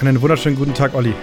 Einen 0.00 0.20
wunderschönen 0.20 0.58
guten 0.58 0.74
Tag, 0.74 0.94
Olli. 0.94 1.14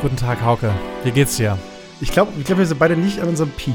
Guten 0.00 0.16
Tag, 0.16 0.40
Hauke. 0.42 0.72
Wie 1.02 1.10
geht's 1.10 1.36
dir? 1.36 1.58
Ich 2.00 2.12
glaube, 2.12 2.32
ich 2.38 2.44
glaub, 2.44 2.58
wir 2.58 2.66
sind 2.66 2.78
beide 2.78 2.96
nicht 2.96 3.20
an 3.20 3.28
unserem 3.28 3.50
Peak, 3.50 3.74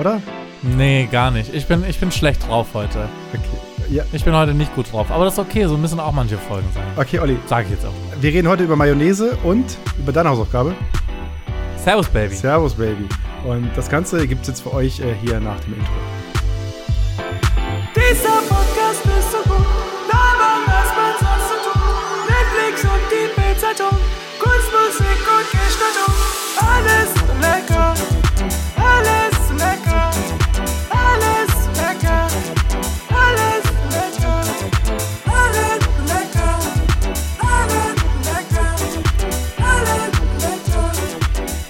oder? 0.00 0.20
Nee, 0.62 1.08
gar 1.10 1.30
nicht. 1.30 1.54
Ich 1.54 1.66
bin, 1.66 1.84
ich 1.88 2.00
bin 2.00 2.10
schlecht 2.10 2.48
drauf 2.48 2.68
heute. 2.74 3.08
Okay. 3.32 3.94
Ja. 3.94 4.04
Ich 4.12 4.24
bin 4.24 4.34
heute 4.34 4.54
nicht 4.54 4.74
gut 4.74 4.92
drauf. 4.92 5.12
Aber 5.12 5.24
das 5.24 5.34
ist 5.34 5.38
okay, 5.38 5.66
so 5.66 5.76
müssen 5.76 6.00
auch 6.00 6.10
manche 6.10 6.36
Folgen 6.36 6.66
sein. 6.74 6.82
Okay, 6.96 7.20
Olli. 7.20 7.38
Sag 7.46 7.66
ich 7.66 7.70
jetzt 7.70 7.86
auch 7.86 7.92
mal. 7.92 8.20
Wir 8.20 8.32
reden 8.32 8.48
heute 8.48 8.64
über 8.64 8.74
Mayonnaise 8.74 9.38
und 9.44 9.64
über 9.98 10.10
deine 10.12 10.30
Hausaufgabe. 10.30 10.74
Servus, 11.76 12.08
Baby. 12.08 12.34
Servus, 12.34 12.74
Baby. 12.74 13.06
Und 13.44 13.70
das 13.76 13.88
Ganze 13.88 14.26
gibt 14.26 14.42
es 14.42 14.48
jetzt 14.48 14.62
für 14.62 14.74
euch 14.74 14.98
äh, 14.98 15.14
hier 15.22 15.38
nach 15.38 15.60
dem 15.60 15.74
Intro. 15.74 15.92
Dieser 17.94 18.55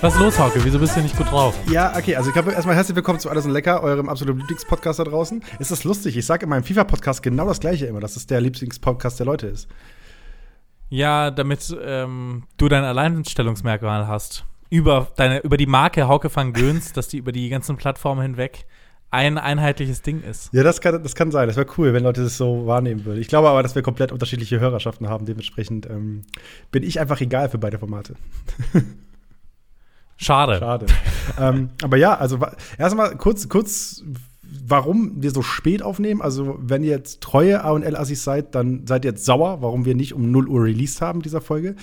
Was 0.06 0.14
ist 0.14 0.20
los, 0.20 0.38
Hauke? 0.38 0.64
Wieso 0.64 0.78
bist 0.78 0.96
du 0.96 1.00
nicht 1.00 1.16
gut 1.16 1.28
drauf? 1.32 1.58
Ja, 1.68 1.92
okay, 1.96 2.14
also 2.14 2.30
ich 2.30 2.36
habe 2.36 2.52
erstmal 2.52 2.76
herzlich 2.76 2.94
willkommen 2.94 3.18
zu 3.18 3.28
Alles 3.28 3.44
und 3.44 3.50
Lecker, 3.50 3.82
eurem 3.82 4.08
absoluten 4.08 4.38
Lieblingspodcast 4.38 5.00
da 5.00 5.02
draußen. 5.02 5.42
Ist 5.58 5.82
lustig, 5.82 6.16
ich 6.16 6.24
sage 6.24 6.44
in 6.44 6.50
meinem 6.50 6.62
FIFA-Podcast 6.62 7.24
genau 7.24 7.44
das 7.48 7.58
gleiche 7.58 7.86
immer, 7.86 7.98
dass 7.98 8.14
es 8.14 8.24
der 8.24 8.40
Lieblingspodcast 8.40 9.18
der 9.18 9.26
Leute 9.26 9.48
ist. 9.48 9.68
Ja, 10.90 11.32
damit 11.32 11.76
ähm, 11.82 12.44
du 12.56 12.68
dein 12.68 12.84
Alleinstellungsmerkmal 12.84 14.06
hast. 14.06 14.44
Über, 14.70 15.08
deine, 15.16 15.40
über 15.40 15.56
die 15.56 15.66
Marke 15.66 16.06
Hauke 16.06 16.30
van 16.32 16.52
Göns, 16.52 16.92
dass 16.94 17.08
die 17.08 17.18
über 17.18 17.32
die 17.32 17.48
ganzen 17.48 17.76
Plattformen 17.76 18.22
hinweg 18.22 18.64
ein 19.10 19.38
einheitliches 19.38 20.02
Ding 20.02 20.22
ist. 20.22 20.52
Ja, 20.52 20.62
das 20.62 20.80
kann, 20.80 21.02
das 21.02 21.16
kann 21.16 21.32
sein. 21.32 21.48
Das 21.48 21.56
wäre 21.56 21.66
cool, 21.78 21.92
wenn 21.92 22.04
Leute 22.04 22.22
das 22.22 22.36
so 22.36 22.64
wahrnehmen 22.68 23.04
würden. 23.04 23.20
Ich 23.20 23.26
glaube 23.26 23.48
aber, 23.48 23.64
dass 23.64 23.74
wir 23.74 23.82
komplett 23.82 24.12
unterschiedliche 24.12 24.60
Hörerschaften 24.60 25.08
haben. 25.08 25.26
Dementsprechend 25.26 25.90
ähm, 25.90 26.22
bin 26.70 26.84
ich 26.84 27.00
einfach 27.00 27.20
egal 27.20 27.48
für 27.48 27.58
beide 27.58 27.80
Formate. 27.80 28.14
Schade. 30.16 30.58
Schade. 30.58 30.86
ähm, 31.38 31.70
aber 31.82 31.96
ja, 31.96 32.14
also 32.16 32.38
erstmal 32.78 33.16
kurz, 33.16 33.48
kurz, 33.48 34.02
warum 34.66 35.22
wir 35.22 35.30
so 35.30 35.42
spät 35.42 35.82
aufnehmen. 35.82 36.22
Also, 36.22 36.56
wenn 36.60 36.82
ihr 36.82 36.90
jetzt 36.90 37.20
treue 37.20 37.62
A&L-Assis 37.64 38.24
seid, 38.24 38.54
dann 38.54 38.86
seid 38.86 39.04
ihr 39.04 39.10
jetzt 39.12 39.24
sauer, 39.24 39.62
warum 39.62 39.84
wir 39.84 39.94
nicht 39.94 40.14
um 40.14 40.30
0 40.30 40.48
Uhr 40.48 40.62
released 40.64 41.00
haben, 41.00 41.22
dieser 41.22 41.40
Folge. 41.40 41.76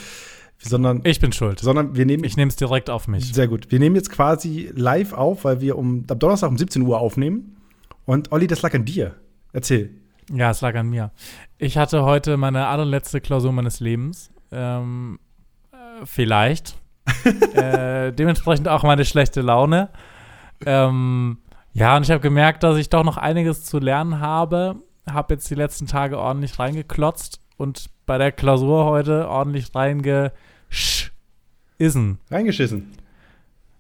Sondern, 0.66 1.02
Ich 1.04 1.20
bin 1.20 1.34
schuld. 1.34 1.59
sondern 1.59 1.95
wir 1.98 2.06
nehmen. 2.06 2.23
Ich 2.23 2.38
nehme 2.38 2.48
es 2.50 2.56
direkt 2.56 2.89
auf 2.89 3.09
mich. 3.09 3.34
Sehr 3.34 3.50
gut. 3.50 3.70
Wir 3.70 3.80
nehmen 3.80 3.95
jetzt 3.98 4.09
quasi 4.09 4.72
live 4.73 5.11
auf, 5.11 5.44
weil 5.44 5.59
wir 5.59 5.78
um, 5.78 6.06
am 6.09 6.20
Donnerstag 6.20 6.50
um 6.50 6.58
17 6.58 6.81
Uhr 6.84 7.00
aufnehmen. 7.00 7.58
Und 8.06 8.31
Olli, 8.31 8.48
das 8.48 8.61
lag 8.61 8.73
an 8.73 8.86
dir. 8.86 9.16
Erzähl. 9.52 9.89
Ja, 10.34 10.52
es 10.52 10.61
lag 10.61 10.73
an 10.76 10.89
mir. 10.89 11.11
Ich 11.58 11.78
hatte 11.78 12.04
heute 12.04 12.38
meine 12.38 12.67
allerletzte 12.67 13.20
Klausur 13.20 13.52
meines 13.52 13.81
Lebens. 13.81 14.31
Ähm, 14.54 15.20
äh, 15.73 16.06
vielleicht. 16.06 16.78
äh, 17.53 18.11
dementsprechend 18.11 18.67
auch 18.67 18.83
meine 18.83 19.05
schlechte 19.05 19.41
Laune. 19.41 19.89
Ähm, 20.65 21.37
ja, 21.73 21.97
und 21.97 22.03
ich 22.03 22.11
habe 22.11 22.21
gemerkt, 22.21 22.63
dass 22.63 22.77
ich 22.77 22.89
doch 22.89 23.03
noch 23.03 23.17
einiges 23.17 23.65
zu 23.65 23.79
lernen 23.79 24.19
habe. 24.19 24.75
Habe 25.09 25.33
jetzt 25.33 25.49
die 25.49 25.55
letzten 25.55 25.87
Tage 25.87 26.19
ordentlich 26.19 26.59
reingeklotzt 26.59 27.39
und 27.57 27.89
bei 28.05 28.17
der 28.17 28.31
Klausur 28.31 28.85
heute 28.85 29.27
ordentlich 29.27 29.73
reingeschissen. 29.73 30.31
Reingeschissen. 32.29 32.93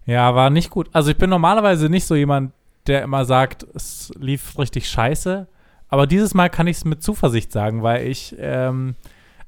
Ja, 0.05 0.35
war 0.35 0.49
nicht 0.49 0.69
gut. 0.69 0.89
Also 0.91 1.11
ich 1.11 1.17
bin 1.17 1.29
normalerweise 1.29 1.89
nicht 1.89 2.05
so 2.05 2.15
jemand, 2.15 2.51
der 2.87 3.03
immer 3.03 3.25
sagt, 3.25 3.65
es 3.73 4.11
lief 4.19 4.57
richtig 4.59 4.89
scheiße. 4.89 5.47
Aber 5.87 6.07
dieses 6.07 6.33
Mal 6.33 6.49
kann 6.49 6.67
ich 6.67 6.77
es 6.77 6.85
mit 6.85 7.03
Zuversicht 7.03 7.51
sagen, 7.51 7.83
weil 7.83 8.07
ich 8.07 8.35
ähm, 8.39 8.95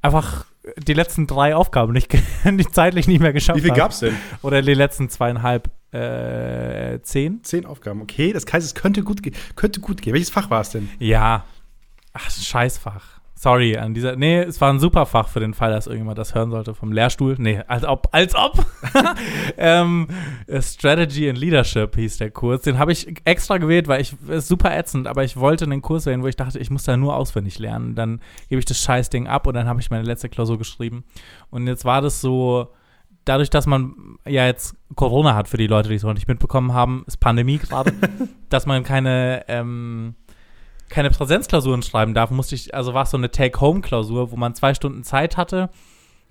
einfach 0.02 0.46
die 0.78 0.94
letzten 0.94 1.28
drei 1.28 1.56
Aufgaben 1.56 1.94
nicht, 1.94 2.12
zeitlich 2.74 3.08
nicht 3.08 3.20
mehr 3.22 3.34
geschafft 3.34 3.58
Wie 3.58 3.62
viel 3.62 3.72
habe. 3.72 3.80
gab's 3.80 4.00
denn? 4.00 4.16
Oder 4.42 4.62
die 4.62 4.74
letzten 4.74 5.10
zweieinhalb, 5.10 5.70
äh, 5.94 7.00
zehn? 7.02 7.44
Zehn 7.44 7.66
Aufgaben. 7.66 8.02
Okay, 8.02 8.34
das 8.34 8.46
heißt, 8.52 8.66
es 8.66 8.76
könnte 8.76 9.04
gut, 9.04 9.24
ge 9.24 9.34
könnte 9.56 9.80
gut 9.80 10.02
gehen. 10.02 10.14
Welches 10.14 10.30
Fach 10.30 10.50
war 10.50 10.62
es 10.62 10.70
denn? 10.70 10.90
Ja. 11.00 11.46
Ach, 12.14 12.30
Scheißfach. 12.30 13.15
Sorry, 13.46 13.78
an 13.78 13.94
dieser. 13.94 14.16
Nee, 14.16 14.40
es 14.40 14.60
war 14.60 14.74
ein 14.74 14.80
super 14.80 15.06
Fach 15.06 15.28
für 15.28 15.40
den 15.40 15.54
Fall, 15.54 15.70
dass 15.70 15.86
irgendjemand 15.86 16.18
das 16.18 16.34
hören 16.34 16.50
sollte 16.50 16.74
vom 16.74 16.92
Lehrstuhl. 16.92 17.36
Nee, 17.38 17.62
als 17.68 17.84
ob, 17.86 18.08
als 18.12 18.34
ob. 18.34 18.66
ähm, 19.60 20.08
äh, 20.48 20.64
Strategy 20.64 21.30
and 21.30 21.38
Leadership 21.38 21.96
hieß 21.96 22.18
der 22.18 22.32
Kurs. 22.32 22.64
Den 22.64 22.80
habe 22.80 22.92
ich 22.92 23.22
extra 23.24 23.60
gewählt, 23.60 23.88
weil 23.88 24.02
ich 24.02 24.16
ist 24.30 24.48
super 24.48 24.76
ätzend, 24.76 25.06
aber 25.06 25.24
ich 25.24 25.38
wollte 25.38 25.66
einen 25.66 25.84
Kurs 25.84 26.08
wählen, 26.08 26.24
wo 26.24 26.28
ich 26.28 26.36
dachte, 26.36 26.58
ich 26.58 26.72
muss 26.72 26.86
da 26.86 26.98
nur 26.98 27.16
auswendig 27.16 27.60
lernen. 27.60 27.94
Dann 27.94 28.20
gebe 28.50 28.58
ich 28.58 28.66
das 28.66 28.82
Scheißding 28.82 29.28
ab 29.28 29.46
und 29.46 29.54
dann 29.54 29.68
habe 29.68 29.80
ich 29.80 29.92
meine 29.92 30.06
letzte 30.06 30.28
Klausur 30.28 30.58
geschrieben. 30.58 31.04
Und 31.52 31.68
jetzt 31.68 31.86
war 31.86 32.02
das 32.02 32.22
so. 32.22 32.74
Dadurch, 33.26 33.52
dass 33.52 33.68
man 33.68 34.18
ja 34.28 34.48
jetzt 34.48 34.76
Corona 34.96 35.36
hat 35.36 35.48
für 35.48 35.58
die 35.58 35.68
Leute, 35.68 35.90
die 35.90 35.96
es 35.96 36.04
noch 36.04 36.14
nicht 36.16 36.28
mitbekommen 36.28 36.74
haben, 36.74 37.04
ist 37.06 37.18
Pandemie 37.18 37.60
gerade, 37.60 37.94
dass 38.50 38.66
man 38.66 38.84
keine 38.84 39.46
ähm, 39.48 40.16
keine 40.90 41.10
Präsenzklausuren 41.10 41.84
schreiben 41.84 42.14
darf, 42.14 42.32
musste 42.32 42.56
ich, 42.56 42.74
also 42.76 42.94
war 42.94 43.04
es 43.04 43.12
so 43.12 43.18
eine 43.18 43.32
Take-Home-Klausur, 43.32 44.32
wo 44.32 44.36
man 44.36 44.56
zwei 44.56 44.74
Stunden 44.74 45.04
Zeit 45.04 45.38
hatte 45.38 45.70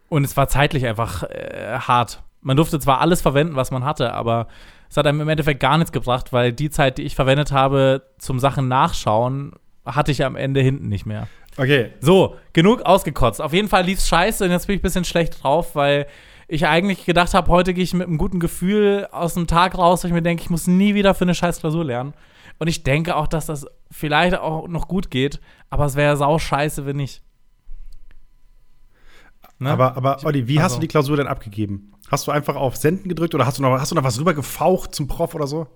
und 0.08 0.24
es 0.24 0.36
war 0.36 0.48
zeitlich 0.48 0.86
einfach 0.86 1.24
äh, 1.24 1.78
hart. 1.78 2.22
Man 2.40 2.56
durfte 2.56 2.78
zwar 2.78 3.00
alles 3.00 3.22
verwenden, 3.22 3.56
was 3.56 3.70
man 3.70 3.84
hatte, 3.84 4.12
aber 4.12 4.46
es 4.90 4.96
hat 4.96 5.06
einem 5.06 5.20
im 5.20 5.28
Endeffekt 5.28 5.60
gar 5.60 5.76
nichts 5.78 5.92
gebracht, 5.92 6.32
weil 6.32 6.52
die 6.52 6.70
Zeit, 6.70 6.98
die 6.98 7.02
ich 7.02 7.16
verwendet 7.16 7.52
habe 7.52 8.02
zum 8.18 8.38
Sachen 8.38 8.68
nachschauen, 8.68 9.52
hatte 9.84 10.12
ich 10.12 10.24
am 10.24 10.36
Ende 10.36 10.60
hinten 10.60 10.88
nicht 10.88 11.06
mehr. 11.06 11.26
Okay. 11.56 11.90
So, 12.00 12.36
genug 12.52 12.82
ausgekotzt. 12.82 13.40
Auf 13.40 13.52
jeden 13.52 13.68
Fall 13.68 13.84
lief's 13.84 14.08
scheiße 14.08 14.44
und 14.44 14.50
jetzt 14.50 14.66
bin 14.66 14.76
ich 14.76 14.80
ein 14.80 14.82
bisschen 14.82 15.04
schlecht 15.04 15.42
drauf, 15.42 15.74
weil 15.74 16.06
ich 16.48 16.66
eigentlich 16.66 17.06
gedacht 17.06 17.34
habe, 17.34 17.48
heute 17.48 17.74
gehe 17.74 17.84
ich 17.84 17.94
mit 17.94 18.06
einem 18.06 18.18
guten 18.18 18.40
Gefühl 18.40 19.08
aus 19.10 19.34
dem 19.34 19.46
Tag 19.46 19.76
raus, 19.78 20.04
weil 20.04 20.10
ich 20.10 20.14
mir 20.14 20.22
denke, 20.22 20.42
ich 20.42 20.50
muss 20.50 20.66
nie 20.66 20.94
wieder 20.94 21.14
für 21.14 21.24
eine 21.24 21.34
scheiß 21.34 21.60
Klausur 21.60 21.84
lernen. 21.84 22.14
Und 22.58 22.68
ich 22.68 22.82
denke 22.82 23.16
auch, 23.16 23.26
dass 23.26 23.46
das 23.46 23.66
vielleicht 23.90 24.38
auch 24.38 24.68
noch 24.68 24.88
gut 24.88 25.10
geht, 25.10 25.40
aber 25.70 25.86
es 25.86 25.96
wäre 25.96 26.16
sau 26.16 26.38
scheiße, 26.38 26.86
wenn 26.86 26.96
nicht. 26.96 27.22
Ne? 29.58 29.70
Aber, 29.70 29.96
aber 29.96 30.18
Olli, 30.24 30.48
wie 30.48 30.58
hast 30.58 30.64
also- 30.64 30.76
du 30.76 30.80
die 30.82 30.88
Klausur 30.88 31.16
denn 31.16 31.26
abgegeben? 31.26 31.92
Hast 32.10 32.26
du 32.26 32.32
einfach 32.32 32.56
auf 32.56 32.76
Senden 32.76 33.08
gedrückt 33.08 33.34
oder 33.34 33.46
hast 33.46 33.58
du 33.58 33.62
noch, 33.62 33.78
hast 33.78 33.90
du 33.90 33.94
noch 33.94 34.04
was 34.04 34.18
rübergefaucht 34.18 34.94
zum 34.94 35.08
Prof 35.08 35.34
oder 35.34 35.46
so? 35.46 35.66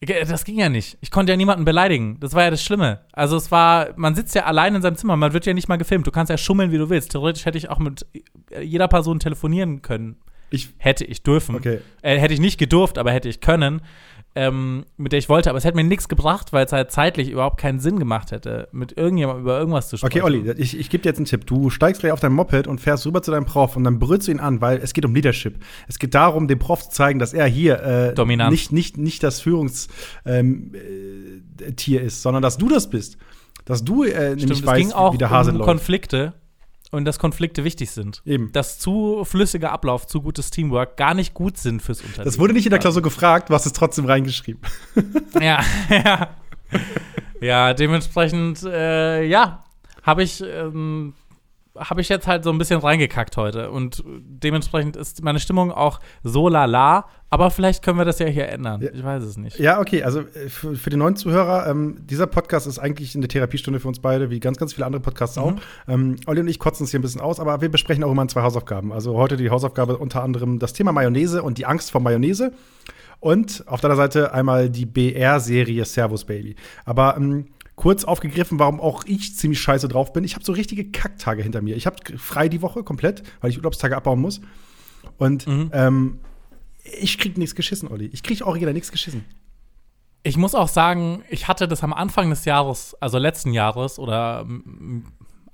Das 0.00 0.44
ging 0.44 0.58
ja 0.58 0.68
nicht. 0.68 0.98
Ich 1.00 1.10
konnte 1.10 1.32
ja 1.32 1.36
niemanden 1.36 1.64
beleidigen. 1.64 2.18
Das 2.20 2.34
war 2.34 2.42
ja 2.42 2.50
das 2.50 2.62
Schlimme. 2.62 3.00
Also 3.12 3.36
es 3.36 3.50
war, 3.50 3.88
man 3.96 4.14
sitzt 4.14 4.34
ja 4.34 4.44
allein 4.44 4.74
in 4.74 4.82
seinem 4.82 4.96
Zimmer, 4.96 5.16
man 5.16 5.32
wird 5.32 5.46
ja 5.46 5.54
nicht 5.54 5.68
mal 5.68 5.76
gefilmt. 5.76 6.06
Du 6.06 6.10
kannst 6.10 6.30
ja 6.30 6.36
schummeln, 6.36 6.72
wie 6.72 6.78
du 6.78 6.90
willst. 6.90 7.12
Theoretisch 7.12 7.46
hätte 7.46 7.58
ich 7.58 7.70
auch 7.70 7.78
mit 7.78 8.06
jeder 8.60 8.86
Person 8.88 9.18
telefonieren 9.18 9.82
können. 9.82 10.16
Ich. 10.50 10.68
Hätte 10.76 11.04
ich 11.04 11.22
dürfen. 11.22 11.56
Okay. 11.56 11.80
Äh, 12.02 12.18
hätte 12.18 12.34
ich 12.34 12.40
nicht 12.40 12.58
gedurft, 12.58 12.98
aber 12.98 13.12
hätte 13.12 13.28
ich 13.28 13.40
können, 13.40 13.80
ähm, 14.36 14.84
mit 14.96 15.12
der 15.12 15.18
ich 15.18 15.28
wollte. 15.28 15.50
Aber 15.50 15.58
es 15.58 15.64
hätte 15.64 15.76
mir 15.76 15.84
nichts 15.84 16.08
gebracht, 16.08 16.52
weil 16.52 16.66
es 16.66 16.72
halt 16.72 16.90
zeitlich 16.90 17.30
überhaupt 17.30 17.58
keinen 17.58 17.78
Sinn 17.78 17.98
gemacht 17.98 18.32
hätte, 18.32 18.68
mit 18.72 18.96
irgendjemandem 18.96 19.42
über 19.42 19.58
irgendwas 19.58 19.88
zu 19.88 19.96
sprechen. 19.96 20.22
Okay, 20.22 20.24
Olli, 20.24 20.50
ich, 20.56 20.78
ich 20.78 20.90
gebe 20.90 21.02
dir 21.02 21.10
jetzt 21.10 21.18
einen 21.18 21.26
Tipp. 21.26 21.46
Du 21.46 21.70
steigst 21.70 22.00
gleich 22.00 22.12
auf 22.12 22.20
dein 22.20 22.32
Moped 22.32 22.66
und 22.66 22.80
fährst 22.80 23.06
rüber 23.06 23.22
zu 23.22 23.30
deinem 23.30 23.46
Prof 23.46 23.76
und 23.76 23.84
dann 23.84 23.98
brüllst 23.98 24.28
du 24.28 24.32
ihn 24.32 24.40
an, 24.40 24.60
weil 24.60 24.78
es 24.78 24.92
geht 24.92 25.04
um 25.04 25.14
Leadership. 25.14 25.58
Es 25.88 25.98
geht 25.98 26.14
darum, 26.14 26.48
dem 26.48 26.58
Prof 26.58 26.84
zu 26.84 26.90
zeigen, 26.90 27.18
dass 27.18 27.32
er 27.32 27.46
hier 27.46 27.82
äh, 27.82 28.14
Dominant. 28.14 28.50
nicht, 28.50 28.72
nicht, 28.72 28.98
nicht 28.98 29.22
das 29.22 29.40
Führungstier 29.40 29.94
ähm, 30.24 30.72
äh, 30.74 31.72
Tier 31.72 32.02
ist, 32.02 32.22
sondern 32.22 32.42
dass 32.42 32.58
du 32.58 32.68
das 32.68 32.90
bist. 32.90 33.18
Dass 33.64 33.84
du 33.84 34.04
äh, 34.04 34.08
Stimmt, 34.10 34.40
nämlich 34.40 34.66
weißt, 34.66 34.80
ging 34.80 34.92
auch 34.92 35.14
wie 35.14 35.18
der 35.18 35.30
Hase 35.30 35.52
um 35.52 35.58
läuft. 35.58 35.68
Konflikte 35.68 36.34
und 36.94 37.04
dass 37.04 37.18
Konflikte 37.18 37.64
wichtig 37.64 37.90
sind. 37.90 38.22
Eben. 38.24 38.52
Dass 38.52 38.78
zu 38.78 39.24
flüssiger 39.24 39.72
Ablauf, 39.72 40.06
zu 40.06 40.22
gutes 40.22 40.50
Teamwork 40.50 40.96
gar 40.96 41.14
nicht 41.14 41.34
gut 41.34 41.58
sind 41.58 41.82
fürs 41.82 42.00
Unternehmen. 42.00 42.24
Das 42.24 42.38
wurde 42.38 42.54
nicht 42.54 42.66
in 42.66 42.70
der 42.70 42.78
Klausur 42.78 43.02
gefragt, 43.02 43.50
du 43.50 43.54
hast 43.54 43.66
es 43.66 43.72
trotzdem 43.72 44.06
reingeschrieben. 44.06 44.60
Ja, 45.40 45.62
ja. 45.90 46.30
Ja, 47.40 47.74
dementsprechend, 47.74 48.62
äh, 48.62 49.24
ja, 49.24 49.64
habe 50.02 50.22
ich, 50.22 50.42
ähm, 50.42 51.14
habe 51.76 52.00
ich 52.00 52.08
jetzt 52.08 52.26
halt 52.26 52.44
so 52.44 52.50
ein 52.50 52.58
bisschen 52.58 52.80
reingekackt 52.80 53.36
heute. 53.36 53.70
Und 53.70 54.02
dementsprechend 54.06 54.96
ist 54.96 55.22
meine 55.22 55.40
Stimmung 55.40 55.72
auch 55.72 56.00
so 56.22 56.48
lala. 56.48 57.06
Aber 57.30 57.50
vielleicht 57.50 57.82
können 57.82 57.98
wir 57.98 58.04
das 58.04 58.20
ja 58.20 58.26
hier 58.26 58.48
ändern. 58.48 58.80
Ich 58.94 59.02
weiß 59.02 59.24
es 59.24 59.36
nicht. 59.36 59.58
Ja, 59.58 59.80
okay, 59.80 60.04
also 60.04 60.20
äh, 60.20 60.48
für, 60.48 60.76
für 60.76 60.90
die 60.90 60.96
neuen 60.96 61.16
Zuhörer, 61.16 61.66
ähm, 61.66 61.96
dieser 62.06 62.28
Podcast 62.28 62.68
ist 62.68 62.78
eigentlich 62.78 63.16
eine 63.16 63.26
Therapiestunde 63.26 63.80
für 63.80 63.88
uns 63.88 63.98
beide, 63.98 64.30
wie 64.30 64.38
ganz, 64.38 64.56
ganz 64.56 64.72
viele 64.72 64.86
andere 64.86 65.02
Podcasts 65.02 65.36
auch. 65.36 65.54
Ähm, 65.88 66.16
Olli 66.26 66.40
und 66.40 66.48
ich 66.48 66.60
kotzen 66.60 66.84
uns 66.84 66.92
hier 66.92 67.00
ein 67.00 67.02
bisschen 67.02 67.20
aus, 67.20 67.40
aber 67.40 67.60
wir 67.60 67.70
besprechen 67.70 68.04
auch 68.04 68.12
immer 68.12 68.28
zwei 68.28 68.42
Hausaufgaben. 68.42 68.92
Also 68.92 69.16
heute 69.16 69.36
die 69.36 69.50
Hausaufgabe 69.50 69.98
unter 69.98 70.22
anderem 70.22 70.60
das 70.60 70.74
Thema 70.74 70.92
Mayonnaise 70.92 71.42
und 71.42 71.58
die 71.58 71.66
Angst 71.66 71.90
vor 71.90 72.00
Mayonnaise. 72.00 72.52
Und 73.18 73.64
auf 73.66 73.80
deiner 73.80 73.96
Seite 73.96 74.32
einmal 74.32 74.68
die 74.68 74.86
BR-Serie 74.86 75.84
Servus 75.86 76.24
Baby. 76.26 76.56
Aber 76.84 77.16
ähm, 77.16 77.46
kurz 77.76 78.04
aufgegriffen, 78.04 78.58
warum 78.58 78.80
auch 78.80 79.04
ich 79.04 79.36
ziemlich 79.36 79.60
scheiße 79.60 79.88
drauf 79.88 80.12
bin. 80.12 80.24
Ich 80.24 80.34
habe 80.34 80.44
so 80.44 80.52
richtige 80.52 80.90
Kacktage 80.90 81.42
hinter 81.42 81.62
mir. 81.62 81.76
Ich 81.76 81.86
habe 81.86 81.96
frei 82.18 82.48
die 82.48 82.62
Woche 82.62 82.84
komplett, 82.84 83.22
weil 83.40 83.50
ich 83.50 83.56
Urlaubstage 83.56 83.96
abbauen 83.96 84.20
muss. 84.20 84.40
Und 85.18 85.46
ähm, 85.48 86.20
ich 86.84 87.18
krieg 87.18 87.36
nichts 87.36 87.54
geschissen, 87.54 87.88
Olli. 87.88 88.06
Ich 88.12 88.22
krieg 88.22 88.46
original 88.46 88.74
nichts 88.74 88.92
geschissen. 88.92 89.24
Ich 90.22 90.36
muss 90.36 90.54
auch 90.54 90.68
sagen, 90.68 91.22
ich 91.28 91.48
hatte 91.48 91.68
das 91.68 91.82
am 91.82 91.92
Anfang 91.92 92.30
des 92.30 92.44
Jahres, 92.46 92.96
also 93.00 93.18
letzten 93.18 93.52
Jahres 93.52 93.98
oder 93.98 94.46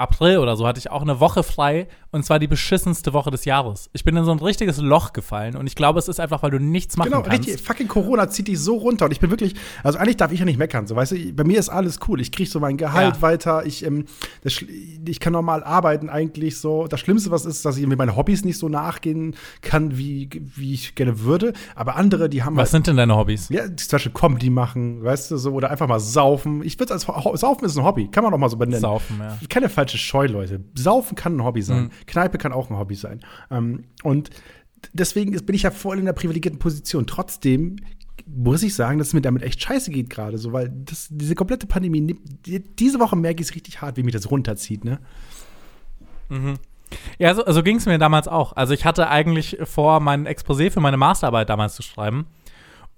April 0.00 0.38
oder 0.38 0.56
so, 0.56 0.66
hatte 0.66 0.78
ich 0.78 0.90
auch 0.90 1.02
eine 1.02 1.20
Woche 1.20 1.42
frei 1.42 1.86
und 2.10 2.24
zwar 2.24 2.38
die 2.38 2.48
beschissenste 2.48 3.12
Woche 3.12 3.30
des 3.30 3.44
Jahres. 3.44 3.88
Ich 3.92 4.02
bin 4.04 4.16
in 4.16 4.24
so 4.24 4.32
ein 4.32 4.38
richtiges 4.38 4.78
Loch 4.78 5.12
gefallen 5.12 5.56
und 5.56 5.66
ich 5.66 5.74
glaube, 5.76 5.98
es 5.98 6.08
ist 6.08 6.18
einfach, 6.18 6.42
weil 6.42 6.50
du 6.50 6.58
nichts 6.58 6.96
machen 6.96 7.10
Genau, 7.10 7.22
kannst. 7.22 7.46
richtig. 7.46 7.62
Fucking 7.64 7.86
Corona 7.88 8.28
zieht 8.28 8.48
dich 8.48 8.58
so 8.58 8.76
runter. 8.76 9.04
Und 9.04 9.12
ich 9.12 9.20
bin 9.20 9.30
wirklich, 9.30 9.54
also 9.84 9.98
eigentlich 9.98 10.16
darf 10.16 10.32
ich 10.32 10.40
ja 10.40 10.44
nicht 10.44 10.58
meckern. 10.58 10.86
So, 10.86 10.96
weißt 10.96 11.12
du, 11.12 11.32
bei 11.34 11.44
mir 11.44 11.58
ist 11.58 11.68
alles 11.68 12.00
cool. 12.08 12.20
Ich 12.20 12.32
kriege 12.32 12.48
so 12.50 12.58
mein 12.58 12.76
Gehalt 12.76 13.16
Ja. 13.16 13.22
weiter. 13.22 13.64
Ich, 13.66 13.84
ähm, 13.84 14.06
das, 14.42 14.64
ich 15.06 15.20
kann 15.20 15.32
normal 15.32 15.62
arbeiten 15.62 16.08
eigentlich 16.10 16.58
so. 16.58 16.86
Das 16.88 16.98
Schlimmste, 17.00 17.30
was 17.30 17.44
ist, 17.44 17.64
dass 17.64 17.76
ich 17.76 17.82
irgendwie 17.82 17.98
meine 17.98 18.16
Hobbys 18.16 18.44
nicht 18.44 18.58
so 18.58 18.68
nachgehen 18.68 19.36
kann, 19.62 19.96
wie, 19.96 20.28
wie 20.56 20.72
ich 20.74 20.94
gerne 20.94 21.20
würde. 21.20 21.52
Aber 21.76 21.96
andere, 21.96 22.28
die 22.28 22.42
haben 22.42 22.56
Was 22.56 22.62
halt, 22.62 22.70
sind 22.70 22.86
denn 22.88 22.96
deine 22.96 23.16
Hobbys? 23.16 23.48
ja, 23.50 23.64
zum 23.76 23.88
Beispiel 23.92 24.12
Comedy 24.12 24.50
machen, 24.50 25.04
weißt 25.04 25.30
du, 25.30 25.36
so, 25.36 25.52
oder 25.52 25.70
einfach 25.70 25.86
mal 25.86 26.00
saufen. 26.00 26.62
Ich 26.64 26.78
würde 26.78 26.94
als 26.94 27.02
Saufen 27.02 27.64
ist 27.64 27.76
ein 27.78 27.84
Hobby, 27.84 28.08
kann 28.08 28.24
man 28.24 28.32
doch 28.32 28.38
mal 28.38 28.48
so 28.48 28.56
benennen. 28.56 28.80
Saufen, 28.80 29.18
ja. 29.20 29.38
Keine 29.48 29.68
falsche 29.68 29.89
Scheu, 29.98 30.26
Leute. 30.26 30.64
Saufen 30.74 31.16
kann 31.16 31.36
ein 31.36 31.44
Hobby 31.44 31.62
sein. 31.62 31.90
Kneipe 32.06 32.38
kann 32.38 32.52
auch 32.52 32.70
ein 32.70 32.78
Hobby 32.78 32.94
sein. 32.94 33.20
Ähm, 33.50 33.84
und 34.02 34.30
deswegen 34.92 35.32
bin 35.44 35.54
ich 35.54 35.62
ja 35.62 35.70
voll 35.70 35.98
in 35.98 36.04
der 36.04 36.12
privilegierten 36.12 36.58
Position. 36.58 37.06
Trotzdem 37.06 37.76
muss 38.26 38.62
ich 38.62 38.74
sagen, 38.74 38.98
dass 38.98 39.08
es 39.08 39.14
mir 39.14 39.22
damit 39.22 39.42
echt 39.42 39.62
scheiße 39.62 39.90
geht 39.90 40.10
gerade, 40.10 40.38
so, 40.38 40.52
weil 40.52 40.68
das, 40.68 41.08
diese 41.10 41.34
komplette 41.34 41.66
Pandemie, 41.66 42.16
diese 42.78 43.00
Woche 43.00 43.16
merke 43.16 43.42
ich 43.42 43.48
es 43.48 43.54
richtig 43.54 43.80
hart, 43.80 43.96
wie 43.96 44.02
mich 44.02 44.12
das 44.12 44.30
runterzieht, 44.30 44.84
ne? 44.84 45.00
Ja, 47.18 47.34
so, 47.34 47.42
so 47.46 47.62
ging 47.62 47.76
es 47.76 47.86
mir 47.86 47.98
damals 47.98 48.28
auch. 48.28 48.54
Also 48.56 48.74
ich 48.74 48.84
hatte 48.84 49.08
eigentlich 49.08 49.58
vor, 49.64 50.00
mein 50.00 50.26
Exposé 50.26 50.70
für 50.70 50.80
meine 50.80 50.96
Masterarbeit 50.96 51.48
damals 51.48 51.74
zu 51.74 51.82
schreiben. 51.82 52.26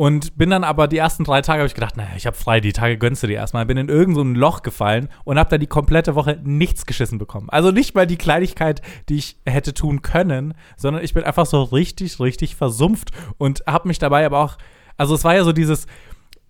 Und 0.02 0.36
bin 0.36 0.50
dann 0.50 0.64
aber 0.64 0.88
die 0.88 0.96
ersten 0.96 1.22
drei 1.22 1.42
Tage 1.42 1.60
habe 1.60 1.68
ich 1.68 1.76
gedacht, 1.76 1.96
naja, 1.96 2.10
ich 2.16 2.26
habe 2.26 2.36
frei, 2.36 2.58
die 2.58 2.72
Tage 2.72 2.98
gönnst 2.98 3.22
du 3.22 3.28
dir 3.28 3.36
erstmal. 3.36 3.66
Bin 3.66 3.76
in 3.76 3.88
irgendein 3.88 4.34
so 4.34 4.40
Loch 4.40 4.62
gefallen 4.62 5.08
und 5.22 5.38
habe 5.38 5.48
dann 5.48 5.60
die 5.60 5.68
komplette 5.68 6.16
Woche 6.16 6.40
nichts 6.42 6.86
geschissen 6.86 7.18
bekommen. 7.18 7.48
Also 7.50 7.70
nicht 7.70 7.94
mal 7.94 8.04
die 8.04 8.16
Kleinigkeit, 8.16 8.82
die 9.08 9.18
ich 9.18 9.36
hätte 9.46 9.74
tun 9.74 10.02
können, 10.02 10.54
sondern 10.76 11.04
ich 11.04 11.14
bin 11.14 11.22
einfach 11.22 11.46
so 11.46 11.62
richtig, 11.62 12.18
richtig 12.18 12.56
versumpft 12.56 13.12
und 13.38 13.62
habe 13.68 13.86
mich 13.86 14.00
dabei 14.00 14.26
aber 14.26 14.40
auch, 14.40 14.58
also 14.96 15.14
es 15.14 15.22
war 15.22 15.36
ja 15.36 15.44
so 15.44 15.52
dieses, 15.52 15.86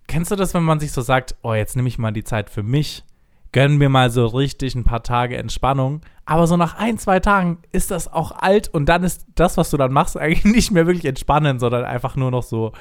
kennst 0.07 0.31
du 0.31 0.35
das, 0.35 0.55
wenn 0.55 0.63
man 0.63 0.79
sich 0.79 0.91
so 0.91 1.01
sagt, 1.01 1.35
oh, 1.43 1.53
jetzt 1.53 1.75
nehme 1.75 1.89
ich 1.89 1.99
mal 1.99 2.09
die 2.09 2.23
Zeit 2.23 2.49
für 2.49 2.63
mich, 2.63 3.03
gönn 3.51 3.77
mir 3.77 3.89
mal 3.89 4.09
so 4.09 4.25
richtig 4.25 4.73
ein 4.73 4.83
paar 4.83 5.03
Tage 5.03 5.37
Entspannung. 5.37 6.01
Aber 6.25 6.47
so 6.47 6.57
nach 6.57 6.79
ein, 6.79 6.97
zwei 6.97 7.19
Tagen 7.19 7.59
ist 7.71 7.91
das 7.91 8.11
auch 8.11 8.31
alt 8.31 8.69
und 8.69 8.87
dann 8.87 9.03
ist 9.03 9.27
das, 9.35 9.57
was 9.57 9.69
du 9.69 9.77
dann 9.77 9.93
machst, 9.93 10.17
eigentlich 10.19 10.43
nicht 10.43 10.71
mehr 10.71 10.87
wirklich 10.87 11.05
entspannen, 11.05 11.59
sondern 11.59 11.85
einfach 11.85 12.15
nur 12.15 12.31
noch 12.31 12.41
so 12.41 12.71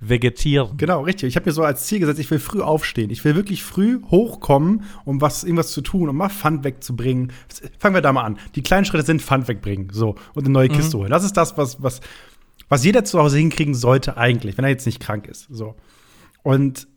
vegetieren. 0.00 0.76
Genau, 0.76 1.02
richtig. 1.02 1.28
Ich 1.28 1.36
habe 1.36 1.46
mir 1.46 1.52
so 1.52 1.62
als 1.62 1.86
Ziel 1.86 2.00
gesetzt, 2.00 2.18
ich 2.18 2.30
will 2.30 2.38
früh 2.38 2.60
aufstehen. 2.60 3.10
Ich 3.10 3.24
will 3.24 3.34
wirklich 3.34 3.62
früh 3.62 4.00
hochkommen, 4.10 4.84
um 5.04 5.20
was, 5.20 5.44
irgendwas 5.44 5.72
zu 5.72 5.80
tun, 5.80 6.08
um 6.08 6.16
mal 6.16 6.28
Pfand 6.28 6.64
wegzubringen. 6.64 7.32
Fangen 7.78 7.94
wir 7.94 8.02
da 8.02 8.12
mal 8.12 8.22
an. 8.22 8.38
Die 8.54 8.62
kleinen 8.62 8.84
Schritte 8.84 9.04
sind 9.04 9.22
Pfand 9.22 9.48
wegbringen, 9.48 9.90
so, 9.92 10.16
und 10.34 10.44
eine 10.44 10.52
neue 10.52 10.68
Kiste 10.68 10.98
holen. 10.98 11.10
Das 11.10 11.24
ist 11.24 11.36
das, 11.36 11.56
was, 11.56 11.82
was, 11.82 12.00
was 12.68 12.84
jeder 12.84 13.04
zu 13.04 13.18
Hause 13.18 13.38
hinkriegen 13.38 13.74
sollte 13.74 14.16
eigentlich, 14.16 14.56
wenn 14.58 14.64
er 14.64 14.70
jetzt 14.70 14.86
nicht 14.86 15.00
krank 15.00 15.26
ist, 15.26 15.46
so. 15.50 15.74
Und 16.42 16.88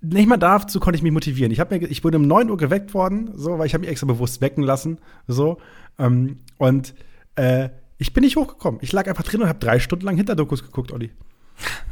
nicht 0.00 0.28
mal 0.28 0.36
dazu 0.36 0.80
konnte 0.80 0.96
ich 0.96 1.02
mich 1.02 1.12
motivieren. 1.12 1.52
Ich, 1.52 1.60
hab 1.60 1.70
mir, 1.70 1.80
ich 1.82 2.02
wurde 2.02 2.18
um 2.18 2.26
9 2.26 2.50
Uhr 2.50 2.56
geweckt 2.56 2.92
worden, 2.92 3.30
so, 3.34 3.58
weil 3.58 3.66
ich 3.66 3.74
habe 3.74 3.82
mich 3.82 3.90
extra 3.90 4.06
bewusst 4.06 4.40
wecken 4.40 4.64
lassen, 4.64 4.98
so. 5.28 5.58
Ähm, 5.98 6.40
und 6.58 6.94
äh, 7.36 7.68
ich 7.98 8.12
bin 8.12 8.24
nicht 8.24 8.36
hochgekommen. 8.36 8.80
Ich 8.82 8.92
lag 8.92 9.06
einfach 9.06 9.22
drin 9.22 9.42
und 9.42 9.48
habe 9.48 9.60
drei 9.60 9.78
Stunden 9.78 10.04
lang 10.04 10.16
Hinterdokus 10.16 10.64
geguckt, 10.64 10.92
Olli. 10.92 11.12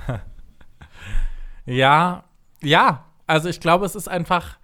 Ja, 1.67 2.25
ja. 2.63 3.05
Also 3.27 3.49
ich 3.49 3.61
glaube, 3.61 3.87
es 3.87 3.95
ist 3.95 4.09
einfach, 4.09 4.59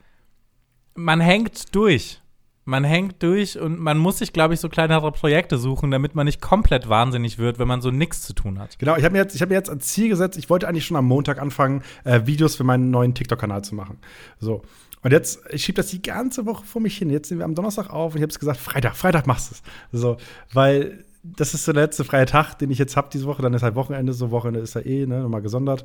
man 0.95 1.21
hängt 1.21 1.75
durch. 1.75 2.21
Man 2.65 2.83
hängt 2.83 3.23
durch 3.23 3.61
und 3.61 3.79
man 3.79 3.97
muss 3.97 4.19
sich, 4.19 4.33
glaube 4.33 4.55
ich, 4.55 4.61
so 4.61 4.69
kleinere 4.69 5.13
Projekte 5.13 5.57
suchen, 5.57 5.93
damit 5.93 6.17
man 6.17 6.25
nicht 6.27 6.41
komplett 6.41 6.89
wahnsinnig 6.89 7.39
wird, 7.39 7.61
wenn 7.61 7.69
man 7.69 7.81
so 7.81 7.93
nichts 7.93 8.23
zu 8.23 8.33
tun 8.33 8.59
hat. 8.59 8.77
Genau, 8.81 8.97
ich 8.97 9.05
habe 9.05 9.13
mir, 9.13 9.19
jetzt- 9.19 9.37
ich 9.37 9.43
hab 9.43 9.51
mir 9.51 9.55
jetzt 9.55 9.71
als 9.71 9.87
Ziel 9.87 10.09
gesetzt, 10.09 10.37
ich 10.37 10.51
wollte 10.51 10.67
eigentlich 10.67 10.85
schon 10.85 10.97
am 10.97 11.05
Montag 11.07 11.41
anfangen, 11.41 11.83
äh, 12.03 12.23
Videos 12.27 12.57
für 12.57 12.65
meinen 12.65 12.91
neuen 12.91 13.15
TikTok-Kanal 13.15 13.63
zu 13.63 13.77
machen. 13.77 13.99
So. 14.41 14.63
Und 15.03 15.13
jetzt, 15.13 15.39
ich 15.51 15.63
schiebe 15.63 15.77
das 15.77 15.87
die 15.89 16.03
ganze 16.03 16.45
Woche 16.45 16.65
vor 16.65 16.83
mich 16.83 16.99
hin. 16.99 17.09
Jetzt 17.09 17.29
sind 17.29 17.39
wir 17.39 17.45
am 17.45 17.55
Donnerstag 17.55 17.91
auf 17.91 18.15
und 18.15 18.19
ich 18.19 18.23
habe 18.23 18.33
es 18.33 18.41
gesagt, 18.41 18.59
Freitag, 18.59 18.97
Freitag 18.97 19.29
machst 19.29 19.51
du 19.53 19.55
es. 19.55 20.01
So, 20.01 20.17
weil 20.53 21.05
das 21.37 21.55
ist 21.55 21.65
so 21.65 21.73
der 21.73 21.85
letzte 21.85 22.05
freie 22.05 22.27
Tag, 22.27 22.55
den 22.59 22.71
ich 22.71 22.79
jetzt 22.79 22.97
habe 22.97 23.09
diese 23.13 23.27
Woche. 23.27 23.43
Dann 23.43 23.55
ist 23.55 23.63
halt 23.63 23.75
Wochenende, 23.75 24.13
so 24.13 24.31
Wochenende 24.31 24.61
ist 24.61 24.75
ja 24.75 24.83
eh, 24.83 25.07
ne, 25.07 25.21
nochmal 25.21 25.43
gesondert. 25.43 25.85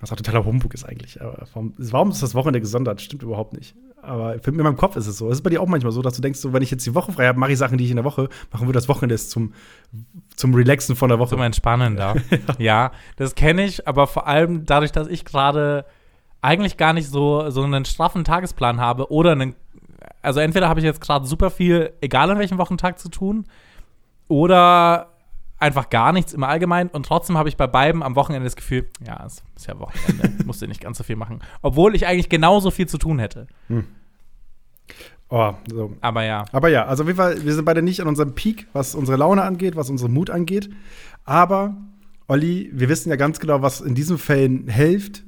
Was 0.00 0.12
auch 0.12 0.16
totaler 0.16 0.44
Humbug 0.44 0.72
ist 0.72 0.84
eigentlich. 0.84 1.20
Aber 1.20 1.46
warum, 1.52 1.74
warum 1.76 2.10
ist 2.10 2.22
das 2.22 2.34
Wochenende 2.34 2.60
gesondert? 2.60 3.02
Stimmt 3.02 3.22
überhaupt 3.22 3.52
nicht. 3.52 3.74
Aber 4.02 4.34
in 4.46 4.56
meinem 4.56 4.78
Kopf 4.78 4.96
ist 4.96 5.06
es 5.06 5.18
so. 5.18 5.28
Es 5.28 5.38
ist 5.38 5.42
bei 5.42 5.50
dir 5.50 5.60
auch 5.60 5.66
manchmal 5.66 5.92
so, 5.92 6.00
dass 6.00 6.14
du 6.14 6.22
denkst, 6.22 6.40
so, 6.40 6.54
wenn 6.54 6.62
ich 6.62 6.70
jetzt 6.70 6.86
die 6.86 6.94
Woche 6.94 7.12
frei 7.12 7.26
habe, 7.26 7.38
mache 7.38 7.52
ich 7.52 7.58
Sachen, 7.58 7.76
die 7.76 7.84
ich 7.84 7.90
in 7.90 7.96
der 7.96 8.04
Woche 8.04 8.30
machen 8.50 8.66
würde. 8.66 8.78
Das 8.78 8.88
Wochenende 8.88 9.14
ist 9.14 9.30
zum, 9.30 9.52
zum 10.34 10.54
Relaxen 10.54 10.96
von 10.96 11.10
der 11.10 11.18
Woche. 11.18 11.30
Zum 11.30 11.42
Entspannen 11.42 11.96
da. 11.96 12.14
ja, 12.58 12.92
das 13.16 13.34
kenne 13.34 13.64
ich, 13.64 13.86
aber 13.86 14.06
vor 14.06 14.26
allem 14.26 14.64
dadurch, 14.64 14.92
dass 14.92 15.06
ich 15.06 15.26
gerade 15.26 15.84
eigentlich 16.40 16.78
gar 16.78 16.94
nicht 16.94 17.10
so, 17.10 17.50
so 17.50 17.62
einen 17.62 17.84
straffen 17.84 18.24
Tagesplan 18.24 18.80
habe 18.80 19.12
oder 19.12 19.32
einen, 19.32 19.54
also 20.22 20.40
entweder 20.40 20.70
habe 20.70 20.80
ich 20.80 20.84
jetzt 20.84 21.02
gerade 21.02 21.26
super 21.26 21.50
viel, 21.50 21.92
egal 22.00 22.30
an 22.30 22.38
welchem 22.38 22.56
Wochentag 22.56 22.98
zu 22.98 23.10
tun, 23.10 23.44
oder 24.30 25.08
einfach 25.58 25.90
gar 25.90 26.12
nichts 26.12 26.32
im 26.32 26.44
Allgemeinen 26.44 26.88
und 26.88 27.04
trotzdem 27.04 27.36
habe 27.36 27.48
ich 27.48 27.56
bei 27.56 27.66
beiden 27.66 28.02
am 28.02 28.14
Wochenende 28.14 28.44
das 28.44 28.56
Gefühl, 28.56 28.88
ja, 29.06 29.22
es 29.26 29.42
ist 29.56 29.66
ja 29.66 29.78
Wochenende, 29.78 30.30
musst 30.46 30.62
du 30.62 30.66
nicht 30.66 30.80
ganz 30.80 30.96
so 30.98 31.04
viel 31.04 31.16
machen. 31.16 31.40
Obwohl 31.60 31.94
ich 31.94 32.06
eigentlich 32.06 32.30
genauso 32.30 32.70
viel 32.70 32.86
zu 32.86 32.96
tun 32.96 33.18
hätte. 33.18 33.48
Oh, 35.28 35.52
so. 35.68 35.96
Aber 36.00 36.24
ja. 36.24 36.44
Aber 36.52 36.68
ja, 36.68 36.86
also 36.86 37.02
auf 37.02 37.08
jeden 37.08 37.18
Fall, 37.18 37.44
wir 37.44 37.52
sind 37.52 37.64
beide 37.64 37.82
nicht 37.82 38.00
an 38.00 38.08
unserem 38.08 38.34
Peak, 38.34 38.68
was 38.72 38.94
unsere 38.94 39.18
Laune 39.18 39.42
angeht, 39.42 39.76
was 39.76 39.90
unsere 39.90 40.08
Mut 40.08 40.30
angeht. 40.30 40.70
Aber, 41.24 41.76
Olli, 42.26 42.70
wir 42.72 42.88
wissen 42.88 43.10
ja 43.10 43.16
ganz 43.16 43.40
genau, 43.40 43.62
was 43.62 43.80
in 43.80 43.94
diesen 43.94 44.16
Fällen 44.16 44.68
hilft. 44.68 45.24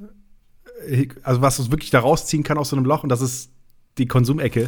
Also, 1.23 1.41
was 1.41 1.59
uns 1.59 1.71
wirklich 1.71 1.91
da 1.91 1.99
rausziehen 1.99 2.43
kann 2.43 2.57
aus 2.57 2.69
so 2.69 2.75
einem 2.75 2.85
Loch. 2.85 3.03
Und 3.03 3.09
das 3.09 3.21
ist 3.21 3.51
die 3.97 4.07
Konsumecke. 4.07 4.67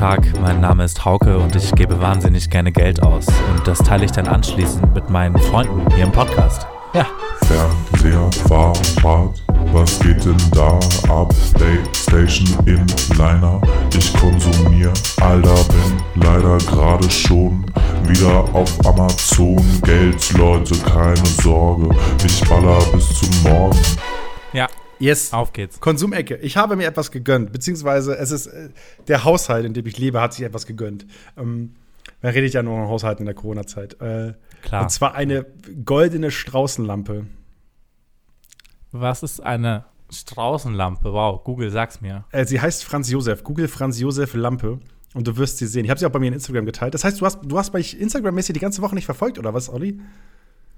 Guten 0.00 0.12
Tag, 0.12 0.40
mein 0.40 0.62
Name 0.62 0.84
ist 0.84 1.04
Hauke 1.04 1.38
und 1.38 1.54
ich 1.54 1.74
gebe 1.74 2.00
wahnsinnig 2.00 2.48
gerne 2.48 2.72
Geld 2.72 3.02
aus. 3.02 3.26
Und 3.26 3.66
das 3.66 3.80
teile 3.80 4.06
ich 4.06 4.10
dann 4.10 4.28
anschließend 4.28 4.94
mit 4.94 5.10
meinen 5.10 5.36
Freunden 5.36 5.84
hier 5.94 6.04
im 6.04 6.12
Podcast. 6.12 6.66
Ja, 6.94 7.06
Fernseher, 7.44 8.30
Fahrrad, 8.48 9.42
was 9.74 9.98
geht 9.98 10.24
denn 10.24 10.38
da 10.52 10.80
ab? 11.12 11.34
Playstation 11.54 12.48
in 12.64 12.86
Liner, 13.18 13.60
ich 13.94 14.10
konsumier, 14.14 14.90
Alter, 15.20 15.64
bin 15.64 16.22
leider 16.22 16.56
gerade 16.56 17.10
schon 17.10 17.66
wieder 18.04 18.42
auf 18.54 18.72
Amazon. 18.86 19.62
Geld, 19.82 20.32
Leute, 20.32 20.76
keine 20.78 21.26
Sorge, 21.42 21.94
ich 22.24 22.40
baller 22.48 22.78
bis 22.94 23.20
zum 23.20 23.52
Morgen. 23.52 23.78
Ja, 24.54 24.66
Yes. 25.00 25.32
auf 25.32 25.52
geht's. 25.52 25.80
Konsumecke. 25.80 26.36
Ich 26.36 26.56
habe 26.56 26.76
mir 26.76 26.86
etwas 26.86 27.10
gegönnt, 27.10 27.52
beziehungsweise 27.52 28.16
es 28.16 28.30
ist 28.30 28.46
äh, 28.46 28.68
der 29.08 29.24
Haushalt, 29.24 29.64
in 29.64 29.74
dem 29.74 29.86
ich 29.86 29.98
lebe, 29.98 30.20
hat 30.20 30.34
sich 30.34 30.44
etwas 30.44 30.66
gegönnt. 30.66 31.06
Ähm, 31.36 31.74
da 32.20 32.28
rede 32.28 32.46
ich 32.46 32.52
ja 32.52 32.62
nur 32.62 32.76
von 32.78 32.88
Haushalten 32.88 33.22
in 33.22 33.26
der 33.26 33.34
Corona-Zeit. 33.34 34.00
Äh, 34.00 34.34
Klar. 34.62 34.82
Und 34.82 34.90
zwar 34.90 35.14
eine 35.14 35.46
goldene 35.84 36.30
Straußenlampe. 36.30 37.26
Was 38.92 39.22
ist 39.22 39.40
eine 39.40 39.84
Straußenlampe? 40.10 41.12
Wow, 41.12 41.44
Google, 41.44 41.70
sag's 41.70 42.00
mir. 42.00 42.24
Äh, 42.32 42.44
sie 42.44 42.60
heißt 42.60 42.84
Franz 42.84 43.10
Josef. 43.10 43.44
Google 43.44 43.68
Franz 43.68 43.98
Josef 43.98 44.34
Lampe. 44.34 44.80
Und 45.14 45.26
du 45.26 45.36
wirst 45.36 45.58
sie 45.58 45.66
sehen. 45.66 45.84
Ich 45.84 45.90
habe 45.90 45.98
sie 45.98 46.06
auch 46.06 46.10
bei 46.10 46.18
mir 46.18 46.28
in 46.28 46.34
Instagram 46.34 46.66
geteilt. 46.66 46.94
Das 46.94 47.04
heißt, 47.04 47.20
du 47.20 47.26
hast, 47.26 47.40
du 47.42 47.58
hast 47.58 47.70
bei 47.70 47.80
Instagram-mäßig 47.80 48.52
die 48.52 48.60
ganze 48.60 48.82
Woche 48.82 48.94
nicht 48.94 49.06
verfolgt, 49.06 49.38
oder 49.38 49.54
was, 49.54 49.68
Olli? 49.68 50.00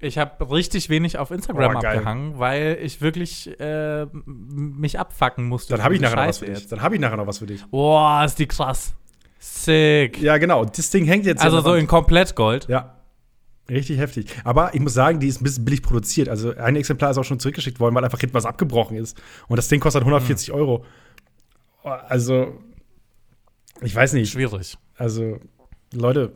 Ich 0.03 0.17
habe 0.17 0.51
richtig 0.51 0.89
wenig 0.89 1.17
auf 1.17 1.31
Instagram 1.31 1.75
Oh, 1.75 1.77
abgehangen, 1.79 2.39
weil 2.39 2.77
ich 2.81 3.01
wirklich 3.01 3.57
äh, 3.59 4.05
mich 4.25 4.99
abfacken 4.99 5.45
musste. 5.45 5.73
Dann 5.75 5.83
habe 5.83 5.95
ich 5.95 6.01
nachher 6.01 6.15
noch 6.17 6.27
was 6.27 6.37
für 6.39 6.45
dich. 6.45 6.67
Dann 6.67 6.81
habe 6.81 6.95
ich 6.95 7.01
nachher 7.01 7.17
noch 7.17 7.27
was 7.27 7.37
für 7.39 7.45
dich. 7.45 7.65
Boah, 7.67 8.23
ist 8.25 8.37
die 8.37 8.47
krass. 8.47 8.93
Sick. 9.39 10.21
Ja, 10.21 10.37
genau. 10.37 10.65
Das 10.65 10.89
Ding 10.89 11.05
hängt 11.05 11.25
jetzt 11.25 11.41
also 11.43 11.61
so 11.61 11.73
in 11.73 11.87
Komplettgold. 11.87 12.67
Ja. 12.67 12.97
Richtig 13.69 13.97
heftig. 13.97 14.27
Aber 14.43 14.73
ich 14.73 14.81
muss 14.81 14.93
sagen, 14.93 15.19
die 15.19 15.27
ist 15.27 15.39
ein 15.39 15.45
bisschen 15.45 15.63
billig 15.63 15.81
produziert. 15.81 16.27
Also 16.27 16.53
ein 16.55 16.75
Exemplar 16.75 17.11
ist 17.11 17.17
auch 17.17 17.23
schon 17.23 17.39
zurückgeschickt 17.39 17.79
worden, 17.79 17.95
weil 17.95 18.03
einfach 18.03 18.19
hinten 18.19 18.35
was 18.35 18.45
abgebrochen 18.45 18.97
ist. 18.97 19.21
Und 19.47 19.55
das 19.55 19.69
Ding 19.69 19.79
kostet 19.79 20.01
140 20.01 20.49
Hm. 20.49 20.55
Euro. 20.55 20.85
Also, 21.83 22.59
ich 23.81 23.95
weiß 23.95 24.13
nicht. 24.13 24.31
Schwierig. 24.31 24.77
Also, 24.97 25.39
Leute, 25.93 26.33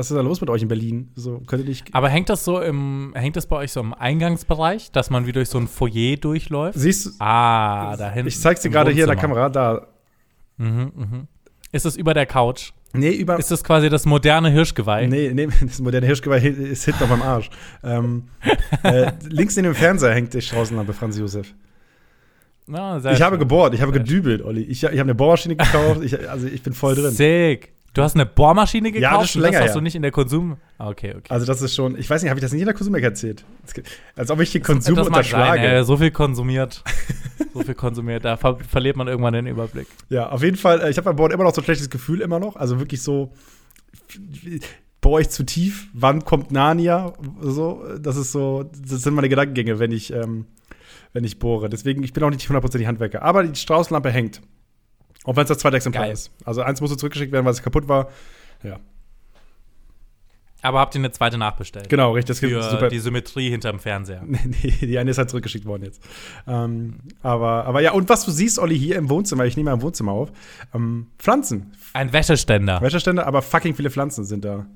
Was 0.00 0.10
ist 0.10 0.16
da 0.16 0.22
los 0.22 0.40
mit 0.40 0.48
euch 0.48 0.62
in 0.62 0.68
Berlin? 0.68 1.10
So, 1.14 1.40
könnt 1.46 1.62
ihr 1.64 1.68
nicht. 1.68 1.94
Aber 1.94 2.08
hängt 2.08 2.30
das 2.30 2.42
so 2.42 2.58
im, 2.58 3.12
hängt 3.14 3.36
das 3.36 3.46
bei 3.46 3.56
euch 3.56 3.70
so 3.70 3.80
im 3.80 3.92
Eingangsbereich, 3.92 4.90
dass 4.92 5.10
man 5.10 5.26
wie 5.26 5.32
durch 5.32 5.50
so 5.50 5.58
ein 5.58 5.68
Foyer 5.68 6.16
durchläuft? 6.16 6.78
Siehst 6.78 7.04
du, 7.06 7.10
Ah, 7.18 7.96
da 7.98 8.10
hinten. 8.10 8.28
ich 8.28 8.40
zeig's 8.40 8.62
dir 8.62 8.70
gerade 8.70 8.92
hier 8.92 9.04
in 9.04 9.08
der. 9.10 9.16
Kamera, 9.16 9.50
da. 9.50 9.88
Mhm, 10.56 10.92
mhm. 10.96 11.28
Ist 11.70 11.84
es 11.84 11.96
über 11.98 12.14
der 12.14 12.24
Couch? 12.24 12.70
Nee, 12.94 13.10
über. 13.10 13.38
Ist 13.38 13.52
es 13.52 13.62
quasi 13.62 13.90
das 13.90 14.06
moderne 14.06 14.48
Hirschgeweih? 14.50 15.06
Nee, 15.06 15.32
nee, 15.34 15.48
das 15.60 15.80
moderne 15.82 16.06
Hirschgeweih 16.06 16.38
ist 16.48 16.84
hinten 16.86 17.02
auf 17.04 17.10
meinem 17.10 17.20
Arsch. 17.22 17.50
ähm, 17.84 18.24
äh, 18.82 19.12
links 19.28 19.54
neben 19.56 19.68
dem 19.68 19.74
Fernseher 19.74 20.14
hängt 20.14 20.32
die 20.32 20.40
Straußenlampe, 20.40 20.94
Franz 20.94 21.18
Josef. 21.18 21.52
Sehr 22.66 23.12
Ich 23.12 23.20
habe 23.20 23.34
schön. 23.34 23.38
gebohrt, 23.40 23.74
ich 23.74 23.82
habe 23.82 23.92
gedübelt, 23.92 24.42
Olli. 24.42 24.62
Ich, 24.62 24.82
ich 24.82 24.88
habe 24.88 25.00
eine 25.00 25.14
Bohrmaschine 25.14 25.56
gekauft, 25.56 26.02
ich, 26.04 26.28
also 26.30 26.46
ich 26.46 26.62
bin 26.62 26.72
voll 26.72 26.94
drin. 26.94 27.10
Sick. 27.10 27.72
Du 27.92 28.02
hast 28.02 28.14
eine 28.14 28.24
Bohrmaschine 28.24 28.92
gekauft? 28.92 29.02
Ja, 29.12 29.18
das 29.18 29.24
ist 29.26 29.32
schon 29.32 29.42
länger 29.42 29.52
das 29.58 29.62
hast 29.62 29.68
her. 29.70 29.74
du 29.74 29.80
nicht 29.82 29.96
in 29.96 30.02
der 30.02 30.12
Konsum. 30.12 30.56
Ah, 30.78 30.88
okay, 30.90 31.10
okay. 31.16 31.26
Also 31.28 31.44
das 31.44 31.60
ist 31.60 31.74
schon, 31.74 31.98
ich 31.98 32.08
weiß 32.08 32.22
nicht, 32.22 32.30
habe 32.30 32.38
ich 32.38 32.42
das 32.42 32.52
nicht 32.52 32.60
in 32.60 32.66
der 32.66 32.74
Konsumek 32.74 33.02
erzählt? 33.02 33.44
Als 34.14 34.30
ob 34.30 34.38
ich 34.40 34.52
den 34.52 34.62
Konsum 34.62 34.94
das 34.94 35.08
mag 35.10 35.24
sein, 35.24 35.40
unterschlage. 35.40 35.66
äh, 35.78 35.84
so 35.84 35.96
viel 35.96 36.12
konsumiert. 36.12 36.84
so 37.52 37.62
viel 37.62 37.74
konsumiert. 37.74 38.24
Da 38.24 38.36
ver 38.36 38.58
verliert 38.60 38.96
man 38.96 39.08
irgendwann 39.08 39.32
den 39.32 39.46
Überblick. 39.46 39.88
Ja, 40.08 40.28
auf 40.28 40.42
jeden 40.44 40.56
Fall. 40.56 40.80
äh, 40.82 40.90
Ich 40.90 40.98
habe 40.98 41.06
beim 41.06 41.16
Bohren 41.16 41.32
immer 41.32 41.42
noch 41.44 41.54
so 41.54 41.60
ein 41.60 41.64
schlechtes 41.64 41.90
Gefühl, 41.90 42.20
immer 42.20 42.38
noch. 42.38 42.54
Also 42.54 42.78
wirklich 42.78 43.02
so, 43.02 43.32
bohre 45.00 45.22
ich 45.22 45.30
zu 45.30 45.44
tief? 45.44 45.88
Wann 45.92 46.24
kommt 46.24 46.52
Narnia? 46.52 47.12
So, 47.40 47.82
das 47.98 48.16
ist 48.16 48.32
so, 48.32 48.70
das 48.86 49.02
sind 49.02 49.14
meine 49.14 49.28
Gedankengänge, 49.28 49.78
wenn 49.78 49.90
ich, 49.92 50.12
ähm, 50.12 50.46
wenn 51.12 51.24
ich 51.24 51.38
bohre. 51.38 51.68
Deswegen, 51.68 52.02
ich 52.04 52.12
bin 52.12 52.22
auch 52.22 52.30
nicht 52.30 52.48
hundertprozentig 52.48 52.86
Handwerker. 52.86 53.22
Aber 53.22 53.42
die 53.44 53.58
Straußenlampe 53.58 54.10
hängt. 54.10 54.40
Auch 55.24 55.36
wenn 55.36 55.42
es 55.42 55.48
das 55.48 55.58
zweite 55.58 55.76
Exemplar 55.76 56.04
Geil. 56.04 56.12
ist. 56.12 56.30
Also 56.44 56.62
eins 56.62 56.80
musste 56.80 56.96
zurückgeschickt 56.96 57.32
werden, 57.32 57.44
weil 57.44 57.52
es 57.52 57.62
kaputt 57.62 57.88
war. 57.88 58.08
Ja, 58.62 58.78
Aber 60.62 60.80
habt 60.80 60.94
ihr 60.94 60.98
eine 61.00 61.10
zweite 61.10 61.38
nachbestellt? 61.38 61.88
genau, 61.88 62.12
richtig. 62.12 62.28
Das 62.36 62.40
gibt 62.40 62.52
Für 62.52 62.62
super. 62.62 62.88
die 62.88 62.98
Symmetrie 62.98 63.48
hinterm 63.50 63.78
Fernseher. 63.78 64.22
Nee, 64.26 64.70
die 64.86 64.98
eine 64.98 65.10
ist 65.10 65.18
halt 65.18 65.30
zurückgeschickt 65.30 65.64
worden 65.66 65.84
jetzt. 65.84 66.02
Ähm, 66.46 67.00
aber, 67.22 67.64
aber 67.64 67.80
ja, 67.80 67.92
und 67.92 68.08
was 68.08 68.24
du 68.24 68.30
siehst, 68.30 68.58
Olli, 68.58 68.78
hier 68.78 68.96
im 68.96 69.08
Wohnzimmer, 69.08 69.44
ich 69.46 69.56
nehme 69.56 69.70
ja 69.70 69.74
im 69.74 69.82
Wohnzimmer 69.82 70.12
auf, 70.12 70.30
ähm, 70.74 71.06
Pflanzen. 71.18 71.72
Ein 71.94 72.12
Wäscheständer. 72.12 72.80
Wäschestände, 72.82 73.26
aber 73.26 73.40
fucking 73.42 73.74
viele 73.74 73.90
Pflanzen 73.90 74.24
sind 74.24 74.44
da. 74.44 74.66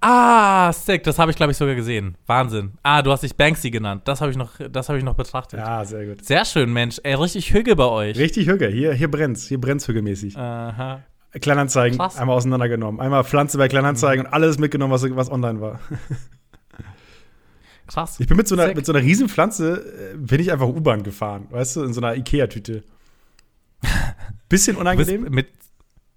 Ah, 0.00 0.72
sick. 0.72 1.02
Das 1.04 1.18
habe 1.18 1.30
ich, 1.30 1.36
glaube 1.36 1.52
ich, 1.52 1.58
sogar 1.58 1.74
gesehen. 1.74 2.16
Wahnsinn. 2.26 2.72
Ah, 2.82 3.02
du 3.02 3.10
hast 3.10 3.22
dich 3.22 3.34
Banksy 3.36 3.70
genannt. 3.70 4.02
Das 4.06 4.20
habe 4.20 4.30
ich, 4.30 4.36
noch- 4.36 4.52
das 4.70 4.88
hab 4.88 4.96
ich 4.96 5.04
noch 5.04 5.14
betrachtet. 5.14 5.60
Ja, 5.60 5.84
sehr 5.84 6.06
gut. 6.06 6.24
Sehr 6.24 6.44
schön, 6.44 6.72
Mensch. 6.72 7.00
Ey, 7.02 7.14
richtig 7.14 7.52
Hüge 7.52 7.76
bei 7.76 7.84
euch. 7.86 8.18
Richtig 8.18 8.46
Hügge, 8.48 8.68
hier, 8.68 8.92
hier 8.94 9.10
brennt's, 9.10 9.46
hier 9.48 9.60
brennt's 9.60 9.86
hügelmäßig. 9.88 10.36
Aha. 10.36 11.02
Kleinanzeigen 11.40 11.98
Krass. 11.98 12.18
einmal 12.18 12.36
auseinandergenommen. 12.36 13.00
Einmal 13.00 13.24
Pflanze 13.24 13.58
bei 13.58 13.68
Kleinanzeigen 13.68 14.26
und 14.26 14.32
alles 14.32 14.58
mitgenommen, 14.58 14.92
was, 14.92 15.02
was 15.16 15.30
online 15.30 15.60
war. 15.60 15.80
Krass. 17.86 18.20
Ich 18.20 18.26
bin 18.26 18.36
mit 18.36 18.48
so 18.48 18.54
einer, 18.54 18.68
Sick. 18.68 18.76
mit 18.76 18.86
so 18.86 18.92
einer 18.92 19.02
riesen 19.02 19.28
Pflanze, 19.28 20.12
äh, 20.14 20.16
bin 20.16 20.40
ich 20.40 20.52
einfach 20.52 20.66
U-Bahn 20.68 21.02
gefahren, 21.02 21.46
weißt 21.50 21.76
du, 21.76 21.82
in 21.84 21.92
so 21.92 22.00
einer 22.00 22.16
Ikea-Tüte. 22.16 22.82
Bisschen 24.48 24.76
unangenehm, 24.76 25.22
mit. 25.30 25.48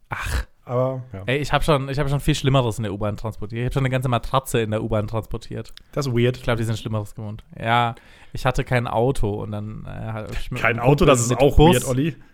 Ach, 0.10 0.46
aber 0.66 1.04
ja. 1.14 1.24
ey, 1.28 1.38
ich 1.38 1.54
habe 1.54 1.64
schon, 1.64 1.88
ich 1.90 1.98
hab 2.00 2.10
schon 2.10 2.20
viel 2.20 2.36
Schlimmeres 2.36 2.78
in 2.78 2.84
der 2.84 2.94
U-Bahn 2.94 3.18
transportiert. 3.18 3.60
Ich 3.60 3.66
habe 3.66 3.74
schon 3.74 3.82
eine 3.84 3.90
ganze 3.92 4.10
Matratze 4.10 4.60
in 4.62 4.72
der 4.72 4.84
U-Bahn 4.84 5.08
transportiert. 5.08 5.74
Das 5.92 6.08
ist 6.08 6.14
weird. 6.14 6.38
Ich 6.38 6.44
glaube, 6.44 6.58
die 6.58 6.64
sind 6.64 6.78
Schlimmeres 6.78 7.16
gewohnt. 7.16 7.44
Ja, 7.60 7.96
ich 8.34 8.46
hatte 8.46 8.64
kein 8.64 8.88
Auto 8.88 9.30
und 9.42 9.52
dann. 9.52 9.86
Äh, 9.86 10.12
hab 10.12 10.32
ich 10.32 10.52
mit 10.52 10.62
Kein 10.62 10.80
Auto, 10.80 11.06
das 11.06 11.22
ist 11.22 11.30
mit 11.30 11.40
auch 11.40 11.56
Bus- 11.56 11.76
weird, 11.76 11.88
Olli. 11.88 12.16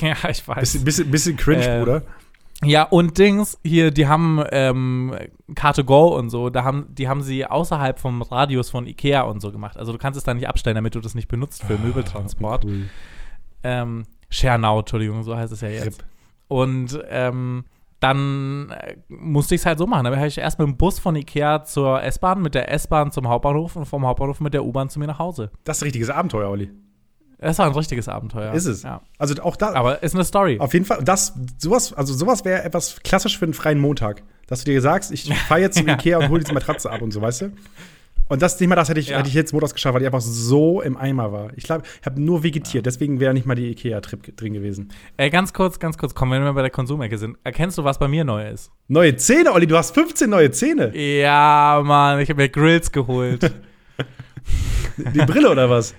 Ja, 0.00 0.16
ich 0.30 0.46
weiß. 0.48 0.58
Bisschen, 0.60 0.84
bisschen, 0.84 1.10
bisschen 1.10 1.36
cringe, 1.36 1.64
Äh, 1.66 1.78
Bruder. 1.80 2.02
Ja, 2.64 2.84
und 2.84 3.18
Dings, 3.18 3.58
hier, 3.62 3.90
die 3.90 4.06
haben 4.06 4.42
ähm, 4.50 5.14
Car2Go 5.52 6.16
und 6.16 6.30
so, 6.30 6.48
da 6.48 6.64
haben, 6.64 6.86
die 6.88 7.06
haben 7.06 7.20
sie 7.22 7.44
außerhalb 7.44 7.98
vom 7.98 8.22
Radius 8.22 8.70
von 8.70 8.86
Ikea 8.86 9.20
und 9.22 9.40
so 9.40 9.52
gemacht. 9.52 9.76
Also 9.76 9.92
du 9.92 9.98
kannst 9.98 10.16
es 10.16 10.24
da 10.24 10.32
nicht 10.32 10.48
abstellen, 10.48 10.76
damit 10.76 10.94
du 10.94 11.00
das 11.00 11.14
nicht 11.14 11.28
benutzt 11.28 11.62
Ah, 11.64 11.66
für 11.66 11.76
Möbeltransport. 11.78 12.64
Cool. 12.64 12.88
Ähm, 13.62 14.04
ShareNow, 14.30 14.78
Entschuldigung, 14.80 15.22
so 15.22 15.36
heißt 15.36 15.52
es 15.52 15.60
ja 15.60 15.68
jetzt. 15.68 15.84
Rip. 16.00 16.04
Und 16.48 16.98
ähm, 17.10 17.64
dann 18.06 18.70
äh, 18.70 18.96
musste 19.08 19.54
ich 19.54 19.62
es 19.62 19.66
halt 19.66 19.78
so 19.78 19.86
machen. 19.86 20.04
Dann 20.04 20.16
habe 20.16 20.26
ich 20.26 20.38
erst 20.38 20.58
mit 20.58 20.68
dem 20.68 20.76
Bus 20.76 20.98
von 20.98 21.16
Ikea 21.16 21.64
zur 21.64 22.02
S-Bahn, 22.02 22.40
mit 22.40 22.54
der 22.54 22.70
S-Bahn 22.72 23.10
zum 23.10 23.28
Hauptbahnhof 23.28 23.76
und 23.76 23.84
vom 23.86 24.06
Hauptbahnhof 24.06 24.40
mit 24.40 24.54
der 24.54 24.64
U-Bahn 24.64 24.88
zu 24.88 24.98
mir 24.98 25.06
nach 25.06 25.18
Hause. 25.18 25.50
Das 25.64 25.78
ist 25.78 25.82
ein 25.82 25.86
richtiges 25.86 26.10
Abenteuer, 26.10 26.48
Olli. 26.48 26.70
Es 27.38 27.58
war 27.58 27.66
ein 27.66 27.72
richtiges 27.72 28.08
Abenteuer. 28.08 28.54
Ist 28.54 28.64
es. 28.66 28.82
Ja. 28.82 29.02
Also 29.18 29.42
auch 29.42 29.56
da. 29.56 29.74
Aber 29.74 30.02
ist 30.02 30.14
eine 30.14 30.24
Story. 30.24 30.58
Auf 30.58 30.72
jeden 30.72 30.86
Fall, 30.86 31.02
das, 31.02 31.34
sowas, 31.58 31.92
also 31.92 32.14
sowas 32.14 32.44
wäre 32.44 32.62
etwas 32.62 33.02
klassisch 33.02 33.38
für 33.38 33.44
einen 33.44 33.54
freien 33.54 33.78
Montag. 33.78 34.22
Dass 34.46 34.62
du 34.62 34.70
dir 34.70 34.80
sagst, 34.80 35.10
ich 35.10 35.34
fahre 35.34 35.60
jetzt 35.60 35.76
zum. 35.78 35.88
Ikea 35.96 36.18
und 36.18 36.28
hole 36.28 36.40
diese 36.40 36.54
Matratze 36.54 36.90
ab 36.90 37.02
und 37.02 37.10
so, 37.10 37.20
weißt 37.20 37.42
du? 37.42 37.52
Und 38.28 38.42
das 38.42 38.56
Thema, 38.56 38.74
das 38.74 38.88
hätte 38.88 38.98
ich, 38.98 39.08
Ja. 39.08 39.18
hätte 39.18 39.28
ich 39.28 39.34
jetzt 39.34 39.52
montags 39.52 39.72
geschafft, 39.72 39.94
weil 39.94 40.02
ich 40.02 40.06
einfach 40.06 40.20
so 40.20 40.80
im 40.82 40.96
Eimer 40.96 41.30
war. 41.32 41.50
Ich 41.56 41.64
glaube, 41.64 41.84
ich 42.00 42.06
habe 42.06 42.20
nur 42.20 42.42
vegetiert, 42.42 42.84
deswegen 42.86 43.20
wäre 43.20 43.32
nicht 43.32 43.46
mal 43.46 43.54
die 43.54 43.70
Ikea-Trip 43.70 44.36
drin 44.36 44.52
gewesen. 44.52 44.88
Ey, 45.16 45.30
ganz 45.30 45.52
kurz, 45.52 45.78
ganz 45.78 45.96
kurz, 45.96 46.14
komm, 46.14 46.32
wenn 46.32 46.42
wir 46.42 46.52
bei 46.52 46.62
der 46.62 46.70
Konsumecke 46.70 47.18
sind. 47.18 47.36
Erkennst 47.44 47.78
du, 47.78 47.84
was 47.84 47.98
bei 47.98 48.08
mir 48.08 48.24
neu 48.24 48.48
ist? 48.48 48.70
Neue 48.88 49.14
Zähne, 49.16 49.52
Olli, 49.52 49.66
du 49.68 49.76
hast 49.76 49.94
15 49.94 50.28
neue 50.28 50.50
Zähne. 50.50 50.96
Ja, 50.96 51.80
Mann, 51.84 52.18
ich 52.20 52.28
habe 52.28 52.42
mir 52.42 52.48
Grills 52.48 52.90
geholt. 52.90 53.52
Die 54.96 55.18
Brille 55.24 55.50
oder 55.50 55.68
was? 55.70 55.94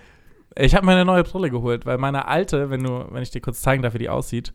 ich 0.56 0.74
habe 0.76 0.86
mir 0.86 0.94
eine 0.94 1.06
neue 1.06 1.24
Brille 1.24 1.50
geholt, 1.52 1.86
weil 1.86 1.98
meine 1.98 2.28
alte, 2.28 2.70
wenn 2.70 2.84
du, 2.84 3.06
wenn 3.12 3.22
ich 3.22 3.30
dir 3.30 3.42
kurz 3.42 3.62
zeigen 3.62 3.84
darf, 3.84 3.94
wie 3.94 4.00
die 4.00 4.10
aussieht, 4.10 4.54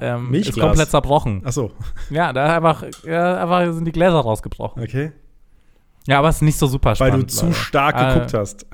ähm, 0.00 0.32
ist 0.32 0.58
komplett 0.58 0.90
zerbrochen. 0.90 1.42
Ach 1.44 1.52
so, 1.52 1.72
Ja, 2.08 2.32
da 2.32 2.56
einfach, 2.56 2.84
ja, 3.04 3.42
einfach 3.42 3.72
sind 3.74 3.84
die 3.84 3.92
Gläser 3.92 4.20
rausgebrochen. 4.20 4.82
okay. 4.82 5.12
Ja, 6.06 6.18
aber 6.18 6.28
es 6.28 6.36
ist 6.36 6.42
nicht 6.42 6.58
so 6.58 6.66
super 6.66 6.90
Weil 6.90 6.96
spannend. 6.96 7.30
du 7.30 7.34
zu 7.34 7.46
Leute. 7.46 7.56
stark 7.58 7.94
Ah, 7.96 8.12
geguckt 8.14 8.34
hast. 8.34 8.66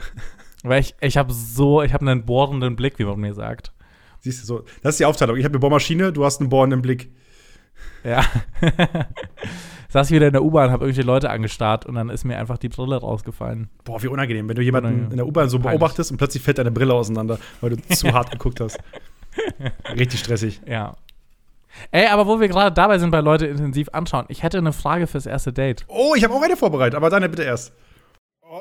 Weil 0.62 0.80
ich, 0.80 0.94
ich 1.00 1.16
habe 1.16 1.32
so, 1.32 1.82
ich 1.82 1.92
habe 1.94 2.08
einen 2.10 2.25
bohrenden 2.26 2.76
Blick, 2.76 2.99
wie 2.99 3.04
man 3.04 3.18
mir 3.20 3.34
sagt. 3.34 3.72
Siehst 4.20 4.42
du 4.42 4.46
so. 4.46 4.64
Das 4.82 4.94
ist 4.94 5.00
die 5.00 5.04
Aufteilung. 5.06 5.37
Ich 5.37 5.44
habe 5.44 5.52
eine 5.52 5.60
Bohrmaschine, 5.60 6.12
du 6.12 6.25
hast 6.25 6.40
einen 6.40 6.50
bohrenden 6.50 6.82
Blick. 6.82 7.10
Ja. 8.04 8.22
Saß 9.88 10.08
ich 10.10 10.14
wieder 10.14 10.26
in 10.28 10.32
der 10.32 10.42
U-Bahn, 10.44 10.70
habe 10.70 10.84
irgendwelche 10.84 11.06
Leute 11.06 11.30
angestarrt 11.30 11.84
und 11.87 11.94
dann 11.96 12.10
ist 12.10 12.25
mir 12.25 12.38
einfach 12.38 12.58
die 12.58 12.68
Brille 12.68 12.96
rausgefallen. 12.96 13.70
Boah, 13.84 14.00
wie 14.02 14.06
unangenehm, 14.08 14.49
wenn 14.49 14.54
du 14.54 14.62
jemanden 14.62 14.87
Unangenehm. 14.88 15.10
in 15.12 15.16
der 15.16 15.26
U-Bahn 15.26 15.49
so 15.49 15.58
Peinlich. 15.58 15.78
beobachtest 15.80 16.10
und 16.12 16.16
plötzlich 16.18 16.42
fällt 16.42 16.58
deine 16.58 16.70
Brille 16.70 16.94
auseinander, 16.94 17.38
weil 17.60 17.70
du 17.70 17.76
zu 17.94 18.08
hart 18.12 18.30
geguckt 18.30 18.60
hast. 18.60 18.78
Richtig 19.96 20.20
stressig. 20.20 20.60
Ja. 20.66 20.96
Ey, 21.90 22.06
aber 22.06 22.26
wo 22.26 22.40
wir 22.40 22.48
gerade 22.48 22.72
dabei 22.74 22.98
sind, 22.98 23.10
bei 23.10 23.20
Leute 23.20 23.46
intensiv 23.46 23.88
anschauen, 23.92 24.24
ich 24.28 24.42
hätte 24.42 24.58
eine 24.58 24.72
Frage 24.72 25.06
fürs 25.06 25.26
erste 25.26 25.52
Date. 25.52 25.84
Oh, 25.88 26.14
ich 26.16 26.24
habe 26.24 26.34
auch 26.34 26.42
eine 26.42 26.56
vorbereitet, 26.56 26.94
aber 26.96 27.10
deine 27.10 27.28
bitte 27.28 27.42
erst. 27.44 27.72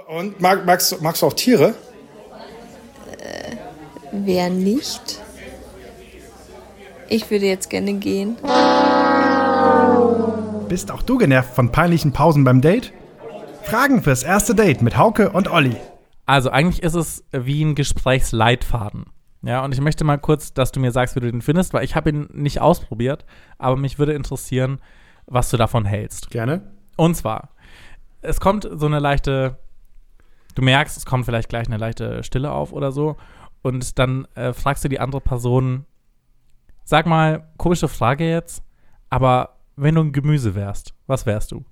Und 0.07 0.39
mag, 0.39 0.65
magst, 0.65 0.91
du- 0.91 0.97
magst 1.01 1.21
du 1.21 1.25
auch 1.27 1.33
Tiere? 1.33 1.73
Wer 4.11 4.49
nicht? 4.49 5.19
Ich 7.07 7.29
würde 7.31 7.45
jetzt 7.47 7.69
gerne 7.69 7.93
gehen. 7.93 8.37
Bist 10.67 10.91
auch 10.91 11.01
du 11.01 11.17
genervt 11.17 11.53
von 11.55 11.71
peinlichen 11.71 12.13
Pausen 12.13 12.43
beim 12.43 12.61
Date? 12.61 12.93
Fragen 13.63 14.03
fürs 14.03 14.23
erste 14.23 14.53
Date 14.55 14.81
mit 14.81 14.97
Hauke 14.97 15.31
und 15.31 15.47
Olli. 15.51 15.75
Also 16.25 16.51
eigentlich 16.51 16.83
ist 16.83 16.93
es 16.93 17.23
wie 17.31 17.63
ein 17.63 17.73
Gesprächsleitfaden. 17.75 19.05
Ja, 19.41 19.63
und 19.63 19.74
ich 19.74 19.79
möchte 19.79 20.03
mal 20.03 20.17
kurz, 20.17 20.53
dass 20.53 20.72
du 20.72 20.79
mir 20.79 20.91
sagst, 20.91 21.15
wie 21.15 21.22
du 21.22 21.31
den 21.31 21.41
findest, 21.41 21.74
weil 21.74 21.86
ich 21.86 21.96
habe 21.96 22.10
ihn 22.10 22.27
nicht 22.34 22.60
ausprobiert, 22.60 23.25
aber 23.58 23.77
mich 23.77 23.98
würde 23.98 24.13
interessieren, 24.13 24.79
was 25.27 25.50
du 25.50 25.58
davon 25.58 25.86
hältst. 25.86 26.29
Gerne. 26.29 26.74
Und 26.98 27.15
zwar, 27.15 27.50
es 28.22 28.39
kommt 28.41 28.67
so 28.69 28.86
eine 28.86 29.00
leichte, 29.00 29.58
du 30.55 30.62
merkst, 30.62 30.98
es 30.98 31.05
kommt 31.05 31.25
vielleicht 31.25 31.50
gleich 31.50 31.67
eine 31.67 31.77
leichte 31.77 32.24
Stille 32.24 32.51
auf 32.51 32.74
oder 32.74 32.91
so. 32.91 33.15
Und 33.62 34.00
dann 34.00 34.25
äh, 34.36 34.53
fragst 34.53 34.84
du 34.84 34.89
die 34.89 35.00
andere 35.00 35.22
Person, 35.22 35.86
sag 36.84 37.05
mal, 37.05 37.48
komische 37.58 37.88
Frage 37.88 38.29
jetzt, 38.29 38.63
aber 39.10 39.58
wenn 39.75 39.96
du 39.96 40.01
ein 40.01 40.12
Gemüse 40.12 40.55
wärst, 40.55 40.93
was 41.08 41.25
wärst 41.25 41.51
du? 41.51 41.63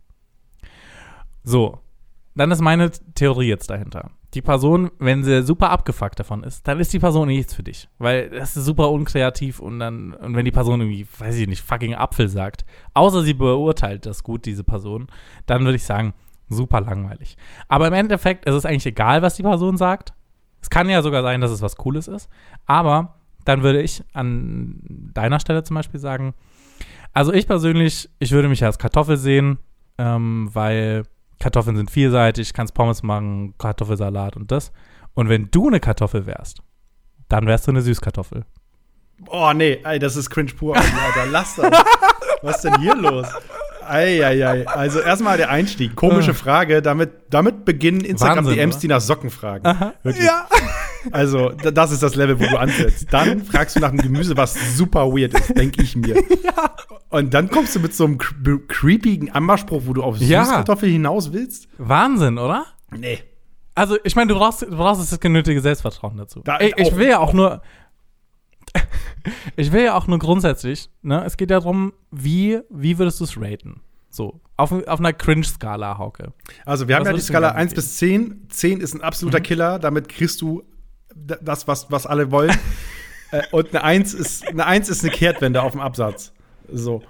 So, 1.44 1.80
dann 2.36 2.52
ist 2.52 2.62
meine 2.62 2.92
Theorie 3.16 3.48
jetzt 3.48 3.70
dahinter. 3.70 4.12
Die 4.34 4.42
Person, 4.42 4.92
wenn 5.00 5.24
sie 5.24 5.42
super 5.44 5.70
abgefuckt 5.70 6.20
davon 6.20 6.44
ist, 6.44 6.68
dann 6.68 6.80
ist 6.80 6.92
die 6.92 7.00
Person 7.00 7.28
nichts 7.28 7.54
für 7.54 7.64
dich. 7.64 7.88
Weil 7.98 8.30
das 8.30 8.58
ist 8.58 8.66
super 8.66 8.92
unkreativ 8.92 9.60
und 9.60 9.80
dann, 9.80 10.14
und 10.14 10.36
wenn 10.36 10.46
die 10.46 10.52
Person 10.52 10.82
irgendwie, 10.82 11.08
weiß 11.18 11.38
ich 11.38 11.48
nicht, 11.48 11.62
fucking 11.62 11.96
Apfel 11.96 12.28
sagt, 12.28 12.66
außer 12.94 13.24
sie 13.24 13.34
beurteilt 13.34 14.06
das 14.06 14.24
gut, 14.24 14.46
diese 14.46 14.64
Person, 14.64 15.08
dann 15.46 15.64
würde 15.64 15.78
ich 15.78 15.84
sagen, 15.84 16.14
super 16.50 16.82
langweilig. 16.82 17.38
Aber 17.68 17.88
im 17.88 17.94
Endeffekt 17.94 18.46
ist 18.46 18.56
es 18.56 18.66
eigentlich 18.66 18.86
egal, 18.86 19.22
was 19.22 19.36
die 19.36 19.44
Person 19.44 19.78
sagt. 19.78 20.14
Es 20.62 20.70
kann 20.70 20.90
ja 20.90 21.02
sogar 21.02 21.22
sein, 21.24 21.42
dass 21.42 21.52
es 21.52 21.62
was 21.62 21.78
Cooles 21.78 22.08
ist. 22.08 22.30
Aber 22.66 23.16
dann 23.46 23.64
würde 23.64 23.82
ich 23.82 24.04
an 24.14 24.82
deiner 25.14 25.40
Stelle 25.40 25.64
zum 25.64 25.76
Beispiel 25.76 26.00
sagen, 26.00 26.34
also 27.14 27.34
ich 27.34 27.48
persönlich, 27.48 28.10
ich 28.20 28.32
würde 28.32 28.50
mich 28.50 28.64
als 28.64 28.78
Kartoffel 28.78 29.18
sehen, 29.18 29.60
ähm, 29.98 30.50
weil 30.54 31.04
Kartoffeln 31.40 31.78
sind 31.78 31.92
vielseitig, 31.92 32.54
kannst 32.54 32.74
Pommes 32.74 33.04
machen, 33.04 33.54
Kartoffelsalat 33.58 34.36
und 34.36 34.52
das. 34.52 34.72
Und 35.14 35.30
wenn 35.30 35.50
du 35.52 35.68
eine 35.68 35.80
Kartoffel 35.80 36.26
wärst, 36.26 36.62
dann 37.30 37.48
wärst 37.48 37.68
du 37.68 37.72
eine 37.72 37.82
Süßkartoffel. 37.82 38.46
Oh, 39.30 39.52
nee, 39.54 39.80
ey, 39.84 40.00
das 40.00 40.16
ist 40.16 40.30
cringe 40.30 40.54
pur, 40.54 40.76
Alter. 40.76 41.26
Lass 41.32 41.56
das. 41.56 41.72
Was 42.42 42.58
ist 42.58 42.66
denn 42.66 42.80
hier 42.80 42.96
los? 42.96 43.28
Eieiei. 43.90 44.68
Also 44.68 45.00
erstmal 45.00 45.38
der 45.38 45.50
Einstieg. 45.50 45.96
Komische 45.96 46.34
Frage. 46.34 46.82
Damit, 46.82 47.12
damit 47.30 47.66
beginnen 47.66 48.02
Instagram 48.02 48.46
Wahnsinn, 48.46 48.56
DMs, 48.56 48.76
oder? 48.76 48.82
die 48.82 48.88
nach 48.88 49.02
Socken 49.02 49.30
fragen. 49.30 49.64
Wirklich. 50.04 50.28
Also, 51.12 51.50
da- 51.50 51.72
das 51.72 51.92
ist 51.92 52.04
das 52.04 52.16
Level, 52.16 52.40
wo 52.40 52.46
du 52.48 52.58
ansetzt. 52.58 53.08
Dann 53.12 53.44
fragst 53.44 53.76
du 53.76 53.80
nach 53.80 53.90
einem 53.90 54.02
Gemüse, 54.02 54.36
was 54.36 54.56
super 54.76 55.06
weird 55.12 55.34
ist, 55.34 55.58
denke 55.58 55.82
ich 55.82 55.96
mir. 55.96 56.16
Und 57.10 57.34
dann 57.34 57.50
kommst 57.50 57.76
du 57.76 57.80
mit 57.80 57.94
so 57.96 58.04
einem 58.06 58.18
cre 58.18 58.60
creepigen 58.68 59.34
Amberspruch, 59.34 59.84
wo 59.86 59.94
du 59.94 60.04
auf 60.04 60.18
Ja. 60.18 60.44
Süßkartoffel 60.44 60.90
hinaus 60.90 61.32
willst. 61.32 61.70
Wahnsinn, 61.78 62.38
oder? 62.38 62.66
Nee. 62.92 63.20
Also, 63.76 63.98
ich 64.04 64.16
meine, 64.16 64.34
du 64.34 64.40
brauchst, 64.40 64.64
du 64.64 64.76
brauchst 64.76 65.12
das 65.12 65.20
genötige 65.20 65.62
Selbstvertrauen 65.62 66.18
dazu. 66.18 66.42
Da- 66.44 66.60
ich, 66.60 66.74
ich 66.78 66.96
will 66.98 67.08
ja 67.08 67.20
auch 67.20 67.32
nur. 67.32 67.62
ich 69.56 69.72
will 69.72 69.84
ja 69.84 69.96
auch 69.96 70.08
nur 70.08 70.20
grundsätzlich, 70.20 70.90
ne? 71.02 71.24
Es 71.26 71.38
geht 71.38 71.52
ja 71.52 71.60
darum, 71.60 71.94
wie, 72.12 72.60
wie 72.70 72.98
würdest 72.98 73.20
du 73.20 73.24
es 73.26 73.40
raten? 73.40 73.82
So, 74.10 74.40
auf, 74.56 74.72
auf 74.72 75.00
einer 75.00 75.14
Cringe-Skala, 75.14 75.98
Hauke. 75.98 76.34
Also, 76.66 76.88
wir 76.88 76.96
haben 76.96 77.04
Was 77.04 77.12
ja 77.12 77.14
die 77.14 77.22
Skala 77.22 77.50
mir 77.52 77.56
1 77.56 77.72
geben? 77.72 77.76
bis 77.76 77.98
10. 77.98 78.48
10 78.50 78.82
ist 78.82 78.94
ein 78.96 79.02
absoluter 79.02 79.42
Killer. 79.42 79.80
Damit 79.80 80.10
kriegst 80.10 80.42
du 80.42 80.64
das, 81.16 81.68
was, 81.68 81.92
was 81.92 82.06
alle 82.08 82.32
wollen. 82.32 82.56
äh, 83.32 83.44
und 83.52 83.70
eine 83.70 83.84
1 83.84 84.14
ist 84.14 84.48
eine, 84.48 84.66
1 84.66 84.90
ist 84.90 85.04
eine 85.04 85.12
Kehrtwende 85.12 85.62
auf 85.62 85.74
dem 85.74 85.82
Absatz. 85.82 86.34
So. 86.72 87.04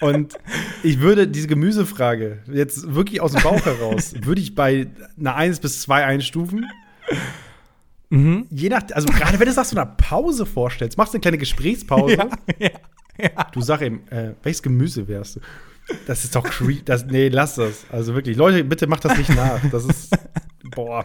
Und 0.00 0.38
ich 0.82 1.00
würde 1.00 1.28
diese 1.28 1.48
Gemüsefrage 1.48 2.42
jetzt 2.50 2.94
wirklich 2.94 3.20
aus 3.20 3.32
dem 3.32 3.42
Bauch 3.42 3.64
heraus, 3.64 4.14
würde 4.22 4.40
ich 4.40 4.54
bei 4.54 4.86
einer 5.18 5.34
1 5.34 5.60
bis 5.60 5.82
2 5.82 6.04
einstufen. 6.04 6.66
Mhm. 8.10 8.46
Je 8.50 8.68
nach, 8.68 8.82
also 8.92 9.08
gerade 9.08 9.38
wenn 9.38 9.46
du 9.46 9.50
es 9.50 9.56
nach 9.56 9.64
so 9.64 9.76
einer 9.76 9.86
Pause 9.86 10.46
vorstellst, 10.46 10.96
machst 10.96 11.12
du 11.12 11.16
eine 11.16 11.20
kleine 11.20 11.38
Gesprächspause. 11.38 12.16
ja, 12.58 12.70
ja. 13.20 13.44
Du 13.52 13.60
sag 13.60 13.82
ihm, 13.82 14.00
äh, 14.10 14.32
welches 14.42 14.62
Gemüse 14.62 15.06
wärst 15.08 15.36
du? 15.36 15.40
Das 16.06 16.24
ist 16.24 16.34
doch 16.34 16.44
creepy. 16.44 16.84
Das, 16.84 17.06
nee, 17.06 17.28
lass 17.28 17.56
das. 17.56 17.86
Also 17.90 18.14
wirklich, 18.14 18.36
Leute, 18.36 18.64
bitte 18.64 18.86
macht 18.86 19.04
das 19.04 19.16
nicht 19.16 19.34
nach. 19.34 19.60
Das 19.70 19.84
ist, 19.84 20.16
boah. 20.74 21.04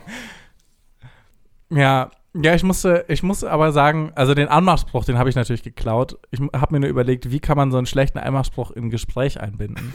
Ja, 1.69 2.11
ja, 2.35 2.55
ich 2.55 2.63
musste, 2.63 3.05
ich 3.07 3.21
musste 3.21 3.51
aber 3.51 3.71
sagen, 3.71 4.11
also 4.15 4.33
den 4.33 4.47
Anmachspruch, 4.47 5.05
den 5.05 5.17
habe 5.17 5.29
ich 5.29 5.35
natürlich 5.35 5.61
geklaut. 5.61 6.17
Ich 6.31 6.39
habe 6.39 6.73
mir 6.73 6.79
nur 6.79 6.89
überlegt, 6.89 7.31
wie 7.31 7.39
kann 7.39 7.57
man 7.57 7.71
so 7.71 7.77
einen 7.77 7.85
schlechten 7.85 8.17
Anmachspruch 8.17 8.71
in 8.71 8.85
ein 8.85 8.89
Gespräch 8.89 9.39
einbinden. 9.39 9.93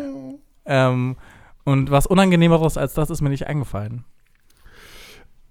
ähm, 0.64 1.16
und 1.64 1.90
was 1.90 2.06
Unangenehmeres 2.06 2.78
als 2.78 2.94
das 2.94 3.10
ist 3.10 3.20
mir 3.20 3.28
nicht 3.28 3.46
eingefallen. 3.46 4.04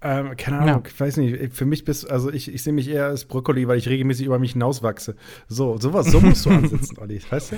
Ähm, 0.04 0.36
keine 0.36 0.58
Ahnung, 0.58 0.84
ich 0.86 1.00
weiß 1.00 1.16
nicht. 1.16 1.54
Für 1.54 1.64
mich 1.64 1.84
bist, 1.84 2.08
also 2.10 2.30
ich, 2.30 2.52
ich 2.52 2.62
sehe 2.62 2.74
mich 2.74 2.88
eher 2.88 3.06
als 3.06 3.24
Brokkoli, 3.24 3.66
weil 3.66 3.78
ich 3.78 3.88
regelmäßig 3.88 4.26
über 4.26 4.38
mich 4.38 4.52
hinauswachse. 4.52 5.16
So, 5.48 5.78
sowas, 5.78 6.06
so 6.12 6.20
musst 6.20 6.44
du 6.44 6.50
ansetzen, 6.50 6.98
Olli, 7.00 7.20
weißt 7.30 7.52
du? 7.52 7.56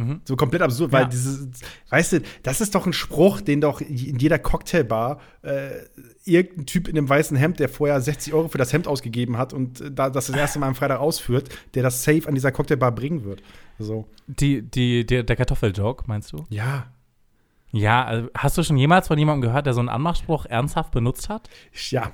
Mhm. 0.00 0.22
So 0.24 0.34
komplett 0.34 0.62
absurd, 0.62 0.90
weil 0.92 1.02
Ja. 1.02 1.08
dieses, 1.08 1.46
weißt 1.90 2.14
du, 2.14 2.20
das 2.42 2.60
ist 2.60 2.74
doch 2.74 2.86
ein 2.86 2.92
Spruch, 2.92 3.40
den 3.42 3.60
doch 3.60 3.80
in 3.80 4.18
jeder 4.18 4.38
Cocktailbar 4.40 5.20
äh, 5.42 5.70
irgendein 6.24 6.66
Typ 6.66 6.88
in 6.88 6.96
einem 6.98 7.08
weißen 7.08 7.36
Hemd, 7.36 7.60
der 7.60 7.68
vorher 7.68 8.00
60 8.00 8.32
Euro 8.32 8.48
für 8.48 8.58
das 8.58 8.72
Hemd 8.72 8.88
ausgegeben 8.88 9.36
hat 9.38 9.52
und 9.52 9.80
äh, 9.82 9.90
da 9.92 10.10
das 10.10 10.26
das 10.28 10.36
erste 10.36 10.58
Mal 10.58 10.66
am 10.68 10.74
Freitag 10.74 10.98
ausführt, 10.98 11.48
der 11.74 11.82
das 11.84 12.02
safe 12.02 12.26
an 12.26 12.34
dieser 12.34 12.50
Cocktailbar 12.50 12.92
bringen 12.92 13.24
wird. 13.24 13.42
So. 13.78 14.08
Die, 14.26 14.62
die, 14.62 15.06
der, 15.06 15.22
der 15.22 15.36
Kartoffeljoke, 15.36 16.04
meinst 16.06 16.32
du? 16.32 16.44
Ja. 16.48 16.86
Ja, 17.74 18.04
also 18.04 18.28
hast 18.36 18.56
du 18.58 18.62
schon 18.62 18.76
jemals 18.76 19.08
von 19.08 19.18
jemandem 19.18 19.42
gehört, 19.48 19.66
der 19.66 19.74
so 19.74 19.80
einen 19.80 19.88
Anmachspruch 19.88 20.46
ernsthaft 20.46 20.90
benutzt 20.92 21.28
hat? 21.28 21.48
Ja. 21.90 22.10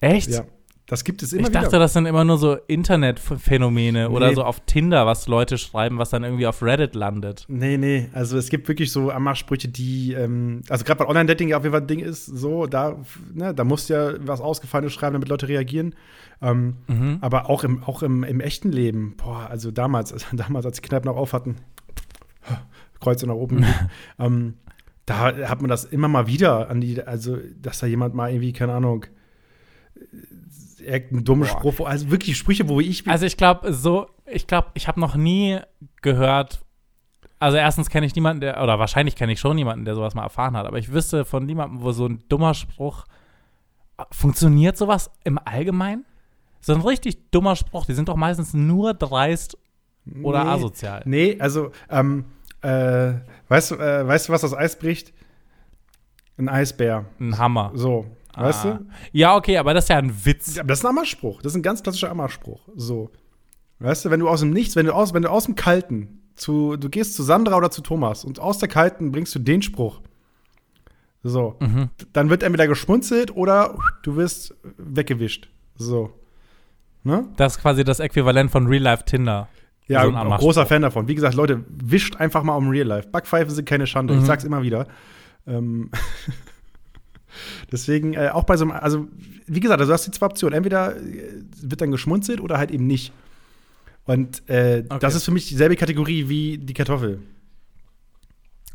Echt? 0.00 0.28
Ja. 0.30 0.44
Das 0.86 1.04
gibt 1.04 1.22
es 1.22 1.32
immer 1.32 1.46
ich 1.46 1.52
dachte, 1.52 1.68
wieder. 1.68 1.78
das 1.78 1.92
sind 1.94 2.04
immer 2.06 2.24
nur 2.24 2.36
so 2.36 2.56
Internetphänomene 2.66 4.10
oder 4.10 4.28
Nee. 4.28 4.34
so 4.34 4.44
auf 4.44 4.60
Tinder, 4.66 5.06
was 5.06 5.26
Leute 5.26 5.56
schreiben, 5.56 5.96
was 5.96 6.10
dann 6.10 6.22
irgendwie 6.24 6.46
auf 6.46 6.62
Reddit 6.62 6.94
landet. 6.94 7.44
Nee, 7.48 7.78
nee, 7.78 8.08
also 8.12 8.36
es 8.36 8.50
gibt 8.50 8.68
wirklich 8.68 8.92
so 8.92 9.10
Anmachsprüche, 9.10 9.68
die, 9.68 10.12
ähm, 10.12 10.60
also 10.68 10.84
gerade 10.84 11.00
weil 11.00 11.06
Online-Dating 11.06 11.48
ja 11.48 11.56
auf 11.56 11.62
jeden 11.62 11.72
Fall 11.72 11.82
ein 11.82 11.86
Ding 11.86 12.00
ist, 12.00 12.26
so, 12.26 12.66
da, 12.66 12.96
ne, 13.32 13.54
da 13.54 13.64
musst 13.64 13.88
du 13.88 13.94
ja 13.94 14.12
was 14.26 14.40
Ausgefallenes 14.42 14.92
schreiben, 14.92 15.14
damit 15.14 15.28
Leute 15.28 15.48
reagieren. 15.48 15.94
Ähm, 16.42 16.74
Mhm. 16.88 17.18
Aber 17.20 17.48
auch 17.48 17.62
im, 17.64 17.82
auch 17.84 18.02
im, 18.02 18.24
im 18.24 18.40
echten 18.40 18.70
Leben, 18.70 19.14
boah, 19.16 19.46
also 19.48 19.70
damals, 19.70 20.12
also 20.12 20.26
damals, 20.36 20.66
als 20.66 20.80
die 20.80 20.86
Kneipen 20.86 21.08
noch 21.10 21.16
auf 21.16 21.32
hatten, 21.32 21.56
Kreuze 23.02 23.26
nach 23.26 23.34
oben, 23.34 23.64
ähm, 24.18 24.54
da 25.06 25.18
hat 25.48 25.60
man 25.60 25.68
das 25.68 25.84
immer 25.84 26.08
mal 26.08 26.26
wieder 26.26 26.70
an 26.70 26.80
die, 26.80 27.02
also, 27.02 27.36
dass 27.60 27.80
da 27.80 27.86
jemand 27.86 28.14
mal 28.14 28.30
irgendwie, 28.30 28.52
keine 28.52 28.72
Ahnung, 28.72 29.06
irgendeinen 30.78 31.24
dummen 31.24 31.46
Spruch, 31.46 31.80
also 31.86 32.10
wirklich 32.10 32.36
Sprüche, 32.36 32.68
wo 32.68 32.80
ich 32.80 33.06
Also 33.08 33.26
ich 33.26 33.36
glaube, 33.36 33.72
so, 33.72 34.08
ich 34.26 34.46
glaube, 34.46 34.68
ich 34.74 34.88
habe 34.88 35.00
noch 35.00 35.16
nie 35.16 35.58
gehört, 36.02 36.62
also 37.38 37.56
erstens 37.56 37.90
kenne 37.90 38.06
ich 38.06 38.14
niemanden, 38.14 38.40
der, 38.40 38.62
oder 38.62 38.78
wahrscheinlich 38.78 39.16
kenne 39.16 39.32
ich 39.32 39.40
schon 39.40 39.58
jemanden, 39.58 39.84
der 39.84 39.94
sowas 39.94 40.14
mal 40.14 40.22
erfahren 40.22 40.56
hat, 40.56 40.66
aber 40.66 40.78
ich 40.78 40.92
wüsste 40.92 41.24
von 41.24 41.44
niemandem, 41.46 41.82
wo 41.82 41.92
so 41.92 42.06
ein 42.06 42.22
dummer 42.28 42.54
Spruch, 42.54 43.04
funktioniert 44.10 44.76
sowas 44.76 45.10
im 45.24 45.38
Allgemeinen? 45.44 46.04
So 46.60 46.74
ein 46.74 46.80
richtig 46.80 47.30
dummer 47.30 47.56
Spruch, 47.56 47.86
die 47.86 47.94
sind 47.94 48.08
doch 48.08 48.16
meistens 48.16 48.54
nur 48.54 48.94
dreist 48.94 49.58
oder 50.22 50.44
Nee. 50.44 50.50
asozial. 50.50 51.02
Nee, 51.04 51.36
also, 51.40 51.72
ähm, 51.90 52.24
äh, 52.62 53.14
weißt, 53.48 53.72
du, 53.72 53.74
äh, 53.76 54.06
weißt 54.06 54.28
du, 54.28 54.32
was 54.32 54.40
das 54.42 54.54
Eis 54.54 54.78
bricht? 54.78 55.12
Ein 56.38 56.48
Eisbär. 56.48 57.04
Ein 57.20 57.36
Hammer. 57.38 57.72
So, 57.74 58.06
weißt 58.34 58.64
Ah. 58.66 58.72
du? 58.80 58.86
Ja, 59.12 59.36
okay, 59.36 59.58
aber 59.58 59.74
das 59.74 59.84
ist 59.84 59.88
ja 59.88 59.98
ein 59.98 60.24
Witz. 60.24 60.58
Aber 60.58 60.68
das 60.68 60.78
ist 60.78 60.84
ein 60.84 60.88
Ammerspruch. 60.90 61.42
Das 61.42 61.52
ist 61.52 61.56
ein 61.56 61.62
ganz 61.62 61.82
klassischer 61.82 62.10
Ammerspruch. 62.10 62.68
So. 62.74 63.10
Weißt 63.78 64.04
du, 64.04 64.10
wenn 64.10 64.20
du 64.20 64.28
aus 64.28 64.40
dem 64.40 64.50
Nichts, 64.50 64.76
wenn 64.76 64.86
du 64.86 64.94
aus, 64.94 65.12
wenn 65.12 65.22
du 65.22 65.30
aus 65.30 65.44
dem 65.44 65.54
Kalten 65.56 66.20
zu, 66.36 66.76
du 66.76 66.88
gehst 66.88 67.14
zu 67.14 67.22
Sandra 67.22 67.56
oder 67.56 67.70
zu 67.70 67.82
Thomas 67.82 68.24
und 68.24 68.38
aus 68.40 68.58
der 68.58 68.68
Kalten 68.68 69.12
bringst 69.12 69.34
du 69.34 69.38
den 69.38 69.60
Spruch. 69.60 70.00
So. 71.22 71.56
Mhm. 71.60 71.90
Dann 72.12 72.30
wird 72.30 72.42
entweder 72.42 72.66
geschmunzelt 72.66 73.34
oder 73.36 73.76
du 74.02 74.16
wirst 74.16 74.54
weggewischt. 74.78 75.50
So. 75.76 76.10
Ne? 77.04 77.28
Das 77.36 77.56
ist 77.56 77.62
quasi 77.62 77.84
das 77.84 78.00
Äquivalent 78.00 78.50
von 78.50 78.66
Real 78.66 78.82
Life 78.82 79.04
Tinder. 79.04 79.48
Ja, 79.92 80.04
So 80.04 80.12
ein 80.14 80.30
großer 80.38 80.66
Fan 80.66 80.82
davon. 80.82 81.08
Wie 81.08 81.14
gesagt, 81.14 81.34
Leute, 81.34 81.64
wischt 81.68 82.16
einfach 82.16 82.42
mal 82.42 82.56
um 82.56 82.68
Real 82.68 82.86
Life. 82.86 83.08
Backpfeifen 83.08 83.54
sind 83.54 83.64
keine 83.68 83.86
Schande. 83.86 84.14
Mhm. 84.14 84.20
Ich 84.20 84.26
sag's 84.26 84.44
immer 84.44 84.62
wieder. 84.62 84.86
Ähm 85.46 85.90
Deswegen, 87.70 88.12
äh, 88.14 88.28
auch 88.32 88.44
bei 88.44 88.56
so 88.56 88.64
einem, 88.64 88.72
also, 88.72 89.08
wie 89.46 89.60
gesagt, 89.60 89.80
also 89.80 89.90
du 89.90 89.94
hast 89.94 90.06
die 90.06 90.10
zwei 90.10 90.26
Optionen. 90.26 90.54
Entweder 90.56 90.96
äh, 90.96 91.42
wird 91.62 91.80
dann 91.80 91.90
geschmunzelt 91.90 92.40
oder 92.40 92.58
halt 92.58 92.70
eben 92.70 92.86
nicht. 92.86 93.12
Und 94.04 94.48
äh, 94.50 94.84
Okay. 94.88 94.98
das 95.00 95.14
ist 95.14 95.24
für 95.24 95.30
mich 95.30 95.48
dieselbe 95.48 95.76
Kategorie 95.76 96.28
wie 96.28 96.58
die 96.58 96.74
Kartoffel. 96.74 97.20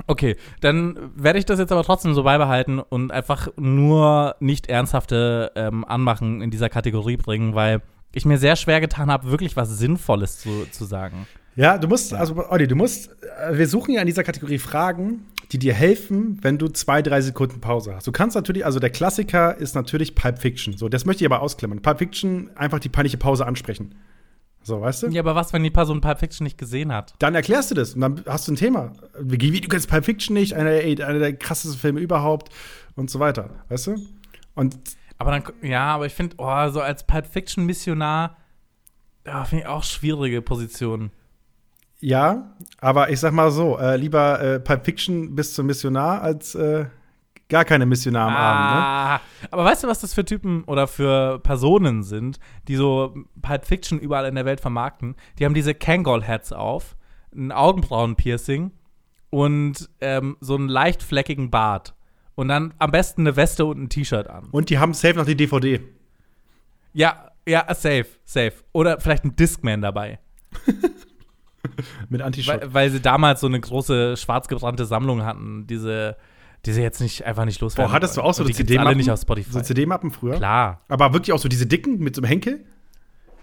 Okay, 0.06 0.36
dann 0.62 0.98
werde 1.16 1.38
ich 1.40 1.46
das 1.46 1.60
jetzt 1.60 1.72
aber 1.72 1.84
trotzdem 1.84 2.14
so 2.14 2.24
beibehalten 2.24 2.80
und 2.80 3.12
einfach 3.12 3.50
nur 3.58 4.36
nicht 4.40 4.68
ernsthafte 4.68 5.52
ähm, 5.56 5.84
Anmachen 5.86 6.42
in 6.42 6.50
dieser 6.52 6.70
Kategorie 6.70 7.18
bringen, 7.18 7.56
weil 7.56 7.82
ich 8.18 8.26
mir 8.26 8.38
sehr 8.38 8.56
schwer 8.56 8.82
getan 8.82 9.10
habe, 9.10 9.30
wirklich 9.30 9.56
was 9.56 9.78
Sinnvolles 9.78 10.40
zu, 10.40 10.66
zu 10.72 10.86
sagen. 10.86 11.28
Ja, 11.56 11.80
du 11.80 11.88
musst, 11.88 12.14
also, 12.14 12.48
Olli, 12.50 12.68
du 12.68 12.76
musst, 12.76 13.10
äh, 13.24 13.58
wir 13.58 13.68
suchen 13.68 13.94
ja 13.94 14.02
in 14.02 14.08
dieser 14.08 14.24
Kategorie 14.24 14.60
Fragen, 14.60 15.26
die 15.52 15.58
dir 15.58 15.74
helfen, 15.74 16.38
wenn 16.42 16.58
du 16.58 16.68
zwei, 16.68 17.02
drei 17.02 17.22
Sekunden 17.22 17.62
Pause 17.62 17.96
hast. 17.96 18.06
Du 18.06 18.12
kannst 18.12 18.36
natürlich, 18.36 18.64
also 18.64 18.80
der 18.80 18.92
Klassiker 18.92 19.58
ist 19.58 19.74
natürlich 19.74 20.14
Pulp 20.14 20.40
Fiction. 20.40 20.78
So, 20.78 20.88
das 20.88 21.06
möchte 21.06 21.24
ich 21.24 21.32
aber 21.32 21.42
ausklammern. 21.42 21.82
Pulp 21.82 21.98
Fiction, 21.98 22.52
einfach 22.56 22.80
die 22.80 22.90
peinliche 22.90 23.18
Pause 23.18 23.48
ansprechen. 23.48 23.96
So, 24.62 24.82
weißt 24.82 25.04
du? 25.04 25.08
Ja, 25.08 25.22
aber 25.22 25.34
was, 25.34 25.54
wenn 25.54 25.64
die 25.64 25.72
Person 25.72 26.02
Pulp 26.02 26.20
Fiction 26.20 26.44
nicht 26.44 26.58
gesehen 26.58 26.94
hat? 26.94 27.16
Dann 27.20 27.34
erklärst 27.34 27.72
du 27.72 27.76
das 27.76 27.96
und 27.96 28.02
dann 28.02 28.24
hast 28.28 28.48
du 28.48 28.52
ein 28.52 28.58
Thema. 28.58 28.92
Wie, 29.20 29.62
du 29.62 29.68
kennst 29.68 29.90
Pulp 29.90 30.06
Fiction 30.06 30.36
nicht, 30.36 30.54
einer, 30.54 30.72
einer 30.72 31.20
der 31.20 31.34
krassesten 31.34 31.80
Filme 31.80 32.02
überhaupt 32.02 32.54
und 32.96 33.10
so 33.10 33.20
weiter, 33.20 33.50
weißt 33.70 33.88
du? 33.88 33.96
Und 34.54 34.78
Aber 35.18 35.32
dann, 35.32 35.44
ja, 35.62 35.96
aber 35.96 36.06
ich 36.06 36.14
finde, 36.14 36.36
oh, 36.38 36.70
so 36.70 36.82
als 36.82 37.06
Pulp 37.06 37.26
Fiction 37.26 37.66
Missionar, 37.66 38.38
ja, 39.26 39.44
finde 39.46 39.64
ich 39.64 39.70
auch 39.70 39.84
schwierige 39.84 40.42
Position. 40.42 41.12
ja, 42.00 42.52
aber 42.80 43.10
ich 43.10 43.20
sag 43.20 43.34
mal 43.34 43.52
so, 43.52 43.78
äh, 43.78 43.98
lieber 43.98 44.40
äh, 44.40 44.60
Pulp 44.60 44.86
Fiction 44.86 45.36
bis 45.36 45.54
zum 45.54 45.66
Missionar 45.66 46.22
als 46.22 46.54
äh, 46.56 46.86
gar 47.50 47.66
keine 47.66 47.86
Missionar 47.86 48.28
am 48.28 48.36
Abend, 48.36 48.76
ne? 48.76 48.82
Ah, 48.82 49.22
aber 49.52 49.66
weißt 49.66 49.84
du, 49.84 49.88
was 49.88 50.02
das 50.02 50.14
für 50.14 50.26
Typen 50.26 50.64
oder 50.66 50.88
für 50.88 51.40
Personen 51.40 52.04
sind, 52.04 52.40
die 52.68 52.76
so 52.76 53.16
Pulp 53.42 53.66
Fiction 53.66 54.00
überall 54.00 54.26
in 54.26 54.36
der 54.36 54.46
Welt 54.46 54.62
vermarkten? 54.62 55.16
Die 55.40 55.46
haben 55.46 55.54
diese 55.54 55.74
Kangol-Hats 55.74 56.54
auf, 56.54 56.96
ein 57.36 57.52
Augenbrauenpiercing 57.52 58.72
und 59.30 59.90
ähm, 60.02 60.38
so 60.40 60.56
einen 60.56 60.70
leicht 60.70 61.04
fleckigen 61.04 61.50
Bart. 61.50 61.96
Und 62.38 62.50
dann 62.50 62.76
am 62.78 62.92
besten 62.92 63.22
eine 63.22 63.36
Weste 63.36 63.66
und 63.66 63.82
ein 63.82 63.90
T-Shirt 63.90 64.28
an. 64.28 64.50
Und 64.52 64.70
die 64.70 64.78
haben 64.78 64.94
safe 64.94 65.16
noch 65.16 65.26
die 65.26 65.36
DVD. 65.36 65.82
Ja, 66.94 67.32
ja, 67.48 67.66
safe, 67.74 68.06
safe. 68.26 68.54
Oder 68.74 69.00
vielleicht 69.00 69.26
ein 69.26 69.36
Discman 69.36 69.82
dabei. 69.82 70.20
Mit 72.10 72.22
Anti-Schock. 72.22 72.62
Weil, 72.62 72.74
weil 72.76 72.90
sie 72.92 73.02
damals 73.02 73.42
so 73.42 73.48
eine 73.48 73.60
große 73.60 74.18
schwarz 74.18 74.48
gebrannte 74.48 74.86
Sammlung 74.86 75.26
hatten, 75.26 75.66
diese, 75.66 76.16
die 76.68 76.74
sie 76.74 76.84
jetzt 76.84 77.02
nicht 77.02 77.26
einfach 77.26 77.46
nicht 77.46 77.60
loswerden. 77.60 77.90
Boah, 77.90 77.96
hattest 77.96 78.18
du 78.18 78.22
auch 78.22 78.36
so 78.36 78.44
CD-Mappen? 78.44 78.98
nicht 78.98 79.10
auf 79.10 79.20
Spotify. 79.20 79.54
So 79.54 79.62
CD-Mappen 79.62 80.12
früher? 80.12 80.36
Klar. 80.36 80.82
Aber 80.90 81.14
wirklich 81.14 81.34
auch 81.34 81.40
so 81.40 81.50
diese 81.50 81.66
dicken 81.66 81.98
mit 81.98 82.16
so 82.16 82.22
einem 82.22 82.30
Henkel? 82.30 82.66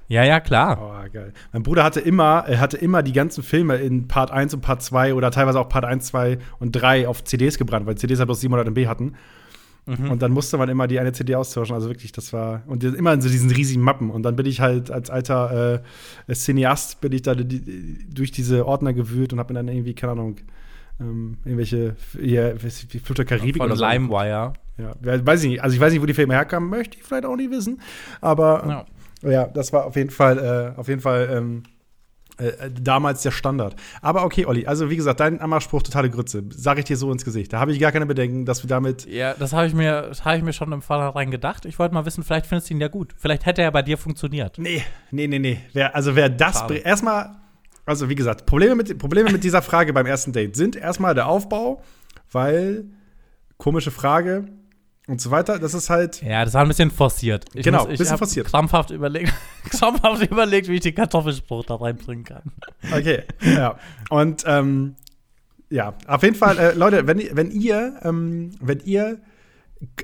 Ja, 0.08 0.24
ja, 0.24 0.40
klar. 0.40 0.78
Oh, 0.80 1.12
geil. 1.12 1.32
Mein 1.52 1.62
Bruder 1.62 1.82
hatte 1.84 2.00
immer, 2.00 2.44
er 2.46 2.60
hatte 2.60 2.76
immer 2.76 3.02
die 3.02 3.12
ganzen 3.12 3.42
Filme 3.42 3.76
in 3.76 4.06
Part 4.08 4.30
1 4.30 4.54
und 4.54 4.60
Part 4.60 4.82
2 4.82 5.14
oder 5.14 5.30
teilweise 5.30 5.58
auch 5.60 5.68
Part 5.68 5.84
1, 5.84 6.06
2 6.06 6.38
und 6.58 6.72
3 6.72 7.08
auf 7.08 7.24
CDs 7.24 7.58
gebrannt, 7.58 7.86
weil 7.86 7.96
CDs 7.96 8.18
halt 8.18 8.28
bloß 8.28 8.40
700 8.40 8.68
MB 8.68 8.86
hatten. 8.86 9.14
Und 9.86 10.22
dann 10.22 10.32
musste 10.32 10.56
man 10.56 10.70
immer 10.70 10.86
die 10.86 10.98
eine 10.98 11.12
CD 11.12 11.34
austauschen. 11.34 11.74
Also 11.74 11.88
wirklich, 11.88 12.10
das 12.12 12.32
war. 12.32 12.62
Und 12.66 12.82
immer 12.84 13.12
in 13.12 13.20
so 13.20 13.28
diesen 13.28 13.50
riesigen 13.50 13.82
Mappen. 13.82 14.08
Und 14.10 14.22
dann 14.22 14.34
bin 14.34 14.46
ich 14.46 14.60
halt 14.60 14.90
als 14.90 15.10
alter 15.10 15.82
äh, 16.26 16.32
Cineast, 16.34 17.02
bin 17.02 17.12
ich 17.12 17.20
da 17.20 17.34
die, 17.34 18.06
durch 18.08 18.30
diese 18.30 18.66
Ordner 18.66 18.94
gewühlt 18.94 19.34
und 19.34 19.38
habe 19.38 19.52
mir 19.52 19.58
dann 19.58 19.68
irgendwie, 19.68 19.94
keine 19.94 20.12
Ahnung, 20.12 20.36
ähm, 21.00 21.36
irgendwelche, 21.44 21.96
wie 22.14 22.98
Flut 22.98 23.18
der 23.18 23.24
Karibik 23.26 23.58
Von 23.58 23.66
oder 23.66 23.76
so. 23.76 23.84
LimeWire. 23.84 24.54
Ja, 24.78 24.92
weiß 25.02 25.44
ich 25.44 25.50
nicht. 25.50 25.62
Also 25.62 25.74
ich 25.74 25.80
weiß 25.80 25.92
nicht, 25.92 26.00
wo 26.00 26.06
die 26.06 26.14
Filme 26.14 26.32
herkamen, 26.34 26.70
möchte 26.70 26.96
ich 26.96 27.04
vielleicht 27.04 27.26
auch 27.26 27.36
nicht 27.36 27.50
wissen. 27.50 27.80
Aber 28.22 28.64
Ja. 28.66 28.86
Ja, 29.30 29.46
das 29.46 29.72
war 29.72 29.84
auf 29.86 29.96
jeden 29.96 30.10
Fall, 30.10 30.74
äh, 30.76 30.78
auf 30.78 30.88
jeden 30.88 31.00
Fall 31.00 31.28
ähm, 31.32 31.62
äh, 32.38 32.70
damals 32.80 33.22
der 33.22 33.30
Standard. 33.30 33.76
Aber 34.02 34.24
okay, 34.24 34.44
Olli, 34.46 34.66
also 34.66 34.90
wie 34.90 34.96
gesagt, 34.96 35.20
dein 35.20 35.40
Ammerspruch 35.40 35.82
totale 35.82 36.10
Grütze. 36.10 36.42
Sag 36.50 36.78
ich 36.78 36.84
dir 36.84 36.96
so 36.96 37.12
ins 37.12 37.24
Gesicht. 37.24 37.52
Da 37.52 37.60
habe 37.60 37.70
ich 37.72 37.78
gar 37.78 37.92
keine 37.92 38.06
Bedenken, 38.06 38.44
dass 38.44 38.62
wir 38.64 38.68
damit. 38.68 39.06
Ja, 39.06 39.34
das 39.34 39.52
habe 39.52 39.66
ich, 39.66 39.74
mir- 39.74 40.10
ich 40.12 40.42
mir 40.42 40.52
schon 40.52 40.72
im 40.72 40.82
Vornherein 40.82 41.30
gedacht. 41.30 41.64
Ich 41.64 41.78
wollte 41.78 41.94
mal 41.94 42.04
wissen, 42.06 42.24
vielleicht 42.24 42.46
findest 42.46 42.70
du 42.70 42.74
ihn 42.74 42.80
ja 42.80 42.88
gut. 42.88 43.14
Vielleicht 43.16 43.46
hätte 43.46 43.62
er 43.62 43.70
bei 43.70 43.82
dir 43.82 43.96
funktioniert. 43.98 44.58
Nee, 44.58 44.82
nee, 45.12 45.26
nee, 45.28 45.38
nee. 45.38 45.60
Wer, 45.72 45.94
also 45.94 46.16
wer 46.16 46.28
das. 46.28 46.68
Erstmal, 46.70 47.36
also 47.86 48.08
wie 48.08 48.14
gesagt, 48.16 48.46
Probleme 48.46 48.74
mit, 48.74 48.98
Probleme 48.98 49.30
mit 49.30 49.44
dieser 49.44 49.62
Frage 49.62 49.92
beim 49.92 50.06
ersten 50.06 50.32
Date 50.32 50.56
sind 50.56 50.74
erstmal 50.74 51.14
der 51.14 51.28
Aufbau, 51.28 51.82
weil 52.32 52.86
komische 53.58 53.92
Frage 53.92 54.46
und 55.06 55.20
so 55.20 55.30
weiter. 55.30 55.58
Das 55.58 55.74
ist 55.74 55.90
halt. 55.90 56.22
Ja, 56.22 56.44
das 56.44 56.54
war 56.54 56.62
ein 56.62 56.68
bisschen 56.68 56.90
forciert. 56.90 57.44
Ich 57.54 57.64
Genau, 57.64 57.88
ich 57.88 57.98
bisschen 57.98 58.18
forciert. 58.18 58.46
Krampfhaft 58.46 58.90
überlegt, 58.90 59.32
krampfhaft 59.70 60.30
überlegt, 60.30 60.68
wie 60.68 60.74
ich 60.74 60.80
den 60.80 60.94
Kartoffelspruch 60.94 61.64
da 61.64 61.76
reinbringen 61.76 62.24
kann. 62.24 62.42
Okay, 62.92 63.22
ja. 63.42 63.78
Und 64.10 64.44
ähm, 64.46 64.96
ja, 65.70 65.94
auf 66.06 66.22
jeden 66.22 66.36
Fall, 66.36 66.58
äh, 66.58 66.72
Leute, 66.74 67.06
wenn, 67.06 67.20
wenn 67.32 67.50
ihr, 67.50 67.98
ähm, 68.02 68.52
wenn 68.60 68.80
ihr 68.80 69.18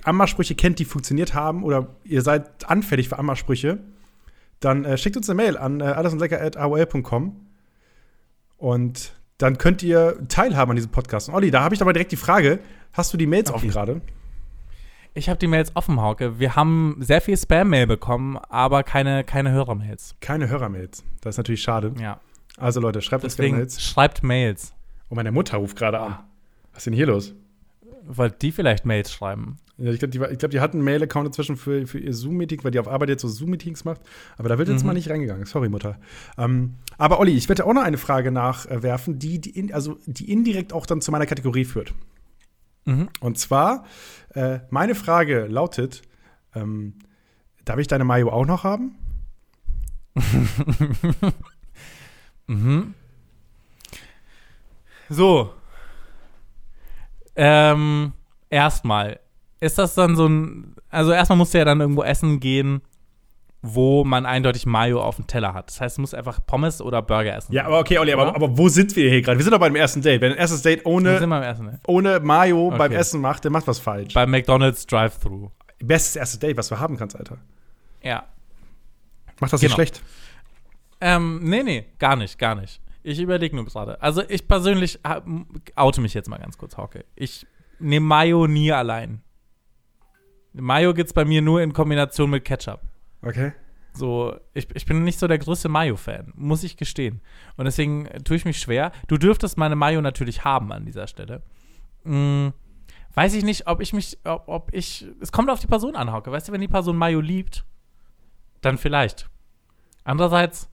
Ammersprüche 0.04 0.54
kennt, 0.54 0.78
die 0.78 0.84
funktioniert 0.84 1.34
haben, 1.34 1.64
oder 1.64 1.88
ihr 2.04 2.22
seid 2.22 2.68
anfällig 2.68 3.08
für 3.08 3.18
Ammersprüche, 3.18 3.78
dann 4.58 4.84
äh, 4.84 4.98
schickt 4.98 5.16
uns 5.16 5.28
eine 5.30 5.36
Mail 5.36 5.56
an 5.56 5.80
äh, 5.80 5.84
allesundlecker.aol.com 5.84 7.46
und 8.58 9.12
dann 9.38 9.56
könnt 9.56 9.82
ihr 9.82 10.18
teilhaben 10.28 10.70
an 10.70 10.76
diesem 10.76 10.90
Podcast. 10.90 11.30
Und 11.30 11.34
Olli, 11.34 11.50
da 11.50 11.62
habe 11.62 11.74
ich 11.74 11.80
aber 11.80 11.94
direkt 11.94 12.12
die 12.12 12.16
Frage: 12.16 12.58
Hast 12.92 13.12
du 13.14 13.16
die 13.16 13.26
Mails 13.26 13.50
offen 13.50 13.70
gerade? 13.70 14.02
Ich 15.12 15.28
habe 15.28 15.38
die 15.38 15.48
Mails 15.48 15.74
offen, 15.74 16.00
Hauke. 16.00 16.38
Wir 16.38 16.54
haben 16.54 16.96
sehr 17.00 17.20
viel 17.20 17.36
Spam-Mail 17.36 17.86
bekommen, 17.86 18.36
aber 18.48 18.84
keine, 18.84 19.24
keine 19.24 19.50
Hörermails. 19.50 20.14
Keine 20.20 20.48
Hörermails. 20.48 21.02
Das 21.20 21.34
ist 21.34 21.38
natürlich 21.38 21.62
schade. 21.62 21.92
Ja. 22.00 22.20
Also, 22.56 22.80
Leute, 22.80 23.02
schreibt 23.02 23.24
uns 23.24 23.34
Deswegen 23.36 23.56
Mails. 23.56 23.82
schreibt 23.82 24.22
Mails. 24.22 24.72
Und 25.08 25.16
meine 25.16 25.32
Mutter 25.32 25.56
ruft 25.56 25.76
gerade 25.76 25.98
an. 25.98 26.18
Was 26.72 26.78
ist 26.78 26.86
denn 26.86 26.94
hier 26.94 27.06
los? 27.06 27.34
Wollt 28.06 28.40
die 28.42 28.52
vielleicht 28.52 28.86
Mails 28.86 29.12
schreiben? 29.12 29.56
Ja, 29.78 29.90
ich 29.90 29.98
glaube, 29.98 30.10
die, 30.10 30.18
ich 30.32 30.38
glaub, 30.38 30.50
die 30.50 30.60
hat 30.60 30.74
einen 30.74 30.84
Mail-Account 30.84 31.26
inzwischen 31.26 31.56
für, 31.56 31.86
für 31.86 31.98
ihr 31.98 32.12
Zoom-Meeting, 32.12 32.62
weil 32.62 32.70
die 32.70 32.78
auf 32.78 32.86
Arbeit 32.86 33.08
jetzt 33.08 33.22
so 33.22 33.28
Zoom-Meetings 33.28 33.84
macht. 33.84 34.02
Aber 34.36 34.48
da 34.48 34.58
wird 34.58 34.68
jetzt 34.68 34.84
mal 34.84 34.92
nicht 34.92 35.10
reingegangen. 35.10 35.46
Sorry, 35.46 35.68
Mutter. 35.68 35.98
Ähm, 36.38 36.74
aber 36.98 37.18
Olli, 37.18 37.32
ich 37.32 37.48
werde 37.48 37.64
auch 37.66 37.72
noch 37.72 37.82
eine 37.82 37.98
Frage 37.98 38.30
nachwerfen, 38.30 39.18
die, 39.18 39.40
die, 39.40 39.50
in, 39.50 39.72
also, 39.72 39.98
die 40.06 40.30
indirekt 40.30 40.72
auch 40.72 40.86
dann 40.86 41.00
zu 41.00 41.10
meiner 41.10 41.26
Kategorie 41.26 41.64
führt. 41.64 41.94
Mhm. 42.84 43.08
Und 43.20 43.38
zwar, 43.38 43.84
äh, 44.34 44.60
meine 44.70 44.94
Frage 44.94 45.46
lautet: 45.46 46.02
ähm, 46.54 46.94
Darf 47.64 47.78
ich 47.78 47.86
deine 47.88 48.04
Mayo 48.04 48.30
auch 48.30 48.46
noch 48.46 48.64
haben? 48.64 48.96
Mhm. 52.50 52.94
So. 55.08 55.54
Ähm, 57.36 58.12
erstmal. 58.50 59.20
Ist 59.60 59.78
das 59.78 59.94
dann 59.94 60.16
so 60.16 60.26
ein. 60.28 60.74
Also, 60.88 61.12
erstmal 61.12 61.36
musst 61.38 61.54
du 61.54 61.58
ja 61.58 61.64
dann 61.64 61.80
irgendwo 61.80 62.02
essen 62.02 62.40
gehen, 62.40 62.82
wo 63.62 64.04
man 64.04 64.24
eindeutig 64.24 64.64
Mayo 64.64 65.02
auf 65.02 65.16
dem 65.16 65.26
Teller 65.26 65.52
hat. 65.52 65.68
Das 65.68 65.80
heißt, 65.80 65.98
du 65.98 66.00
musst 66.00 66.14
einfach 66.14 66.40
Pommes 66.46 66.80
oder 66.80 67.02
Burger 67.02 67.36
essen. 67.36 67.52
Ja, 67.52 67.66
aber 67.66 67.78
okay, 67.80 67.98
Olli, 67.98 68.12
aber, 68.12 68.34
aber 68.34 68.56
wo 68.56 68.68
sind 68.68 68.96
wir 68.96 69.10
hier 69.10 69.20
gerade? 69.20 69.38
Wir 69.38 69.44
sind 69.44 69.52
doch 69.52 69.60
beim 69.60 69.76
ersten 69.76 70.00
Date. 70.00 70.20
Wenn 70.22 70.32
ein 70.32 70.38
erstes 70.38 70.62
Date 70.62 70.84
Wir 70.86 70.92
sind 70.92 71.06
ohne, 71.06 71.20
beim 71.26 71.64
ne? 71.66 71.80
ohne 71.86 72.20
Mayo 72.20 72.70
beim 72.70 72.80
Okay. 72.90 72.94
Essen 72.94 73.20
macht, 73.20 73.44
der 73.44 73.50
macht 73.50 73.66
was 73.66 73.78
falsch. 73.78 74.14
Beim 74.14 74.30
McDonalds 74.30 74.86
Drive-Thru. 74.86 75.50
Bestes 75.78 76.16
erstes 76.16 76.38
Date, 76.38 76.56
was 76.56 76.68
du 76.68 76.78
haben 76.78 76.96
kannst, 76.96 77.16
Alter. 77.16 77.36
Ja. 78.02 78.24
Macht 79.40 79.52
das 79.52 79.60
nicht 79.60 79.68
Genau. 79.70 79.74
schlecht. 79.76 80.02
Ähm, 81.02 81.40
nee, 81.42 81.62
nee, 81.62 81.84
gar 81.98 82.16
nicht, 82.16 82.38
gar 82.38 82.54
nicht. 82.54 82.80
Ich 83.02 83.18
überlege 83.18 83.56
nur 83.56 83.64
gerade. 83.64 84.00
Also, 84.02 84.22
ich 84.28 84.46
persönlich 84.46 84.98
oute 85.74 86.00
mich 86.02 86.12
jetzt 86.14 86.28
mal 86.28 86.38
ganz 86.38 86.58
kurz, 86.58 86.76
Hauke. 86.76 87.04
Ich 87.14 87.46
nehme 87.78 88.06
Mayo 88.06 88.46
nie 88.46 88.72
allein. 88.72 89.22
Mayo 90.52 90.92
gibt's 90.92 91.12
bei 91.14 91.24
mir 91.24 91.40
nur 91.42 91.62
in 91.62 91.72
Kombination 91.72 92.28
mit 92.30 92.44
Ketchup. 92.44 92.80
Okay. 93.22 93.52
So, 93.92 94.36
ich, 94.54 94.68
ich 94.74 94.86
bin 94.86 95.02
nicht 95.02 95.18
so 95.18 95.26
der 95.26 95.38
größte 95.38 95.68
Mayo-Fan, 95.68 96.32
muss 96.36 96.62
ich 96.62 96.76
gestehen. 96.76 97.20
Und 97.56 97.64
deswegen 97.64 98.06
äh, 98.06 98.20
tue 98.20 98.36
ich 98.36 98.44
mich 98.44 98.58
schwer. 98.58 98.92
Du 99.08 99.18
dürftest 99.18 99.58
meine 99.58 99.76
Mayo 99.76 100.00
natürlich 100.00 100.44
haben 100.44 100.72
an 100.72 100.84
dieser 100.84 101.06
Stelle. 101.06 101.42
Mm, 102.04 102.48
weiß 103.14 103.34
ich 103.34 103.44
nicht, 103.44 103.66
ob 103.66 103.80
ich 103.80 103.92
mich, 103.92 104.18
ob, 104.24 104.44
ob 104.46 104.72
ich. 104.72 105.06
Es 105.20 105.32
kommt 105.32 105.50
auf 105.50 105.60
die 105.60 105.66
Person 105.66 105.96
an, 105.96 106.12
Hauke. 106.12 106.30
Weißt 106.30 106.48
du, 106.48 106.52
wenn 106.52 106.60
die 106.60 106.68
Person 106.68 106.96
Mayo 106.96 107.20
liebt, 107.20 107.64
dann 108.60 108.78
vielleicht. 108.78 109.28
Andererseits 110.04 110.70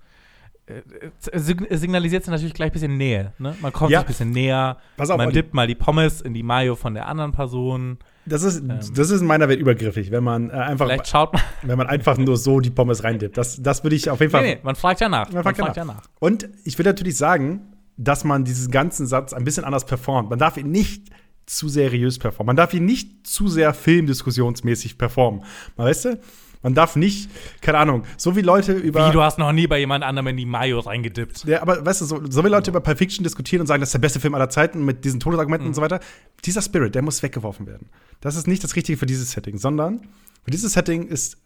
signalisiert 1.34 2.26
sie 2.26 2.32
natürlich 2.32 2.54
gleich 2.54 2.72
ein 2.72 2.74
bisschen 2.74 2.98
Nähe. 2.98 3.34
Ne? 3.40 3.56
Man 3.62 3.72
kommt 3.72 3.92
Ja. 3.92 4.00
sich 4.00 4.06
ein 4.06 4.08
bisschen 4.08 4.32
näher. 4.32 4.78
Pass 4.98 5.10
auf, 5.10 5.18
man 5.18 5.32
dippt 5.32 5.54
mal 5.54 5.68
die 5.68 5.76
Pommes 5.76 6.22
in 6.22 6.34
die 6.34 6.44
Mayo 6.44 6.76
von 6.76 6.94
der 6.94 7.08
anderen 7.08 7.32
Person. 7.32 7.98
Das 8.26 8.44
ist, 8.44 8.62
das 8.68 9.10
ist 9.10 9.22
in 9.22 9.28
meiner 9.28 9.48
Welt 9.48 9.60
übergriffig, 9.62 10.12
wenn 10.12 10.24
man 10.24 10.50
äh, 10.50 10.54
einfach, 10.54 10.90
Ähm. 10.90 10.98
Man. 10.98 11.42
wenn 11.64 11.78
man 11.78 11.88
einfach 11.88 12.18
nur 12.18 12.36
so 12.36 12.60
die 12.60 12.70
Pommes 12.70 13.04
reindippt. 13.04 13.38
Das, 13.38 13.62
das 13.62 13.84
würde 13.84 13.96
ich 13.96 14.10
auf 14.10 14.20
jeden 14.20 14.32
Fall. 14.32 14.42
Nee, 14.44 14.56
nee, 14.56 14.62
man 14.64 14.76
fragt 14.76 15.00
ja 15.00 15.08
nach. 15.08 15.32
Man 15.32 15.44
fragt 15.44 15.78
ja 15.78 15.86
nach. 15.86 16.04
Und 16.20 16.50
ich 16.66 16.78
will 16.78 16.86
natürlich 16.86 17.16
sagen, 17.16 17.74
dass 17.96 18.24
man 18.26 18.44
diesen 18.44 18.70
ganzen 18.70 19.08
Satz 19.08 19.34
ein 19.34 19.44
bisschen 19.46 19.64
anders 19.64 19.86
performt. 19.86 20.30
Man 20.30 20.40
darf 20.40 20.58
ihn 20.58 20.70
nicht 20.70 21.10
zu 21.46 21.70
seriös 21.70 22.20
performen. 22.20 22.48
Man 22.48 22.56
darf 22.58 22.74
ihn 22.74 22.84
nicht 22.86 23.26
zu 23.26 23.48
sehr 23.48 23.74
filmdiskussionsmäßig 23.74 24.98
performen. 24.98 25.44
Man 25.78 25.88
weißt 25.88 26.06
du? 26.06 26.20
Man 26.64 26.74
darf 26.74 26.96
nicht, 26.96 27.30
keine 27.62 27.78
Ahnung, 27.78 28.04
so 28.18 28.36
wie 28.36 28.42
Leute 28.42 28.74
über. 28.74 29.08
Wie, 29.08 29.14
du 29.14 29.22
hast 29.22 29.38
noch 29.38 29.52
nie 29.52 29.68
bei 29.68 29.80
jemand 29.80 30.04
anderem 30.04 30.28
in 30.28 30.38
die 30.38 30.46
Mayo 30.46 30.80
reingedippt. 30.80 31.46
Ja, 31.46 31.62
aber 31.62 31.86
weißt 31.86 32.02
du, 32.02 32.06
so, 32.06 32.22
so 32.30 32.44
wie 32.44 32.50
Leute 32.50 32.72
über 32.72 32.82
Pulp 32.82 32.98
Fiction 32.98 33.24
diskutieren 33.24 33.62
und 33.62 33.68
sagen, 33.68 33.82
das 33.82 33.90
ist 33.90 33.94
der 33.94 34.00
beste 34.00 34.20
Film 34.20 34.34
aller 34.36 34.50
Zeiten 34.50 34.84
mit 34.84 35.06
diesen 35.06 35.20
Todesargumenten 35.20 35.68
und 35.68 35.74
so 35.74 35.82
weiter, 35.82 36.00
dieser 36.46 36.62
Spirit, 36.62 36.96
der 36.96 37.02
muss 37.02 37.22
weggeworfen 37.22 37.68
werden. 37.68 37.90
Das 38.22 38.36
ist 38.36 38.48
nicht 38.48 38.64
das 38.64 38.76
Richtige 38.76 38.98
für 38.98 39.06
dieses 39.06 39.32
Setting, 39.32 39.58
sondern 39.58 40.02
für 40.44 40.52
dieses 40.52 40.74
Setting 40.74 41.08
ist, 41.08 41.38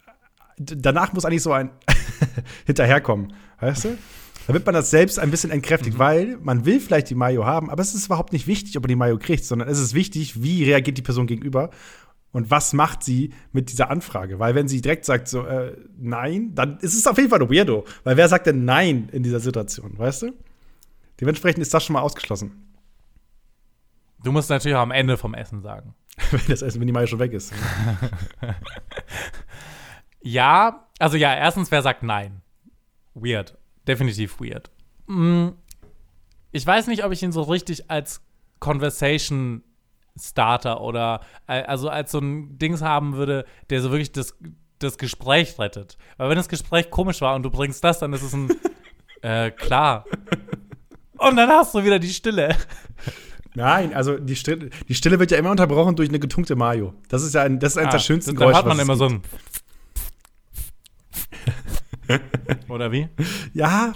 danach 0.57 1.13
muss 1.13 1.25
eigentlich 1.25 1.43
so 1.43 1.51
ein 1.51 1.71
hinterherkommen, 2.65 3.33
weißt 3.59 3.85
du? 3.85 3.97
Damit 4.47 4.65
man 4.65 4.73
das 4.73 4.89
selbst 4.89 5.19
ein 5.19 5.29
bisschen 5.29 5.51
entkräftigt, 5.51 5.99
weil 5.99 6.37
man 6.41 6.65
will 6.65 6.79
vielleicht 6.79 7.09
die 7.09 7.15
Mayo 7.15 7.45
haben, 7.45 7.69
aber 7.69 7.81
es 7.81 7.93
ist 7.93 8.07
überhaupt 8.07 8.33
nicht 8.33 8.47
wichtig, 8.47 8.75
ob 8.75 8.83
man 8.83 8.89
die 8.89 8.95
Mayo 8.95 9.17
kriegt, 9.17 9.45
sondern 9.45 9.69
es 9.69 9.79
ist 9.79 9.93
wichtig, 9.93 10.41
wie 10.41 10.63
reagiert 10.63 10.97
die 10.97 11.03
Person 11.03 11.27
gegenüber 11.27 11.69
und 12.31 12.49
was 12.51 12.73
macht 12.73 13.03
sie 13.03 13.33
mit 13.51 13.69
dieser 13.71 13.89
Anfrage? 13.89 14.39
Weil 14.39 14.55
wenn 14.55 14.67
sie 14.67 14.81
direkt 14.81 15.05
sagt 15.05 15.27
so 15.27 15.45
äh, 15.45 15.75
nein, 15.97 16.55
dann 16.55 16.77
ist 16.79 16.93
es 16.97 17.05
auf 17.07 17.17
jeden 17.17 17.29
Fall 17.29 17.41
Weirdo, 17.49 17.85
weil 18.03 18.17
wer 18.17 18.27
sagt 18.29 18.47
denn 18.47 18.65
nein 18.65 19.09
in 19.11 19.23
dieser 19.23 19.39
Situation, 19.39 19.97
weißt 19.97 20.23
du? 20.23 20.33
Dementsprechend 21.19 21.61
ist 21.61 21.73
das 21.73 21.83
schon 21.83 21.93
mal 21.93 22.01
ausgeschlossen, 22.01 22.67
Du 24.23 24.31
musst 24.31 24.51
natürlich 24.51 24.75
auch 24.77 24.81
am 24.81 24.91
Ende 24.91 25.17
vom 25.17 25.33
Essen 25.33 25.61
sagen. 25.63 25.95
wenn 26.31 26.41
das 26.47 26.61
Essen, 26.61 26.79
wenn 26.79 26.85
die 26.85 26.93
Mayo 26.93 27.07
schon 27.07 27.17
weg 27.19 27.33
ist. 27.33 27.51
Ja, 30.21 30.87
also 30.99 31.17
ja, 31.17 31.33
erstens, 31.35 31.71
wer 31.71 31.81
sagt 31.81 32.03
nein? 32.03 32.41
Weird. 33.15 33.57
Definitiv 33.87 34.39
weird. 34.39 34.69
Mm, 35.07 35.49
Ich 36.51 36.65
weiß 36.67 36.87
nicht, 36.87 37.03
ob 37.03 37.11
ich 37.11 37.23
ihn 37.23 37.31
so 37.31 37.41
richtig 37.41 37.89
als 37.89 38.21
Conversation 38.59 39.63
Starter 40.21 40.81
oder 40.81 41.21
äh, 41.47 41.63
also 41.63 41.89
als 41.89 42.11
so 42.11 42.19
ein 42.19 42.57
Dings 42.57 42.81
haben 42.81 43.15
würde, 43.15 43.45
der 43.69 43.81
so 43.81 43.91
wirklich 43.91 44.11
das, 44.11 44.35
das 44.79 44.97
Gespräch 44.97 45.57
rettet. 45.59 45.97
Weil 46.17 46.29
wenn 46.29 46.37
das 46.37 46.49
Gespräch 46.49 46.89
komisch 46.89 47.21
war 47.21 47.35
und 47.35 47.43
du 47.43 47.49
bringst 47.49 47.83
das, 47.83 47.99
dann 47.99 48.13
ist 48.13 48.21
es 48.23 48.33
ein 48.33 48.49
äh, 49.21 49.51
klar. 49.51 50.05
Und 51.17 51.35
dann 51.35 51.49
hast 51.49 51.73
du 51.75 51.83
wieder 51.83 51.99
die 51.99 52.09
Stille. 52.09 52.55
Nein, 53.53 53.93
also 53.93 54.17
die 54.17 54.35
Stille, 54.35 54.69
die 54.87 54.95
Stille 54.95 55.19
wird 55.19 55.31
ja 55.31 55.37
immer 55.37 55.51
unterbrochen 55.51 55.95
durch 55.95 56.09
eine 56.09 56.19
getunkte 56.19 56.55
Mayo. 56.55 56.93
Das 57.09 57.21
ist 57.23 57.33
ja 57.35 57.41
ein, 57.43 57.59
das 57.59 57.73
ist 57.73 57.77
eines 57.77 57.91
der 57.91 57.99
schönsten 57.99 58.31
Ah, 58.31 58.39
Geräusche. 58.39 58.55
hört 58.55 58.65
man 58.65 58.77
was 58.77 58.81
es 58.81 58.83
immer 58.83 58.95
so 58.95 59.05
ein 59.07 59.21
Oder 62.69 62.91
wie? 62.91 63.07
Ja, 63.53 63.93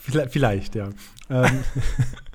vielleicht, 0.00 0.32
vielleicht 0.32 0.74
ja. 0.74 0.88
ähm, 1.30 1.64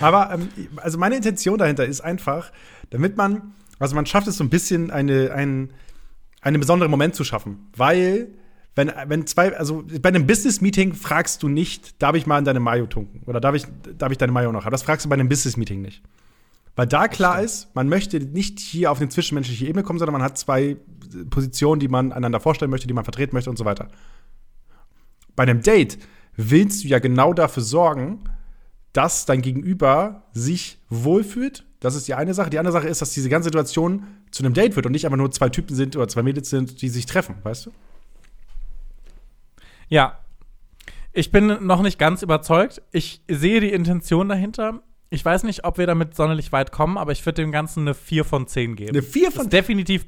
aber 0.00 0.32
ähm, 0.34 0.48
also 0.76 0.98
meine 0.98 1.16
Intention 1.16 1.58
dahinter 1.58 1.84
ist 1.86 2.00
einfach, 2.00 2.52
damit 2.90 3.16
man, 3.16 3.54
also 3.78 3.94
man 3.94 4.06
schafft 4.06 4.26
es 4.28 4.36
so 4.36 4.44
ein 4.44 4.50
bisschen 4.50 4.90
eine, 4.90 5.32
ein, 5.32 5.70
einen 6.40 6.60
besonderen 6.60 6.90
Moment 6.90 7.14
zu 7.14 7.24
schaffen, 7.24 7.68
weil 7.76 8.28
wenn, 8.76 8.92
wenn 9.06 9.26
zwei, 9.26 9.56
also 9.56 9.84
bei 10.00 10.10
einem 10.10 10.26
Business-Meeting 10.26 10.92
fragst 10.92 11.42
du 11.42 11.48
nicht, 11.48 12.00
darf 12.02 12.14
ich 12.14 12.26
mal 12.26 12.38
in 12.38 12.44
deine 12.44 12.60
Mayo 12.60 12.86
tunken? 12.86 13.22
Oder 13.24 13.40
darf 13.40 13.54
ich, 13.54 13.64
darf 13.96 14.12
ich 14.12 14.18
deine 14.18 14.32
Mayo 14.32 14.52
noch 14.52 14.66
haben? 14.66 14.72
Das 14.72 14.82
fragst 14.82 15.06
du 15.06 15.08
bei 15.08 15.14
einem 15.14 15.30
Business-Meeting 15.30 15.80
nicht. 15.80 16.02
Weil 16.76 16.86
da 16.86 17.08
klar 17.08 17.40
ist, 17.40 17.74
man 17.74 17.88
möchte 17.88 18.20
nicht 18.20 18.60
hier 18.60 18.92
auf 18.92 19.00
eine 19.00 19.08
zwischenmenschliche 19.08 19.64
Ebene 19.64 19.82
kommen, 19.82 19.98
sondern 19.98 20.12
man 20.12 20.22
hat 20.22 20.36
zwei 20.36 20.76
Positionen, 21.30 21.80
die 21.80 21.88
man 21.88 22.12
einander 22.12 22.38
vorstellen 22.38 22.70
möchte, 22.70 22.86
die 22.86 22.92
man 22.92 23.04
vertreten 23.04 23.34
möchte 23.34 23.48
und 23.48 23.56
so 23.56 23.64
weiter. 23.64 23.88
Bei 25.34 25.44
einem 25.44 25.62
Date 25.62 25.98
willst 26.36 26.84
du 26.84 26.88
ja 26.88 26.98
genau 26.98 27.32
dafür 27.32 27.62
sorgen, 27.62 28.24
dass 28.96 29.26
dein 29.26 29.42
Gegenüber 29.42 30.22
sich 30.32 30.78
wohlfühlt. 30.88 31.64
Das 31.80 31.94
ist 31.94 32.08
die 32.08 32.14
eine 32.14 32.32
Sache. 32.32 32.48
Die 32.48 32.58
andere 32.58 32.72
Sache 32.72 32.88
ist, 32.88 33.02
dass 33.02 33.12
diese 33.12 33.28
ganze 33.28 33.48
Situation 33.48 34.06
zu 34.30 34.42
einem 34.42 34.54
Date 34.54 34.74
wird 34.74 34.86
und 34.86 34.92
nicht 34.92 35.04
einfach 35.04 35.18
nur 35.18 35.30
zwei 35.30 35.50
Typen 35.50 35.76
sind 35.76 35.96
oder 35.96 36.08
zwei 36.08 36.22
Mädels 36.22 36.48
sind, 36.48 36.80
die 36.80 36.88
sich 36.88 37.04
treffen, 37.04 37.36
weißt 37.42 37.66
du? 37.66 37.72
Ja. 39.88 40.18
Ich 41.12 41.30
bin 41.30 41.66
noch 41.66 41.82
nicht 41.82 41.98
ganz 41.98 42.22
überzeugt. 42.22 42.82
Ich 42.90 43.22
sehe 43.28 43.60
die 43.60 43.72
Intention 43.72 44.28
dahinter. 44.28 44.82
Ich 45.10 45.24
weiß 45.24 45.44
nicht, 45.44 45.64
ob 45.64 45.78
wir 45.78 45.86
damit 45.86 46.14
sonderlich 46.16 46.52
weit 46.52 46.72
kommen, 46.72 46.98
aber 46.98 47.12
ich 47.12 47.24
würde 47.24 47.42
dem 47.42 47.52
Ganzen 47.52 47.82
eine 47.82 47.94
4 47.94 48.24
von 48.24 48.46
10 48.46 48.76
geben. 48.76 48.90
Eine 48.90 49.02
4 49.02 49.30
von 49.30 49.42
ist 49.42 49.52
definitiv, 49.52 50.06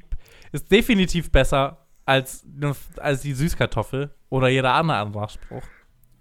ist 0.51 0.71
definitiv 0.71 1.31
besser 1.31 1.85
als, 2.05 2.43
als 2.97 3.21
die 3.21 3.33
Süßkartoffel 3.33 4.13
oder 4.29 4.49
jeder 4.49 4.73
andere 4.73 4.97
Anmachspruch. 4.97 5.63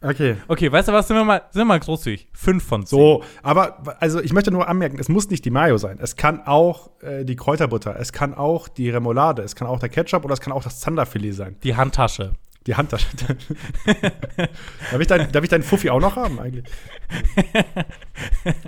Okay. 0.01 0.37
Okay, 0.47 0.71
weißt 0.71 0.89
du 0.89 0.93
was? 0.93 1.09
Sind 1.09 1.17
wir 1.17 1.25
mal, 1.25 1.43
sind 1.51 1.61
wir 1.61 1.65
mal 1.65 1.81
großzügig. 1.81 2.29
5 2.33 2.65
von 2.65 2.87
10. 2.87 2.99
So, 2.99 3.25
aber 3.43 3.97
also 4.01 4.21
ich 4.21 4.33
möchte 4.33 4.51
nur 4.51 4.69
anmerken, 4.69 4.99
es 5.01 5.09
muss 5.09 5.29
nicht 5.29 5.45
die 5.45 5.51
Mayo 5.51 5.77
sein. 5.77 5.99
Es 6.01 6.17
kann 6.17 6.47
auch 6.47 6.91
äh, 7.03 7.25
die 7.25 7.35
Kräuterbutter, 7.35 7.97
es 7.99 8.13
kann 8.13 8.35
auch 8.35 8.69
die 8.69 8.91
Remoulade, 8.91 9.43
es 9.43 9.57
kann 9.57 9.67
auch 9.67 9.81
der 9.81 9.89
Ketchup 9.89 10.25
oder 10.25 10.35
es 10.35 10.41
kann 10.41 10.53
auch 10.53 10.63
das 10.63 10.79
Zanderfilet 10.81 11.33
sein. 11.33 11.57
Die 11.65 11.75
Handtasche. 11.75 12.33
Die 12.67 12.77
Handtasche. 12.77 13.07
darf, 13.87 15.01
ich 15.01 15.07
dein, 15.07 15.33
darf 15.33 15.43
ich 15.43 15.49
deinen 15.49 15.63
Fuffi 15.63 15.91
auch 15.91 16.01
noch 16.01 16.17
haben 16.17 16.39
eigentlich? 16.39 16.67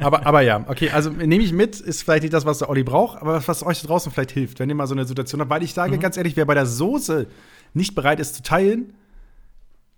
aber, 0.01 0.27
aber 0.27 0.41
ja, 0.41 0.65
okay, 0.69 0.91
also 0.91 1.11
nehme 1.11 1.45
ich 1.45 1.53
mit, 1.53 1.79
ist 1.79 2.03
vielleicht 2.03 2.23
nicht 2.23 2.33
das, 2.33 2.47
was 2.47 2.59
der 2.59 2.71
Olli 2.71 2.83
braucht, 2.83 3.21
aber 3.21 3.35
was, 3.35 3.47
was 3.47 3.63
euch 3.63 3.83
da 3.83 3.89
draußen 3.89 4.11
vielleicht 4.11 4.31
hilft, 4.31 4.59
wenn 4.59 4.69
ihr 4.69 4.75
mal 4.75 4.87
so 4.87 4.95
eine 4.95 5.05
Situation 5.05 5.41
habt. 5.41 5.51
Weil 5.51 5.63
ich 5.63 5.75
sage 5.75 5.99
ganz 5.99 6.17
ehrlich, 6.17 6.37
wer 6.37 6.47
bei 6.47 6.55
der 6.55 6.67
Soße 6.67 7.27
nicht 7.75 7.95
bereit 7.95 8.21
ist 8.21 8.35
zu 8.37 8.43
teilen, 8.43 8.95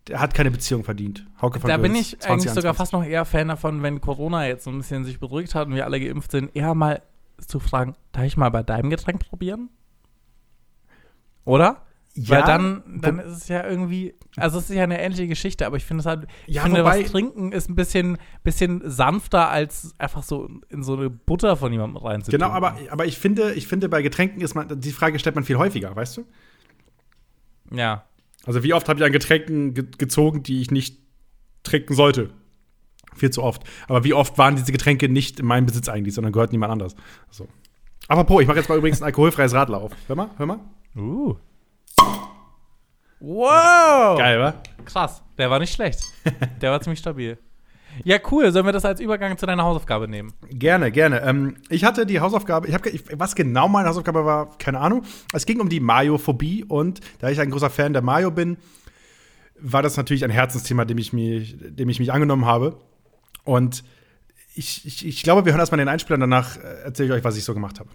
der 0.09 0.21
hat 0.21 0.35
keine 0.35 0.51
Beziehung 0.51 0.85
verdient. 0.85 1.27
Hauke 1.41 1.61
von 1.61 1.69
Da 1.69 1.77
bin 1.77 1.93
Götz, 1.95 2.15
ich 2.15 2.25
eigentlich 2.25 2.51
sogar 2.53 2.75
2021. 2.75 2.77
fast 2.77 2.93
noch 2.93 3.05
eher 3.05 3.25
Fan 3.25 3.49
davon, 3.49 3.83
wenn 3.83 4.01
Corona 4.01 4.47
jetzt 4.47 4.65
so 4.65 4.71
ein 4.71 4.79
bisschen 4.79 5.05
sich 5.05 5.19
beruhigt 5.21 5.55
hat 5.55 5.69
und 5.69 5.75
wir 5.75 5.85
alle 5.85 6.01
geimpft 6.01 6.31
sind, 6.33 6.55
eher 6.57 6.75
mal 6.75 7.03
zu 7.39 7.61
fragen, 7.61 7.95
darf 8.13 8.25
ich 8.25 8.37
mal 8.37 8.51
bei 8.51 8.63
deinem 8.63 8.91
Getränk 8.91 9.29
probieren? 9.29 9.69
Oder? 11.45 11.83
Ja, 12.15 12.37
Weil 12.37 12.43
dann, 12.45 12.83
dann 13.01 13.19
ist 13.21 13.37
es 13.39 13.49
ja 13.49 13.67
irgendwie, 13.67 14.15
also 14.37 14.59
es 14.59 14.69
ist 14.69 14.77
ja 14.77 14.83
eine 14.83 15.01
ähnliche 15.01 15.27
Geschichte, 15.29 15.67
aber 15.67 15.79
ich 15.79 15.85
finde 15.87 16.01
es 16.03 16.07
halt, 16.07 16.27
ich 16.47 16.57
Ja, 16.57 16.63
finde, 16.63 16.85
wobei- 16.85 17.05
was 17.05 17.11
trinken 17.11 17.53
ist 17.53 17.71
ein 17.71 17.75
bisschen, 17.75 18.19
bisschen 18.45 18.83
sanfter, 18.91 19.49
als 19.49 19.95
einfach 19.99 20.23
so 20.23 20.47
in 20.69 20.83
so 20.83 20.95
eine 20.95 21.09
Butter 21.09 21.57
von 21.57 21.73
jemandem 21.73 21.97
reinzutun. 21.97 22.39
Genau, 22.39 22.53
aber, 22.53 22.77
aber 22.91 23.07
ich 23.07 23.17
finde, 23.19 23.55
ich 23.55 23.67
finde, 23.67 23.89
bei 23.89 24.03
Getränken 24.03 24.43
ist 24.43 24.55
man, 24.55 24.79
die 24.79 24.93
Frage 24.93 25.19
stellt 25.19 25.37
man 25.37 25.45
viel 25.45 25.57
häufiger, 25.57 25.97
weißt 25.97 26.19
du? 26.19 26.25
Ja. 27.71 28.05
Also 28.45 28.63
wie 28.63 28.75
oft 28.75 28.89
habe 28.89 29.01
ich 29.01 29.07
an 29.07 29.13
Getränken 29.13 29.75
ge 29.75 29.87
gezogen, 29.99 30.43
die 30.43 30.61
ich 30.61 30.71
nicht 30.71 30.99
trinken 31.63 31.95
sollte? 31.95 32.31
Viel 33.15 33.31
zu 33.31 33.43
oft. 33.43 33.63
Aber 33.89 34.05
wie 34.05 34.15
oft 34.15 34.39
waren 34.39 34.57
diese 34.57 34.73
Getränke 34.73 35.09
nicht 35.09 35.41
in 35.41 35.47
meinem 35.47 35.67
Besitz 35.67 35.89
eigentlich, 35.89 36.15
sondern 36.15 36.33
gehörten 36.33 36.53
niemand 36.53 36.73
anders? 36.73 36.97
So. 37.31 37.47
Apropos, 38.09 38.43
ich 38.43 38.49
mache 38.49 38.59
jetzt 38.59 38.69
mal 38.69 38.79
übrigens 38.79 39.01
ein 39.01 39.07
alkoholfreies 39.07 39.55
Radler 39.55 39.79
auf. 39.79 39.93
Hör 40.07 40.17
mal, 40.17 40.31
hör 40.37 40.47
mal. 40.47 40.61
Uh. 40.97 41.37
Wow! 43.21 44.19
Geil, 44.19 44.41
wa? 44.41 44.55
Krass, 44.85 45.23
der 45.39 45.49
war 45.49 45.59
nicht 45.61 45.73
schlecht. 45.73 46.01
Der 46.61 46.73
war 46.73 46.81
ziemlich 46.81 46.99
stabil. 46.99 47.39
Ja, 48.05 48.19
cool. 48.31 48.51
Sollen 48.53 48.67
wir 48.67 48.73
das 48.73 48.85
als 48.85 49.01
Übergang 49.01 49.37
zu 49.39 49.47
deiner 49.47 49.65
Hausaufgabe 49.65 50.09
nehmen? 50.09 50.33
Gerne, 50.51 50.91
gerne. 50.91 51.23
Ähm, 51.23 51.57
ich 51.69 51.85
hatte 51.85 52.07
die 52.07 52.21
Hausaufgabe, 52.21 52.67
ich 52.69 52.75
habe, 52.75 52.91
was 53.15 53.35
genau 53.35 53.69
meine 53.69 53.89
Hausaufgabe 53.89 54.25
war, 54.25 54.57
keine 54.59 54.81
Ahnung. 54.81 55.03
Es 55.33 55.47
ging 55.47 55.61
um 55.61 55.69
die 55.69 55.81
Mayo-Phobie 55.81 56.65
und 56.65 57.01
da 57.21 57.29
ich 57.29 57.41
ein 57.41 57.51
großer 57.51 57.71
Fan 57.71 57.93
der 57.93 58.03
Mayo 58.03 58.31
bin, 58.31 58.57
war 59.59 59.83
das 59.83 59.97
natürlich 59.97 60.25
ein 60.25 60.31
Herzensthema, 60.31 60.85
dem 60.85 60.99
ich 60.99 61.13
mich, 61.13 61.57
dem 61.59 61.89
ich 61.89 61.99
mich 62.01 62.13
angenommen 62.13 62.47
habe. 62.47 62.77
Und 63.45 63.85
ich, 64.55 64.85
ich, 64.87 65.07
ich 65.07 65.23
glaube, 65.23 65.45
wir 65.45 65.53
hören 65.53 65.61
erstmal 65.61 65.79
den 65.79 65.89
Einspieler, 65.89 66.19
danach 66.19 66.57
äh, 66.57 66.85
erzähle 66.85 67.09
ich 67.09 67.15
euch, 67.15 67.25
was 67.25 67.37
ich 67.37 67.45
so 67.45 67.55
gemacht 67.55 67.79
habe. 67.81 67.89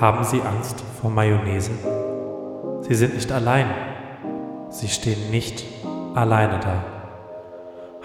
Haben 0.00 0.24
Sie 0.24 0.40
Angst 0.40 0.82
vor 1.00 1.10
Mayonnaise? 1.10 1.70
Sie 2.82 2.94
sind 2.94 3.14
nicht 3.14 3.30
allein. 3.30 3.91
Sie 4.72 4.88
stehen 4.88 5.30
nicht 5.30 5.64
alleine 6.14 6.58
da. 6.58 6.82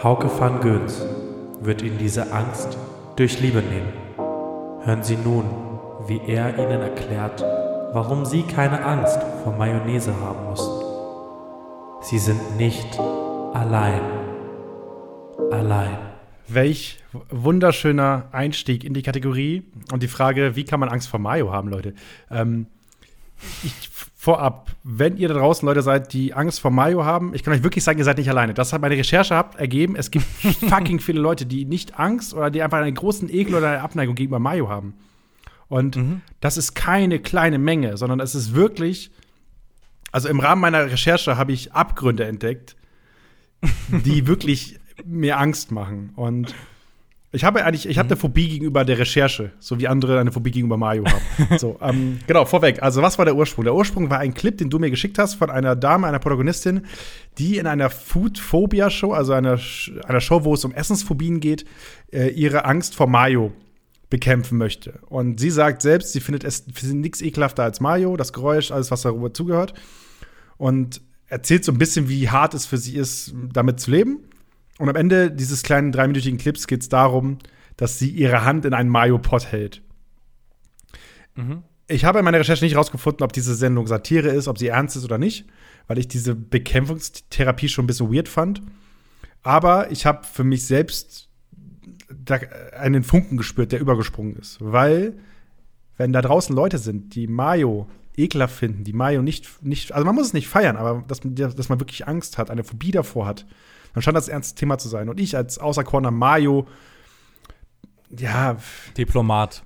Hauke 0.04 0.30
van 0.38 0.60
Göns 0.60 1.02
wird 1.62 1.82
Ihnen 1.82 1.98
diese 1.98 2.34
Angst 2.34 2.78
durch 3.16 3.40
Liebe 3.40 3.62
nehmen. 3.62 3.94
Hören 4.84 5.02
Sie 5.02 5.16
nun, 5.16 5.46
wie 6.08 6.20
er 6.28 6.60
Ihnen 6.60 6.82
erklärt, 6.82 7.42
warum 7.94 8.26
Sie 8.26 8.44
keine 8.44 8.84
Angst 8.84 9.18
vor 9.44 9.56
Mayonnaise 9.56 10.14
haben 10.20 10.50
müssen. 10.50 10.74
Sie 12.02 12.20
sind 12.20 12.58
nicht 12.58 13.00
allein. 13.54 14.02
Allein. 15.50 15.98
Welch 16.50 17.00
wunderschöner 17.30 18.28
Einstieg 18.34 18.84
in 18.84 18.94
die 18.94 19.04
Kategorie 19.04 19.64
und 19.94 20.04
die 20.04 20.10
Frage, 20.10 20.58
wie 20.58 20.66
kann 20.66 20.82
man 20.82 20.90
Angst 20.90 21.08
vor 21.08 21.20
Mayo 21.20 21.50
haben, 21.50 21.70
Leute? 21.70 21.94
Ähm, 22.30 22.68
ich, 23.64 23.90
vorab, 24.28 24.76
wenn 24.84 25.16
ihr 25.16 25.30
da 25.30 25.36
draußen 25.36 25.66
Leute 25.66 25.82
seid, 25.82 26.12
die 26.12 26.34
Angst 26.34 26.60
vor 26.60 26.70
Mayo 26.70 27.06
haben, 27.06 27.34
ich 27.34 27.44
kann 27.44 27.54
euch 27.54 27.64
wirklich 27.64 27.86
sagen, 27.86 27.98
ihr 27.98 28.04
seid 28.04 28.18
nicht 28.18 28.28
alleine. 28.28 28.54
Das 28.54 28.74
hat 28.74 28.82
meine 28.82 28.98
Recherche 28.98 29.34
habt 29.34 29.58
ergeben. 29.58 29.96
Es 29.96 30.12
gibt 30.12 30.26
fucking 30.70 31.00
viele 31.00 31.22
Leute, 31.22 31.46
die 31.46 31.64
nicht 31.64 31.98
Angst 31.98 32.34
oder 32.34 32.52
die 32.52 32.62
einfach 32.62 32.80
einen 32.80 32.94
großen 32.94 33.34
Ekel 33.34 33.56
oder 33.56 33.70
eine 33.70 33.82
Abneigung 33.82 34.16
gegenüber 34.16 34.40
Mayo 34.40 34.68
haben. 34.68 34.96
Und 35.70 35.98
das 36.42 36.58
ist 36.58 36.74
keine 36.74 37.20
kleine 37.20 37.58
Menge, 37.58 37.96
sondern 37.96 38.20
es 38.20 38.36
ist 38.36 38.54
wirklich, 38.54 39.12
also 40.12 40.28
im 40.28 40.42
Rahmen 40.42 40.60
meiner 40.60 40.92
Recherche 40.92 41.38
habe 41.38 41.54
ich 41.54 41.72
Abgründe 41.72 42.26
entdeckt, 42.26 42.76
die 43.90 44.28
wirklich 44.28 44.78
mir 45.06 45.40
Angst 45.40 45.72
machen. 45.72 46.12
Und 46.18 46.54
ich 47.34 47.44
habe 47.44 47.64
eigentlich, 47.66 47.88
ich 47.88 47.98
habe 47.98 48.08
eine 48.08 48.16
Phobie 48.16 48.48
gegenüber 48.48 48.86
der 48.86 49.00
Recherche, 49.00 49.52
so 49.60 49.80
wie 49.80 49.88
andere 49.88 50.20
eine 50.20 50.32
Phobie 50.32 50.52
gegenüber 50.52 50.78
Mario 50.78 51.04
haben. 51.06 51.58
so, 51.60 51.78
ähm, 51.82 52.20
genau, 52.26 52.46
vorweg. 52.46 52.82
Also, 52.82 53.02
was 53.02 53.18
war 53.18 53.26
der 53.26 53.36
Ursprung? 53.36 53.66
Der 53.66 53.76
Ursprung 53.76 54.10
war 54.10 54.20
ein 54.20 54.34
Clip, 54.34 54.58
den 54.58 54.70
du 54.70 54.80
mir 54.80 54.90
geschickt 54.90 55.20
hast 55.20 55.36
von 55.36 55.50
einer 55.50 55.76
Dame, 55.76 56.08
einer 56.08 56.20
Protagonistin, 56.20 56.86
die 57.38 57.58
in 57.58 57.68
einer 57.68 57.90
Food-Phobia-Show, 57.90 59.12
also 59.12 59.34
einer, 59.34 59.60
einer 60.06 60.22
Show, 60.22 60.46
wo 60.46 60.54
es 60.54 60.64
um 60.64 60.72
Essensphobien 60.74 61.42
geht, 61.42 61.66
äh, 62.14 62.30
ihre 62.30 62.64
Angst 62.64 62.96
vor 62.96 63.08
Mayo 63.08 63.52
bekämpfen 64.10 64.58
möchte. 64.58 65.00
Und 65.10 65.42
sie 65.42 65.50
sagt 65.50 65.82
selbst, 65.82 66.14
sie 66.14 66.22
findet 66.22 66.46
es 66.46 66.66
nichts 66.82 67.22
ekelhafter 67.22 67.64
als 67.64 67.82
Mayo, 67.82 68.16
das 68.16 68.32
Geräusch, 68.32 68.72
alles, 68.72 68.90
was 68.90 69.02
darüber 69.02 69.34
zugehört. 69.34 69.74
Und 70.56 71.02
erzählt 71.28 71.66
so 71.66 71.74
ein 71.74 71.78
bisschen, 71.78 72.08
wie 72.08 72.30
hart 72.30 72.54
es 72.54 72.66
für 72.66 72.78
sie 72.78 72.96
ist, 72.96 73.34
damit 73.52 73.82
zu 73.82 73.92
leben. 73.92 74.20
Und 74.80 74.90
am 74.90 74.96
Ende 74.96 75.32
dieses 75.32 75.64
kleinen 75.64 75.92
dreiminütigen 75.92 76.38
Clips 76.38 76.68
geht 76.68 76.82
es 76.82 76.90
darum, 76.90 77.40
dass 77.78 78.00
sie 78.00 78.10
ihre 78.10 78.44
Hand 78.44 78.66
in 78.66 78.74
einen 78.74 78.90
Mayo-Pot 78.90 79.52
hält. 79.52 79.82
Ich 81.88 82.06
habe 82.06 82.20
in 82.20 82.26
meiner 82.26 82.40
Recherche 82.40 82.66
nicht 82.66 82.76
rausgefunden, 82.76 83.24
ob 83.24 83.34
diese 83.34 83.56
Sendung 83.56 83.88
Satire 83.88 84.30
ist, 84.30 84.48
ob 84.48 84.58
sie 84.58 84.68
ernst 84.68 84.98
ist 84.98 85.06
oder 85.06 85.18
nicht, 85.18 85.48
weil 85.88 85.98
ich 85.98 86.08
diese 86.08 86.36
Bekämpfungstherapie 86.36 87.70
schon 87.70 87.86
ein 87.86 87.88
bisschen 87.88 88.14
weird 88.14 88.28
fand. 88.28 88.62
Aber 89.44 89.92
ich 89.92 90.06
habe 90.06 90.26
für 90.26 90.44
mich 90.44 90.66
selbst 90.66 91.30
da 92.10 92.40
einen 92.78 93.04
Funken 93.04 93.38
gespürt, 93.38 93.72
der 93.72 93.80
übergesprungen 93.80 94.36
ist. 94.36 94.58
Weil, 94.60 95.18
wenn 95.96 96.14
da 96.14 96.22
draußen 96.22 96.56
Leute 96.56 96.78
sind, 96.78 97.16
die 97.16 97.28
Mayo 97.28 97.88
ekelhaft 98.16 98.56
finden, 98.56 98.84
die 98.84 98.94
Mayo 98.94 99.22
nicht, 99.22 99.64
nicht 99.64 99.92
also 99.92 100.06
man 100.06 100.16
muss 100.16 100.28
es 100.28 100.34
nicht 100.34 100.48
feiern, 100.48 100.76
aber 100.76 101.04
dass, 101.08 101.22
dass 101.24 101.70
man 101.70 101.80
wirklich 101.80 102.08
Angst 102.08 102.38
hat, 102.38 102.50
eine 102.50 102.64
Phobie 102.64 102.92
davor 102.92 103.28
hat, 103.28 103.46
dann 103.98 104.04
scheint 104.04 104.16
das 104.16 104.28
ernstes 104.28 104.54
Thema 104.54 104.78
zu 104.78 104.90
sein. 104.90 105.10
Und 105.10 105.20
ich 105.20 105.36
als 105.36 105.58
auserkorener 105.58 106.12
Mayo, 106.12 106.68
ja, 108.16 108.58
Diplomat. 108.96 109.64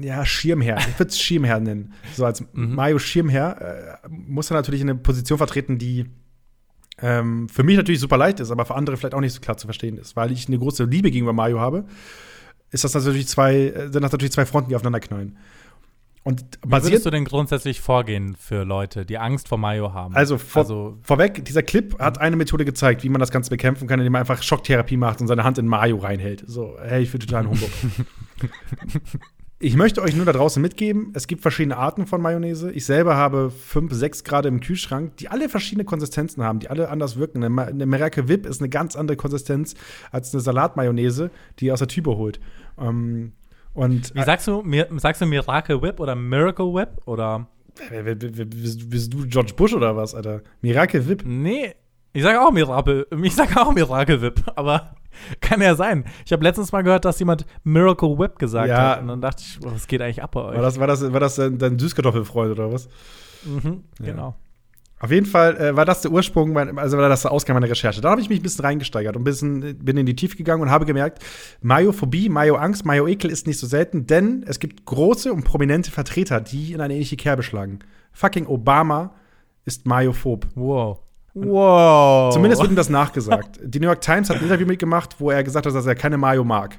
ja, 0.00 0.24
Schirmherr. 0.24 0.78
Ich 0.78 0.98
würde 0.98 1.10
es 1.10 1.20
Schirmherr 1.20 1.60
nennen. 1.60 1.92
So 2.14 2.24
als 2.24 2.42
Mario 2.54 2.98
Schirmherr 2.98 4.00
äh, 4.02 4.08
muss 4.08 4.50
er 4.50 4.54
natürlich 4.54 4.80
eine 4.80 4.94
Position 4.94 5.36
vertreten, 5.36 5.76
die 5.76 6.06
ähm, 6.96 7.46
für 7.50 7.62
mich 7.62 7.76
natürlich 7.76 8.00
super 8.00 8.16
leicht 8.16 8.40
ist, 8.40 8.50
aber 8.50 8.64
für 8.64 8.74
andere 8.74 8.96
vielleicht 8.96 9.14
auch 9.14 9.20
nicht 9.20 9.34
so 9.34 9.40
klar 9.42 9.58
zu 9.58 9.66
verstehen 9.66 9.98
ist. 9.98 10.16
Weil 10.16 10.32
ich 10.32 10.48
eine 10.48 10.58
große 10.58 10.84
Liebe 10.84 11.10
gegenüber 11.10 11.34
Mario 11.34 11.60
habe, 11.60 11.84
ist 12.70 12.84
das 12.84 12.94
natürlich 12.94 13.28
zwei, 13.28 13.54
äh, 13.54 13.92
sind 13.92 14.00
das 14.02 14.12
natürlich 14.12 14.32
zwei 14.32 14.46
Fronten, 14.46 14.70
die 14.70 14.76
aufeinander 14.76 15.00
knallen. 15.00 15.36
Und 16.24 16.42
Wie 16.62 16.68
basiert 16.68 16.92
würdest 16.92 17.06
du 17.06 17.10
denn 17.10 17.26
grundsätzlich 17.26 17.82
vorgehen 17.82 18.34
für 18.34 18.64
Leute, 18.64 19.04
die 19.04 19.18
Angst 19.18 19.46
vor 19.46 19.58
Mayo 19.58 19.92
haben? 19.92 20.14
Also, 20.14 20.38
vor, 20.38 20.62
also 20.62 20.98
vorweg, 21.02 21.44
dieser 21.44 21.62
Clip 21.62 21.98
hat 21.98 22.18
eine 22.18 22.36
Methode 22.36 22.64
gezeigt, 22.64 23.04
wie 23.04 23.10
man 23.10 23.20
das 23.20 23.30
Ganze 23.30 23.50
bekämpfen 23.50 23.86
kann, 23.86 24.00
indem 24.00 24.12
man 24.12 24.20
einfach 24.20 24.42
Schocktherapie 24.42 24.96
macht 24.96 25.20
und 25.20 25.28
seine 25.28 25.44
Hand 25.44 25.58
in 25.58 25.68
Mayo 25.68 25.98
reinhält. 25.98 26.42
So, 26.46 26.76
hey, 26.82 27.02
ich 27.02 27.10
finde 27.10 27.26
total 27.26 27.42
ein 27.42 27.50
Humbug. 27.50 27.70
Ich 29.60 29.76
möchte 29.76 30.02
euch 30.02 30.14
nur 30.14 30.26
da 30.26 30.32
draußen 30.32 30.60
mitgeben, 30.60 31.12
es 31.14 31.26
gibt 31.26 31.40
verschiedene 31.40 31.78
Arten 31.78 32.06
von 32.06 32.20
Mayonnaise. 32.20 32.70
Ich 32.72 32.84
selber 32.84 33.16
habe 33.16 33.50
fünf, 33.50 33.94
sechs 33.94 34.22
gerade 34.22 34.48
im 34.48 34.60
Kühlschrank, 34.60 35.16
die 35.16 35.28
alle 35.28 35.48
verschiedene 35.48 35.86
Konsistenzen 35.86 36.42
haben, 36.42 36.58
die 36.58 36.68
alle 36.68 36.90
anders 36.90 37.16
wirken. 37.16 37.42
Eine, 37.42 37.62
eine 37.62 37.86
Merake 37.86 38.28
Whip 38.28 38.44
ist 38.44 38.60
eine 38.60 38.68
ganz 38.68 38.94
andere 38.94 39.16
Konsistenz 39.16 39.74
als 40.10 40.34
eine 40.34 40.42
Salatmayonnaise, 40.42 41.30
die 41.60 41.66
ihr 41.66 41.72
aus 41.72 41.78
der 41.78 41.88
Tübe 41.88 42.16
holt. 42.16 42.40
Ähm, 42.78 43.32
und 43.74 44.14
Wie 44.14 44.22
sagst 44.22 44.46
du, 44.46 44.62
mir, 44.62 44.88
sagst 44.96 45.20
du 45.20 45.26
Miracle 45.26 45.80
Whip 45.82 46.00
oder 46.00 46.14
Miracle 46.14 46.66
Whip 46.74 47.00
oder? 47.06 47.46
Bist, 48.00 48.88
bist 48.88 49.12
du 49.12 49.26
George 49.26 49.52
Bush 49.56 49.74
oder 49.74 49.96
was, 49.96 50.14
Alter? 50.14 50.42
Miracle 50.62 51.06
Whip. 51.08 51.22
Nee, 51.26 51.74
ich 52.12 52.22
sage 52.22 52.40
auch 52.40 52.52
Miracle, 52.52 53.06
ich 53.22 53.34
sage 53.34 53.60
auch 53.60 53.72
Miracle 53.72 54.22
Whip, 54.22 54.40
aber 54.54 54.94
kann 55.40 55.60
ja 55.60 55.74
sein. 55.74 56.04
Ich 56.24 56.32
habe 56.32 56.42
letztens 56.44 56.70
mal 56.72 56.82
gehört, 56.82 57.04
dass 57.04 57.18
jemand 57.18 57.44
Miracle 57.64 58.16
Whip 58.18 58.38
gesagt 58.38 58.68
Ja. 58.68 58.90
hat 58.90 59.00
und 59.02 59.08
dann 59.08 59.20
dachte 59.20 59.42
ich, 59.44 59.58
was 59.62 59.86
geht 59.88 60.00
eigentlich 60.02 60.22
ab 60.22 60.30
bei 60.32 60.42
euch? 60.42 60.54
War 60.56 60.62
das, 60.62 60.78
war 60.78 60.86
das, 60.86 61.12
war 61.12 61.20
das 61.20 61.34
dein 61.36 61.58
dein 61.58 61.78
Süßkartoffelfreund 61.78 62.52
oder 62.52 62.72
was? 62.72 62.88
Mhm, 63.44 63.82
Genau. 63.98 64.36
Auf 65.04 65.10
jeden 65.10 65.26
Fall 65.26 65.54
äh, 65.58 65.76
war 65.76 65.84
das 65.84 66.00
der 66.00 66.10
Ursprung, 66.10 66.54
mein, 66.54 66.78
also 66.78 66.96
war 66.96 67.10
das 67.10 67.20
der 67.20 67.30
Ausgang 67.30 67.52
meiner 67.52 67.68
Recherche. 67.68 68.00
Da 68.00 68.08
habe 68.08 68.22
ich 68.22 68.30
mich 68.30 68.40
ein 68.40 68.42
bisschen 68.42 68.64
reingesteigert 68.64 69.14
und 69.16 69.20
ein 69.20 69.24
bisschen, 69.24 69.76
bin 69.76 69.98
in 69.98 70.06
die 70.06 70.16
Tiefe 70.16 70.34
gegangen 70.34 70.62
und 70.62 70.70
habe 70.70 70.86
gemerkt, 70.86 71.22
Mayophobie, 71.60 72.30
Mayo-Angst, 72.30 72.86
Mayo-Ekel 72.86 73.30
ist 73.30 73.46
nicht 73.46 73.58
so 73.58 73.66
selten, 73.66 74.06
denn 74.06 74.46
es 74.48 74.60
gibt 74.60 74.86
große 74.86 75.30
und 75.30 75.44
prominente 75.44 75.90
Vertreter, 75.90 76.40
die 76.40 76.72
in 76.72 76.80
eine 76.80 76.94
ähnliche 76.94 77.16
Kerbe 77.16 77.42
schlagen. 77.42 77.80
Fucking 78.12 78.46
Obama 78.46 79.12
ist 79.66 79.86
Mayophob. 79.86 80.46
Wow. 80.54 81.00
Wow. 81.34 82.32
Zumindest 82.32 82.62
wird 82.62 82.72
ihm 82.72 82.76
das 82.76 82.88
nachgesagt. 82.88 83.60
Die 83.62 83.80
New 83.80 83.86
York 83.88 84.00
Times 84.00 84.30
hat 84.30 84.38
ein 84.38 84.44
Interview 84.44 84.66
mitgemacht, 84.66 85.20
wo 85.20 85.30
er 85.30 85.44
gesagt 85.44 85.66
hat, 85.66 85.74
dass 85.74 85.84
er 85.84 85.96
keine 85.96 86.16
Mayo 86.16 86.44
mag. 86.44 86.78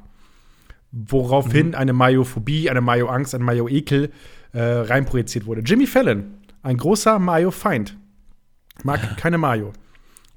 Woraufhin 0.92 1.76
eine 1.76 1.94
Mayophobie, 1.94 2.72
eine 2.72 2.82
Mayo-Angst, 2.82 3.36
ein 3.36 3.44
Mayo-Ekel 3.44 4.10
äh, 4.54 4.60
reinprojiziert 4.60 5.46
wurde. 5.46 5.62
Jimmy 5.62 5.86
Fallon, 5.86 6.40
ein 6.64 6.78
großer 6.78 7.20
Mayo-Feind, 7.20 7.98
mag 8.84 9.18
keine 9.18 9.38
Mayo. 9.38 9.74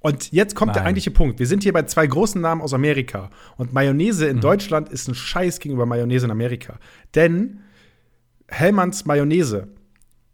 Und 0.01 0.31
jetzt 0.31 0.55
kommt 0.55 0.74
der 0.74 0.83
Nein. 0.83 0.88
eigentliche 0.88 1.11
Punkt. 1.11 1.38
Wir 1.38 1.46
sind 1.46 1.64
hier 1.64 1.72
bei 1.72 1.83
zwei 1.83 2.07
großen 2.07 2.40
Namen 2.40 2.61
aus 2.61 2.72
Amerika. 2.72 3.31
Und 3.57 3.72
Mayonnaise 3.72 4.27
in 4.27 4.40
Deutschland 4.40 4.88
ist 4.88 5.09
ein 5.09 5.14
Scheiß 5.14 5.59
gegenüber 5.59 5.87
Mayonnaise 5.87 6.24
in 6.27 6.31
Amerika. 6.31 6.79
Denn 7.14 7.61
Hellmanns 8.46 9.05
Mayonnaise, 9.07 9.68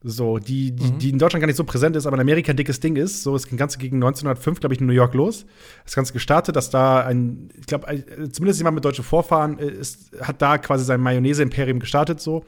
so, 0.02 0.36
die, 0.36 0.72
die, 0.72 0.90
die 0.92 1.10
in 1.10 1.18
Deutschland 1.18 1.40
gar 1.40 1.46
nicht 1.46 1.56
so 1.56 1.64
präsent 1.64 1.96
ist, 1.96 2.06
aber 2.06 2.16
in 2.16 2.20
Amerika 2.20 2.52
ein 2.52 2.58
dickes 2.58 2.78
Ding 2.78 2.96
ist. 2.96 3.22
So, 3.22 3.34
es 3.34 3.48
ging 3.48 3.56
Ganze 3.56 3.78
gegen 3.78 3.96
1905, 3.96 4.60
glaube 4.60 4.74
ich, 4.74 4.80
in 4.80 4.86
New 4.86 4.92
York 4.92 5.14
los. 5.14 5.46
Das 5.84 5.94
Ganze 5.94 6.12
gestartet, 6.12 6.56
dass 6.56 6.68
da 6.68 7.00
ein, 7.00 7.48
ich 7.58 7.66
glaube, 7.66 7.86
zumindest 8.30 8.60
jemand 8.60 8.74
mit 8.74 8.84
deutschen 8.84 9.02
Vorfahren 9.02 9.58
äh, 9.58 9.66
ist, 9.66 10.10
hat 10.20 10.42
da 10.42 10.58
quasi 10.58 10.84
sein 10.84 11.00
Mayonnaise-Imperium 11.00 11.80
gestartet, 11.80 12.20
so. 12.20 12.44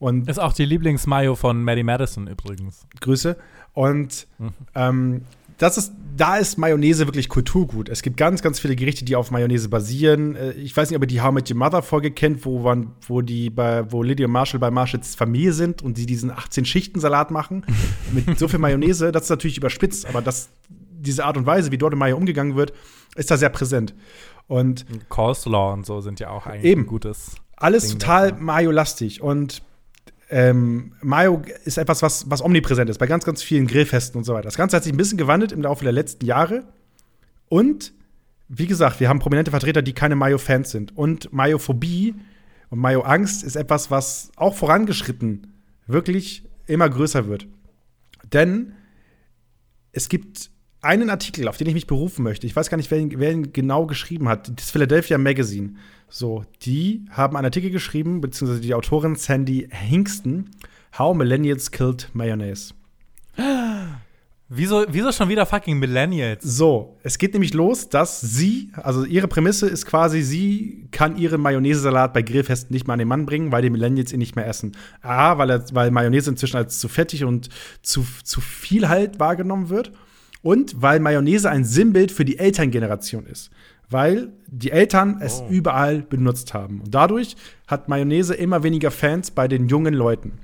Und 0.00 0.28
Ist 0.28 0.38
auch 0.38 0.52
die 0.52 0.64
Lieblingsmayo 0.64 1.34
von 1.34 1.62
Maddie 1.62 1.82
Madison 1.82 2.28
übrigens. 2.28 2.86
Grüße. 3.00 3.36
Und 3.78 4.26
ähm, 4.74 5.20
das 5.56 5.78
ist, 5.78 5.92
da 6.16 6.36
ist 6.36 6.58
Mayonnaise 6.58 7.06
wirklich 7.06 7.28
Kulturgut. 7.28 7.88
Es 7.88 8.02
gibt 8.02 8.16
ganz, 8.16 8.42
ganz 8.42 8.58
viele 8.58 8.74
Gerichte, 8.74 9.04
die 9.04 9.14
auf 9.14 9.30
Mayonnaise 9.30 9.68
basieren. 9.68 10.34
Äh, 10.34 10.50
Ich 10.54 10.76
weiß 10.76 10.90
nicht, 10.90 10.96
ob 10.96 11.04
ihr 11.04 11.06
die 11.06 11.20
How 11.20 11.30
I 11.30 11.34
Met 11.34 11.48
Your 11.48 11.58
Mother 11.58 11.82
Folge 11.82 12.10
kennt, 12.10 12.44
wo, 12.44 12.58
man, 12.58 12.90
wo 13.06 13.20
die 13.22 13.50
bei, 13.50 13.90
wo 13.92 14.02
Lydia 14.02 14.26
Marshall 14.26 14.58
bei 14.58 14.72
Marshalls 14.72 15.14
Familie 15.14 15.52
sind 15.52 15.80
und 15.80 15.96
die 15.96 16.06
diesen 16.06 16.32
18 16.32 16.64
Schichten 16.64 16.98
Salat 16.98 17.30
machen 17.30 17.64
mit 18.12 18.36
so 18.36 18.48
viel 18.48 18.58
Mayonnaise. 18.58 19.12
Das 19.12 19.24
ist 19.24 19.30
natürlich 19.30 19.58
überspitzt, 19.58 20.08
aber 20.08 20.22
das, 20.22 20.48
diese 20.68 21.24
Art 21.24 21.36
und 21.36 21.46
Weise, 21.46 21.70
wie 21.70 21.78
dort 21.78 21.92
in 21.92 22.00
Mayo 22.00 22.16
umgegangen 22.16 22.56
wird, 22.56 22.72
ist 23.14 23.30
da 23.30 23.36
sehr 23.36 23.50
präsent. 23.50 23.94
Und 24.48 24.86
Coleslaw 25.08 25.72
und 25.74 25.86
so 25.86 26.00
sind 26.00 26.18
ja 26.18 26.30
auch 26.30 26.46
eigentlich 26.46 26.64
Eben. 26.64 26.80
ein 26.82 26.86
gutes. 26.88 27.36
alles 27.56 27.90
Ding 27.90 28.00
total. 28.00 28.32
Mayo-lastig. 28.32 29.22
Und 29.22 29.62
ähm, 30.30 30.92
Mayo 31.00 31.42
ist 31.64 31.78
etwas, 31.78 32.02
was, 32.02 32.30
was 32.30 32.42
omnipräsent 32.42 32.90
ist 32.90 32.98
bei 32.98 33.06
ganz, 33.06 33.24
ganz 33.24 33.42
vielen 33.42 33.66
Grillfesten 33.66 34.18
und 34.18 34.24
so 34.24 34.34
weiter. 34.34 34.44
Das 34.44 34.56
Ganze 34.56 34.76
hat 34.76 34.84
sich 34.84 34.92
ein 34.92 34.96
bisschen 34.96 35.18
gewandelt 35.18 35.52
im 35.52 35.62
Laufe 35.62 35.84
der 35.84 35.92
letzten 35.92 36.26
Jahre. 36.26 36.64
Und 37.48 37.92
wie 38.48 38.66
gesagt, 38.66 39.00
wir 39.00 39.08
haben 39.08 39.20
prominente 39.20 39.50
Vertreter, 39.50 39.82
die 39.82 39.92
keine 39.92 40.16
Mayo-Fans 40.16 40.70
sind. 40.70 40.96
Und 40.96 41.32
Mayophobie 41.32 42.14
und 42.70 42.78
Mayo-Angst 42.78 43.42
ist 43.42 43.56
etwas, 43.56 43.90
was 43.90 44.30
auch 44.36 44.54
vorangeschritten 44.54 45.54
wirklich 45.86 46.44
immer 46.66 46.88
größer 46.88 47.26
wird. 47.26 47.46
Denn 48.32 48.74
es 49.92 50.08
gibt 50.08 50.50
einen 50.80 51.10
Artikel, 51.10 51.48
auf 51.48 51.56
den 51.56 51.66
ich 51.66 51.74
mich 51.74 51.86
berufen 51.86 52.22
möchte. 52.22 52.46
Ich 52.46 52.54
weiß 52.54 52.70
gar 52.70 52.76
nicht, 52.76 52.90
wer 52.90 52.98
ihn, 52.98 53.18
wer 53.18 53.32
ihn 53.32 53.52
genau 53.52 53.86
geschrieben 53.86 54.28
hat. 54.28 54.50
Das 54.54 54.70
Philadelphia 54.70 55.18
Magazine. 55.18 55.74
So, 56.08 56.44
die 56.62 57.04
haben 57.10 57.36
einen 57.36 57.44
Artikel 57.44 57.70
geschrieben, 57.70 58.20
beziehungsweise 58.20 58.60
die 58.60 58.74
Autorin 58.74 59.14
Sandy 59.14 59.68
Hingston, 59.70 60.50
How 60.98 61.14
Millennials 61.14 61.70
Killed 61.70 62.08
Mayonnaise. 62.14 62.72
Wieso, 64.50 64.86
wieso 64.88 65.12
schon 65.12 65.28
wieder 65.28 65.44
fucking 65.44 65.78
Millennials? 65.78 66.42
So, 66.42 66.96
es 67.02 67.18
geht 67.18 67.34
nämlich 67.34 67.52
los, 67.52 67.90
dass 67.90 68.22
sie, 68.22 68.70
also 68.76 69.04
ihre 69.04 69.28
Prämisse 69.28 69.68
ist 69.68 69.84
quasi, 69.84 70.22
sie 70.22 70.88
kann 70.90 71.18
ihren 71.18 71.42
Mayonnaise-Salat 71.42 72.14
bei 72.14 72.22
Grillfesten 72.22 72.72
nicht 72.72 72.86
mehr 72.86 72.94
an 72.94 72.98
den 72.98 73.08
Mann 73.08 73.26
bringen, 73.26 73.52
weil 73.52 73.60
die 73.60 73.68
Millennials 73.68 74.10
ihn 74.10 74.18
nicht 74.18 74.36
mehr 74.36 74.46
essen. 74.46 74.72
A, 75.02 75.36
weil, 75.36 75.50
er, 75.50 75.64
weil 75.72 75.90
Mayonnaise 75.90 76.30
inzwischen 76.30 76.56
als 76.56 76.80
zu 76.80 76.88
fettig 76.88 77.24
und 77.24 77.50
zu, 77.82 78.06
zu 78.24 78.40
viel 78.40 78.88
halt 78.88 79.20
wahrgenommen 79.20 79.68
wird. 79.68 79.92
Und 80.40 80.80
weil 80.80 81.00
Mayonnaise 81.00 81.50
ein 81.50 81.64
Sinnbild 81.64 82.10
für 82.10 82.24
die 82.24 82.38
Elterngeneration 82.38 83.26
ist. 83.26 83.50
Weil 83.90 84.32
die 84.46 84.70
Eltern 84.70 85.18
es 85.20 85.42
überall 85.48 86.02
benutzt 86.02 86.52
haben. 86.52 86.80
Und 86.82 86.94
dadurch 86.94 87.36
hat 87.66 87.88
Mayonnaise 87.88 88.34
immer 88.34 88.62
weniger 88.62 88.90
Fans 88.90 89.30
bei 89.30 89.48
den 89.48 89.68
jungen 89.68 89.94
Leuten. 89.94 90.40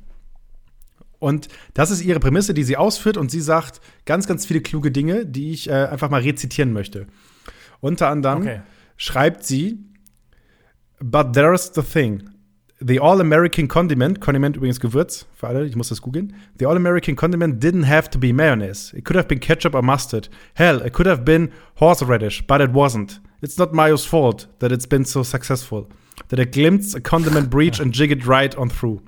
Und 1.18 1.48
das 1.74 1.90
ist 1.90 2.02
ihre 2.04 2.20
Prämisse, 2.20 2.54
die 2.54 2.64
sie 2.64 2.76
ausführt. 2.76 3.16
Und 3.16 3.30
sie 3.30 3.40
sagt 3.40 3.80
ganz, 4.04 4.26
ganz 4.26 4.46
viele 4.46 4.60
kluge 4.60 4.90
Dinge, 4.90 5.26
die 5.26 5.52
ich 5.52 5.68
äh, 5.68 5.72
einfach 5.72 6.10
mal 6.10 6.20
rezitieren 6.22 6.72
möchte. 6.72 7.06
Unter 7.80 8.08
anderem 8.08 8.42
Okay. 8.42 8.60
schreibt 8.96 9.44
sie: 9.44 9.78
But 11.00 11.32
there's 11.34 11.72
the 11.74 11.82
thing. 11.82 12.30
The 12.80 13.00
All-American 13.00 13.68
Condiment, 13.68 14.20
Condiment 14.20 14.56
übrigens 14.56 14.80
Gewürz, 14.80 15.26
für 15.34 15.46
alle, 15.46 15.64
ich 15.64 15.76
muss 15.76 15.88
das 15.88 16.02
googeln. 16.02 16.34
The 16.58 16.66
All-American 16.66 17.14
Condiment 17.16 17.62
didn't 17.62 17.86
have 17.86 18.10
to 18.10 18.18
be 18.18 18.32
mayonnaise. 18.32 18.94
It 18.96 19.04
could 19.04 19.16
have 19.16 19.28
been 19.28 19.40
ketchup 19.40 19.74
or 19.74 19.82
mustard. 19.82 20.28
Hell, 20.54 20.82
it 20.84 20.92
could 20.92 21.06
have 21.06 21.22
been 21.24 21.50
horseradish, 21.78 22.46
but 22.46 22.60
it 22.60 22.72
wasn't. 22.74 23.20
It's 23.44 23.58
not 23.58 23.74
Mayo's 23.74 24.06
fault 24.06 24.48
that 24.60 24.72
it's 24.72 24.86
been 24.86 25.04
so 25.04 25.22
successful. 25.22 25.86
That 26.28 26.38
it 26.38 26.52
glimpsed 26.52 26.96
a 26.96 27.00
condiment 27.00 27.50
breach 27.50 27.78
and 27.78 27.92
jigged 27.92 28.26
right 28.26 28.56
on 28.56 28.70
through. 28.70 29.02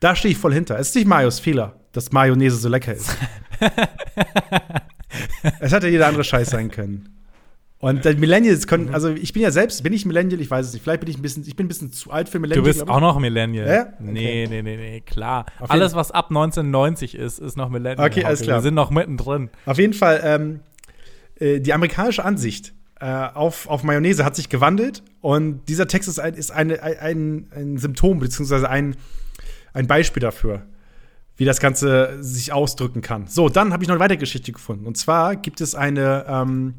Da 0.00 0.16
stehe 0.16 0.32
ich 0.32 0.38
voll 0.38 0.54
hinter. 0.54 0.78
Es 0.78 0.88
ist 0.88 0.94
nicht 0.94 1.06
Mayos 1.06 1.40
Fehler, 1.40 1.78
dass 1.92 2.10
Mayonnaise 2.10 2.56
so 2.56 2.70
lecker 2.70 2.94
ist. 2.94 3.14
es 5.60 5.72
hätte 5.72 5.88
jeder 5.88 6.06
andere 6.06 6.24
Scheiß 6.24 6.48
sein 6.48 6.70
können. 6.70 7.20
Und 7.80 8.04
Millennials 8.18 8.66
können, 8.66 8.92
also 8.92 9.08
ich 9.08 9.32
bin 9.32 9.42
ja 9.42 9.50
selbst, 9.50 9.82
bin 9.82 9.94
ich 9.94 10.04
Millennial? 10.04 10.38
Ich 10.40 10.50
weiß 10.50 10.66
es 10.66 10.74
nicht. 10.74 10.82
Vielleicht 10.82 11.00
bin 11.00 11.08
ich 11.08 11.18
ein 11.18 11.22
bisschen, 11.22 11.44
ich 11.46 11.56
bin 11.56 11.64
ein 11.64 11.68
bisschen 11.68 11.92
zu 11.92 12.10
alt 12.10 12.28
für 12.28 12.38
Millennial. 12.38 12.62
Du 12.62 12.68
bist 12.68 12.88
auch 12.88 13.00
noch 13.00 13.18
Millennial. 13.18 13.66
Ja? 13.66 13.86
Nee, 13.98 14.46
nee, 14.48 14.62
nee, 14.62 14.76
nee, 14.76 15.00
klar. 15.00 15.46
Alles, 15.60 15.94
was 15.94 16.10
ab 16.10 16.26
1990 16.28 17.14
ist, 17.14 17.38
ist 17.38 17.56
noch 17.56 17.70
Millennial. 17.70 18.06
Okay, 18.06 18.24
alles 18.24 18.42
klar. 18.42 18.58
Wir 18.58 18.62
sind 18.62 18.74
noch 18.74 18.90
mittendrin. 18.90 19.48
Auf 19.64 19.78
jeden 19.78 19.94
Fall, 19.94 20.20
ähm, 20.22 20.60
äh, 21.40 21.60
die 21.60 21.72
amerikanische 21.72 22.24
Ansicht 22.24 22.74
äh, 23.00 23.06
auf, 23.06 23.66
auf 23.66 23.82
Mayonnaise 23.82 24.24
hat 24.24 24.36
sich 24.36 24.48
gewandelt 24.48 25.02
und 25.20 25.68
dieser 25.68 25.88
Text 25.88 26.08
ist 26.08 26.20
ein, 26.20 26.34
ist 26.34 26.50
eine, 26.52 26.82
ein, 26.82 27.46
ein, 27.54 27.78
Symptom, 27.78 28.18
beziehungsweise 28.18 28.68
ein, 28.68 28.94
ein 29.72 29.86
Beispiel 29.86 30.20
dafür, 30.20 30.66
wie 31.36 31.46
das 31.46 31.60
Ganze 31.60 32.18
sich 32.22 32.52
ausdrücken 32.52 33.00
kann. 33.00 33.26
So, 33.26 33.48
dann 33.48 33.72
habe 33.72 33.82
ich 33.82 33.88
noch 33.88 33.94
eine 33.94 34.04
weitere 34.04 34.18
Geschichte 34.18 34.52
gefunden. 34.52 34.86
Und 34.86 34.98
zwar 34.98 35.34
gibt 35.36 35.62
es 35.62 35.74
eine, 35.74 36.26
ähm, 36.28 36.74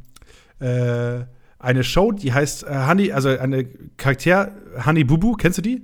äh, 0.60 1.26
eine 1.58 1.84
Show, 1.84 2.12
die 2.12 2.32
heißt 2.32 2.64
äh, 2.64 2.86
Honey, 2.88 3.12
also 3.12 3.30
eine 3.30 3.66
Charakter, 3.98 4.52
Honey 4.86 5.04
Bubu, 5.04 5.34
kennst 5.34 5.58
du 5.58 5.64
die? 5.64 5.82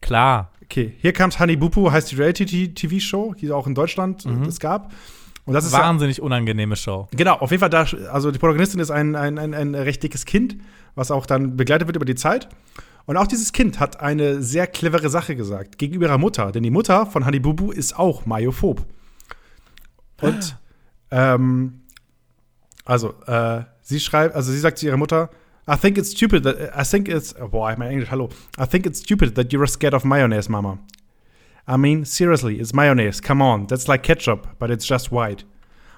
Klar. 0.00 0.50
Okay, 0.64 0.92
hier 0.98 1.12
comes 1.12 1.38
Honey 1.38 1.56
Bubu, 1.56 1.90
heißt 1.90 2.10
die 2.10 2.16
Reality-TV-Show, 2.16 3.34
die 3.34 3.46
es 3.46 3.52
auch 3.52 3.68
in 3.68 3.74
Deutschland 3.74 4.26
äh, 4.26 4.48
es 4.48 4.58
gab. 4.58 4.92
Und 5.46 5.52
das 5.52 5.66
ist 5.66 5.72
ja, 5.72 5.80
Wahnsinnig 5.80 6.22
unangenehme 6.22 6.76
Show. 6.76 7.08
Genau, 7.10 7.34
auf 7.34 7.50
jeden 7.50 7.60
Fall 7.60 7.70
da, 7.70 7.86
also 8.10 8.30
die 8.30 8.38
Protagonistin 8.38 8.80
ist 8.80 8.90
ein, 8.90 9.14
ein, 9.14 9.38
ein, 9.38 9.52
ein 9.52 9.74
recht 9.74 10.02
dickes 10.02 10.24
Kind, 10.24 10.56
was 10.94 11.10
auch 11.10 11.26
dann 11.26 11.56
begleitet 11.56 11.86
wird 11.86 11.96
über 11.96 12.06
die 12.06 12.14
Zeit. 12.14 12.48
Und 13.06 13.18
auch 13.18 13.26
dieses 13.26 13.52
Kind 13.52 13.80
hat 13.80 14.00
eine 14.00 14.42
sehr 14.42 14.66
clevere 14.66 15.10
Sache 15.10 15.36
gesagt 15.36 15.78
gegenüber 15.78 16.06
ihrer 16.06 16.18
Mutter, 16.18 16.52
denn 16.52 16.62
die 16.62 16.70
Mutter 16.70 17.04
von 17.06 17.26
Honey 17.26 17.40
Bubu 17.40 17.70
ist 17.70 17.98
auch 17.98 18.24
Mayophob. 18.24 18.86
Und 20.22 20.56
ähm, 21.10 21.82
also 22.86 23.14
äh, 23.26 23.64
sie 23.82 24.00
schreibt, 24.00 24.34
also 24.34 24.50
sie 24.50 24.58
sagt 24.58 24.78
zu 24.78 24.86
ihrer 24.86 24.96
Mutter, 24.96 25.28
I 25.68 25.76
think 25.76 25.98
it's 25.98 26.12
stupid 26.12 26.44
that 26.44 26.56
I 26.78 26.84
think 26.84 27.08
it's 27.08 27.34
oh, 27.38 27.48
boah, 27.48 27.74
mein 27.76 27.90
Englisch, 27.90 28.10
hallo. 28.10 28.28
I 28.58 28.66
think 28.66 28.86
it's 28.86 29.00
stupid 29.00 29.34
that 29.34 29.52
you're 29.52 29.66
scared 29.66 29.94
of 29.94 30.04
mayonnaise, 30.04 30.50
Mama. 30.50 30.78
I 31.68 31.76
mean, 31.76 32.04
seriously, 32.04 32.58
it's 32.60 32.72
mayonnaise. 32.74 33.20
Come 33.22 33.42
on, 33.42 33.66
that's 33.66 33.88
like 33.88 34.02
ketchup, 34.02 34.58
but 34.58 34.70
it's 34.70 34.86
just 34.86 35.10
white. 35.10 35.44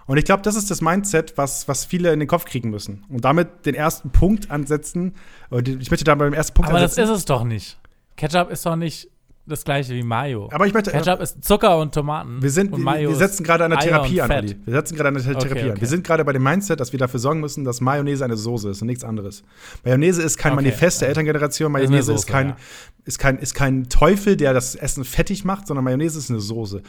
Und 0.06 0.18
ich 0.18 0.24
glaube, 0.24 0.42
das 0.42 0.54
ist 0.54 0.70
das 0.70 0.80
Mindset, 0.80 1.36
was, 1.36 1.66
was 1.66 1.84
viele 1.84 2.12
in 2.12 2.20
den 2.20 2.28
Kopf 2.28 2.44
kriegen 2.44 2.70
müssen. 2.70 3.04
Und 3.08 3.24
damit 3.24 3.66
den 3.66 3.74
ersten 3.74 4.10
Punkt 4.10 4.50
ansetzen. 4.52 5.14
Und 5.50 5.66
Ich 5.68 5.90
möchte 5.90 6.04
da 6.04 6.14
beim 6.14 6.32
ersten 6.32 6.54
Punkt 6.54 6.70
Aber 6.70 6.78
das 6.78 6.92
ansetzen. 6.92 7.12
ist 7.12 7.18
es 7.18 7.24
doch 7.24 7.42
nicht. 7.42 7.78
Ketchup 8.16 8.50
ist 8.50 8.64
doch 8.64 8.76
nicht 8.76 9.08
das 9.46 9.64
gleiche 9.64 9.94
wie 9.94 10.02
Mayo. 10.02 10.48
Aber 10.52 10.66
ich 10.66 10.74
möchte, 10.74 10.90
Ketchup 10.90 11.20
ist 11.20 11.44
Zucker 11.44 11.78
und 11.78 11.94
Tomaten. 11.94 12.42
Wir, 12.42 12.50
sind, 12.50 12.72
und 12.72 12.80
wir, 12.80 12.84
Mayo 12.84 13.10
wir 13.10 13.16
setzen 13.16 13.44
gerade 13.44 13.64
an 13.64 13.70
der 13.70 13.78
Therapie 13.80 14.20
an, 14.20 14.28
Fett. 14.28 14.56
Wir 14.64 14.72
setzen 14.74 14.96
gerade 14.96 15.08
an 15.08 15.14
der 15.14 15.22
Therapie 15.22 15.46
Okay, 15.50 15.62
an. 15.62 15.70
okay. 15.70 15.80
Wir 15.80 15.88
sind 15.88 16.04
gerade 16.04 16.24
bei 16.24 16.32
dem 16.32 16.42
Mindset, 16.42 16.80
dass 16.80 16.90
wir 16.92 16.98
dafür 16.98 17.20
sorgen 17.20 17.40
müssen, 17.40 17.64
dass 17.64 17.80
Mayonnaise 17.80 18.24
eine 18.24 18.36
Soße 18.36 18.70
ist 18.70 18.80
und 18.82 18.88
nichts 18.88 19.04
anderes. 19.04 19.44
Mayonnaise 19.84 20.20
ist 20.22 20.36
kein 20.36 20.52
Okay, 20.52 20.62
Manifest 20.64 21.00
der. 21.02 21.08
Elterngeneration. 21.08 21.70
ist 21.70 21.72
Mayonnaise 21.72 22.12
ist, 22.12 22.22
Soße, 22.22 22.32
kein, 22.32 22.48
ja. 22.48 22.56
ist, 23.04 23.18
kein, 23.20 23.38
ist 23.38 23.54
kein 23.54 23.88
Teufel, 23.88 24.36
der 24.36 24.52
das 24.52 24.74
Essen 24.74 25.04
fettig 25.04 25.44
macht, 25.44 25.68
sondern 25.68 25.84
Mayonnaise 25.84 26.18
ist 26.18 26.28
eine 26.30 26.40
Soße. 26.40 26.82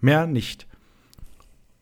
Mehr 0.00 0.28
nicht. 0.28 0.67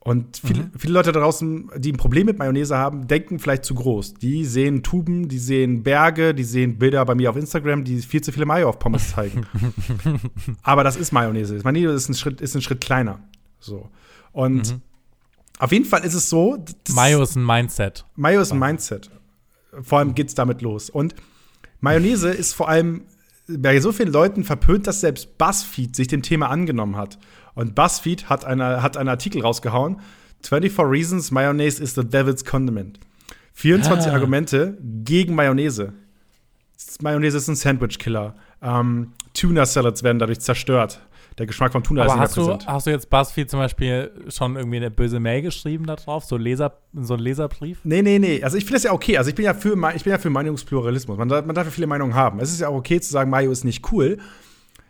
Und 0.06 0.40
viele, 0.44 0.62
Mhm. 0.62 0.70
viele 0.78 0.92
Leute 0.92 1.10
da 1.10 1.18
draußen, 1.18 1.68
die 1.78 1.92
ein 1.92 1.96
Problem 1.96 2.26
mit 2.26 2.38
Mayonnaise 2.38 2.76
haben, 2.76 3.08
denken 3.08 3.40
vielleicht 3.40 3.64
zu 3.64 3.74
groß. 3.74 4.14
Die 4.14 4.44
sehen 4.44 4.82
Tuben, 4.84 5.28
die 5.28 5.38
sehen 5.40 5.82
Berge, 5.82 6.32
die 6.32 6.44
sehen 6.44 6.78
Bilder 6.78 7.04
bei 7.04 7.16
mir 7.16 7.28
auf 7.30 7.36
Instagram, 7.36 7.82
die 7.82 8.00
viel 8.02 8.20
zu 8.20 8.30
viele 8.30 8.46
Mayo 8.46 8.68
auf 8.68 8.78
Pommes 8.78 9.10
zeigen. 9.10 9.46
Aber 10.62 10.84
das 10.84 10.96
ist 10.96 11.12
Mayonnaise. 11.12 11.56
Mayonnaise 11.64 11.94
ist 11.96 12.08
ein 12.08 12.14
Schritt, 12.14 12.40
ist 12.40 12.54
ein 12.54 12.62
Schritt 12.62 12.80
kleiner. 12.80 13.18
So. 13.58 13.88
Und 14.32 14.78
auf 15.58 15.72
jeden 15.72 15.84
Fall 15.86 16.04
ist 16.04 16.14
es 16.14 16.28
so, 16.30 16.56
Mhm. 16.56 16.94
Mayo 16.94 17.22
ist 17.22 17.34
ein 17.34 17.44
Mindset. 17.44 18.04
Mayo 18.14 18.40
ist 18.42 18.52
ein 18.52 18.58
Mindset. 18.60 19.10
Vor 19.82 19.98
allem 19.98 20.14
geht's 20.14 20.34
damit 20.36 20.62
los. 20.62 20.88
Und 20.88 21.14
Mayonnaise 21.80 22.28
ist 22.30 22.52
vor 22.54 22.68
allem 22.68 23.02
bei 23.48 23.80
so 23.80 23.92
vielen 23.92 24.12
Leuten 24.12 24.44
verpönt, 24.44 24.86
dass 24.86 25.00
selbst 25.00 25.38
BuzzFeed 25.38 25.94
sich 25.94 26.08
dem 26.08 26.22
Thema 26.22 26.50
angenommen 26.50 26.96
hat. 26.96 27.18
Und 27.54 27.74
BuzzFeed 27.74 28.28
hat, 28.28 28.44
eine, 28.44 28.82
hat 28.82 28.96
einen 28.96 29.08
Artikel 29.08 29.42
rausgehauen: 29.42 30.00
24 30.42 30.78
Reasons 30.80 31.30
Mayonnaise 31.30 31.82
is 31.82 31.94
the 31.94 32.04
Devil's 32.04 32.44
Condiment. 32.44 33.00
24 33.54 34.10
Ah. 34.10 34.14
Argumente 34.14 34.76
gegen 34.82 35.34
Mayonnaise. 35.34 35.92
Mayonnaise 37.00 37.38
ist 37.38 37.48
ein 37.48 37.56
Sandwich-Killer. 37.56 38.34
Ähm, 38.62 39.12
Tuna-Salads 39.32 40.02
werden 40.02 40.18
dadurch 40.18 40.40
zerstört. 40.40 41.00
Der 41.38 41.44
Geschmack 41.46 41.72
vom 41.72 41.82
Tuna 41.82 42.02
Aber 42.04 42.14
ist 42.14 42.18
hast 42.18 42.36
du, 42.38 42.40
präsent. 42.46 42.66
hast 42.66 42.86
du 42.86 42.90
jetzt 42.90 43.10
BuzzFeed 43.10 43.50
zum 43.50 43.60
Beispiel 43.60 44.10
schon 44.28 44.56
irgendwie 44.56 44.78
eine 44.78 44.90
böse 44.90 45.20
Mail 45.20 45.42
geschrieben 45.42 45.84
da 45.84 45.96
drauf? 45.96 46.24
So, 46.24 46.38
Leser, 46.38 46.78
so 46.94 47.12
ein 47.14 47.20
Leserbrief? 47.20 47.80
Nee, 47.84 48.00
nee, 48.00 48.18
nee. 48.18 48.42
Also 48.42 48.56
ich 48.56 48.64
finde 48.64 48.76
das 48.76 48.84
ja 48.84 48.92
okay. 48.92 49.18
Also 49.18 49.28
ich 49.28 49.34
bin 49.36 49.44
ja 49.44 49.52
für, 49.52 49.76
ich 49.94 50.04
bin 50.04 50.12
ja 50.12 50.18
für 50.18 50.30
Meinungspluralismus. 50.30 51.18
Man, 51.18 51.28
darf- 51.28 51.44
man 51.44 51.54
darf 51.54 51.66
ja 51.66 51.70
viele 51.70 51.86
Meinungen 51.86 52.14
haben. 52.14 52.40
Es 52.40 52.50
ist 52.50 52.60
ja 52.60 52.68
auch 52.68 52.76
okay 52.76 53.00
zu 53.00 53.10
sagen, 53.12 53.28
Mayo 53.28 53.50
ist 53.50 53.64
nicht 53.64 53.92
cool. 53.92 54.16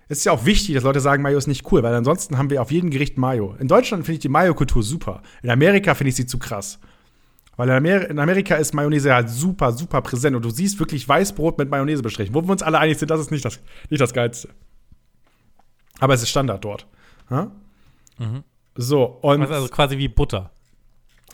Es 0.09 0.19
ist 0.19 0.25
ja 0.25 0.31
auch 0.31 0.45
wichtig, 0.45 0.77
dass 0.77 0.85
Leute 0.85 1.01
sagen, 1.01 1.21
Mayo 1.21 1.37
ist 1.37 1.49
nicht 1.49 1.71
cool, 1.73 1.83
weil 1.83 1.93
ansonsten 1.93 2.39
haben 2.39 2.49
wir 2.49 2.63
auf 2.63 2.71
jedem 2.71 2.91
Gericht 2.91 3.19
Mayo. 3.19 3.57
In 3.59 3.67
Deutschland 3.67 4.05
finde 4.05 4.15
ich 4.15 4.21
die 4.21 4.29
Mayo-Kultur 4.29 4.85
super. 4.85 5.23
In 5.43 5.51
Amerika 5.51 5.97
finde 5.97 6.11
ich 6.11 6.15
sie 6.15 6.27
zu 6.27 6.39
krass. 6.39 6.79
Weil 7.57 7.69
in, 7.71 7.75
Amer 7.75 8.09
in 8.09 8.19
Amerika 8.21 8.55
ist 8.55 8.73
Mayonnaise 8.73 9.13
halt 9.13 9.31
super, 9.31 9.73
super 9.73 10.01
präsent 10.03 10.37
und 10.37 10.45
du 10.45 10.51
siehst 10.51 10.79
wirklich 10.79 11.09
Weißbrot 11.09 11.59
mit 11.59 11.71
Mayonnaise 11.71 12.03
bestrichen. 12.03 12.35
Wo 12.35 12.43
wir 12.43 12.51
uns 12.53 12.63
alle 12.63 12.79
einig 12.79 12.99
sind, 12.99 13.11
das 13.11 13.19
ist 13.19 13.33
nicht 13.33 13.45
das, 13.45 13.59
nicht 13.91 14.01
das 14.01 14.13
Geilste. 14.13 14.51
Aber 16.01 16.15
es 16.15 16.23
ist 16.23 16.31
Standard 16.31 16.65
dort. 16.65 16.87
Ja? 17.31 17.51
So, 18.75 19.05
und. 19.23 19.41
Also, 19.43 19.55
also 19.55 19.69
quasi 19.69 19.99
wie 19.99 20.09
Butter. 20.09 20.51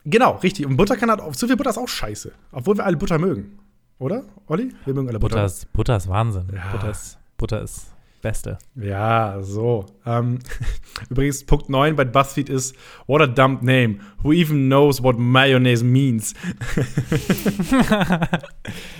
Genau, 0.04 0.32
richtig. 0.42 0.66
Und 0.66 0.76
Butter 0.76 0.96
kann 0.96 1.10
halt, 1.10 1.20
auch- 1.20 1.34
zu 1.36 1.46
viel 1.46 1.56
Butter 1.56 1.70
ist 1.70 1.78
auch 1.78 1.88
scheiße. 1.88 2.32
Obwohl 2.52 2.76
wir 2.76 2.84
alle 2.84 2.96
Butter 2.96 3.18
mögen. 3.18 3.58
Oder, 3.98 4.24
Olli? 4.46 4.72
Wir 4.84 4.94
mögen 4.94 5.08
alle 5.08 5.18
Butter. 5.20 5.36
Butter 5.36 5.46
ist, 5.46 5.72
Butter 5.72 5.96
ist 5.96 6.08
Wahnsinn. 6.08 6.46
Ja. 6.52 6.72
Butter 6.72 6.90
ist, 6.90 7.18
Butter 7.36 7.62
ist 7.62 7.86
Beste. 8.20 8.58
Ja, 8.76 9.40
so. 9.42 9.86
Ähm, 10.06 10.38
übrigens, 11.10 11.44
Punkt 11.44 11.68
9 11.68 11.94
bei 11.96 12.04
BuzzFeed 12.04 12.48
ist: 12.48 12.74
What 13.06 13.20
a 13.22 13.26
dumb 13.26 13.62
name. 13.62 13.98
Who 14.22 14.32
even 14.32 14.66
knows 14.66 15.02
what 15.02 15.18
mayonnaise 15.18 15.84
means? 15.84 16.34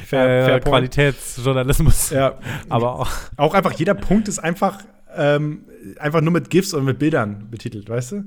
fair, 0.06 0.42
äh, 0.42 0.44
fair. 0.44 0.60
Qualitätsjournalismus. 0.60 2.10
Ja, 2.10 2.38
Aber 2.68 3.00
auch. 3.00 3.10
auch 3.36 3.54
einfach 3.54 3.72
jeder 3.72 3.94
Punkt 3.94 4.28
ist 4.28 4.38
einfach, 4.38 4.78
ähm, 5.16 5.64
einfach 5.98 6.20
nur 6.20 6.32
mit 6.32 6.50
GIFs 6.50 6.74
und 6.74 6.84
mit 6.84 6.98
Bildern 6.98 7.48
betitelt, 7.50 7.88
weißt 7.88 8.12
du? 8.12 8.24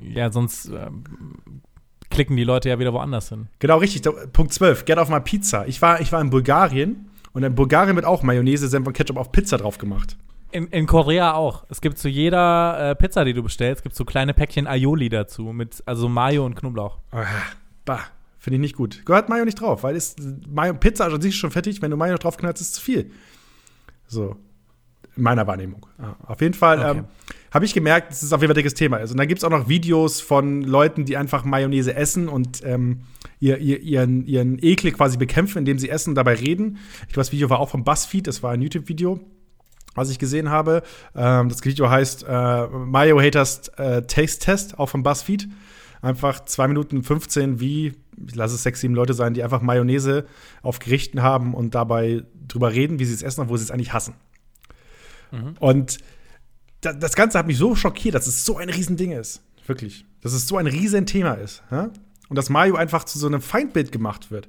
Ja, 0.00 0.32
sonst 0.32 0.66
ähm, 0.66 1.04
klicken 2.10 2.36
die 2.36 2.44
Leute 2.44 2.68
ja 2.68 2.78
wieder 2.78 2.92
woanders 2.92 3.28
hin. 3.28 3.48
Genau, 3.58 3.78
richtig. 3.78 4.02
Punkt 4.32 4.52
12, 4.52 4.84
get 4.84 4.98
auf 4.98 5.08
my 5.08 5.20
pizza. 5.20 5.66
Ich 5.66 5.80
war, 5.82 6.00
ich 6.00 6.12
war 6.12 6.20
in 6.20 6.30
Bulgarien 6.30 7.10
und 7.32 7.42
in 7.42 7.54
Bulgarien 7.54 7.96
wird 7.96 8.06
auch 8.06 8.22
Mayonnaise, 8.22 8.68
Senf 8.68 8.86
und 8.86 8.92
Ketchup 8.92 9.16
auf 9.16 9.32
Pizza 9.32 9.58
drauf 9.58 9.78
gemacht. 9.78 10.16
In, 10.50 10.66
in 10.68 10.86
Korea 10.86 11.34
auch. 11.34 11.66
Es 11.68 11.80
gibt 11.80 11.98
zu 11.98 12.08
jeder 12.08 12.90
äh, 12.90 12.94
Pizza, 12.96 13.24
die 13.24 13.34
du 13.34 13.42
bestellst, 13.42 13.82
gibt 13.82 13.94
so 13.94 14.04
kleine 14.04 14.32
Päckchen 14.32 14.66
Aioli 14.66 15.10
dazu, 15.10 15.44
mit 15.52 15.82
also 15.84 16.08
Mayo 16.08 16.46
und 16.46 16.54
Knoblauch. 16.54 16.98
Ah, 17.12 17.26
bah, 17.84 18.00
finde 18.38 18.56
ich 18.56 18.60
nicht 18.62 18.76
gut. 18.76 19.04
Gehört 19.04 19.28
Mayo 19.28 19.44
nicht 19.44 19.60
drauf, 19.60 19.82
weil 19.82 19.94
ist 19.94 20.18
Mayo, 20.48 20.72
Pizza 20.74 21.04
an 21.04 21.20
sich 21.20 21.34
ist 21.34 21.38
schon 21.38 21.50
fertig, 21.50 21.82
wenn 21.82 21.90
du 21.90 21.98
Mayo 21.98 22.16
drauf 22.16 22.38
knallst, 22.38 22.62
ist 22.62 22.68
es 22.68 22.74
zu 22.74 22.80
viel. 22.80 23.10
So, 24.06 24.36
in 25.18 25.24
meiner 25.24 25.46
Wahrnehmung. 25.46 25.84
Ah, 25.98 26.14
auf 26.26 26.40
jeden 26.40 26.54
Fall 26.54 26.78
Okay. 26.78 26.98
ähm, 26.98 27.04
habe 27.50 27.64
ich 27.64 27.74
gemerkt, 27.74 28.10
dass 28.10 28.22
es 28.22 28.32
auf 28.32 28.40
jeden 28.40 28.50
Fall 28.50 28.54
ein 28.54 28.62
dickes 28.62 28.74
Thema 28.74 28.98
ist. 28.98 29.10
Und 29.10 29.16
dann 29.18 29.28
gibt 29.28 29.38
es 29.38 29.44
auch 29.44 29.50
noch 29.50 29.68
Videos 29.68 30.20
von 30.20 30.62
Leuten, 30.62 31.04
die 31.04 31.16
einfach 31.16 31.44
Mayonnaise 31.44 31.94
essen 31.94 32.28
und 32.28 32.62
ähm, 32.64 33.00
ihr, 33.40 33.58
ihr, 33.58 33.80
ihren, 33.80 34.26
ihren 34.26 34.58
Ekel 34.62 34.92
quasi 34.92 35.16
bekämpfen, 35.16 35.58
indem 35.58 35.78
sie 35.78 35.88
essen 35.88 36.10
und 36.10 36.14
dabei 36.14 36.34
reden. 36.34 36.78
Ich 37.02 37.14
glaube, 37.14 37.20
das 37.20 37.32
Video 37.32 37.50
war 37.50 37.58
auch 37.58 37.70
vom 37.70 37.84
BuzzFeed, 37.84 38.26
das 38.26 38.42
war 38.42 38.52
ein 38.52 38.62
YouTube-Video 38.62 39.20
was 39.94 40.10
ich 40.10 40.20
gesehen 40.20 40.48
habe. 40.48 40.82
Ähm, 41.16 41.48
das 41.48 41.64
Video 41.64 41.90
heißt 41.90 42.24
äh, 42.28 42.66
Mayo 42.68 43.20
Haters 43.20 43.66
äh, 43.78 44.02
Taste 44.02 44.38
Test, 44.38 44.78
auch 44.78 44.88
vom 44.88 45.02
BuzzFeed. 45.02 45.48
Einfach 46.00 46.44
2 46.44 46.68
Minuten 46.68 47.02
15, 47.02 47.58
wie, 47.58 47.94
ich 48.24 48.34
lasse 48.36 48.54
es 48.54 48.62
sechs, 48.62 48.80
sieben 48.80 48.94
Leute 48.94 49.14
sein, 49.14 49.34
die 49.34 49.42
einfach 49.42 49.60
Mayonnaise 49.60 50.24
auf 50.62 50.78
Gerichten 50.78 51.22
haben 51.22 51.52
und 51.52 51.74
dabei 51.74 52.22
drüber 52.46 52.72
reden, 52.72 53.00
wie 53.00 53.04
sie 53.04 53.14
es 53.14 53.22
essen, 53.22 53.40
obwohl 53.40 53.58
sie 53.58 53.64
es 53.64 53.72
eigentlich 53.72 53.92
hassen. 53.92 54.14
Und 55.60 55.98
da, 56.80 56.92
das 56.92 57.14
Ganze 57.14 57.38
hat 57.38 57.46
mich 57.46 57.58
so 57.58 57.74
schockiert, 57.74 58.14
dass 58.14 58.26
es 58.26 58.44
so 58.44 58.56
ein 58.58 58.68
Riesending 58.68 59.12
ist. 59.12 59.42
Wirklich. 59.66 60.04
Dass 60.22 60.32
es 60.32 60.46
so 60.46 60.56
ein 60.56 60.66
Riesenthema 60.66 61.34
ist. 61.34 61.62
Ja? 61.70 61.90
Und 62.28 62.36
dass 62.36 62.50
Mayo 62.50 62.76
einfach 62.76 63.04
zu 63.04 63.18
so 63.18 63.26
einem 63.26 63.40
Feindbild 63.40 63.92
gemacht 63.92 64.30
wird. 64.30 64.48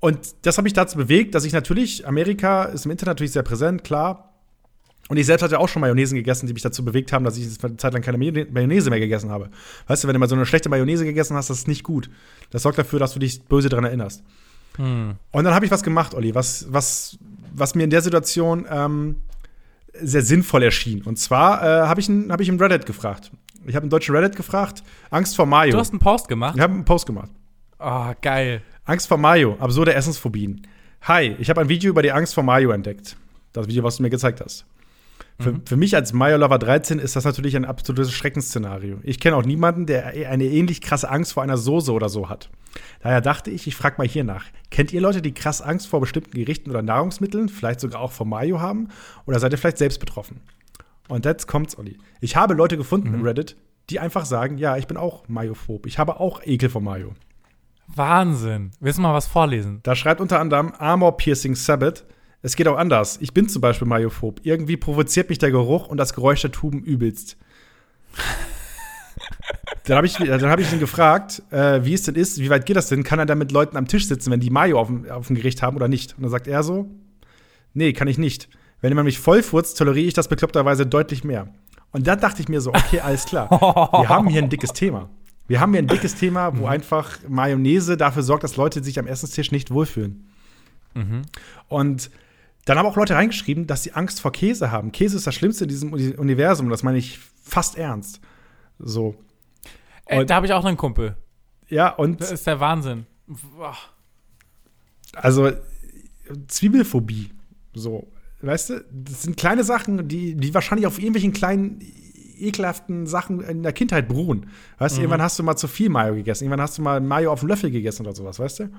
Und 0.00 0.34
das 0.42 0.56
hat 0.56 0.64
mich 0.64 0.72
dazu 0.72 0.96
bewegt, 0.96 1.34
dass 1.34 1.44
ich 1.44 1.52
natürlich, 1.52 2.06
Amerika 2.06 2.64
ist 2.64 2.86
im 2.86 2.90
Internet 2.90 3.16
natürlich 3.16 3.32
sehr 3.32 3.42
präsent, 3.42 3.84
klar. 3.84 4.30
Und 5.08 5.16
ich 5.16 5.26
selbst 5.26 5.42
hatte 5.42 5.58
auch 5.58 5.68
schon 5.68 5.80
Mayonnaisen 5.80 6.16
gegessen, 6.16 6.46
die 6.46 6.52
mich 6.52 6.62
dazu 6.62 6.84
bewegt 6.84 7.12
haben, 7.12 7.24
dass 7.24 7.36
ich 7.36 7.46
eine 7.62 7.76
Zeit 7.76 7.92
lang 7.92 8.00
keine 8.00 8.16
Mayonnaise 8.16 8.48
Mayonnaise 8.52 8.90
mehr 8.90 9.00
gegessen 9.00 9.30
habe. 9.30 9.50
Weißt 9.88 10.04
du, 10.04 10.08
wenn 10.08 10.14
du 10.14 10.20
mal 10.20 10.28
so 10.28 10.36
eine 10.36 10.46
schlechte 10.46 10.68
Mayonnaise 10.68 11.04
gegessen 11.04 11.36
hast, 11.36 11.50
das 11.50 11.58
ist 11.58 11.68
nicht 11.68 11.82
gut. 11.82 12.08
Das 12.50 12.62
sorgt 12.62 12.78
dafür, 12.78 13.00
dass 13.00 13.12
du 13.12 13.18
dich 13.18 13.42
böse 13.42 13.68
daran 13.68 13.84
erinnerst. 13.84 14.22
Hm. 14.76 15.16
Und 15.32 15.44
dann 15.44 15.52
habe 15.52 15.64
ich 15.64 15.70
was 15.70 15.82
gemacht, 15.82 16.14
Olli, 16.14 16.34
was, 16.34 16.66
was, 16.70 17.18
was 17.52 17.74
mir 17.74 17.84
in 17.84 17.90
der 17.90 18.02
Situation 18.02 18.66
ähm, 18.70 19.16
sehr 19.94 20.22
sinnvoll 20.22 20.62
erschien. 20.62 21.02
Und 21.02 21.18
zwar 21.18 21.62
äh, 21.62 21.86
habe 21.86 22.00
ich, 22.00 22.08
hab 22.08 22.40
ich 22.40 22.48
im 22.48 22.58
Reddit 22.58 22.86
gefragt. 22.86 23.30
Ich 23.66 23.76
habe 23.76 23.84
im 23.84 23.90
deutschen 23.90 24.14
Reddit 24.14 24.36
gefragt, 24.36 24.82
Angst 25.10 25.36
vor 25.36 25.46
Mayo. 25.46 25.72
Du 25.72 25.78
hast 25.78 25.90
einen 25.90 26.00
Post 26.00 26.28
gemacht? 26.28 26.54
ich 26.56 26.62
habe 26.62 26.72
einen 26.72 26.84
Post 26.84 27.06
gemacht. 27.06 27.30
Oh, 27.78 28.12
geil. 28.20 28.62
Angst 28.84 29.08
vor 29.08 29.18
Mayo, 29.18 29.56
absurde 29.58 29.94
Essensphobien. 29.94 30.66
Hi, 31.02 31.36
ich 31.38 31.48
habe 31.50 31.60
ein 31.60 31.68
Video 31.68 31.90
über 31.90 32.02
die 32.02 32.12
Angst 32.12 32.34
vor 32.34 32.42
Mayo 32.42 32.70
entdeckt. 32.70 33.16
Das 33.52 33.66
Video, 33.68 33.82
was 33.82 33.96
du 33.96 34.02
mir 34.02 34.10
gezeigt 34.10 34.40
hast. 34.40 34.64
Für, 35.38 35.60
für 35.64 35.76
mich 35.76 35.94
als 35.94 36.12
Mayo-Lover 36.12 36.58
13 36.58 36.98
ist 36.98 37.16
das 37.16 37.24
natürlich 37.24 37.56
ein 37.56 37.64
absolutes 37.64 38.12
Schreckensszenario. 38.12 38.98
Ich 39.02 39.20
kenne 39.20 39.36
auch 39.36 39.44
niemanden, 39.44 39.86
der 39.86 40.06
eine 40.06 40.44
ähnlich 40.44 40.80
krasse 40.80 41.10
Angst 41.10 41.32
vor 41.32 41.42
einer 41.42 41.56
Soße 41.56 41.92
oder 41.92 42.08
so 42.08 42.28
hat. 42.28 42.50
Daher 43.00 43.20
dachte 43.20 43.50
ich, 43.50 43.66
ich 43.66 43.74
frage 43.74 43.96
mal 43.98 44.06
hier 44.06 44.24
nach. 44.24 44.44
Kennt 44.70 44.92
ihr 44.92 45.00
Leute, 45.00 45.22
die 45.22 45.32
krass 45.32 45.62
Angst 45.62 45.88
vor 45.88 46.00
bestimmten 46.00 46.32
Gerichten 46.32 46.70
oder 46.70 46.82
Nahrungsmitteln, 46.82 47.48
vielleicht 47.48 47.80
sogar 47.80 48.00
auch 48.00 48.12
vor 48.12 48.26
Mayo 48.26 48.60
haben? 48.60 48.88
Oder 49.26 49.40
seid 49.40 49.52
ihr 49.52 49.58
vielleicht 49.58 49.78
selbst 49.78 49.98
betroffen? 49.98 50.40
Und 51.08 51.24
jetzt 51.24 51.46
kommt's, 51.46 51.76
Olli. 51.76 51.98
Ich 52.20 52.36
habe 52.36 52.54
Leute 52.54 52.76
gefunden 52.76 53.12
im 53.14 53.22
Reddit, 53.22 53.56
die 53.88 53.98
einfach 53.98 54.24
sagen, 54.24 54.58
ja, 54.58 54.76
ich 54.76 54.86
bin 54.86 54.96
auch 54.96 55.26
Mayophob. 55.26 55.86
Ich 55.86 55.98
habe 55.98 56.20
auch 56.20 56.42
Ekel 56.44 56.68
vor 56.68 56.80
Mayo. 56.80 57.14
Wahnsinn. 57.88 58.70
Willst 58.78 58.98
du 58.98 59.02
mal 59.02 59.14
was 59.14 59.26
vorlesen? 59.26 59.80
Da 59.82 59.96
schreibt 59.96 60.20
unter 60.20 60.38
anderem 60.38 60.72
Armor 60.78 61.16
Piercing 61.16 61.56
Sabbath. 61.56 62.04
Es 62.42 62.56
geht 62.56 62.68
auch 62.68 62.78
anders. 62.78 63.18
Ich 63.20 63.34
bin 63.34 63.48
zum 63.48 63.60
Beispiel 63.60 63.86
Mayophob. 63.86 64.40
Irgendwie 64.44 64.76
provoziert 64.76 65.28
mich 65.28 65.38
der 65.38 65.50
Geruch 65.50 65.88
und 65.88 65.98
das 65.98 66.14
Geräusch 66.14 66.40
der 66.40 66.52
Tuben 66.52 66.82
übelst. 66.82 67.36
dann 69.84 69.96
habe 69.96 70.06
ich, 70.06 70.14
dann 70.14 70.50
hab 70.50 70.58
ich 70.58 70.72
ihn 70.72 70.80
gefragt, 70.80 71.42
äh, 71.50 71.84
wie 71.84 71.92
es 71.92 72.02
denn 72.02 72.14
ist, 72.14 72.40
wie 72.40 72.48
weit 72.48 72.64
geht 72.64 72.76
das 72.76 72.88
denn? 72.88 73.02
Kann 73.02 73.18
er 73.18 73.26
da 73.26 73.34
mit 73.34 73.52
Leuten 73.52 73.76
am 73.76 73.86
Tisch 73.86 74.06
sitzen, 74.06 74.30
wenn 74.30 74.40
die 74.40 74.50
Mayo 74.50 74.80
auf 74.80 74.86
dem, 74.86 75.10
auf 75.10 75.26
dem 75.26 75.36
Gericht 75.36 75.62
haben 75.62 75.76
oder 75.76 75.88
nicht? 75.88 76.16
Und 76.16 76.22
dann 76.22 76.30
sagt 76.30 76.46
er 76.46 76.62
so: 76.62 76.88
Nee, 77.74 77.92
kann 77.92 78.08
ich 78.08 78.16
nicht. 78.16 78.48
Wenn 78.80 78.90
jemand 78.90 79.04
mich 79.04 79.18
vollfurzt, 79.18 79.76
toleriere 79.76 80.06
ich 80.06 80.14
das 80.14 80.28
bekloppterweise 80.28 80.86
deutlich 80.86 81.24
mehr. 81.24 81.48
Und 81.92 82.06
dann 82.06 82.20
dachte 82.20 82.40
ich 82.40 82.48
mir 82.48 82.62
so: 82.62 82.70
Okay, 82.70 83.00
alles 83.00 83.26
klar. 83.26 83.50
Wir 83.50 84.08
haben 84.08 84.28
hier 84.28 84.42
ein 84.42 84.48
dickes 84.48 84.72
Thema. 84.72 85.10
Wir 85.46 85.60
haben 85.60 85.72
hier 85.72 85.82
ein 85.82 85.88
dickes 85.88 86.14
Thema, 86.14 86.56
wo 86.56 86.66
einfach 86.66 87.18
Mayonnaise 87.28 87.96
dafür 87.96 88.22
sorgt, 88.22 88.44
dass 88.44 88.56
Leute 88.56 88.82
sich 88.82 88.98
am 88.98 89.06
Essenstisch 89.06 89.50
nicht 89.50 89.72
wohlfühlen. 89.72 90.24
Und 91.68 92.10
dann 92.64 92.78
haben 92.78 92.86
auch 92.86 92.96
Leute 92.96 93.14
reingeschrieben, 93.14 93.66
dass 93.66 93.82
sie 93.82 93.92
Angst 93.92 94.20
vor 94.20 94.32
Käse 94.32 94.70
haben. 94.70 94.92
Käse 94.92 95.16
ist 95.16 95.26
das 95.26 95.34
Schlimmste 95.34 95.64
in 95.64 95.68
diesem 95.68 95.92
Uni- 95.92 96.14
Universum 96.16 96.68
das 96.70 96.82
meine 96.82 96.98
ich 96.98 97.18
fast 97.42 97.76
ernst. 97.76 98.20
So. 98.78 99.14
Äh, 100.06 100.24
da 100.26 100.36
habe 100.36 100.46
ich 100.46 100.52
auch 100.52 100.64
einen 100.64 100.76
Kumpel. 100.76 101.16
Ja, 101.68 101.88
und 101.90 102.20
Das 102.20 102.32
ist 102.32 102.46
der 102.46 102.60
Wahnsinn. 102.60 103.06
Boah. 103.26 103.76
also 105.14 105.50
Zwiebelphobie. 106.48 107.30
So. 107.74 108.08
weißt 108.42 108.70
du, 108.70 108.84
das 108.90 109.22
sind 109.22 109.36
kleine 109.36 109.64
Sachen, 109.64 110.08
die, 110.08 110.34
die 110.34 110.54
wahrscheinlich 110.54 110.86
auf 110.86 110.98
irgendwelchen 110.98 111.32
kleinen 111.32 111.80
ekelhaften 112.38 113.06
Sachen 113.06 113.40
in 113.42 113.62
der 113.62 113.72
Kindheit 113.72 114.08
beruhen. 114.08 114.46
Weißt 114.78 114.96
du, 114.96 115.02
irgendwann 115.02 115.22
hast 115.22 115.38
du 115.38 115.42
mal 115.42 115.56
zu 115.56 115.68
viel 115.68 115.90
Mayo 115.90 116.14
gegessen, 116.14 116.44
irgendwann 116.44 116.62
hast 116.62 116.78
du 116.78 116.82
mal 116.82 117.00
Mayo 117.00 117.32
auf 117.32 117.40
dem 117.40 117.48
Löffel 117.48 117.70
gegessen 117.70 118.06
oder 118.06 118.14
sowas, 118.14 118.38
weißt 118.38 118.60
du? 118.60 118.70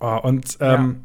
Oh, 0.00 0.18
und 0.22 0.56
ähm, 0.60 1.04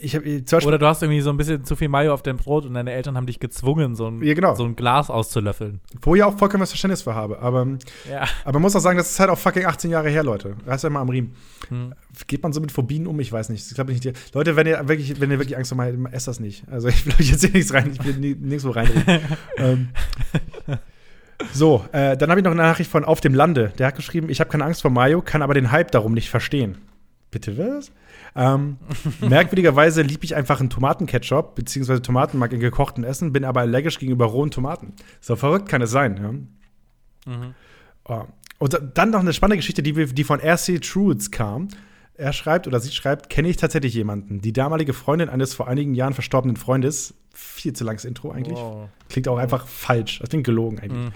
ich 0.00 0.14
habe 0.16 0.24
zum 0.44 0.56
Beispiel 0.56 0.68
Oder 0.68 0.78
du 0.78 0.86
hast 0.86 1.02
irgendwie 1.02 1.20
so 1.20 1.30
ein 1.30 1.36
bisschen 1.36 1.64
zu 1.64 1.76
viel 1.76 1.88
Mayo 1.88 2.12
auf 2.14 2.22
deinem 2.22 2.38
Brot 2.38 2.64
und 2.64 2.74
deine 2.74 2.92
Eltern 2.92 3.16
haben 3.16 3.26
dich 3.26 3.38
gezwungen, 3.38 3.94
so 3.94 4.06
ein, 4.08 4.22
Ja, 4.22 4.34
genau. 4.34 4.54
so 4.54 4.64
ein 4.64 4.74
Glas 4.76 5.10
auszulöffeln. 5.10 5.80
wo 6.02 6.14
ich 6.14 6.22
auch 6.22 6.38
vollkommen 6.38 6.60
das 6.60 6.70
Verständnis 6.70 7.02
für 7.02 7.14
habe. 7.14 7.38
Aber, 7.40 7.66
Ja. 8.10 8.24
aber 8.44 8.54
man 8.54 8.62
muss 8.62 8.74
auch 8.76 8.80
sagen, 8.80 8.98
das 8.98 9.10
ist 9.10 9.20
halt 9.20 9.30
auch 9.30 9.38
fucking 9.38 9.66
18 9.66 9.90
Jahre 9.90 10.08
her, 10.08 10.22
Leute. 10.24 10.56
Reißt 10.66 10.84
ja 10.84 10.90
mal 10.90 11.00
am 11.00 11.08
Riemen. 11.08 11.34
Hm. 11.68 11.94
Geht 12.26 12.42
man 12.42 12.52
so 12.52 12.60
mit 12.60 12.72
Phobien 12.72 13.06
um? 13.06 13.20
Ich 13.20 13.30
weiß 13.30 13.50
nicht. 13.50 13.66
Ich 13.66 13.74
glaube 13.74 13.92
nicht. 13.92 14.02
Die, 14.04 14.12
Leute, 14.32 14.56
wenn 14.56 14.66
ihr 14.66 14.88
wirklich, 14.88 15.20
wenn 15.20 15.30
ihr 15.30 15.38
wirklich 15.38 15.56
Angst 15.56 15.72
habt, 15.76 16.12
esst 16.14 16.28
das 16.28 16.40
nicht. 16.40 16.64
Also 16.70 16.88
ich 16.88 17.04
will 17.06 17.14
euch 17.20 17.30
jetzt 17.30 17.42
hier 17.42 17.50
nichts 17.52 17.72
rein, 17.72 17.92
ich 17.92 18.04
will 18.04 18.16
nirgendwo 18.18 18.70
reinreden. 18.70 19.20
ähm, 19.56 19.88
so, 21.52 21.84
äh, 21.92 22.16
dann 22.16 22.30
habe 22.30 22.40
ich 22.40 22.44
noch 22.44 22.52
eine 22.52 22.62
Nachricht 22.62 22.90
von 22.90 23.04
Auf 23.04 23.20
dem 23.20 23.34
Lande. 23.34 23.72
Der 23.78 23.86
hat 23.88 23.96
geschrieben, 23.96 24.28
ich 24.28 24.40
habe 24.40 24.50
keine 24.50 24.64
Angst 24.64 24.82
vor 24.82 24.90
Mayo, 24.90 25.22
kann 25.22 25.42
aber 25.42 25.54
den 25.54 25.70
Hype 25.72 25.90
darum 25.90 26.12
nicht 26.12 26.28
verstehen. 26.30 26.78
Bitte 27.30 27.56
was? 27.56 27.92
Ähm, 28.36 28.76
merkwürdigerweise 29.20 30.02
liebe 30.02 30.24
ich 30.24 30.36
einfach 30.36 30.60
einen 30.60 30.70
Tomatenketchup 30.70 31.54
beziehungsweise 31.54 32.02
Tomatenmark 32.02 32.52
in 32.52 32.60
gekochten 32.60 33.04
Essen, 33.04 33.32
bin 33.32 33.44
aber 33.44 33.60
allergisch 33.60 33.98
gegenüber 33.98 34.26
rohen 34.26 34.50
Tomaten. 34.50 34.92
So 35.20 35.36
verrückt 35.36 35.68
kann 35.68 35.82
es 35.82 35.90
sein. 35.90 36.46
Ja? 37.26 37.34
Oh. 38.04 38.24
Und 38.58 38.80
dann 38.94 39.10
noch 39.10 39.20
eine 39.20 39.32
spannende 39.32 39.56
Geschichte, 39.56 39.82
die, 39.82 39.92
die 39.92 40.24
von 40.24 40.40
RC 40.40 40.80
Trudes 40.82 41.30
kam. 41.30 41.68
Er 42.14 42.32
schreibt 42.34 42.66
oder 42.66 42.78
sie 42.80 42.90
schreibt, 42.92 43.30
kenne 43.30 43.48
ich 43.48 43.56
tatsächlich 43.56 43.94
jemanden. 43.94 44.40
Die 44.42 44.52
damalige 44.52 44.92
Freundin 44.92 45.30
eines 45.30 45.54
vor 45.54 45.68
einigen 45.68 45.94
Jahren 45.94 46.12
verstorbenen 46.12 46.56
Freundes, 46.56 47.14
viel 47.32 47.72
zu 47.72 47.84
langes 47.84 48.04
Intro 48.04 48.30
eigentlich, 48.30 48.58
Wow. 48.58 48.90
klingt 49.08 49.26
auch 49.28 49.38
einfach 49.38 49.66
falsch, 49.66 50.18
das 50.18 50.28
klingt 50.28 50.44
gelogen 50.44 50.78
eigentlich. 50.80 51.06
Mhm. 51.06 51.12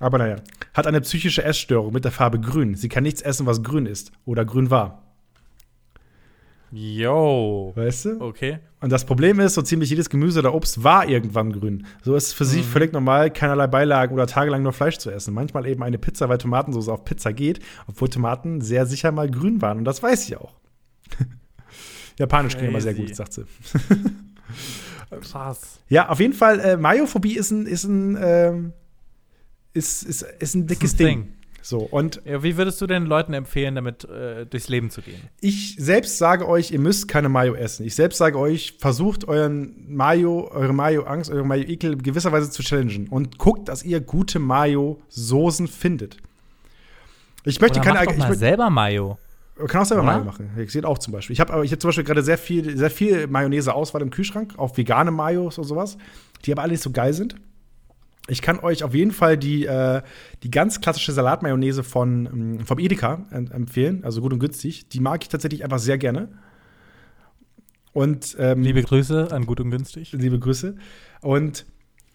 Aber 0.00 0.18
naja, 0.18 0.36
hat 0.74 0.88
eine 0.88 1.00
psychische 1.02 1.44
Essstörung 1.44 1.92
mit 1.92 2.04
der 2.04 2.10
Farbe 2.10 2.40
grün. 2.40 2.74
Sie 2.74 2.88
kann 2.88 3.04
nichts 3.04 3.22
essen, 3.22 3.46
was 3.46 3.62
grün 3.62 3.86
ist 3.86 4.10
oder 4.24 4.44
grün 4.44 4.70
war. 4.70 5.02
Yo. 6.72 7.72
Weißt 7.74 8.04
du? 8.04 8.20
Okay. 8.20 8.58
Und 8.80 8.90
das 8.90 9.04
Problem 9.04 9.40
ist, 9.40 9.54
so 9.54 9.62
ziemlich 9.62 9.90
jedes 9.90 10.08
Gemüse 10.08 10.38
oder 10.38 10.54
Obst 10.54 10.84
war 10.84 11.08
irgendwann 11.08 11.52
grün. 11.52 11.86
So 12.02 12.14
ist 12.14 12.28
es 12.28 12.32
für 12.32 12.44
sie 12.44 12.62
völlig 12.62 12.92
normal, 12.92 13.30
keinerlei 13.30 13.66
Beilagen 13.66 14.14
oder 14.14 14.26
tagelang 14.26 14.62
nur 14.62 14.72
Fleisch 14.72 14.98
zu 14.98 15.10
essen. 15.10 15.34
Manchmal 15.34 15.66
eben 15.66 15.82
eine 15.82 15.98
Pizza, 15.98 16.28
weil 16.28 16.38
Tomatensauce 16.38 16.88
auf 16.88 17.04
Pizza 17.04 17.32
geht, 17.32 17.60
obwohl 17.88 18.08
Tomaten 18.08 18.60
sehr 18.60 18.86
sicher 18.86 19.10
mal 19.12 19.30
grün 19.30 19.60
waren. 19.60 19.78
Und 19.78 19.84
das 19.84 20.02
weiß 20.02 20.26
sie 20.26 20.36
auch. 20.36 20.54
Japanisch 22.18 22.56
ging 22.56 22.68
immer 22.68 22.80
sehr 22.80 22.94
gut, 22.94 23.14
sagt 23.14 23.32
sie. 23.32 23.44
Krass. 25.22 25.80
Ja, 25.88 26.08
auf 26.08 26.20
jeden 26.20 26.34
Fall, 26.34 26.60
äh, 26.60 26.76
Mayophobie 26.76 27.36
ist 27.36 27.50
ein, 27.50 27.66
ist 27.66 27.84
ein, 27.84 28.16
ähm, 28.20 28.72
ist, 29.72 30.04
ist, 30.04 30.22
ist 30.22 30.54
ein 30.54 30.66
dickes 30.66 30.94
ein 30.94 30.98
Ding. 30.98 31.22
Ding. 31.24 31.39
So, 31.62 31.78
und 31.80 32.22
Ja, 32.24 32.42
wie 32.42 32.56
würdest 32.56 32.80
du 32.80 32.86
den 32.86 33.04
Leuten 33.04 33.34
empfehlen, 33.34 33.74
damit 33.74 34.04
äh, 34.04 34.46
durchs 34.46 34.68
Leben 34.68 34.90
zu 34.90 35.02
gehen? 35.02 35.20
ich 35.40 35.76
selbst 35.78 36.16
sage 36.18 36.48
euch, 36.48 36.70
ihr 36.70 36.78
müsst 36.78 37.06
keine 37.08 37.28
Mayo 37.28 37.54
essen. 37.54 37.84
Ich 37.86 37.94
selbst 37.94 38.18
sage 38.18 38.38
euch, 38.38 38.76
versucht 38.78 39.28
euren 39.28 39.74
Mayo, 39.88 40.48
eure 40.52 40.72
Mayo-Angst, 40.72 41.30
eure 41.30 41.44
Mayo-Ekel 41.44 41.96
gewisserweise 41.98 42.50
zu 42.50 42.62
challengen 42.62 43.08
und 43.08 43.38
guckt, 43.38 43.68
dass 43.68 43.82
ihr 43.84 44.00
gute 44.00 44.38
Mayo-Soßen 44.38 45.68
findet. 45.68 46.16
Ich 47.44 47.60
möchte 47.60 47.78
Oder 47.80 47.86
keine 47.86 47.98
mach 48.00 48.04
doch 48.06 48.12
ich 48.12 48.18
mal 48.18 48.28
möchte- 48.28 48.38
selber 48.40 48.70
Mayo. 48.70 49.18
kann 49.66 49.82
auch 49.82 49.86
selber 49.86 50.02
Oder? 50.02 50.12
Mayo 50.12 50.24
machen. 50.24 50.50
Ich 50.58 50.72
sehe 50.72 50.84
auch 50.86 50.98
zum 50.98 51.12
Beispiel. 51.12 51.34
Ich 51.34 51.40
habe 51.40 51.52
aber 51.52 51.64
ich 51.64 51.70
habe 51.72 51.78
zum 51.78 51.88
Beispiel 51.88 52.04
gerade 52.04 52.22
sehr 52.22 52.38
viel, 52.38 52.76
sehr 52.76 52.90
viel 52.90 53.26
Mayonnaise-Auswahl 53.26 54.02
im 54.02 54.10
Kühlschrank, 54.10 54.54
auch 54.58 54.76
vegane 54.76 55.10
Mayos 55.10 55.58
und 55.58 55.64
sowas, 55.64 55.96
die 56.44 56.52
aber 56.52 56.62
alle 56.62 56.72
nicht 56.72 56.82
so 56.82 56.90
geil 56.90 57.12
sind. 57.12 57.34
Ich 58.30 58.42
kann 58.42 58.58
euch 58.60 58.84
auf 58.84 58.94
jeden 58.94 59.10
Fall 59.12 59.36
die, 59.36 59.66
äh, 59.66 60.02
die 60.42 60.50
ganz 60.50 60.80
klassische 60.80 61.12
Salatmayonnaise 61.12 61.82
von, 61.82 62.26
ähm, 62.26 62.66
vom 62.66 62.78
Edeka 62.78 63.26
em- 63.30 63.50
empfehlen, 63.50 64.04
also 64.04 64.20
gut 64.20 64.32
und 64.32 64.38
günstig. 64.38 64.88
Die 64.88 65.00
mag 65.00 65.22
ich 65.22 65.28
tatsächlich 65.28 65.64
einfach 65.64 65.78
sehr 65.78 65.98
gerne. 65.98 66.28
Und 67.92 68.36
ähm, 68.38 68.62
Liebe 68.62 68.82
Grüße 68.82 69.32
an 69.32 69.46
Gut 69.46 69.60
und 69.60 69.70
Günstig. 69.70 70.12
liebe 70.12 70.38
Grüße. 70.38 70.76
Und 71.22 71.66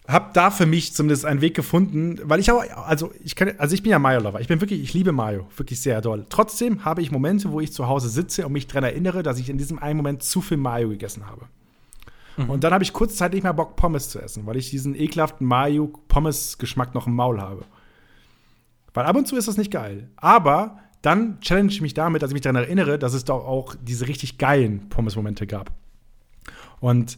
habe 0.08 0.30
da 0.34 0.52
für 0.52 0.66
mich 0.66 0.94
zumindest 0.94 1.26
einen 1.26 1.42
Weg 1.42 1.56
gefunden, 1.56 2.20
weil 2.24 2.40
ich 2.40 2.52
auch, 2.52 2.64
also 2.86 3.12
ich 3.24 3.36
kann, 3.36 3.54
also 3.58 3.74
ich 3.74 3.82
bin 3.84 3.92
ja 3.92 4.00
Mayo-Lover. 4.00 4.40
Ich 4.40 4.48
bin 4.48 4.62
wirklich, 4.62 4.82
ich 4.82 4.94
liebe 4.94 5.12
Mayo, 5.12 5.48
wirklich 5.58 5.82
sehr 5.82 6.00
doll. 6.00 6.26
Trotzdem 6.30 6.86
habe 6.86 7.02
ich 7.02 7.12
Momente, 7.12 7.52
wo 7.52 7.60
ich 7.60 7.74
zu 7.74 7.88
Hause 7.88 8.10
sitze 8.10 8.46
und 8.46 8.54
mich 8.54 8.68
daran 8.68 8.84
erinnere, 8.84 9.24
dass 9.24 9.40
ich 9.40 9.50
in 9.50 9.58
diesem 9.58 9.80
einen 9.80 9.98
Moment 9.98 10.22
zu 10.24 10.42
viel 10.42 10.58
Mayo 10.58 10.90
gegessen 10.90 11.26
habe. 11.28 11.48
Und 12.38 12.64
dann 12.64 12.74
habe 12.74 12.84
ich 12.84 12.94
kurz 12.94 13.16
Zeit 13.16 13.34
nicht 13.34 13.44
mehr 13.44 13.54
Bock, 13.54 13.76
Pommes 13.76 14.10
zu 14.10 14.20
essen, 14.20 14.46
weil 14.46 14.58
ich 14.58 14.70
diesen 14.70 14.96
ekelhaften 14.96 15.48
Mayo-Pommes-Geschmack 15.48 16.94
noch 16.94 17.08
im 17.08 17.16
Maul 17.16 17.40
habe. 17.40 17.64
Weil 18.94 19.06
ab 19.06 19.16
und 19.16 19.28
zu 19.28 19.36
ist 19.36 19.48
das 19.48 19.58
nicht 19.58 19.72
geil. 19.72 20.10
Aber 20.18 20.80
dann 21.02 21.40
challenge 21.40 21.72
ich 21.72 21.82
mich 21.82 21.94
damit, 21.94 22.22
dass 22.22 22.32
ich 22.32 22.34
mich 22.34 22.42
daran 22.42 22.56
erinnere, 22.56 22.98
dass 22.98 23.14
es 23.14 23.26
doch 23.26 23.46
auch 23.46 23.76
diese 23.82 24.08
richtig 24.08 24.38
geilen 24.38 24.90
Pommes-Momente 24.90 25.48
gab. 25.48 25.72
Und 26.80 27.18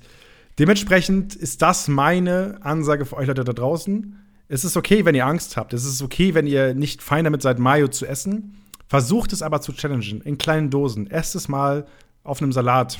dementsprechend 0.59 1.36
ist 1.36 1.61
das 1.61 1.88
meine 1.88 2.59
Ansage 2.61 3.05
für 3.05 3.18
euch 3.18 3.28
Leute 3.28 3.43
da 3.43 3.53
draußen. 3.53 4.20
Es 4.49 4.63
ist 4.63 4.78
okay, 4.78 5.05
wenn 5.05 5.15
ihr 5.15 5.26
Angst 5.26 5.57
habt. 5.57 5.74
Es 5.74 5.86
ist 5.86 6.01
okay, 6.01 6.34
wenn 6.34 6.47
ihr 6.47 6.74
nicht 6.74 7.01
fein 7.01 7.24
damit 7.24 7.41
seid, 7.41 7.59
Mayo 7.59 7.88
zu 7.88 8.05
essen. 8.05 8.55
Versucht 8.88 9.34
es 9.34 9.41
aber 9.41 9.61
zu 9.61 9.74
challengen, 9.74 10.22
in 10.22 10.38
kleinen 10.38 10.70
Dosen. 10.70 11.09
Esst 11.09 11.36
es 11.36 11.47
mal 11.47 11.86
auf 12.24 12.41
einem 12.41 12.51
Salat. 12.51 12.97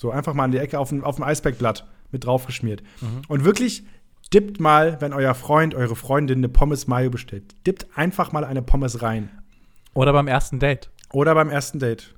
So 0.00 0.10
einfach 0.10 0.32
mal 0.32 0.46
in 0.46 0.52
die 0.52 0.58
Ecke 0.58 0.78
auf 0.78 0.90
ein, 0.92 1.04
auf 1.04 1.18
ein 1.18 1.22
Eisbergblatt 1.22 1.86
mit 2.10 2.24
draufgeschmiert. 2.24 2.82
Und 3.28 3.44
wirklich 3.44 3.84
dippt 4.32 4.60
mal, 4.60 5.00
wenn 5.00 5.12
euer 5.12 5.34
Freund, 5.34 5.74
eure 5.74 5.94
Freundin 5.94 6.38
eine 6.38 6.48
Pommes 6.48 6.86
Mayo 6.86 7.10
bestellt. 7.10 7.54
Dippt 7.66 7.86
einfach 7.94 8.32
mal 8.32 8.44
eine 8.44 8.62
Pommes 8.62 9.02
rein. 9.02 9.28
Oder 9.92 10.12
beim 10.12 10.28
ersten 10.28 10.58
Date. 10.58 10.90
Oder 11.12 11.34
beim 11.34 11.50
ersten 11.50 11.80
Date. 11.80 12.14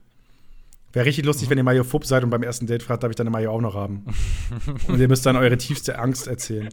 Wäre 0.93 1.07
richtig 1.07 1.25
lustig, 1.25 1.49
wenn 1.49 1.57
ihr 1.57 1.65
Mayo-Phob 1.65 2.05
seid 2.05 2.23
und 2.23 2.31
beim 2.31 2.43
ersten 2.43 2.67
Date 2.67 2.83
fragt, 2.83 3.03
darf 3.03 3.11
ich 3.11 3.17
deine 3.17 3.31
Mayo 3.31 3.51
auch 3.51 3.63
noch 3.63 3.75
haben? 3.75 4.05
und 4.89 5.01
ihr 5.01 5.09
müsst 5.09 5.25
dann 5.25 5.37
eure 5.37 5.57
tiefste 5.57 5.99
Angst 5.99 6.27
erzählen. 6.27 6.69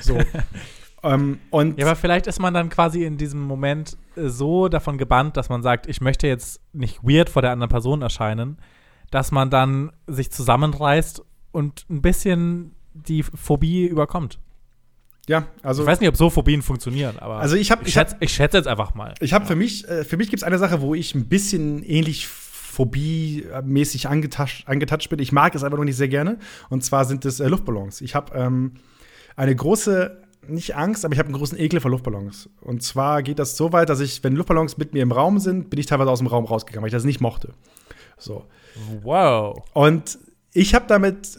So. 0.00 0.18
ähm, 1.02 1.40
und 1.50 1.78
Ja, 1.78 1.86
aber 1.86 1.96
vielleicht 1.96 2.26
ist 2.26 2.38
man 2.38 2.52
dann 2.52 2.68
quasi 2.68 3.04
in 3.04 3.16
diesem 3.16 3.40
Moment 3.40 3.96
äh, 4.14 4.28
so 4.28 4.68
davon 4.68 4.98
gebannt, 4.98 5.38
dass 5.38 5.48
man 5.48 5.62
sagt, 5.62 5.86
ich 5.88 6.02
möchte 6.02 6.26
jetzt 6.26 6.60
nicht 6.74 7.02
weird 7.02 7.30
vor 7.30 7.40
der 7.40 7.50
anderen 7.50 7.70
Person 7.70 8.02
erscheinen, 8.02 8.58
dass 9.12 9.30
man 9.30 9.50
dann 9.50 9.92
sich 10.08 10.32
zusammenreißt 10.32 11.22
und 11.52 11.84
ein 11.88 12.02
bisschen 12.02 12.74
die 12.94 13.22
Phobie 13.22 13.86
überkommt. 13.86 14.40
ja, 15.28 15.46
also, 15.62 15.82
Ich 15.82 15.86
weiß 15.86 16.00
nicht, 16.00 16.08
ob 16.08 16.16
so 16.16 16.30
Phobien 16.30 16.62
funktionieren, 16.62 17.18
aber 17.18 17.36
also 17.36 17.54
ich 17.54 17.70
habe 17.70 17.82
ich, 17.82 17.90
ich 17.90 17.98
hab, 17.98 18.20
ich 18.20 18.32
schätze 18.32 18.56
jetzt 18.56 18.66
einfach 18.66 18.94
mal. 18.94 19.14
ich 19.20 19.34
hab 19.34 19.46
für 19.46 19.54
mich, 19.54 19.86
äh, 19.86 20.04
für 20.04 20.16
mich 20.16 20.30
gibt 20.30 20.42
es 20.42 20.44
eine 20.44 20.58
Sache, 20.58 20.80
wo 20.80 20.94
ich 20.94 21.14
ein 21.14 21.28
bisschen 21.28 21.84
ähnlich 21.84 22.26
phobie-mäßig 22.26 24.08
angetatscht, 24.08 24.66
angetatscht 24.66 25.10
bin. 25.10 25.18
Ich 25.18 25.30
mag 25.30 25.54
es 25.54 25.62
einfach 25.62 25.76
noch 25.76 25.84
nicht 25.84 25.96
sehr 25.96 26.08
gerne. 26.08 26.38
Und 26.70 26.82
zwar 26.82 27.04
sind 27.04 27.26
es 27.26 27.38
äh, 27.38 27.48
Luftballons. 27.48 28.00
Ich 28.00 28.14
habe 28.14 28.34
ähm, 28.34 28.72
eine 29.36 29.54
große, 29.54 30.22
nicht 30.48 30.74
Angst, 30.74 31.04
aber 31.04 31.12
ich 31.12 31.18
habe 31.18 31.26
einen 31.26 31.36
großen 31.36 31.58
Ekel 31.58 31.80
vor 31.80 31.90
Luftballons. 31.90 32.48
Und 32.62 32.82
zwar 32.82 33.22
geht 33.22 33.38
das 33.38 33.58
so 33.58 33.74
weit, 33.74 33.90
dass 33.90 34.00
ich, 34.00 34.24
wenn 34.24 34.34
Luftballons 34.34 34.78
mit 34.78 34.94
mir 34.94 35.02
im 35.02 35.12
Raum 35.12 35.38
sind, 35.38 35.68
bin 35.68 35.78
ich 35.78 35.84
teilweise 35.84 36.10
aus 36.10 36.20
dem 36.20 36.28
Raum 36.28 36.46
rausgegangen, 36.46 36.82
weil 36.82 36.88
ich 36.88 36.94
das 36.94 37.04
nicht 37.04 37.20
mochte. 37.20 37.52
So. 38.16 38.46
Wow. 39.02 39.62
Und 39.72 40.18
ich 40.52 40.74
habe 40.74 40.86
damit 40.88 41.38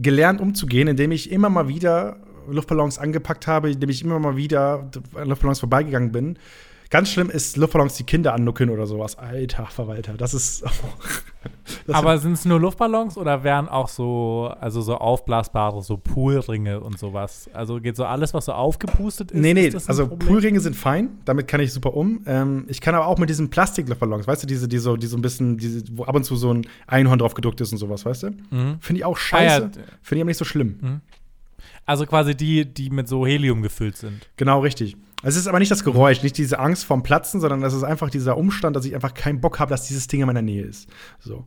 gelernt, 0.00 0.40
umzugehen, 0.40 0.88
indem 0.88 1.12
ich 1.12 1.30
immer 1.30 1.50
mal 1.50 1.68
wieder 1.68 2.16
Luftballons 2.48 2.98
angepackt 2.98 3.46
habe, 3.46 3.70
indem 3.70 3.90
ich 3.90 4.02
immer 4.02 4.18
mal 4.18 4.36
wieder 4.36 4.90
an 5.14 5.28
Luftballons 5.28 5.60
vorbeigegangen 5.60 6.12
bin. 6.12 6.38
Ganz 6.92 7.08
schlimm 7.08 7.30
ist 7.30 7.56
Luftballons, 7.56 7.94
die 7.94 8.04
Kinder 8.04 8.34
annucken 8.34 8.68
oder 8.68 8.86
sowas. 8.86 9.16
Alter 9.16 9.64
Verwalter, 9.64 10.12
das 10.12 10.34
ist. 10.34 10.62
das 11.86 11.96
aber 11.96 12.18
sind 12.18 12.34
es 12.34 12.44
nur 12.44 12.60
Luftballons 12.60 13.16
oder 13.16 13.44
wären 13.44 13.66
auch 13.66 13.88
so, 13.88 14.52
also 14.60 14.82
so 14.82 14.98
aufblasbare, 14.98 15.80
so 15.80 15.96
Poolringe 15.96 16.80
und 16.80 16.98
sowas? 16.98 17.48
Also 17.54 17.80
geht 17.80 17.96
so 17.96 18.04
alles, 18.04 18.34
was 18.34 18.44
so 18.44 18.52
aufgepustet 18.52 19.30
ist? 19.30 19.40
Nee, 19.40 19.54
nee, 19.54 19.68
ist 19.68 19.88
also 19.88 20.06
Problem? 20.06 20.28
Poolringe 20.28 20.60
sind 20.60 20.76
fein, 20.76 21.08
damit 21.24 21.48
kann 21.48 21.62
ich 21.62 21.72
super 21.72 21.94
um. 21.94 22.20
Ähm, 22.26 22.66
ich 22.68 22.82
kann 22.82 22.94
aber 22.94 23.06
auch 23.06 23.16
mit 23.16 23.30
diesen 23.30 23.48
Plastikluftballons, 23.48 24.26
weißt 24.26 24.42
du, 24.42 24.46
diese, 24.46 24.68
die 24.68 24.76
so, 24.76 24.98
die 24.98 25.06
so 25.06 25.16
ein 25.16 25.22
bisschen, 25.22 25.56
diese, 25.56 25.84
wo 25.96 26.04
ab 26.04 26.14
und 26.14 26.24
zu 26.24 26.36
so 26.36 26.52
ein 26.52 26.66
Einhorn 26.86 27.18
drauf 27.18 27.32
gedruckt 27.32 27.62
ist 27.62 27.72
und 27.72 27.78
sowas, 27.78 28.04
weißt 28.04 28.24
du? 28.24 28.30
Mhm. 28.50 28.76
Finde 28.80 28.98
ich 28.98 29.04
auch 29.06 29.16
Ah, 29.16 29.18
scheiße. 29.18 29.62
ja. 29.62 29.70
Finde 30.02 30.16
ich 30.16 30.20
aber 30.20 30.28
nicht 30.28 30.36
so 30.36 30.44
schlimm. 30.44 31.00
Also 31.86 32.04
quasi 32.04 32.34
die, 32.36 32.66
die 32.66 32.90
mit 32.90 33.08
so 33.08 33.26
Helium 33.26 33.62
gefüllt 33.62 33.96
sind. 33.96 34.28
Genau, 34.36 34.60
richtig. 34.60 34.98
Es 35.22 35.36
ist 35.36 35.46
aber 35.46 35.58
nicht 35.58 35.70
das 35.70 35.84
Geräusch, 35.84 36.22
nicht 36.22 36.36
diese 36.36 36.58
Angst 36.58 36.84
vorm 36.84 37.02
Platzen, 37.02 37.40
sondern 37.40 37.62
es 37.62 37.72
ist 37.72 37.84
einfach 37.84 38.10
dieser 38.10 38.36
Umstand, 38.36 38.74
dass 38.76 38.84
ich 38.84 38.94
einfach 38.94 39.14
keinen 39.14 39.40
Bock 39.40 39.60
habe, 39.60 39.70
dass 39.70 39.86
dieses 39.86 40.08
Ding 40.08 40.20
in 40.20 40.26
meiner 40.26 40.42
Nähe 40.42 40.64
ist. 40.64 40.88
So. 41.20 41.44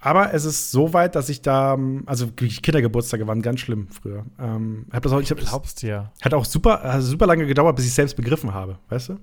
Aber 0.00 0.34
es 0.34 0.44
ist 0.44 0.70
so 0.70 0.92
weit, 0.92 1.14
dass 1.14 1.30
ich 1.30 1.40
da, 1.40 1.74
ähm, 1.74 2.02
also 2.04 2.28
Kindergeburtstage 2.28 3.26
waren 3.26 3.40
ganz 3.40 3.60
schlimm 3.60 3.88
früher. 3.88 4.26
Ähm, 4.38 4.84
hab 4.92 5.02
das 5.02 5.12
auch, 5.12 5.20
ich 5.20 5.30
hab, 5.30 5.38
das 5.38 5.48
Glaubst 5.48 5.82
ja. 5.82 6.12
hat 6.22 6.34
auch 6.34 6.44
super, 6.44 6.82
also 6.82 7.08
super 7.08 7.26
lange 7.26 7.46
gedauert, 7.46 7.74
bis 7.76 7.86
ich 7.86 7.94
selbst 7.94 8.14
begriffen 8.14 8.52
habe, 8.52 8.78
weißt 8.90 9.08
du? 9.08 9.18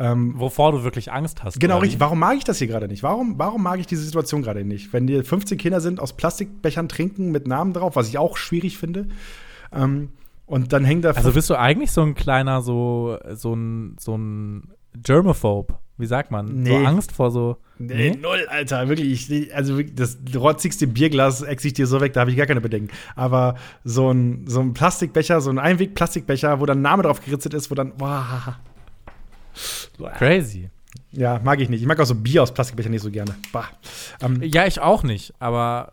Ähm, 0.00 0.34
Wovor 0.38 0.72
du 0.72 0.82
wirklich 0.82 1.12
Angst 1.12 1.44
hast. 1.44 1.60
Genau, 1.60 1.78
richtig. 1.78 2.00
Warum 2.00 2.18
mag 2.18 2.36
ich 2.36 2.44
das 2.44 2.58
hier 2.58 2.66
gerade 2.66 2.88
nicht? 2.88 3.02
Warum, 3.02 3.38
warum 3.38 3.62
mag 3.62 3.78
ich 3.78 3.86
diese 3.86 4.02
Situation 4.02 4.42
gerade 4.42 4.64
nicht? 4.64 4.92
Wenn 4.92 5.06
die 5.06 5.22
15 5.22 5.56
Kinder 5.56 5.80
sind, 5.80 6.00
aus 6.00 6.14
Plastikbechern 6.14 6.88
trinken 6.88 7.30
mit 7.30 7.46
Namen 7.46 7.72
drauf, 7.72 7.96
was 7.96 8.08
ich 8.08 8.18
auch 8.18 8.38
schwierig 8.38 8.76
finde. 8.76 9.06
Ähm, 9.72 10.08
und 10.50 10.72
dann 10.72 10.84
hängt 10.84 11.04
da. 11.04 11.12
Also 11.12 11.32
bist 11.32 11.48
du 11.48 11.54
eigentlich 11.54 11.92
so 11.92 12.02
ein 12.02 12.14
kleiner, 12.16 12.60
so, 12.60 13.18
so 13.34 13.54
ein, 13.54 13.96
so 14.00 14.16
ein 14.18 14.72
Germaphobe? 14.94 15.74
Wie 15.96 16.06
sagt 16.06 16.32
man? 16.32 16.48
So 16.48 16.54
Nee. 16.54 16.86
Angst 16.86 17.12
vor 17.12 17.30
so. 17.30 17.58
Nee, 17.78 18.18
null, 18.20 18.46
Alter, 18.50 18.88
wirklich. 18.88 19.30
Ich, 19.30 19.54
also 19.54 19.76
wirklich, 19.78 19.94
das 19.94 20.18
rotzigste 20.34 20.88
Bierglas 20.88 21.42
ex 21.42 21.64
ich 21.64 21.74
dir 21.74 21.86
so 21.86 22.00
weg, 22.00 22.14
da 22.14 22.20
habe 22.20 22.32
ich 22.32 22.36
gar 22.36 22.46
keine 22.46 22.60
Bedenken. 22.60 22.90
Aber 23.14 23.54
so 23.84 24.10
ein, 24.10 24.44
so 24.46 24.60
ein 24.60 24.74
Plastikbecher, 24.74 25.40
so 25.40 25.50
ein 25.50 25.58
Einweg-Plastikbecher, 25.60 26.58
wo 26.60 26.66
dann 26.66 26.82
Name 26.82 27.04
drauf 27.04 27.24
geritzelt 27.24 27.54
ist, 27.54 27.70
wo 27.70 27.76
dann. 27.76 27.92
Boah. 27.96 28.58
Crazy. 30.18 30.70
Ja, 31.12 31.40
mag 31.44 31.60
ich 31.60 31.68
nicht. 31.68 31.80
Ich 31.80 31.86
mag 31.86 32.00
auch 32.00 32.06
so 32.06 32.14
Bier 32.16 32.42
aus 32.42 32.52
Plastikbechern 32.52 32.90
nicht 32.90 33.02
so 33.02 33.10
gerne. 33.10 33.36
Bah. 33.52 33.68
Ähm, 34.20 34.42
Ja, 34.42 34.66
ich 34.66 34.80
auch 34.80 35.04
nicht, 35.04 35.32
aber 35.38 35.92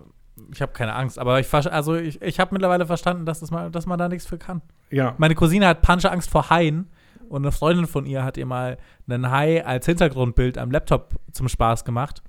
ich 0.51 0.61
habe 0.61 0.71
keine 0.73 0.93
Angst. 0.93 1.19
Aber 1.19 1.39
ich, 1.39 1.53
also 1.53 1.95
ich, 1.95 2.21
ich 2.21 2.39
habe 2.39 2.53
mittlerweile 2.53 2.85
verstanden, 2.85 3.25
dass, 3.25 3.39
das 3.39 3.51
mal, 3.51 3.71
dass 3.71 3.85
man 3.85 3.99
da 3.99 4.07
nichts 4.07 4.25
für 4.25 4.38
kann. 4.38 4.61
ja. 4.89 5.15
Meine 5.17 5.35
Cousine 5.35 5.67
hat 5.67 5.81
panische 5.81 6.11
Angst 6.11 6.29
vor 6.29 6.49
Haien 6.49 6.89
und 7.29 7.43
eine 7.43 7.51
Freundin 7.51 7.88
von 7.88 8.05
ihr 8.05 8.23
hat 8.23 8.38
ihr 8.38 8.45
mal 8.45 8.77
einen 9.07 9.29
Hai 9.29 9.65
als 9.65 9.85
Hintergrundbild 9.85 10.57
am 10.57 10.71
Laptop 10.71 11.15
zum 11.31 11.49
Spaß 11.49 11.85
gemacht. 11.85 12.23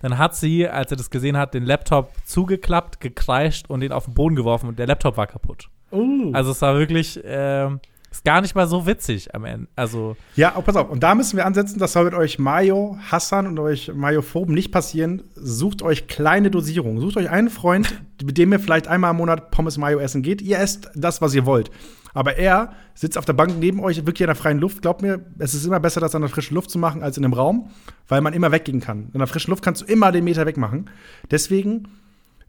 Dann 0.00 0.16
hat 0.18 0.36
sie, 0.36 0.68
als 0.68 0.90
sie 0.90 0.96
das 0.96 1.10
gesehen 1.10 1.36
hat, 1.36 1.54
den 1.54 1.64
Laptop 1.64 2.12
zugeklappt, 2.24 3.00
gekreischt 3.00 3.68
und 3.68 3.82
ihn 3.82 3.92
auf 3.92 4.04
den 4.04 4.14
Boden 4.14 4.36
geworfen 4.36 4.68
und 4.68 4.78
der 4.78 4.86
Laptop 4.86 5.16
war 5.16 5.26
kaputt. 5.26 5.68
Uh. 5.90 6.30
Also 6.32 6.52
es 6.52 6.62
war 6.62 6.78
wirklich, 6.78 7.20
ähm, 7.24 7.80
ist 8.18 8.24
gar 8.24 8.40
nicht 8.40 8.54
mal 8.54 8.66
so 8.66 8.84
witzig 8.86 9.34
am 9.34 9.44
Ende. 9.44 9.68
Also 9.76 10.16
Ja, 10.34 10.54
oh, 10.56 10.62
pass 10.62 10.76
auf. 10.76 10.90
Und 10.90 11.02
da 11.02 11.14
müssen 11.14 11.36
wir 11.36 11.46
ansetzen, 11.46 11.78
das 11.78 11.92
soll 11.92 12.04
mit 12.04 12.14
euch 12.14 12.38
Mayo, 12.38 12.98
Hassan 13.10 13.46
und 13.46 13.58
euch 13.58 13.92
Mayophoben 13.94 14.54
nicht 14.54 14.72
passieren. 14.72 15.22
Sucht 15.36 15.82
euch 15.82 16.08
kleine 16.08 16.50
Dosierungen. 16.50 17.00
Sucht 17.00 17.16
euch 17.16 17.30
einen 17.30 17.48
Freund, 17.48 18.02
mit 18.24 18.36
dem 18.36 18.52
ihr 18.52 18.58
vielleicht 18.58 18.88
einmal 18.88 19.12
im 19.12 19.18
Monat 19.18 19.50
Pommes 19.50 19.78
Mayo 19.78 19.98
essen 19.98 20.22
geht. 20.22 20.42
Ihr 20.42 20.58
esst 20.58 20.90
das, 20.94 21.22
was 21.22 21.34
ihr 21.34 21.46
wollt. 21.46 21.70
Aber 22.12 22.36
er 22.36 22.72
sitzt 22.94 23.16
auf 23.16 23.24
der 23.24 23.34
Bank 23.34 23.54
neben 23.60 23.78
euch, 23.80 23.98
wirklich 23.98 24.22
in 24.22 24.26
der 24.26 24.34
freien 24.34 24.58
Luft. 24.58 24.82
Glaubt 24.82 25.02
mir, 25.02 25.24
es 25.38 25.54
ist 25.54 25.64
immer 25.64 25.78
besser, 25.78 26.00
das 26.00 26.14
an 26.16 26.22
der 26.22 26.30
frischen 26.30 26.56
Luft 26.56 26.70
zu 26.70 26.78
machen, 26.78 27.04
als 27.04 27.16
in 27.16 27.24
einem 27.24 27.34
Raum, 27.34 27.70
weil 28.08 28.20
man 28.20 28.32
immer 28.32 28.50
weggehen 28.50 28.80
kann. 28.80 29.10
In 29.12 29.18
der 29.18 29.28
frischen 29.28 29.50
Luft 29.50 29.62
kannst 29.62 29.82
du 29.82 29.84
immer 29.84 30.10
den 30.10 30.24
Meter 30.24 30.44
wegmachen. 30.44 30.90
Deswegen 31.30 31.86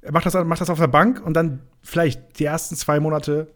macht 0.10 0.26
das, 0.26 0.34
macht 0.46 0.62
das 0.62 0.72
auf 0.72 0.80
der 0.80 0.88
Bank 0.88 1.22
und 1.24 1.36
dann 1.36 1.60
vielleicht 1.84 2.40
die 2.40 2.46
ersten 2.46 2.76
zwei 2.76 3.00
Monate 3.00 3.54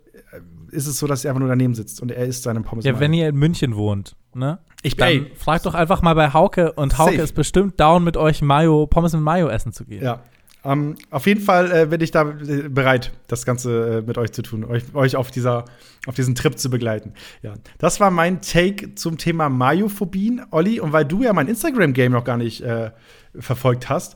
ist 0.74 0.88
es 0.88 0.98
so, 0.98 1.08
dass 1.08 1.24
er 1.24 1.32
einfach 1.32 1.40
nur 1.40 1.50
daneben 1.50 1.76
sitzt 1.76 2.02
und 2.02 2.12
er 2.12 2.26
isst 2.26 2.44
seine 2.44 2.62
Pommes 2.62 2.86
ja, 2.86 2.92
Mayo. 2.94 3.02
wenn 3.02 3.14
ihr 3.14 3.30
in 3.30 3.36
München 3.36 3.76
wohnt, 3.76 4.16
ne? 4.34 4.60
Ich- 4.82 4.98
dann 4.98 5.08
ey. 5.08 5.32
fragt 5.36 5.66
doch 5.66 5.74
einfach 5.76 6.02
mal 6.02 6.14
bei 6.14 6.34
Hauke 6.34 6.74
und 6.74 6.98
Hauke 6.98 7.12
Safe. 7.12 7.24
ist 7.24 7.34
bestimmt 7.36 7.80
down 7.80 8.04
mit 8.04 8.18
euch 8.18 8.42
Mayo, 8.42 8.86
Pommes 8.88 9.14
mit 9.14 9.22
Mayo 9.22 9.48
essen 9.48 9.72
zu 9.72 9.86
gehen. 9.86 10.04
Ja. 10.04 10.22
Ähm, 10.66 10.96
auf 11.10 11.28
jeden 11.28 11.42
Fall 11.42 11.72
äh, 11.72 11.86
bin 11.88 12.00
ich 12.00 12.12
da 12.12 12.22
äh, 12.30 12.70
bereit, 12.70 13.12
das 13.28 13.46
Ganze 13.46 14.00
äh, 14.00 14.02
mit 14.02 14.18
euch 14.18 14.32
zu 14.32 14.42
tun, 14.42 14.64
euch, 14.64 14.84
euch 14.94 15.18
auf, 15.18 15.30
dieser, 15.30 15.66
auf 16.08 16.16
diesen 16.16 16.36
Trip 16.36 16.58
zu 16.58 16.70
begleiten. 16.70 17.14
Ja, 17.42 17.54
das 17.80 18.00
war 18.00 18.12
mein 18.12 18.42
Take 18.42 18.96
zum 18.96 19.18
Thema 19.18 19.50
Mayophobien, 19.50 20.42
Olli. 20.52 20.80
Und 20.80 20.94
weil 20.94 21.04
du 21.06 21.22
ja 21.22 21.34
mein 21.34 21.50
Instagram-Game 21.50 22.14
noch 22.14 22.24
gar 22.24 22.38
nicht 22.38 22.62
äh, 22.62 22.92
verfolgt 23.38 23.90
hast, 23.90 24.16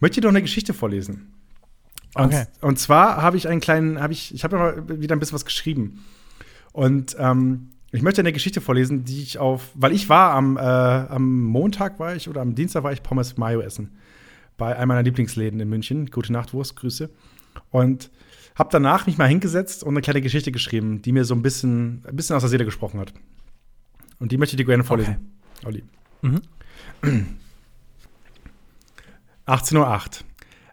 möchte 0.00 0.18
ich 0.18 0.22
dir 0.22 0.26
noch 0.28 0.32
eine 0.34 0.42
Geschichte 0.42 0.74
vorlesen. 0.74 1.33
Und, 2.14 2.26
Okay. 2.26 2.46
und 2.60 2.78
zwar 2.78 3.20
habe 3.22 3.36
ich 3.36 3.48
einen 3.48 3.60
kleinen, 3.60 4.00
habe 4.00 4.12
ich, 4.12 4.34
ich 4.34 4.44
habe 4.44 4.56
mal 4.56 5.00
wieder 5.00 5.16
ein 5.16 5.18
bisschen 5.18 5.34
was 5.34 5.44
geschrieben. 5.44 6.04
Und 6.72 7.16
ähm, 7.18 7.70
ich 7.92 8.02
möchte 8.02 8.20
eine 8.20 8.32
Geschichte 8.32 8.60
vorlesen, 8.60 9.04
die 9.04 9.22
ich 9.22 9.38
auf, 9.38 9.70
weil 9.74 9.92
ich 9.92 10.08
war 10.08 10.32
am, 10.32 10.56
äh, 10.56 10.60
am 10.60 11.42
Montag 11.42 11.98
war 11.98 12.14
ich 12.16 12.28
oder 12.28 12.40
am 12.40 12.54
Dienstag 12.54 12.82
war 12.82 12.92
ich 12.92 13.02
Pommes 13.02 13.36
Mayo 13.36 13.60
essen 13.60 13.92
bei 14.56 14.76
einem 14.76 14.88
meiner 14.88 15.02
Lieblingsläden 15.02 15.58
in 15.60 15.68
München. 15.68 16.06
Gute 16.06 16.32
Nacht, 16.32 16.52
Wurst, 16.52 16.76
Grüße. 16.76 17.10
Und 17.70 18.10
habe 18.56 18.68
danach 18.70 19.06
mich 19.06 19.18
mal 19.18 19.26
hingesetzt 19.28 19.82
und 19.82 19.90
eine 19.94 20.00
kleine 20.00 20.20
Geschichte 20.22 20.52
geschrieben, 20.52 21.02
die 21.02 21.12
mir 21.12 21.24
so 21.24 21.34
ein 21.34 21.42
bisschen, 21.42 22.04
ein 22.06 22.14
bisschen 22.16 22.36
aus 22.36 22.42
der 22.42 22.50
Seele 22.50 22.64
gesprochen 22.64 23.00
hat. 23.00 23.12
Und 24.20 24.30
die 24.30 24.38
möchte 24.38 24.54
ich 24.54 24.58
dir 24.58 24.64
gerne 24.64 24.84
vorlesen, 24.84 25.32
Olli. 25.64 25.82
Mhm. 26.22 26.42
18.08 29.46 29.76
Uhr. 29.76 30.26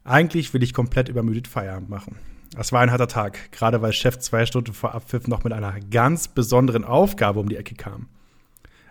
Eigentlich 0.04 0.54
will 0.54 0.64
ich 0.64 0.74
komplett 0.74 1.10
übermüdet 1.10 1.48
Feierabend 1.48 1.90
machen. 1.90 2.18
Es 2.58 2.72
war 2.72 2.82
ein 2.82 2.92
harter 2.92 3.08
Tag, 3.08 3.52
gerade 3.52 3.82
weil 3.82 3.94
Chef 3.94 4.18
zwei 4.20 4.46
Stunden 4.46 4.74
vor 4.74 4.94
Abpfiff 4.94 5.28
noch 5.28 5.44
mit 5.44 5.54
einer 5.54 5.80
ganz 5.80 6.28
besonderen 6.28 6.84
Aufgabe 6.84 7.40
um 7.40 7.48
die 7.48 7.56
Ecke 7.56 7.76
kam. 7.76 8.08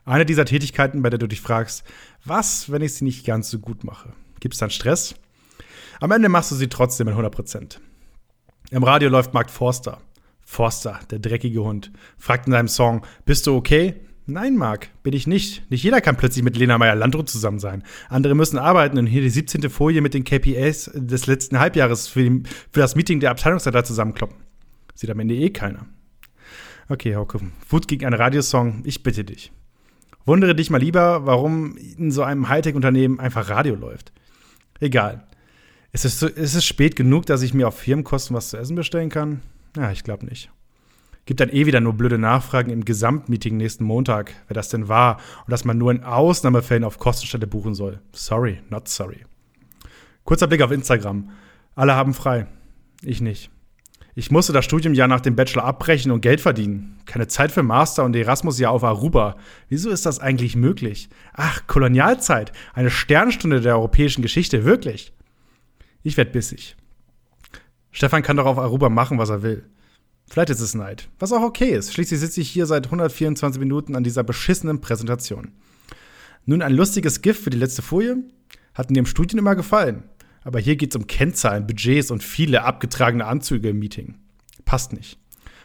Eine 0.05 0.25
dieser 0.25 0.45
Tätigkeiten, 0.45 1.03
bei 1.03 1.11
der 1.11 1.19
du 1.19 1.27
dich 1.27 1.41
fragst, 1.41 1.85
was, 2.25 2.71
wenn 2.73 2.83
ich 2.83 2.95
sie 2.95 3.05
nicht 3.05 3.27
ganz 3.27 3.51
so 3.51 3.59
gut 3.59 3.85
mache? 3.85 4.13
Gibt 4.41 4.55
es 4.55 4.61
dann 4.61 4.71
Stress? 4.71 5.15
Am 6.01 6.11
Ende 6.11 6.29
machst 6.31 6.51
du 6.51 6.55
sie 6.55 6.69
trotzdem 6.69 7.07
mit 7.07 7.13
100 7.13 7.35
Prozent. 7.35 7.81
Im 8.71 8.83
Radio 8.83 9.11
läuft 9.11 9.35
Mark 9.35 9.51
Forster. 9.51 10.01
Forster, 10.41 10.99
der 11.11 11.19
dreckige 11.19 11.63
Hund, 11.63 11.93
fragt 12.19 12.47
in 12.47 12.53
seinem 12.53 12.69
Song, 12.69 13.05
bist 13.25 13.47
du 13.47 13.55
okay? 13.55 14.01
Nein, 14.31 14.57
Mark, 14.57 14.89
bin 15.03 15.13
ich 15.13 15.27
nicht. 15.27 15.69
Nicht 15.71 15.83
jeder 15.83 16.01
kann 16.01 16.17
plötzlich 16.17 16.45
mit 16.45 16.57
Lena 16.57 16.79
Meyer-Landrut 16.79 17.29
zusammen 17.29 17.59
sein. 17.59 17.83
Andere 18.09 18.35
müssen 18.37 18.59
arbeiten 18.59 18.97
und 18.97 19.07
hier 19.07 19.23
die 19.23 19.31
17. 19.31 19.69
Folie 19.71 20.01
mit 20.01 20.15
den 20.15 20.23
KPIs 20.23 20.93
des 20.95 21.27
letzten 21.27 21.59
Halbjahres 21.59 22.07
für, 22.07 22.23
die, 22.23 22.43
für 22.71 22.81
das 22.81 22.95
Meeting 22.95 23.19
der 23.19 23.33
Abteilungsleiter 23.33 23.83
zusammenkloppen. 23.83 24.37
Sieht 24.95 25.11
am 25.11 25.19
Ende 25.19 25.35
eh 25.35 25.51
keiner. 25.51 25.87
Okay, 26.89 27.17
Hauke, 27.17 27.41
Wut 27.69 27.89
gegen 27.89 28.07
einen 28.07 28.15
Radiosong, 28.15 28.83
ich 28.85 29.03
bitte 29.03 29.25
dich. 29.25 29.53
Wundere 30.25 30.55
dich 30.55 30.71
mal 30.71 30.79
lieber, 30.79 31.27
warum 31.27 31.77
in 31.77 32.11
so 32.11 32.23
einem 32.23 32.49
Hightech-Unternehmen 32.49 33.19
einfach 33.19 33.49
Radio 33.49 33.75
läuft. 33.75 34.13
Egal. 34.79 35.27
Ist 35.93 36.05
es, 36.05 36.23
ist 36.23 36.55
es 36.55 36.65
spät 36.65 36.95
genug, 36.95 37.27
dass 37.27 37.43
ich 37.43 37.53
mir 37.53 37.67
auf 37.67 37.79
Firmenkosten 37.79 38.37
was 38.37 38.51
zu 38.51 38.57
essen 38.57 38.77
bestellen 38.77 39.09
kann? 39.09 39.43
Ja, 39.77 39.91
ich 39.91 40.05
glaube 40.05 40.27
nicht. 40.27 40.51
Gibt 41.31 41.39
dann 41.39 41.51
eh 41.51 41.65
wieder 41.65 41.79
nur 41.79 41.93
blöde 41.93 42.19
Nachfragen 42.19 42.73
im 42.73 42.85
Gesamtmeeting 42.85 43.57
nächsten 43.57 43.85
Montag, 43.85 44.33
wer 44.49 44.55
das 44.57 44.69
denn 44.69 44.89
war 44.89 45.19
und 45.47 45.53
dass 45.53 45.65
man 45.65 45.79
nur 45.79 45.93
in 45.93 46.03
Ausnahmefällen 46.03 46.83
auf 46.83 46.99
Kostenstelle 46.99 47.47
buchen 47.47 47.73
soll. 47.73 48.01
Sorry, 48.11 48.59
not 48.69 48.89
sorry. 48.89 49.19
Kurzer 50.25 50.49
Blick 50.49 50.61
auf 50.61 50.73
Instagram. 50.73 51.31
Alle 51.77 51.95
haben 51.95 52.15
frei. 52.15 52.49
Ich 53.03 53.21
nicht. 53.21 53.49
Ich 54.17 54.33
musste 54.33 54.53
das 54.53 54.65
Studiumjahr 54.65 55.07
nach 55.07 55.21
dem 55.21 55.37
Bachelor 55.37 55.63
abbrechen 55.63 56.11
und 56.11 56.21
Geld 56.21 56.41
verdienen. 56.41 56.99
Keine 57.07 57.29
Zeit 57.29 57.53
für 57.53 57.63
Master 57.63 58.03
und 58.03 58.17
Erasmus-Jahr 58.17 58.73
auf 58.73 58.83
Aruba. 58.83 59.37
Wieso 59.69 59.91
ist 59.91 60.07
das 60.07 60.19
eigentlich 60.19 60.57
möglich? 60.57 61.11
Ach, 61.33 61.65
Kolonialzeit. 61.69 62.51
Eine 62.75 62.91
Sternstunde 62.91 63.61
der 63.61 63.77
europäischen 63.77 64.23
Geschichte. 64.23 64.65
Wirklich. 64.65 65.13
Ich 66.03 66.17
werd 66.17 66.33
bissig. 66.33 66.75
Stefan 67.93 68.25
kann 68.25 68.37
doch 68.37 68.47
auf 68.47 68.59
Aruba 68.59 68.89
machen, 68.89 69.19
was 69.19 69.31
er 69.31 69.45
will. 69.45 69.65
Vielleicht 70.31 70.51
ist 70.51 70.61
es 70.61 70.75
Neid. 70.75 71.09
Was 71.19 71.33
auch 71.33 71.43
okay 71.43 71.71
ist. 71.71 71.93
Schließlich 71.93 72.21
sitze 72.21 72.41
ich 72.41 72.49
hier 72.49 72.67
seit 72.67 72.87
124 72.87 73.59
Minuten 73.59 73.97
an 73.97 74.05
dieser 74.05 74.23
beschissenen 74.23 74.81
Präsentation. 74.81 75.51
Nun 76.47 76.63
ein 76.63 76.73
lustiges 76.73 77.21
Gift 77.21 77.43
für 77.43 77.51
die 77.51 77.59
letzte 77.59 77.83
Folie. 77.83 78.19
Hat 78.73 78.91
mir 78.91 79.01
im 79.01 79.07
Studium 79.07 79.41
immer 79.41 79.57
gefallen. 79.57 80.05
Aber 80.43 80.61
hier 80.61 80.77
geht's 80.77 80.95
um 80.95 81.09
Kennzahlen, 81.09 81.67
Budgets 81.67 82.13
und 82.13 82.23
viele 82.23 82.63
abgetragene 82.63 83.27
Anzüge 83.27 83.71
im 83.71 83.81
Meeting. 83.81 84.15
Passt 84.65 84.93
nicht. 84.93 85.19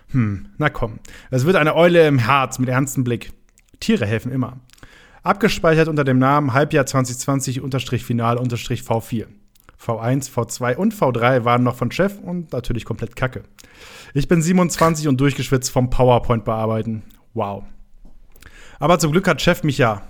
Hm, 0.10 0.48
na 0.58 0.70
komm. 0.70 0.98
Es 1.30 1.46
wird 1.46 1.58
eine 1.58 1.76
Eule 1.76 2.08
im 2.08 2.18
Herz 2.18 2.58
mit 2.58 2.70
ernstem 2.70 3.04
Blick. 3.04 3.34
Tiere 3.80 4.08
helfen 4.08 4.32
immer. 4.32 4.62
Abgespeichert 5.22 5.88
unter 5.88 6.04
dem 6.04 6.18
Namen 6.18 6.54
Halbjahr 6.54 6.86
2020-Final-V4. 6.86 9.28
V1, 9.80 10.32
V2 10.32 10.76
und 10.76 10.94
V3 10.94 11.44
waren 11.46 11.64
noch 11.64 11.76
von 11.76 11.92
Chef 11.92 12.20
und 12.20 12.54
natürlich 12.54 12.86
komplett 12.86 13.16
kacke. 13.16 13.44
Ich 14.14 14.28
bin 14.28 14.42
27 14.42 15.08
und 15.08 15.20
durchgeschwitzt 15.20 15.72
vom 15.72 15.90
PowerPoint 15.90 16.46
bearbeiten. 16.46 17.04
Wow. 17.34 17.64
Aber 18.80 19.00
zum 19.00 19.12
Glück 19.12 19.28
hat 19.28 19.42
Chef 19.42 19.64
mich 19.64 19.78
ja. 19.78 20.02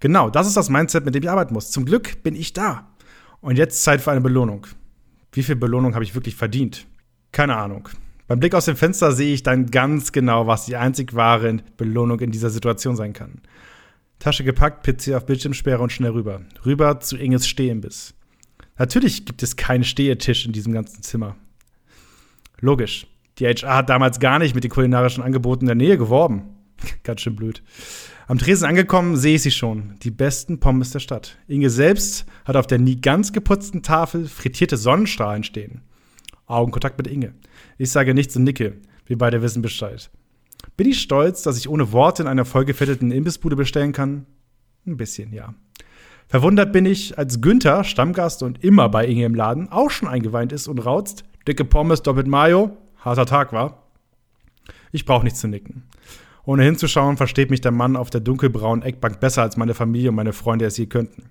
Genau, 0.00 0.30
das 0.30 0.46
ist 0.46 0.56
das 0.56 0.70
Mindset, 0.70 1.04
mit 1.04 1.14
dem 1.14 1.22
ich 1.22 1.30
arbeiten 1.30 1.54
muss. 1.54 1.70
Zum 1.70 1.84
Glück 1.84 2.22
bin 2.22 2.34
ich 2.34 2.52
da. 2.52 2.88
Und 3.40 3.56
jetzt 3.56 3.82
Zeit 3.82 4.00
für 4.00 4.10
eine 4.10 4.20
Belohnung. 4.20 4.66
Wie 5.32 5.42
viel 5.42 5.56
Belohnung 5.56 5.94
habe 5.94 6.04
ich 6.04 6.14
wirklich 6.14 6.34
verdient? 6.34 6.86
Keine 7.32 7.56
Ahnung. 7.56 7.88
Beim 8.26 8.40
Blick 8.40 8.54
aus 8.54 8.64
dem 8.64 8.76
Fenster 8.76 9.12
sehe 9.12 9.34
ich 9.34 9.42
dann 9.42 9.66
ganz 9.66 10.12
genau, 10.12 10.46
was 10.46 10.66
die 10.66 10.76
einzig 10.76 11.14
wahre 11.14 11.58
Belohnung 11.76 12.20
in 12.20 12.30
dieser 12.30 12.50
Situation 12.50 12.96
sein 12.96 13.12
kann. 13.12 13.40
Tasche 14.18 14.44
gepackt, 14.44 14.86
PC 14.86 15.14
auf 15.14 15.26
Bildschirmsperre 15.26 15.82
und 15.82 15.92
schnell 15.92 16.12
rüber. 16.12 16.42
Rüber 16.64 17.00
zu 17.00 17.16
Inges 17.16 17.48
Stehenbiss. 17.48 18.14
Natürlich 18.80 19.26
gibt 19.26 19.42
es 19.42 19.56
keinen 19.56 19.84
Stehetisch 19.84 20.46
in 20.46 20.52
diesem 20.52 20.72
ganzen 20.72 21.02
Zimmer. 21.02 21.36
Logisch. 22.60 23.06
Die 23.38 23.44
HR 23.44 23.76
hat 23.76 23.90
damals 23.90 24.20
gar 24.20 24.38
nicht 24.38 24.54
mit 24.54 24.64
den 24.64 24.70
kulinarischen 24.70 25.22
Angeboten 25.22 25.66
der 25.66 25.74
Nähe 25.74 25.98
geworben. 25.98 26.56
Ganz 27.04 27.20
schön 27.20 27.36
blöd. 27.36 27.62
Am 28.26 28.38
Tresen 28.38 28.66
angekommen 28.66 29.18
sehe 29.18 29.34
ich 29.34 29.42
sie 29.42 29.50
schon. 29.50 29.96
Die 30.02 30.10
besten 30.10 30.60
Pommes 30.60 30.92
der 30.92 31.00
Stadt. 31.00 31.36
Inge 31.46 31.68
selbst 31.68 32.24
hat 32.46 32.56
auf 32.56 32.66
der 32.66 32.78
nie 32.78 32.98
ganz 32.98 33.34
geputzten 33.34 33.82
Tafel 33.82 34.26
frittierte 34.26 34.78
Sonnenstrahlen 34.78 35.44
stehen. 35.44 35.82
Augenkontakt 36.46 36.96
mit 36.96 37.06
Inge. 37.06 37.34
Ich 37.76 37.90
sage 37.90 38.14
nichts 38.14 38.34
und 38.36 38.44
nicke. 38.44 38.78
Wir 39.04 39.18
beide 39.18 39.42
wissen 39.42 39.60
Bescheid. 39.60 40.10
Bin 40.78 40.88
ich 40.88 41.02
stolz, 41.02 41.42
dass 41.42 41.58
ich 41.58 41.68
ohne 41.68 41.92
Worte 41.92 42.22
in 42.22 42.28
einer 42.28 42.46
vollgefetteten 42.46 43.10
Imbissbude 43.10 43.56
bestellen 43.56 43.92
kann? 43.92 44.24
Ein 44.86 44.96
bisschen, 44.96 45.34
ja. 45.34 45.54
Verwundert 46.30 46.72
bin 46.72 46.86
ich, 46.86 47.18
als 47.18 47.40
Günther, 47.40 47.82
Stammgast 47.82 48.44
und 48.44 48.62
immer 48.62 48.88
bei 48.88 49.04
Inge 49.04 49.24
im 49.24 49.34
Laden, 49.34 49.68
auch 49.72 49.90
schon 49.90 50.06
eingeweint 50.06 50.52
ist 50.52 50.68
und 50.68 50.78
rauzt, 50.78 51.24
dicke 51.48 51.64
Pommes 51.64 52.02
doppelt 52.02 52.28
Mayo, 52.28 52.76
harter 53.04 53.26
Tag 53.26 53.52
war. 53.52 53.82
Ich 54.92 55.04
brauche 55.04 55.24
nichts 55.24 55.40
zu 55.40 55.48
nicken. 55.48 55.88
Ohne 56.44 56.62
hinzuschauen, 56.62 57.16
versteht 57.16 57.50
mich 57.50 57.62
der 57.62 57.72
Mann 57.72 57.96
auf 57.96 58.10
der 58.10 58.20
dunkelbraunen 58.20 58.84
Eckbank 58.84 59.18
besser 59.18 59.42
als 59.42 59.56
meine 59.56 59.74
Familie 59.74 60.10
und 60.10 60.14
meine 60.14 60.32
Freunde 60.32 60.66
es 60.66 60.76
je 60.76 60.86
könnten. 60.86 61.24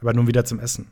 Aber 0.00 0.14
nun 0.14 0.26
wieder 0.26 0.46
zum 0.46 0.60
Essen. 0.60 0.86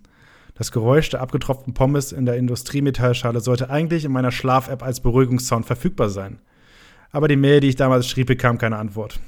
Das 0.53 0.71
Geräusch 0.71 1.09
der 1.09 1.23
abgetropften 1.23 1.73
Pommes 1.73 2.13
in 2.13 2.27
der 2.27 2.37
Industriemetallschale 2.37 3.41
sollte 3.41 3.71
eigentlich 3.71 4.05
in 4.05 4.13
meiner 4.13 4.33
Schlaf-App 4.33 4.83
als 4.83 5.01
Beruhigungssound 5.01 5.65
verfügbar 5.65 6.11
sein. 6.11 6.41
Aber 7.11 7.27
die 7.27 7.37
Mail, 7.37 7.61
die 7.61 7.69
ich 7.69 7.77
damals 7.77 8.07
schrieb, 8.07 8.27
bekam 8.27 8.59
keine 8.59 8.77
Antwort. 8.77 9.19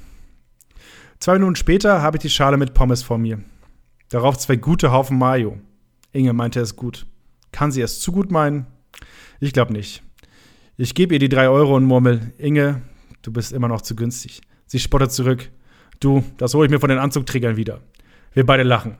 Zwei 1.17 1.33
Minuten 1.33 1.55
später 1.55 2.03
habe 2.03 2.17
ich 2.17 2.21
die 2.21 2.29
Schale 2.29 2.57
mit 2.57 2.75
Pommes 2.75 3.01
vor 3.01 3.17
mir. 3.17 3.39
Darauf 4.13 4.37
zwei 4.37 4.57
gute 4.57 4.91
Haufen 4.91 5.17
Mayo. 5.17 5.57
Inge 6.11 6.33
meinte 6.33 6.59
es 6.59 6.75
gut. 6.75 7.07
Kann 7.51 7.71
sie 7.71 7.81
es 7.81 7.99
zu 7.99 8.11
gut 8.11 8.29
meinen? 8.29 8.67
Ich 9.39 9.53
glaube 9.53 9.73
nicht. 9.73 10.03
Ich 10.77 10.93
gebe 10.93 11.15
ihr 11.15 11.19
die 11.19 11.29
drei 11.29 11.49
Euro 11.49 11.75
und 11.75 11.85
murmel, 11.85 12.31
Inge, 12.37 12.83
du 13.23 13.33
bist 13.33 13.51
immer 13.51 13.67
noch 13.67 13.81
zu 13.81 13.95
günstig. 13.95 14.41
Sie 14.67 14.77
spottet 14.77 15.11
zurück. 15.11 15.49
Du, 15.99 16.23
das 16.37 16.53
hole 16.53 16.67
ich 16.67 16.71
mir 16.71 16.79
von 16.79 16.91
den 16.91 16.99
Anzugträgern 16.99 17.57
wieder. 17.57 17.81
Wir 18.33 18.45
beide 18.45 18.61
lachen. 18.61 18.99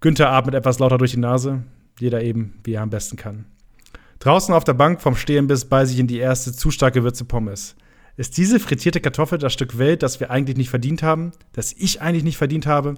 Günther 0.00 0.30
atmet 0.30 0.56
etwas 0.56 0.78
lauter 0.78 0.98
durch 0.98 1.12
die 1.12 1.16
Nase. 1.16 1.62
Jeder 1.98 2.22
eben, 2.22 2.60
wie 2.64 2.74
er 2.74 2.82
am 2.82 2.90
besten 2.90 3.16
kann. 3.16 3.46
Draußen 4.18 4.54
auf 4.54 4.64
der 4.64 4.74
Bank 4.74 5.00
vom 5.00 5.16
Stehenbiss 5.16 5.64
beiße 5.64 5.94
ich 5.94 5.98
in 5.98 6.06
die 6.06 6.18
erste 6.18 6.52
zu 6.52 6.70
stark 6.70 6.92
gewürzte 6.92 7.24
Pommes. 7.24 7.76
Ist 8.18 8.36
diese 8.36 8.60
frittierte 8.60 9.00
Kartoffel 9.00 9.38
das 9.38 9.54
Stück 9.54 9.78
Welt, 9.78 10.02
das 10.02 10.20
wir 10.20 10.30
eigentlich 10.30 10.58
nicht 10.58 10.68
verdient 10.68 11.02
haben? 11.02 11.32
Das 11.54 11.72
ich 11.72 12.02
eigentlich 12.02 12.24
nicht 12.24 12.36
verdient 12.36 12.66
habe? 12.66 12.96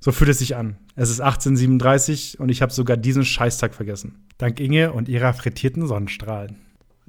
So 0.00 0.12
fühlt 0.12 0.30
es 0.30 0.38
sich 0.38 0.56
an. 0.56 0.76
Es 0.96 1.10
ist 1.10 1.20
1837 1.20 2.40
und 2.40 2.48
ich 2.48 2.62
habe 2.62 2.72
sogar 2.72 2.96
diesen 2.96 3.24
Scheißtag 3.24 3.74
vergessen. 3.74 4.24
Dank 4.38 4.58
Inge 4.58 4.92
und 4.92 5.08
ihrer 5.08 5.32
frittierten 5.34 5.86
Sonnenstrahlen. 5.86 6.56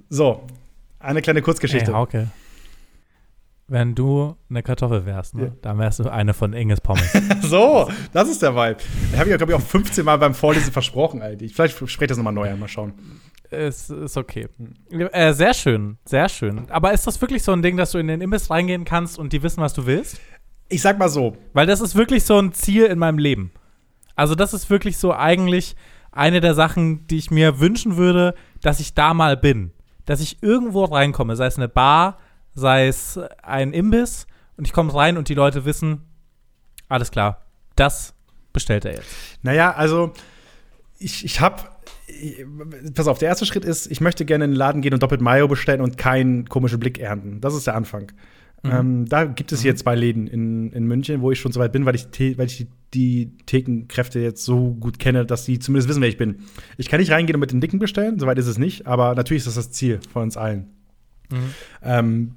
So, 0.10 0.46
eine 1.00 1.22
kleine 1.22 1.42
Kurzgeschichte. 1.42 1.92
Ey, 1.92 1.96
Hauke. 1.96 2.28
Wenn 3.68 3.96
du 3.96 4.36
eine 4.50 4.64
Kartoffel 4.64 5.06
wärst, 5.06 5.36
ne, 5.36 5.46
Ja. 5.46 5.52
dann 5.62 5.80
wärst 5.80 6.00
du 6.00 6.10
eine 6.12 6.34
von 6.34 6.52
Inges 6.52 6.82
Pommes. 6.82 7.10
So, 7.42 7.90
das 8.12 8.28
ist 8.30 8.42
der 8.42 8.54
Vibe. 8.54 8.78
Da 9.14 9.20
habe 9.20 9.30
ich, 9.30 9.38
glaube 9.38 9.54
ich, 9.54 9.58
auch 9.58 9.62
15 9.66 10.04
Mal 10.04 10.18
beim 10.18 10.34
Vorlesen 10.34 10.74
versprochen, 10.74 11.22
Alter. 11.22 11.46
Vielleicht 11.48 11.76
spreche 11.78 12.04
ich 12.04 12.08
das 12.10 12.18
nochmal 12.18 12.34
neu 12.34 12.50
an, 12.52 12.60
mal 12.60 12.68
schauen. 12.68 12.94
ist, 13.50 13.90
ist 13.90 14.18
okay. 14.18 14.48
Äh, 14.90 15.32
sehr 15.34 15.54
schön, 15.54 15.98
sehr 16.04 16.28
schön. 16.28 16.70
Aber 16.70 16.92
ist 16.92 17.08
das 17.08 17.22
wirklich 17.22 17.44
so 17.44 17.54
ein 17.54 17.62
Ding, 17.62 17.78
dass 17.78 17.92
du 17.92 17.98
in 18.00 18.08
den 18.08 18.20
Imbiss 18.20 18.50
reingehen 18.50 18.84
kannst 18.84 19.18
und 19.18 19.32
die 19.32 19.42
wissen, 19.42 19.62
was 19.62 19.74
du 19.74 19.86
willst? 19.86 20.20
Ich 20.72 20.82
sag 20.82 20.98
mal 20.98 21.10
so, 21.10 21.38
Weil 21.54 21.68
das 21.68 21.82
ist 21.82 21.96
wirklich 21.96 22.24
so 22.24 22.40
ein 22.40 22.54
Ziel 22.54 22.86
in 22.86 22.98
meinem 22.98 23.18
Leben. 23.18 23.52
Also 24.16 24.36
das 24.36 24.54
ist 24.54 24.70
wirklich 24.70 24.98
so 24.98 25.14
eigentlich 25.14 25.76
eine 26.12 26.42
der 26.42 26.54
Sachen, 26.54 27.08
die 27.08 27.18
ich 27.18 27.32
mir 27.32 27.60
wünschen 27.60 27.98
würde, 27.98 28.36
dass 28.62 28.80
ich 28.80 28.94
da 28.94 29.14
mal 29.14 29.38
bin. 29.38 29.72
Dass 30.06 30.22
ich 30.22 30.42
irgendwo 30.42 30.86
reinkomme, 30.86 31.36
sei 31.36 31.46
es 31.46 31.58
eine 31.58 31.70
Bar, 31.70 32.18
sei 32.54 32.88
es 32.88 33.20
ein 33.44 33.74
Imbiss 33.74 34.28
und 34.58 34.66
ich 34.66 34.74
komme 34.74 34.94
rein 34.94 35.18
und 35.18 35.30
die 35.30 35.34
Leute 35.34 35.66
wissen, 35.66 36.02
alles 36.88 37.12
klar, 37.12 37.46
das 37.76 38.14
bestellt 38.54 38.86
er 38.86 38.96
jetzt. 38.96 39.10
Naja, 39.42 39.74
also 39.74 40.14
ich, 41.00 41.26
ich 41.26 41.40
habe. 41.40 41.64
Pass 42.94 43.08
auf, 43.08 43.20
der 43.20 43.30
erste 43.30 43.46
Schritt 43.46 43.64
ist, 43.64 43.88
ich 43.90 44.02
möchte 44.02 44.26
gerne 44.26 44.44
in 44.44 44.52
den 44.52 44.58
Laden 44.58 44.82
gehen 44.82 44.94
und 44.94 45.02
doppelt 45.02 45.22
Mayo 45.22 45.48
bestellen 45.48 45.80
und 45.80 45.98
keinen 45.98 46.50
komischen 46.50 46.80
Blick 46.80 47.00
ernten. 47.00 47.40
Das 47.40 47.56
ist 47.56 47.68
der 47.68 47.76
Anfang. 47.76 48.12
Ähm, 48.64 49.06
da 49.08 49.26
gibt 49.26 49.52
es 49.52 49.62
hier 49.62 49.76
zwei 49.76 49.96
Läden 49.96 50.28
in, 50.28 50.72
in 50.72 50.86
München, 50.86 51.22
wo 51.22 51.32
ich 51.32 51.40
schon 51.40 51.52
so 51.52 51.60
weit 51.60 51.72
bin, 51.72 51.86
weil 51.86 51.96
ich, 51.96 52.08
weil 52.38 52.46
ich 52.46 52.58
die, 52.58 52.68
die 52.94 53.32
Thekenkräfte 53.46 54.20
jetzt 54.20 54.46
so 54.46 54.76
gut 54.76 55.00
kenne, 55.00 55.26
dass 55.26 55.46
die 55.46 55.58
zumindest 55.58 55.90
wissen, 55.90 56.02
wer 56.02 56.10
ich 56.10 56.18
bin. 56.18 56.44
Ich 56.78 56.88
kann 56.88 57.00
nicht 57.00 57.12
reingehen 57.12 57.36
und 57.36 57.40
mit 57.40 57.52
den 57.52 57.62
Dicken 57.62 57.80
bestellen, 57.80 58.20
soweit 58.20 58.38
ist 58.38 58.48
es 58.48 58.60
nicht, 58.60 58.86
aber 58.86 59.16
natürlich 59.16 59.42
ist 59.42 59.48
das 59.48 59.56
das 59.56 59.72
Ziel 59.72 60.00
von 60.14 60.24
uns 60.24 60.38
allen. 60.38 60.68
Ähm, 61.82 62.36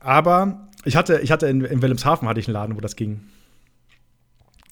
aber 0.00 0.68
ich 0.84 0.96
hatte, 0.96 1.20
ich 1.20 1.30
hatte 1.30 1.46
in, 1.46 1.60
in 1.64 1.80
Wilhelmshaven 1.80 2.26
hatte 2.28 2.40
ich 2.40 2.48
einen 2.48 2.54
Laden, 2.54 2.76
wo 2.76 2.80
das 2.80 2.96
ging. 2.96 3.20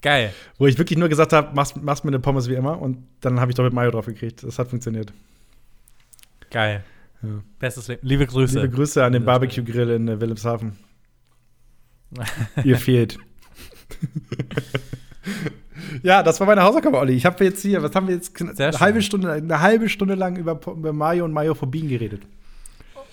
Geil. 0.02 0.32
Wo 0.58 0.66
ich 0.66 0.78
wirklich 0.78 0.98
nur 0.98 1.08
gesagt 1.08 1.32
habe, 1.32 1.54
machst, 1.54 1.80
machst 1.82 2.04
mir 2.04 2.10
eine 2.10 2.20
Pommes 2.20 2.48
wie 2.48 2.54
immer 2.54 2.80
und 2.80 2.98
dann 3.20 3.38
habe 3.38 3.50
ich 3.50 3.54
doppelt 3.54 3.74
Mayo 3.74 3.90
drauf 3.90 4.06
gekriegt. 4.06 4.42
Das 4.42 4.58
hat 4.58 4.68
funktioniert. 4.68 5.12
Geil. 6.50 6.82
Ja. 7.22 7.28
Bestes 7.58 7.88
Leben. 7.88 8.06
Liebe 8.06 8.26
Grüße. 8.26 8.60
Liebe 8.60 8.74
Grüße 8.74 9.04
an 9.04 9.12
den 9.12 9.24
Barbecue-Grill 9.24 9.90
in 9.90 10.08
äh, 10.08 10.20
Wilhelmshaven. 10.20 10.76
Ihr 12.64 12.78
fehlt. 12.78 13.18
ja, 16.02 16.22
das 16.22 16.40
war 16.40 16.46
meine 16.46 16.62
Hausaufgabe, 16.62 16.98
Olli. 16.98 17.14
Ich 17.14 17.26
habe 17.26 17.44
jetzt 17.44 17.62
hier, 17.62 17.82
was 17.82 17.94
haben 17.94 18.08
wir 18.08 18.14
jetzt? 18.14 18.40
Eine 18.40 18.80
halbe 18.80 19.02
Stunde, 19.02 19.32
eine 19.32 19.60
halbe 19.60 19.88
Stunde 19.88 20.14
lang 20.14 20.36
über, 20.36 20.58
Mayo 20.92 21.24
und 21.24 21.32
Mayophobien 21.32 21.88
geredet. 21.88 22.22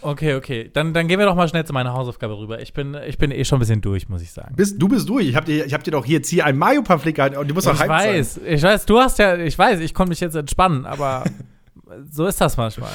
Okay, 0.02 0.36
okay. 0.36 0.70
Dann, 0.72 0.94
dann 0.94 1.08
gehen 1.08 1.20
wir 1.20 1.26
doch 1.26 1.36
mal 1.36 1.48
schnell 1.48 1.66
zu 1.66 1.74
meiner 1.74 1.94
Hausaufgabe 1.94 2.38
rüber. 2.38 2.62
Ich 2.62 2.74
bin, 2.74 2.96
ich 3.08 3.18
bin 3.18 3.32
eh 3.32 3.44
schon 3.44 3.58
ein 3.58 3.62
bisschen 3.62 3.82
durch, 3.82 4.08
muss 4.08 4.22
ich 4.22 4.32
sagen. 4.32 4.56
Bist, 4.56 4.80
du 4.82 4.88
bist 4.88 5.10
durch. 5.10 5.28
Ich 5.28 5.36
habe 5.36 5.48
dir, 5.48 5.66
ich 5.66 5.74
hab 5.74 5.84
dir 5.84 5.92
doch 5.92 6.06
hier 6.06 6.18
jetzt 6.18 6.30
hier 6.30 6.46
ein 6.46 6.58
Mayo-Pamphlet 6.58 7.16
gehalten 7.16 7.38
und 7.38 7.50
du 7.50 7.54
musst 7.56 7.68
doch 7.68 7.74
Ich 7.74 7.80
hyped 7.82 8.02
sein. 8.02 8.20
weiß, 8.20 8.40
ich 8.46 8.64
weiß, 8.64 8.86
du 8.86 9.00
hast 9.00 9.18
ja, 9.20 9.36
ich 9.38 9.58
weiß, 9.58 9.80
ich 9.80 9.94
konnte 9.94 10.10
mich 10.10 10.20
jetzt 10.20 10.36
entspannen, 10.36 10.86
aber 10.86 11.24
so 12.12 12.28
ist 12.28 12.40
das 12.40 12.58
manchmal. 12.58 12.92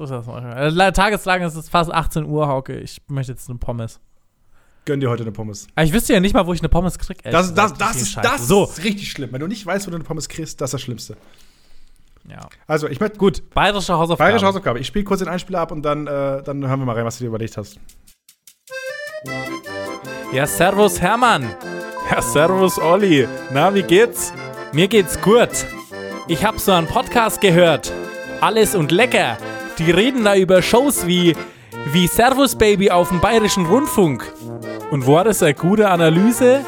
So 0.00 0.04
ist 0.04 0.10
das 0.12 0.26
manchmal. 0.26 0.54
Also, 0.54 0.76
la- 0.78 0.90
Tageslang 0.92 1.42
ist 1.42 1.54
es 1.56 1.68
fast 1.68 1.92
18 1.92 2.24
Uhr, 2.24 2.48
Hauke. 2.48 2.78
Ich 2.78 3.02
möchte 3.08 3.32
jetzt 3.32 3.50
eine 3.50 3.58
Pommes. 3.58 4.00
Gönn 4.86 4.98
dir 4.98 5.10
heute 5.10 5.24
eine 5.24 5.32
Pommes. 5.32 5.66
Aber 5.74 5.84
ich 5.84 5.92
wüsste 5.92 6.14
ja 6.14 6.20
nicht 6.20 6.32
mal, 6.32 6.46
wo 6.46 6.54
ich 6.54 6.60
eine 6.60 6.70
Pommes 6.70 6.98
krieg. 6.98 7.22
Das, 7.22 7.52
das, 7.52 7.74
das, 7.74 7.96
ist, 7.96 8.16
das 8.16 8.48
So, 8.48 8.64
ist 8.64 8.82
richtig 8.82 9.10
schlimm. 9.10 9.30
Wenn 9.30 9.40
du 9.42 9.46
nicht 9.46 9.66
weißt, 9.66 9.86
wo 9.86 9.90
du 9.90 9.96
eine 9.96 10.04
Pommes 10.04 10.26
kriegst, 10.30 10.58
das 10.62 10.68
ist 10.70 10.72
das 10.72 10.80
Schlimmste. 10.80 11.18
ja. 12.26 12.48
Also, 12.66 12.88
ich 12.88 12.98
möchte 12.98 13.18
Gut, 13.18 13.42
bayerische 13.50 13.92
Hausaufgabe. 13.92 14.26
Bayerische 14.26 14.46
Hausaufgabe. 14.46 14.78
Ich 14.78 14.86
spiele 14.86 15.04
kurz 15.04 15.18
den 15.18 15.28
Einspieler 15.28 15.60
ab 15.60 15.70
und 15.70 15.82
dann, 15.82 16.06
äh, 16.06 16.42
dann 16.42 16.66
hören 16.66 16.80
wir 16.80 16.86
mal 16.86 16.96
rein, 16.96 17.04
was 17.04 17.18
du 17.18 17.24
dir 17.24 17.28
überlegt 17.28 17.58
hast. 17.58 17.78
Ja, 20.32 20.46
servus 20.46 20.98
Hermann. 21.00 21.50
Ja, 22.10 22.22
servus 22.22 22.78
Olli. 22.78 23.28
Na, 23.52 23.74
wie 23.74 23.82
geht's? 23.82 24.32
Mir 24.72 24.88
geht's 24.88 25.20
gut. 25.20 25.50
Ich 26.26 26.42
hab 26.44 26.58
so 26.58 26.72
einen 26.72 26.86
Podcast 26.86 27.40
gehört. 27.42 27.92
Alles 28.40 28.74
und 28.74 28.92
lecker. 28.92 29.36
Die 29.80 29.90
reden 29.90 30.24
da 30.24 30.36
über 30.36 30.60
Shows 30.60 31.06
wie, 31.06 31.34
wie 31.86 32.06
Servus 32.06 32.54
Baby 32.54 32.90
auf 32.90 33.08
dem 33.08 33.18
Bayerischen 33.18 33.64
Rundfunk. 33.64 34.30
Und 34.90 35.06
war 35.06 35.24
das 35.24 35.42
eine 35.42 35.54
gute 35.54 35.88
Analyse? 35.88 36.60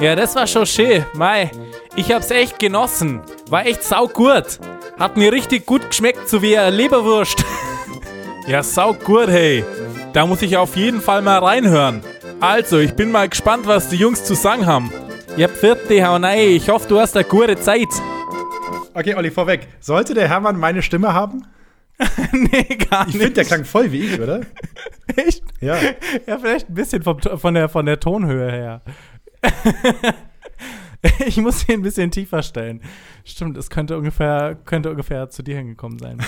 Ja, 0.00 0.16
das 0.16 0.34
war 0.34 0.48
schon 0.48 0.66
schön. 0.66 1.06
Mei, 1.14 1.48
ich 1.94 2.10
hab's 2.10 2.32
echt 2.32 2.58
genossen. 2.58 3.20
War 3.48 3.64
echt 3.66 3.84
saugut. 3.84 4.58
Hat 4.98 5.16
mir 5.16 5.30
richtig 5.30 5.64
gut 5.64 5.88
geschmeckt, 5.90 6.28
so 6.28 6.42
wie 6.42 6.58
eine 6.58 6.76
Leberwurst. 6.76 7.44
Ja, 8.48 8.62
sau 8.62 8.94
gut, 8.94 9.26
hey. 9.26 9.64
Da 10.12 10.24
muss 10.24 10.40
ich 10.40 10.56
auf 10.56 10.76
jeden 10.76 11.00
Fall 11.00 11.20
mal 11.20 11.38
reinhören. 11.38 12.00
Also, 12.38 12.78
ich 12.78 12.94
bin 12.94 13.10
mal 13.10 13.28
gespannt, 13.28 13.66
was 13.66 13.88
die 13.88 13.96
Jungs 13.96 14.22
zu 14.22 14.34
sagen 14.34 14.66
haben. 14.66 14.92
Ja, 15.36 15.48
vierte 15.48 16.06
Haunei, 16.06 16.46
ich 16.54 16.68
hoffe, 16.68 16.86
du 16.86 17.00
hast 17.00 17.16
eine 17.16 17.24
gute 17.24 17.58
Zeit. 17.58 17.88
Okay, 18.94 19.16
Olli, 19.16 19.32
vorweg. 19.32 19.66
Sollte 19.80 20.14
der 20.14 20.28
Hermann 20.28 20.60
meine 20.60 20.80
Stimme 20.80 21.12
haben? 21.12 21.42
nee, 22.32 22.76
gar 22.76 23.08
Ich 23.08 23.16
finde, 23.16 23.32
der 23.32 23.44
klang 23.44 23.64
voll 23.64 23.90
wie 23.90 24.00
ich, 24.00 24.20
oder? 24.20 24.40
Echt? 25.16 25.42
Ja. 25.60 25.76
Ja, 26.26 26.38
vielleicht 26.38 26.68
ein 26.68 26.74
bisschen 26.74 27.02
vom, 27.02 27.18
von, 27.20 27.54
der, 27.54 27.68
von 27.68 27.86
der 27.86 27.98
Tonhöhe 27.98 28.50
her. 28.50 28.82
ich 31.26 31.38
muss 31.38 31.68
ihn 31.68 31.76
ein 31.76 31.82
bisschen 31.82 32.10
tiefer 32.10 32.42
stellen. 32.42 32.82
Stimmt, 33.24 33.56
es 33.56 33.70
könnte 33.70 33.96
ungefähr, 33.96 34.56
könnte 34.64 34.90
ungefähr 34.90 35.30
zu 35.30 35.42
dir 35.42 35.56
hingekommen 35.56 35.98
sein. 35.98 36.18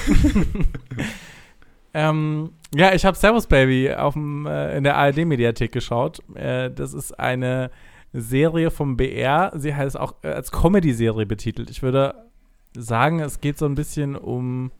ähm, 1.94 2.52
ja, 2.74 2.94
ich 2.94 3.04
habe 3.04 3.16
Servus 3.16 3.46
Baby 3.46 3.92
auf 3.92 4.14
dem, 4.14 4.46
äh, 4.46 4.76
in 4.76 4.84
der 4.84 4.96
ARD-Mediathek 4.96 5.72
geschaut. 5.72 6.20
Äh, 6.34 6.70
das 6.70 6.94
ist 6.94 7.18
eine 7.18 7.70
Serie 8.12 8.70
vom 8.70 8.96
BR. 8.96 9.52
Sie 9.54 9.74
heißt 9.74 9.98
auch 9.98 10.14
äh, 10.22 10.28
als 10.28 10.50
Comedy-Serie 10.50 11.26
betitelt. 11.26 11.68
Ich 11.70 11.82
würde 11.82 12.14
sagen, 12.74 13.20
es 13.20 13.40
geht 13.40 13.58
so 13.58 13.66
ein 13.66 13.74
bisschen 13.74 14.16
um 14.16 14.70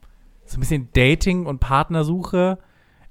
so 0.49 0.57
ein 0.57 0.61
bisschen 0.61 0.89
Dating 0.93 1.45
und 1.45 1.59
Partnersuche. 1.59 2.57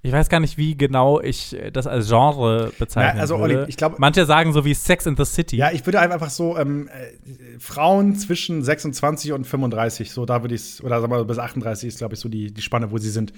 Ich 0.01 0.13
weiß 0.13 0.29
gar 0.29 0.39
nicht, 0.39 0.57
wie 0.59 0.77
genau 0.77 1.21
ich 1.21 1.57
äh, 1.57 1.71
das 1.73 1.87
als 1.89 2.09
Genre 2.09 2.73
bezeichnen 2.79 3.17
Ja, 3.17 3.21
also, 3.21 3.37
Olli, 3.37 3.65
ich 3.67 3.77
glaube- 3.77 3.97
Manche 3.99 4.27
sagen 4.27 4.53
so 4.53 4.65
wie 4.65 4.73
Sex 4.75 5.07
in 5.07 5.17
the 5.17 5.25
City. 5.25 5.57
Ja, 5.57 5.73
ich 5.73 5.85
würde 5.87 5.99
einfach 6.01 6.31
so 6.31 6.57
ähm, 6.57 6.89
äh, 6.89 7.59
Frauen 7.59 8.15
zwischen 8.15 8.63
26 8.63 9.33
und 9.33 9.45
35, 9.45 10.13
so 10.13 10.25
da 10.25 10.43
würde 10.43 10.55
ich 10.55 10.61
es, 10.61 10.85
oder 10.85 11.01
sagen 11.01 11.13
wir 11.13 11.19
mal 11.19 11.25
bis 11.25 11.39
38 11.39 11.89
ist, 11.89 11.99
glaube 11.99 12.15
ich, 12.15 12.21
so 12.21 12.29
die, 12.29 12.53
die 12.53 12.63
Spanne, 12.63 12.91
wo 12.93 12.99
sie 12.99 13.11
sind. 13.11 13.33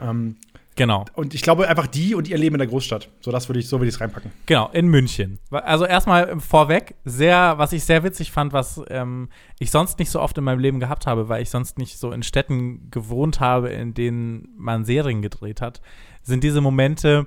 Ähm, 0.00 0.36
Genau, 0.76 1.04
und 1.14 1.34
ich 1.34 1.42
glaube 1.42 1.68
einfach 1.68 1.86
die 1.86 2.14
und 2.14 2.28
ihr 2.28 2.36
Leben 2.36 2.56
in 2.56 2.58
der 2.58 2.66
Großstadt. 2.66 3.08
So, 3.20 3.30
das 3.30 3.48
würde 3.48 3.60
ich, 3.60 3.68
so 3.68 3.78
würde 3.78 3.88
ich 3.88 3.94
es 3.94 4.00
reinpacken. 4.00 4.32
genau, 4.46 4.70
in 4.72 4.88
München. 4.88 5.38
Also 5.50 5.84
erstmal 5.84 6.40
vorweg, 6.40 6.96
sehr, 7.04 7.58
was 7.58 7.72
ich 7.72 7.84
sehr 7.84 8.02
witzig 8.02 8.32
fand, 8.32 8.52
was 8.52 8.80
ähm, 8.88 9.28
ich 9.58 9.70
sonst 9.70 9.98
nicht 9.98 10.10
so 10.10 10.20
oft 10.20 10.36
in 10.36 10.44
meinem 10.44 10.58
Leben 10.58 10.80
gehabt 10.80 11.06
habe, 11.06 11.28
weil 11.28 11.42
ich 11.42 11.50
sonst 11.50 11.78
nicht 11.78 11.98
so 11.98 12.10
in 12.10 12.22
Städten 12.22 12.90
gewohnt 12.90 13.40
habe, 13.40 13.68
in 13.70 13.94
denen 13.94 14.48
man 14.56 14.84
Serien 14.84 15.22
gedreht 15.22 15.60
hat, 15.60 15.80
sind 16.22 16.42
diese 16.42 16.60
Momente, 16.60 17.26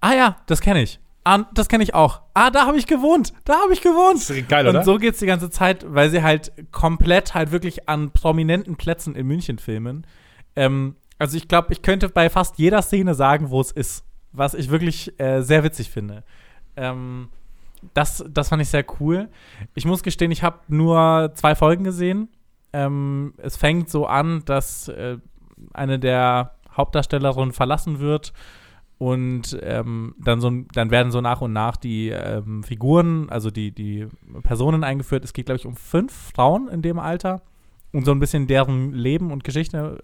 Ah 0.00 0.14
ja, 0.14 0.36
das 0.46 0.60
kenne 0.60 0.82
ich. 0.82 1.00
Ah, 1.24 1.44
das 1.52 1.68
kenne 1.68 1.82
ich 1.82 1.94
auch. 1.94 2.20
Ah, 2.34 2.50
da 2.50 2.66
habe 2.66 2.78
ich 2.78 2.86
gewohnt. 2.86 3.32
Da 3.44 3.54
habe 3.62 3.72
ich 3.72 3.80
gewohnt. 3.80 4.20
Das 4.20 4.30
ist 4.30 4.48
geil, 4.48 4.68
oder? 4.68 4.78
Und 4.78 4.84
so 4.84 4.96
geht's 4.98 5.18
die 5.18 5.26
ganze 5.26 5.50
Zeit, 5.50 5.84
weil 5.88 6.10
sie 6.10 6.22
halt 6.22 6.52
komplett 6.70 7.34
halt 7.34 7.50
wirklich 7.50 7.88
an 7.88 8.12
prominenten 8.12 8.76
Plätzen 8.76 9.16
in 9.16 9.26
München 9.26 9.58
filmen. 9.58 10.06
Ähm, 10.54 10.94
also 11.18 11.36
ich 11.36 11.48
glaube, 11.48 11.72
ich 11.72 11.82
könnte 11.82 12.08
bei 12.08 12.28
fast 12.30 12.58
jeder 12.58 12.82
Szene 12.82 13.14
sagen, 13.14 13.50
wo 13.50 13.60
es 13.60 13.72
ist. 13.72 14.04
Was 14.32 14.54
ich 14.54 14.70
wirklich 14.70 15.18
äh, 15.18 15.40
sehr 15.40 15.64
witzig 15.64 15.90
finde. 15.90 16.22
Ähm, 16.76 17.28
das, 17.94 18.24
das 18.28 18.50
fand 18.50 18.60
ich 18.62 18.68
sehr 18.68 18.84
cool. 19.00 19.28
Ich 19.74 19.86
muss 19.86 20.02
gestehen, 20.02 20.30
ich 20.30 20.42
habe 20.42 20.58
nur 20.68 21.32
zwei 21.34 21.54
Folgen 21.54 21.84
gesehen. 21.84 22.28
Ähm, 22.72 23.34
es 23.38 23.56
fängt 23.56 23.88
so 23.88 24.06
an, 24.06 24.42
dass 24.44 24.88
äh, 24.88 25.18
eine 25.72 25.98
der 25.98 26.56
Hauptdarstellerinnen 26.76 27.52
verlassen 27.52 28.00
wird 28.00 28.34
und 28.98 29.58
ähm, 29.62 30.14
dann, 30.18 30.40
so, 30.40 30.50
dann 30.72 30.90
werden 30.90 31.12
so 31.12 31.20
nach 31.20 31.40
und 31.40 31.52
nach 31.52 31.76
die 31.76 32.08
ähm, 32.08 32.62
Figuren, 32.62 33.28
also 33.28 33.50
die, 33.50 33.70
die 33.70 34.06
Personen 34.42 34.84
eingeführt. 34.84 35.24
Es 35.24 35.32
geht, 35.32 35.46
glaube 35.46 35.58
ich, 35.58 35.66
um 35.66 35.76
fünf 35.76 36.12
Frauen 36.34 36.68
in 36.68 36.82
dem 36.82 36.98
Alter 36.98 37.42
und 37.92 38.04
so 38.04 38.12
ein 38.12 38.20
bisschen 38.20 38.46
deren 38.46 38.92
Leben 38.92 39.32
und 39.32 39.44
Geschichte. 39.44 39.98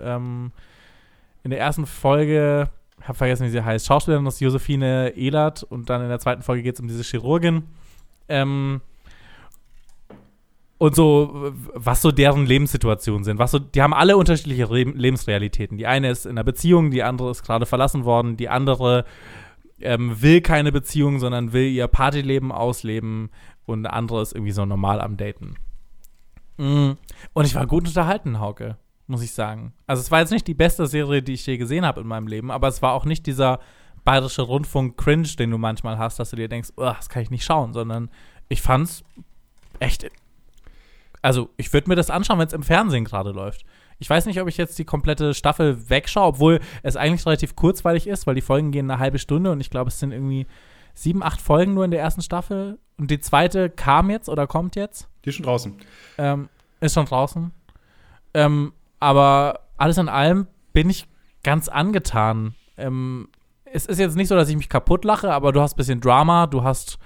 In 1.45 1.51
der 1.51 1.61
ersten 1.61 1.87
Folge, 1.87 2.69
ich 3.01 3.09
habe 3.09 3.19
vergessen, 3.19 3.47
wie 3.47 3.51
sie 3.51 3.65
heißt, 3.65 3.87
Schauspielerin 3.87 4.27
ist 4.27 4.41
Josephine 4.41 5.11
Ehlert 5.17 5.63
und 5.63 5.91
dann 5.91 6.03
in 6.03 6.09
der 6.09 6.21
zweiten 6.21 6.43
Folge 6.43 6.63
geht 6.63 6.75
es 6.75 6.81
um 6.81 6.89
diese 6.89 7.03
Chirurgin. 7.03 7.65
Ähm, 8.29 8.81
und 10.79 10.97
so, 10.97 11.53
was 11.75 12.03
so 12.03 12.11
deren 12.11 12.45
Lebenssituationen 12.45 13.23
sind. 13.23 13.39
Was 13.39 13.53
so, 13.53 13.61
die 13.61 13.81
haben 13.81 13.95
alle 13.95 14.17
unterschiedliche 14.17 14.69
Re 14.69 14.83
Lebensrealitäten. 14.83 15.79
Die 15.79 15.87
eine 15.87 16.11
ist 16.11 16.27
in 16.27 16.33
einer 16.33 16.43
Beziehung, 16.43 16.91
die 16.91 17.05
andere 17.05 17.31
ist 17.31 17.45
gerade 17.45 17.67
verlassen 17.67 18.05
worden, 18.05 18.37
die 18.37 18.49
andere 18.49 19.05
ähm, 19.81 20.21
will 20.21 20.41
keine 20.41 20.73
Beziehung, 20.73 21.21
sondern 21.21 21.53
will 21.53 21.71
ihr 21.71 21.87
Partyleben 21.87 22.51
ausleben 22.51 23.31
und 23.65 23.87
eine 23.87 23.93
andere 23.95 24.23
ist 24.23 24.33
irgendwie 24.33 24.53
so 24.53 24.65
normal 24.65 25.01
am 25.01 25.17
Daten. 25.17 25.55
Mm. 26.57 26.93
Und 27.33 27.45
ich 27.45 27.55
war 27.55 27.67
gut 27.67 27.87
unterhalten, 27.87 28.41
Hauke, 28.41 28.77
muss 29.07 29.23
ich 29.23 29.33
sagen. 29.33 29.73
Also 29.87 30.01
es 30.01 30.11
war 30.11 30.21
jetzt 30.21 30.31
nicht 30.31 30.47
die 30.47 30.55
beste 30.55 30.87
Serie, 30.87 31.23
die 31.23 31.35
ich 31.35 31.47
je 31.47 31.57
gesehen 31.57 31.85
habe 31.85 32.01
in 32.01 32.07
meinem 32.07 32.27
Leben, 32.27 32.51
aber 32.51 32.69
es 32.69 32.83
war 32.83 32.93
auch 32.93 33.05
nicht 33.05 33.27
dieser 33.27 33.61
bayerische 34.05 34.43
Rundfunk-Cringe, 34.43 35.29
den 35.39 35.51
du 35.51 35.59
manchmal 35.59 35.99
hast, 35.99 36.19
dass 36.19 36.31
du 36.31 36.37
dir 36.37 36.49
denkst, 36.49 36.71
oh, 36.77 36.93
das 36.97 37.09
kann 37.09 37.23
ich 37.23 37.31
nicht 37.31 37.45
schauen, 37.45 37.73
sondern 37.73 38.11
ich 38.49 38.63
fand's 38.63 39.05
echt 39.79 40.07
also 41.23 41.51
ich 41.57 41.73
würde 41.73 41.89
mir 41.89 41.95
das 41.95 42.11
anschauen, 42.11 42.41
wenn 42.41 42.49
es 42.49 42.53
im 42.53 42.65
Fernsehen 42.65 43.05
gerade 43.05 43.31
läuft. 43.31 43.65
Ich 44.01 44.11
weiß 44.11 44.27
nicht, 44.27 44.41
ob 44.41 44.49
ich 44.49 44.57
jetzt 44.57 44.79
die 44.79 44.85
komplette 44.85 45.33
Staffel 45.33 45.89
wegschaue, 45.89 46.27
obwohl 46.27 46.61
es 46.83 46.97
eigentlich 46.97 47.25
relativ 47.25 47.55
kurzweilig 47.55 48.09
ist, 48.09 48.27
weil 48.27 48.35
die 48.35 48.41
Folgen 48.41 48.73
gehen 48.73 48.91
eine 48.91 48.99
halbe 48.99 49.21
Stunde 49.21 49.53
und 49.53 49.61
ich 49.61 49.71
glaube, 49.71 49.89
es 49.89 50.01
sind 50.01 50.11
irgendwie 50.11 50.49
sieben, 50.95 51.23
acht 51.23 51.41
Folgen 51.41 51.75
nur 51.75 51.85
in 51.85 51.93
der 51.93 52.01
ersten 52.01 52.23
Staffel. 52.23 52.79
Und 52.99 53.11
die 53.11 53.21
zweite 53.21 53.71
kam 53.71 54.11
jetzt 54.11 54.29
oder 54.29 54.49
kommt 54.49 54.75
jetzt. 54.75 55.09
Die 55.25 55.29
ist 55.29 55.37
schon 55.37 55.47
draußen. 55.47 55.77
Ähm, 56.19 56.49
ist 56.81 56.95
schon 56.95 57.07
draußen. 57.07 57.53
Ähm, 58.35 58.73
aber 59.03 59.63
alles 59.79 59.99
in 59.99 60.09
allem 60.09 60.47
bin 60.73 60.89
ich 60.89 61.09
ganz 61.43 61.69
angetan. 61.69 62.55
Ähm, 62.77 63.29
es 63.65 63.87
ist 63.87 63.99
jetzt 63.99 64.15
nicht 64.15 64.29
so, 64.29 64.37
dass 64.37 64.49
ich 64.49 64.57
mich 64.57 64.69
kaputt 64.69 65.05
lache, 65.05 65.33
aber 65.33 65.51
du 65.51 65.61
hast 65.61 65.75
ein 65.75 65.77
bisschen 65.77 66.01
Drama, 66.01 66.47
du 66.47 66.63
hast 66.63 67.01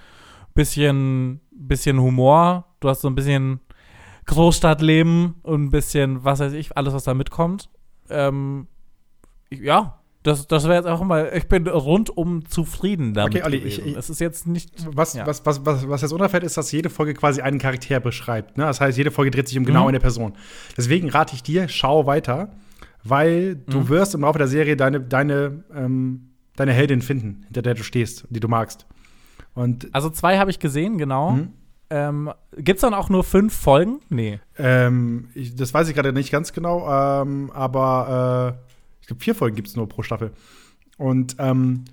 ein 0.49 0.53
bisschen, 0.53 1.41
bisschen 1.53 1.99
Humor, 1.99 2.67
du 2.81 2.91
hast 2.91 3.01
so 3.01 3.09
ein 3.09 3.15
bisschen 3.15 3.61
Großstadtleben 4.27 5.37
und 5.43 5.65
ein 5.65 5.71
bisschen, 5.71 6.23
was 6.23 6.41
weiß 6.41 6.53
ich, 6.53 6.77
alles, 6.77 6.93
was 6.93 7.05
da 7.05 7.15
mitkommt. 7.15 7.71
Ähm, 8.11 8.67
ja, 9.51 9.99
das, 10.27 10.47
das 10.47 10.64
wäre 10.64 10.74
jetzt 10.77 10.87
auch 10.87 11.03
mal, 11.05 11.31
ich 11.35 11.47
bin 11.49 11.66
rundum 11.68 12.47
zufrieden 12.49 13.14
damit. 13.14 13.35
Okay, 13.35 13.45
Olli, 13.45 13.59
ich, 13.59 13.85
ich, 13.85 13.97
es 13.97 14.11
ist 14.11 14.20
jetzt 14.20 14.47
nicht. 14.47 14.70
Was, 14.95 15.14
ja. 15.14 15.27
was, 15.27 15.45
was, 15.47 15.64
was, 15.64 15.89
was 15.89 16.03
jetzt 16.03 16.12
unterfällt, 16.12 16.45
ist, 16.45 16.57
dass 16.57 16.72
jede 16.72 16.91
Folge 16.91 17.14
quasi 17.14 17.41
einen 17.41 17.59
Charakter 17.59 18.01
beschreibt. 18.01 18.59
Ne? 18.59 18.64
Das 18.64 18.81
heißt, 18.81 18.99
jede 18.99 19.11
Folge 19.11 19.31
dreht 19.31 19.49
sich 19.49 19.59
um 19.59 19.64
genau 19.64 19.83
Mhm. 19.83 19.89
eine 19.89 20.01
Person. 20.01 20.33
Deswegen 20.77 21.09
rate 21.11 21.35
ich 21.35 21.43
dir, 21.43 21.68
schau 21.68 22.07
weiter, 22.07 22.51
weil 23.05 23.57
du 23.57 23.81
Mhm. 23.81 23.89
wirst 23.89 24.14
im 24.14 24.22
Laufe 24.22 24.39
der 24.39 24.49
Serie 24.49 24.77
deine, 24.77 25.01
deine, 25.01 25.64
ähm, 25.74 26.31
deine 26.57 26.72
Heldin 26.72 27.03
finden, 27.03 27.43
hinter 27.47 27.62
der 27.62 27.74
du 27.74 27.83
stehst, 27.85 28.27
die 28.31 28.41
du 28.41 28.49
magst. 28.49 28.87
Und 29.55 29.89
Also 29.93 30.11
zwei 30.11 30.39
habe 30.39 30.51
ich 30.51 30.59
gesehen, 30.59 30.99
genau. 30.99 31.33
Mhm. 31.33 31.49
Ähm, 31.89 32.33
Gibt 32.57 32.79
es 32.79 32.81
dann 32.81 32.95
auch 32.95 33.09
nur 33.11 33.22
fünf 33.22 33.55
Folgen? 33.55 34.01
Nee. 34.09 34.41
ähm, 34.59 35.29
ich, 35.35 35.55
das 35.55 35.72
weiß 35.72 35.89
ich 35.89 35.95
gerade 35.95 36.12
nicht 36.12 36.33
ganz 36.33 36.53
genau, 36.53 36.81
ähm, 37.22 37.51
aber 37.55 38.59
äh, 38.59 38.66
ich 39.07 39.09
glaube, 39.09 39.23
vier 39.23 39.37
Folgen 39.37 39.55
gibt 39.55 39.69
es 39.69 39.77
nur 39.77 39.89
pro 39.89 40.03
Staffel. 40.03 40.33
Und 40.99 41.37
ähm, 41.39 41.85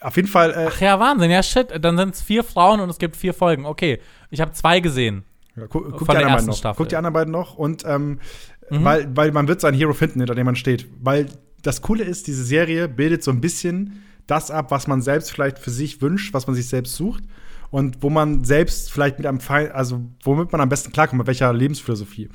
auf 0.00 0.16
jeden 0.16 0.26
Fall, 0.26 0.50
äh, 0.50 0.66
Ach 0.68 0.80
ja, 0.80 0.98
Wahnsinn. 0.98 1.30
Ja, 1.30 1.44
shit. 1.44 1.68
Dann 1.80 1.96
sind 1.96 2.14
es 2.16 2.22
vier 2.22 2.42
Frauen 2.42 2.80
und 2.80 2.90
es 2.90 2.98
gibt 2.98 3.14
vier 3.14 3.32
Folgen. 3.34 3.64
Okay. 3.66 4.00
Ich 4.30 4.40
habe 4.40 4.50
zwei 4.50 4.80
gesehen. 4.80 5.22
Ja, 5.54 5.66
gu 5.66 5.80
guck, 5.92 6.00
die 6.00 6.04
der 6.06 6.26
anderen 6.26 6.46
noch. 6.46 6.56
Staffel. 6.56 6.76
guck 6.76 6.88
die 6.88 6.96
anderen 6.96 7.12
beiden 7.14 7.30
noch. 7.32 7.54
Und 7.54 7.84
ähm, 7.86 8.18
Mhm. 8.70 8.82
weil, 8.84 9.16
weil 9.16 9.30
man 9.30 9.46
wird 9.46 9.60
seinen 9.60 9.74
Hero 9.76 9.92
finden, 9.92 10.18
hinter 10.20 10.34
dem 10.34 10.46
man 10.46 10.56
steht. 10.56 10.88
Weil 11.00 11.26
das 11.62 11.82
Coole 11.82 12.02
ist, 12.02 12.26
diese 12.26 12.42
Serie 12.44 12.88
bildet 12.88 13.22
so 13.22 13.30
ein 13.30 13.40
bisschen 13.40 14.02
das 14.26 14.50
ab, 14.50 14.70
was 14.72 14.86
man 14.88 15.02
selbst 15.02 15.30
vielleicht 15.30 15.60
für 15.60 15.70
sich 15.70 16.02
wünscht, 16.02 16.34
was 16.34 16.46
man 16.48 16.56
sich 16.56 16.66
selbst 16.66 16.96
sucht. 16.96 17.22
Und 17.70 18.02
wo 18.02 18.10
man 18.10 18.42
selbst 18.42 18.90
vielleicht 18.90 19.18
mit 19.18 19.26
einem 19.26 19.40
Feind, 19.40 19.70
also 19.72 20.00
womit 20.24 20.50
man 20.50 20.60
am 20.60 20.68
besten 20.68 20.92
klarkommt, 20.92 21.18
mit 21.18 21.26
welcher 21.28 21.52
Lebensphilosophie. 21.52 22.28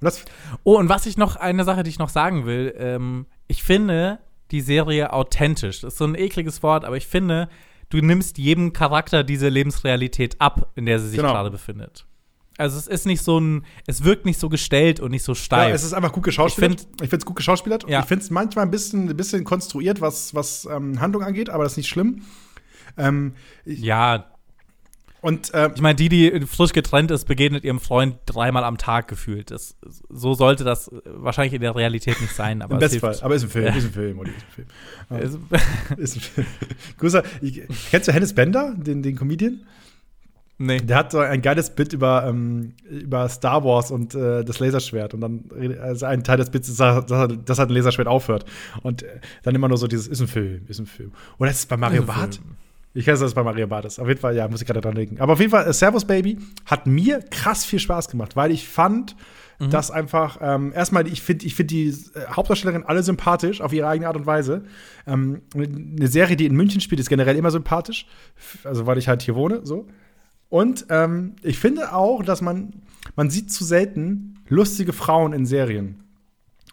Und 0.00 0.04
das, 0.04 0.24
Oh, 0.64 0.76
und 0.78 0.88
was 0.88 1.06
ich 1.06 1.16
noch, 1.16 1.36
eine 1.36 1.64
Sache, 1.64 1.82
die 1.82 1.90
ich 1.90 1.98
noch 1.98 2.08
sagen 2.08 2.46
will, 2.46 2.74
ähm, 2.78 3.26
ich 3.46 3.62
finde 3.62 4.18
die 4.50 4.60
Serie 4.60 5.12
authentisch. 5.12 5.80
Das 5.82 5.94
ist 5.94 5.98
so 5.98 6.04
ein 6.06 6.14
ekliges 6.14 6.62
Wort, 6.62 6.84
aber 6.84 6.96
ich 6.96 7.06
finde, 7.06 7.48
du 7.90 7.98
nimmst 7.98 8.38
jedem 8.38 8.72
Charakter 8.72 9.24
diese 9.24 9.48
Lebensrealität 9.48 10.40
ab, 10.40 10.72
in 10.74 10.86
der 10.86 10.98
sie 11.00 11.08
sich 11.08 11.18
Genau. 11.18 11.32
gerade 11.32 11.50
befindet. 11.50 12.06
Also 12.56 12.76
es 12.76 12.88
ist 12.88 13.06
nicht 13.06 13.22
so 13.22 13.38
ein, 13.38 13.64
es 13.86 14.02
wirkt 14.02 14.24
nicht 14.26 14.40
so 14.40 14.48
gestellt 14.48 14.98
und 14.98 15.12
nicht 15.12 15.22
so 15.22 15.34
steif. 15.36 15.68
ja, 15.68 15.74
es 15.74 15.84
ist 15.84 15.92
einfach 15.92 16.12
gut 16.12 16.24
geschauspielert. 16.24 16.80
Ich 17.00 17.08
finde 17.08 17.16
es 17.18 17.24
gut 17.24 17.36
geschauspielert. 17.36 17.88
Ja. 17.88 18.00
Ich 18.00 18.06
finde 18.06 18.24
es 18.24 18.30
manchmal 18.30 18.64
ein 18.64 18.70
bisschen, 18.72 19.08
ein 19.08 19.16
bisschen 19.16 19.44
konstruiert, 19.44 20.00
was, 20.00 20.34
was 20.34 20.66
ähm, 20.70 21.00
Handlung 21.00 21.22
angeht, 21.22 21.50
aber 21.50 21.62
das 21.62 21.74
ist 21.74 21.76
nicht 21.76 21.88
schlimm. 21.88 22.22
Ähm, 22.96 23.34
ja, 23.64 24.24
und 25.20 25.52
äh, 25.54 25.70
ich 25.74 25.80
meine, 25.80 25.96
die, 25.96 26.08
die 26.08 26.46
frisch 26.46 26.72
getrennt 26.72 27.10
ist, 27.10 27.24
begegnet 27.26 27.64
ihrem 27.64 27.80
Freund 27.80 28.16
dreimal 28.26 28.64
am 28.64 28.78
Tag 28.78 29.08
gefühlt. 29.08 29.50
Das, 29.50 29.76
so 30.08 30.34
sollte 30.34 30.64
das 30.64 30.90
wahrscheinlich 31.04 31.54
in 31.54 31.60
der 31.60 31.74
Realität 31.74 32.20
nicht 32.20 32.34
sein. 32.34 32.62
Aber 32.62 32.76
im 32.76 32.82
es 32.82 32.92
Bestfall. 32.92 33.18
Aber 33.22 33.34
ist 33.34 33.42
ein 33.44 33.50
Film, 33.50 33.66
Ja. 33.66 33.74
ist 33.74 33.84
ein 33.84 33.92
Film, 33.92 34.18
Olli, 34.18 34.30
ist 34.30 34.44
ein 34.44 34.52
Film. 34.54 35.48
Ist 35.98 36.16
ein 36.16 36.20
Film. 36.20 36.46
Großer, 36.98 37.22
ich, 37.40 37.62
kennst 37.90 38.08
du 38.08 38.12
Hennes 38.12 38.34
Bender, 38.34 38.74
den, 38.76 39.02
den 39.02 39.16
Comedian? 39.16 39.60
nee. 40.58 40.78
Der 40.78 40.96
hat 40.96 41.12
so 41.12 41.18
ein 41.18 41.40
geiles 41.40 41.70
Bit 41.70 41.92
über, 41.92 42.26
ähm, 42.26 42.74
über 42.90 43.28
Star 43.28 43.64
Wars 43.64 43.90
und 43.90 44.14
äh, 44.14 44.44
das 44.44 44.58
Laserschwert. 44.58 45.14
Und 45.14 45.20
dann, 45.20 45.44
also 45.80 46.06
ein 46.06 46.24
Teil 46.24 46.36
des 46.36 46.50
Bits 46.50 46.68
ist, 46.68 46.80
dass, 46.80 47.06
dass 47.06 47.58
halt 47.58 47.70
ein 47.70 47.74
Laserschwert 47.74 48.08
aufhört. 48.08 48.44
Und 48.82 49.02
äh, 49.02 49.20
dann 49.42 49.54
immer 49.54 49.68
nur 49.68 49.78
so 49.78 49.86
dieses, 49.86 50.08
ist 50.08 50.20
ein 50.20 50.28
Film, 50.28 50.62
ist 50.68 50.78
ein 50.80 50.86
Film. 50.86 51.12
Oder 51.38 51.50
ist 51.50 51.58
es 51.60 51.66
bei 51.66 51.76
Mario 51.76 52.02
Barth? 52.02 52.36
Film. 52.36 52.56
Ich 52.94 53.06
weiß, 53.06 53.20
dass 53.20 53.28
es 53.28 53.34
bei 53.34 53.42
Mario 53.42 53.66
Barth 53.66 53.84
ist. 53.84 53.98
Auf 53.98 54.08
jeden 54.08 54.20
Fall, 54.20 54.34
ja, 54.34 54.48
muss 54.48 54.60
ich 54.60 54.66
gerade 54.66 54.80
dran 54.80 54.94
denken. 54.94 55.20
Aber 55.20 55.34
auf 55.34 55.38
jeden 55.40 55.50
Fall, 55.50 55.66
äh, 55.66 55.72
Servus 55.72 56.04
Baby 56.04 56.38
hat 56.66 56.86
mir 56.86 57.20
krass 57.30 57.64
viel 57.64 57.78
Spaß 57.78 58.08
gemacht, 58.08 58.34
weil 58.36 58.50
ich 58.50 58.68
fand, 58.68 59.14
Mhm. 59.60 59.70
dass 59.70 59.90
einfach, 59.90 60.38
ähm, 60.40 60.72
erstmal, 60.72 61.08
ich 61.08 61.20
finde 61.20 61.44
ich 61.44 61.56
find 61.56 61.72
die 61.72 61.88
äh, 61.88 61.92
Hauptdarstellerin 62.30 62.84
alle 62.84 63.02
sympathisch 63.02 63.60
auf 63.60 63.72
ihre 63.72 63.88
eigene 63.88 64.06
Art 64.06 64.16
und 64.16 64.24
Weise. 64.24 64.62
Ähm, 65.04 65.42
eine 65.52 66.06
Serie, 66.06 66.36
die 66.36 66.46
in 66.46 66.54
München 66.54 66.80
spielt, 66.80 67.00
ist 67.00 67.08
generell 67.08 67.34
immer 67.36 67.50
sympathisch. 67.50 68.06
Also, 68.62 68.86
weil 68.86 68.98
ich 68.98 69.08
halt 69.08 69.20
hier 69.22 69.34
wohne, 69.34 69.66
so. 69.66 69.88
Und 70.48 70.86
ähm, 70.90 71.34
ich 71.42 71.58
finde 71.58 71.92
auch, 71.92 72.22
dass 72.22 72.40
man, 72.40 72.82
man 73.16 73.30
sieht 73.30 73.52
zu 73.52 73.64
selten 73.64 74.38
lustige 74.48 74.92
Frauen 74.92 75.32
in 75.32 75.44
Serien. 75.44 76.04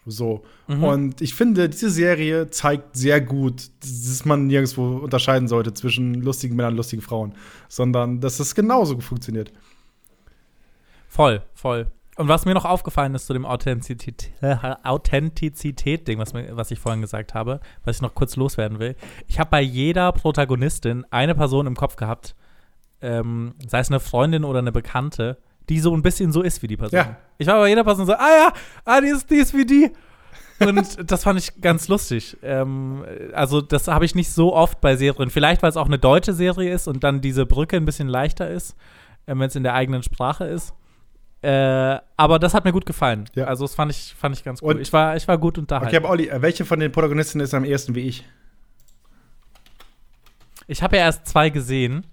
So. 0.08 0.44
Und 0.68 1.20
ich 1.20 1.34
finde, 1.34 1.68
diese 1.68 1.90
Serie 1.90 2.48
zeigt 2.50 2.96
sehr 2.96 3.20
gut, 3.20 3.70
dass 3.80 4.24
man 4.24 4.46
nirgendwo 4.46 4.98
unterscheiden 4.98 5.48
sollte 5.48 5.74
zwischen 5.74 6.14
lustigen 6.14 6.54
Männern 6.54 6.72
und 6.74 6.76
lustigen 6.78 7.02
Frauen, 7.02 7.34
sondern 7.68 8.20
dass 8.20 8.38
es 8.38 8.54
genauso 8.54 9.00
funktioniert. 9.00 9.52
Voll, 11.08 11.42
voll. 11.54 11.86
Und 12.16 12.28
was 12.28 12.46
mir 12.46 12.54
noch 12.54 12.64
aufgefallen 12.64 13.14
ist 13.14 13.26
zu 13.26 13.32
dem 13.34 13.44
Authentizität- 13.44 14.30
äh, 14.40 14.56
Authentizität-Ding, 14.84 16.18
was, 16.18 16.32
mir- 16.32 16.56
was 16.56 16.70
ich 16.70 16.78
vorhin 16.78 17.02
gesagt 17.02 17.34
habe, 17.34 17.60
was 17.84 17.96
ich 17.96 18.02
noch 18.02 18.14
kurz 18.14 18.36
loswerden 18.36 18.78
will. 18.78 18.96
Ich 19.26 19.38
habe 19.38 19.50
bei 19.50 19.60
jeder 19.60 20.12
Protagonistin 20.12 21.04
eine 21.10 21.34
Person 21.34 21.66
im 21.66 21.74
Kopf 21.76 21.96
gehabt, 21.96 22.34
ähm, 23.02 23.54
sei 23.66 23.80
es 23.80 23.90
eine 23.90 24.00
Freundin 24.00 24.44
oder 24.44 24.60
eine 24.60 24.72
Bekannte, 24.72 25.36
die 25.68 25.80
so 25.80 25.94
ein 25.94 26.02
bisschen 26.02 26.32
so 26.32 26.42
ist 26.42 26.62
wie 26.62 26.66
die 26.66 26.76
Person. 26.76 26.96
Ja. 26.96 27.16
Ich 27.38 27.46
war 27.46 27.58
bei 27.58 27.68
jeder 27.68 27.84
Person 27.84 28.06
so, 28.06 28.14
ah 28.14 28.30
ja, 28.30 28.52
ah, 28.84 29.00
die 29.00 29.08
ist, 29.08 29.30
die 29.30 29.36
ist 29.36 29.54
wie 29.54 29.66
die. 29.66 29.90
Und 30.60 31.10
das 31.10 31.24
fand 31.24 31.38
ich 31.38 31.60
ganz 31.60 31.88
lustig. 31.88 32.36
Ähm, 32.42 33.04
also, 33.32 33.60
das 33.60 33.88
habe 33.88 34.04
ich 34.04 34.14
nicht 34.14 34.30
so 34.30 34.54
oft 34.54 34.80
bei 34.80 34.96
Serien. 34.96 35.30
Vielleicht, 35.30 35.62
weil 35.62 35.70
es 35.70 35.76
auch 35.76 35.86
eine 35.86 35.98
deutsche 35.98 36.32
Serie 36.32 36.72
ist 36.72 36.88
und 36.88 37.04
dann 37.04 37.20
diese 37.20 37.46
Brücke 37.46 37.76
ein 37.76 37.84
bisschen 37.84 38.08
leichter 38.08 38.48
ist, 38.48 38.76
äh, 39.26 39.32
wenn 39.36 39.42
es 39.42 39.56
in 39.56 39.62
der 39.64 39.74
eigenen 39.74 40.02
Sprache 40.02 40.44
ist. 40.44 40.72
Äh, 41.42 41.98
aber 42.16 42.38
das 42.38 42.54
hat 42.54 42.64
mir 42.64 42.72
gut 42.72 42.86
gefallen. 42.86 43.28
Ja. 43.34 43.44
Also, 43.44 43.64
das 43.64 43.74
fand 43.74 43.90
ich, 43.90 44.14
fand 44.16 44.36
ich 44.36 44.44
ganz 44.44 44.62
cool. 44.62 44.74
Und- 44.74 44.80
ich, 44.80 44.92
war, 44.92 45.16
ich 45.16 45.28
war 45.28 45.36
gut 45.36 45.58
unterhalten. 45.58 45.88
Okay, 45.88 45.96
aber 45.96 46.10
Olli, 46.10 46.30
welche 46.32 46.64
von 46.64 46.80
den 46.80 46.90
Protagonisten 46.90 47.40
ist 47.40 47.52
am 47.52 47.64
ehesten 47.64 47.94
wie 47.94 48.00
ich? 48.00 48.24
Ich 50.66 50.82
habe 50.82 50.96
ja 50.96 51.04
erst 51.04 51.26
zwei 51.26 51.50
gesehen. 51.50 52.06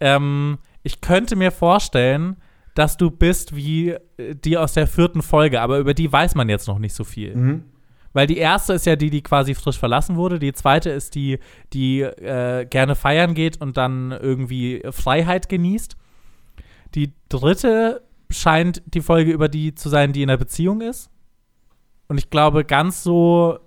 Ähm, 0.00 0.58
ich 0.82 1.00
könnte 1.00 1.34
mir 1.34 1.50
vorstellen, 1.50 2.36
dass 2.78 2.96
du 2.96 3.10
bist 3.10 3.56
wie 3.56 3.90
äh, 3.90 4.34
die 4.34 4.56
aus 4.56 4.74
der 4.74 4.86
vierten 4.86 5.22
Folge, 5.22 5.60
aber 5.60 5.78
über 5.78 5.94
die 5.94 6.10
weiß 6.10 6.36
man 6.36 6.48
jetzt 6.48 6.68
noch 6.68 6.78
nicht 6.78 6.94
so 6.94 7.04
viel. 7.04 7.34
Mhm. 7.34 7.64
Weil 8.12 8.26
die 8.26 8.38
erste 8.38 8.72
ist 8.72 8.86
ja 8.86 8.96
die, 8.96 9.10
die 9.10 9.22
quasi 9.22 9.54
frisch 9.54 9.78
verlassen 9.78 10.16
wurde. 10.16 10.38
Die 10.38 10.52
zweite 10.52 10.90
ist 10.90 11.14
die, 11.14 11.38
die 11.72 12.00
äh, 12.00 12.66
gerne 12.66 12.94
feiern 12.94 13.34
geht 13.34 13.60
und 13.60 13.76
dann 13.76 14.12
irgendwie 14.12 14.82
Freiheit 14.90 15.48
genießt. 15.48 15.96
Die 16.94 17.12
dritte 17.28 18.02
scheint 18.30 18.82
die 18.86 19.02
Folge 19.02 19.32
über 19.32 19.48
die 19.48 19.74
zu 19.74 19.88
sein, 19.88 20.12
die 20.12 20.22
in 20.22 20.30
einer 20.30 20.38
Beziehung 20.38 20.80
ist. 20.80 21.10
Und 22.08 22.16
ich 22.18 22.30
glaube, 22.30 22.64
ganz 22.64 23.02
so 23.02 23.58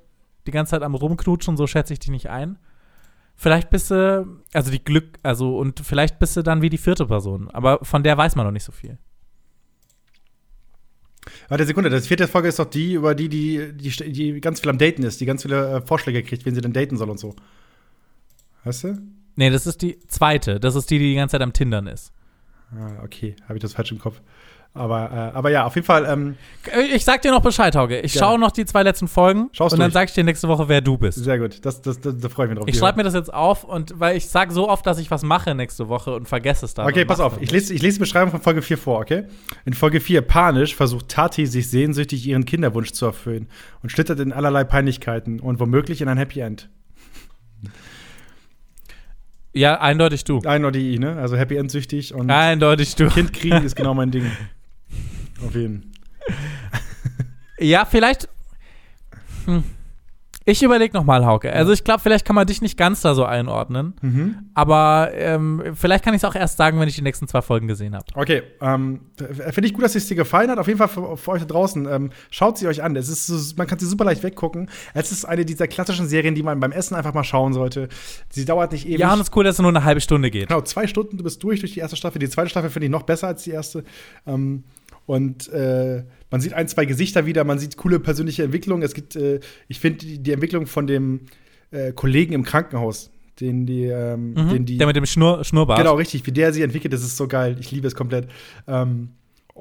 die 0.48 0.52
ganze 0.52 0.72
Zeit 0.72 0.82
am 0.82 0.96
Rumknutschen, 0.96 1.56
so 1.56 1.68
schätze 1.68 1.94
ich 1.94 2.00
die 2.00 2.12
nicht 2.12 2.30
ein. 2.30 2.58
Vielleicht 3.42 3.72
bist 3.72 3.90
du, 3.90 4.40
also 4.54 4.70
die 4.70 4.84
Glück, 4.84 5.18
also 5.24 5.58
und 5.58 5.80
vielleicht 5.80 6.20
bist 6.20 6.38
du 6.38 6.44
dann 6.44 6.62
wie 6.62 6.70
die 6.70 6.78
vierte 6.78 7.08
Person. 7.08 7.50
Aber 7.50 7.84
von 7.84 8.04
der 8.04 8.16
weiß 8.16 8.36
man 8.36 8.46
noch 8.46 8.52
nicht 8.52 8.64
so 8.64 8.72
viel. 8.72 9.00
Warte, 11.50 11.66
Sekunde, 11.66 11.90
das 11.90 12.06
vierte 12.06 12.28
Folge 12.28 12.50
ist 12.50 12.60
doch 12.60 12.70
die, 12.70 12.94
über 12.94 13.16
die, 13.16 13.30
die, 13.30 13.72
die, 13.74 14.12
die 14.12 14.42
ganz 14.42 14.60
viel 14.60 14.70
am 14.70 14.78
Daten 14.78 15.02
ist, 15.02 15.20
die 15.22 15.26
ganz 15.26 15.42
viele 15.42 15.78
äh, 15.78 15.82
Vorschläge 15.82 16.22
kriegt, 16.22 16.46
wen 16.46 16.54
sie 16.54 16.62
denn 16.62 16.72
daten 16.72 16.98
soll 16.98 17.10
und 17.10 17.20
so. 17.20 17.36
Weißt 18.64 18.84
du? 18.84 19.02
Nee, 19.36 19.50
das 19.50 19.66
ist 19.66 19.82
die 19.82 19.98
zweite. 20.08 20.60
Das 20.60 20.76
ist 20.76 20.92
die, 20.92 21.00
die 21.00 21.10
die 21.10 21.16
ganze 21.16 21.32
Zeit 21.32 21.42
am 21.42 21.52
Tindern 21.52 21.88
ist. 21.88 22.14
Ah, 22.70 23.02
okay, 23.04 23.36
habe 23.46 23.56
ich 23.56 23.62
das 23.64 23.74
falsch 23.74 23.92
im 23.92 23.98
Kopf. 23.98 24.22
Aber, 24.74 25.12
äh, 25.34 25.38
aber 25.38 25.52
ja, 25.52 25.66
auf 25.66 25.76
jeden 25.76 25.86
Fall, 25.86 26.06
ähm, 26.06 26.36
Ich 26.94 27.04
sag 27.04 27.22
dir 27.22 27.32
noch 27.32 27.42
Bescheid, 27.42 27.76
Hauge. 27.76 28.00
Ich 28.00 28.14
Ja. 28.16 28.22
schaue 28.22 28.40
noch 28.40 28.52
die 28.52 28.64
zwei 28.64 28.84
letzten 28.84 29.10
Folgen 29.10 29.50
Schaust 29.52 29.74
und 29.74 29.82
dann 29.82 29.92
sag 29.92 30.08
ich 30.08 30.14
dir 30.16 30.24
nächste 30.24 30.48
Woche, 30.48 30.70
wer 30.70 30.80
du 30.80 30.98
bist. 30.98 31.22
sehr 31.22 31.38
gut. 31.40 31.66
Das, 31.66 31.82
das, 31.82 32.00
das, 32.00 32.18
da 32.18 32.30
freue 32.30 32.46
ich 32.46 32.50
mich 32.52 32.60
drauf. 32.60 32.68
Ich 32.70 32.78
schreibe 32.78 32.98
mir 32.98 33.04
das 33.04 33.14
jetzt 33.14 33.34
auf 33.34 33.66
und 33.66 34.00
weil 34.00 34.16
ich 34.16 34.30
sag 34.30 34.54
so 34.54 34.70
oft, 34.70 34.86
dass 34.88 34.98
ich 34.98 35.12
was 35.12 35.24
mache 35.24 35.54
nächste 35.56 35.90
Woche 35.90 36.16
und 36.16 36.30
vergesse 36.30 36.64
es 36.66 36.74
dann. 36.74 36.88
Okay, 36.88 37.04
pass 37.04 37.20
auf. 37.20 37.42
Ich 37.42 37.52
lese, 37.52 37.74
ich 37.74 37.82
lese 37.82 37.96
die 37.96 38.00
Beschreibung 38.00 38.32
von 38.32 38.40
Folge 38.42 38.62
4 38.62 38.78
vor, 38.78 39.00
okay? 39.02 39.26
In 39.66 39.74
Folge 39.74 40.00
4, 40.00 40.22
panisch, 40.22 40.74
versucht 40.74 41.10
Tati, 41.10 41.48
sich 41.48 41.70
sehnsüchtig 41.70 42.26
ihren 42.26 42.46
Kinderwunsch 42.46 42.94
zu 42.94 43.06
erfüllen 43.08 43.50
und 43.84 43.92
schlittert 43.92 44.22
in 44.22 44.32
allerlei 44.32 44.64
Peinlichkeiten 44.64 45.42
und 45.42 45.60
womöglich 45.60 46.00
in 46.02 46.08
ein 46.08 46.18
Happy 46.18 46.40
End. 46.40 46.70
Ja, 49.54 49.82
eindeutig 49.82 50.24
du. 50.24 50.40
Eindeutig, 50.46 50.98
ne? 50.98 51.18
Also 51.18 51.36
Happy 51.36 51.58
End 51.58 51.70
süchtig 51.72 52.14
und 52.14 52.32
Eindeutig 52.32 52.96
du. 52.96 53.10
Kind 53.10 53.34
kriegen 53.34 53.66
ist 53.66 53.76
genau 53.76 53.94
mein 53.94 54.12
Ding. 54.12 54.32
Auf 55.46 55.56
jeden. 55.56 55.92
Ja, 57.60 57.86
vielleicht. 57.86 58.28
Hm. 59.46 59.64
Ich 60.44 60.64
überlege 60.64 60.98
noch 60.98 61.04
mal, 61.04 61.24
Hauke. 61.24 61.54
Also 61.54 61.72
ich 61.72 61.84
glaube, 61.84 62.02
vielleicht 62.02 62.26
kann 62.26 62.36
man 62.36 62.48
dich 62.48 62.64
nicht 62.64 62.76
ganz 62.76 63.02
da 63.02 63.14
so 63.14 63.24
einordnen. 63.24 63.94
Mhm. 64.02 64.50
Aber 64.56 65.12
ähm, 65.14 65.62
vielleicht 65.76 66.04
kann 66.04 66.16
ich 66.16 66.24
es 66.24 66.26
auch 66.26 66.34
erst 66.34 66.58
sagen, 66.58 66.80
wenn 66.80 66.88
ich 66.88 66.96
die 66.96 67.04
nächsten 67.04 67.28
zwei 67.28 67.44
Folgen 67.44 67.68
gesehen 67.68 67.96
habe. 67.96 68.06
Okay, 68.16 68.42
ähm, 68.60 69.02
finde 69.16 69.68
ich 69.68 69.74
gut, 69.74 69.84
dass 69.84 69.94
es 69.94 70.08
dir 70.08 70.16
gefallen 70.16 70.50
hat. 70.50 70.58
Auf 70.58 70.66
jeden 70.66 70.80
Fall 70.80 70.88
für, 70.88 71.16
für 71.16 71.32
euch 71.32 71.42
da 71.42 71.48
draußen. 71.48 71.88
Ähm, 71.88 72.10
schaut 72.32 72.58
sie 72.58 72.68
euch 72.68 72.82
an. 72.82 72.96
Es 72.96 73.08
ist 73.08 73.56
man 73.56 73.68
kann 73.68 73.78
sie 73.78 73.86
super 73.86 74.04
leicht 74.04 74.24
weggucken. 74.24 74.68
Es 74.96 75.12
ist 75.12 75.26
eine 75.26 75.46
dieser 75.46 75.68
klassischen 75.68 76.08
Serien, 76.08 76.34
die 76.34 76.42
man 76.42 76.60
beim 76.60 76.72
Essen 76.72 76.96
einfach 76.96 77.14
mal 77.14 77.24
schauen 77.24 77.54
sollte. 77.54 77.88
Sie 78.30 78.44
dauert 78.44 78.72
nicht 78.72 78.88
ewig. 78.88 79.00
Ja, 79.00 79.14
und 79.14 79.20
es 79.20 79.30
ist 79.30 79.36
cool, 79.36 79.44
dass 79.44 79.56
es 79.56 79.62
nur 79.62 79.70
eine 79.70 79.84
halbe 79.84 80.02
Stunde 80.02 80.32
geht. 80.32 80.48
Genau, 80.48 80.62
zwei 80.62 80.88
Stunden, 80.88 81.18
du 81.18 81.24
bist 81.24 81.44
durch 81.44 81.60
durch 81.60 81.74
die 81.74 81.82
erste 81.82 81.96
Staffel. 81.96 82.18
Die 82.18 82.30
zweite 82.30 82.50
Staffel 82.50 82.72
finde 82.72 82.88
ich 82.88 82.92
noch 82.92 83.04
besser 83.04 83.28
als 83.28 83.44
die 83.44 83.52
erste. 83.52 83.84
Ähm, 84.26 84.64
und 85.06 85.48
äh, 85.50 86.04
man 86.30 86.42
sieht 86.42 86.54
ein, 86.54 86.68
zwei 86.68 86.86
Gesichter 86.86 87.26
wieder, 87.26 87.44
man 87.44 87.60
sieht 87.60 87.76
coole 87.78 88.00
persönliche 88.00 88.44
Entwicklungen. 88.44 88.84
Es 88.84 88.94
gibt, 88.94 89.16
äh, 89.16 89.40
ich 89.68 89.80
finde, 89.80 90.06
die, 90.06 90.20
die 90.20 90.32
Entwicklung 90.32 90.66
von 90.68 90.88
dem 90.88 91.22
äh, 91.72 91.92
Kollegen 91.92 92.34
im 92.34 92.44
Krankenhaus, 92.44 93.12
den 93.40 93.66
die, 93.66 93.86
ähm, 93.86 94.34
Mhm. 94.34 94.50
den 94.50 94.66
die 94.66 94.78
Der 94.78 94.88
mit 94.88 94.96
dem 94.96 95.06
Schnur 95.06 95.44
Schnurrbart. 95.44 95.80
Genau, 95.80 95.96
richtig. 95.96 96.26
Wie 96.26 96.32
der 96.32 96.54
sie 96.54 96.62
entwickelt, 96.62 96.94
das 96.94 97.02
ist 97.04 97.18
so 97.18 97.28
geil. 97.28 97.58
Ich 97.60 97.72
liebe 97.72 97.88
es 97.88 97.96
komplett. 97.96 98.28
Ähm, 98.68 99.10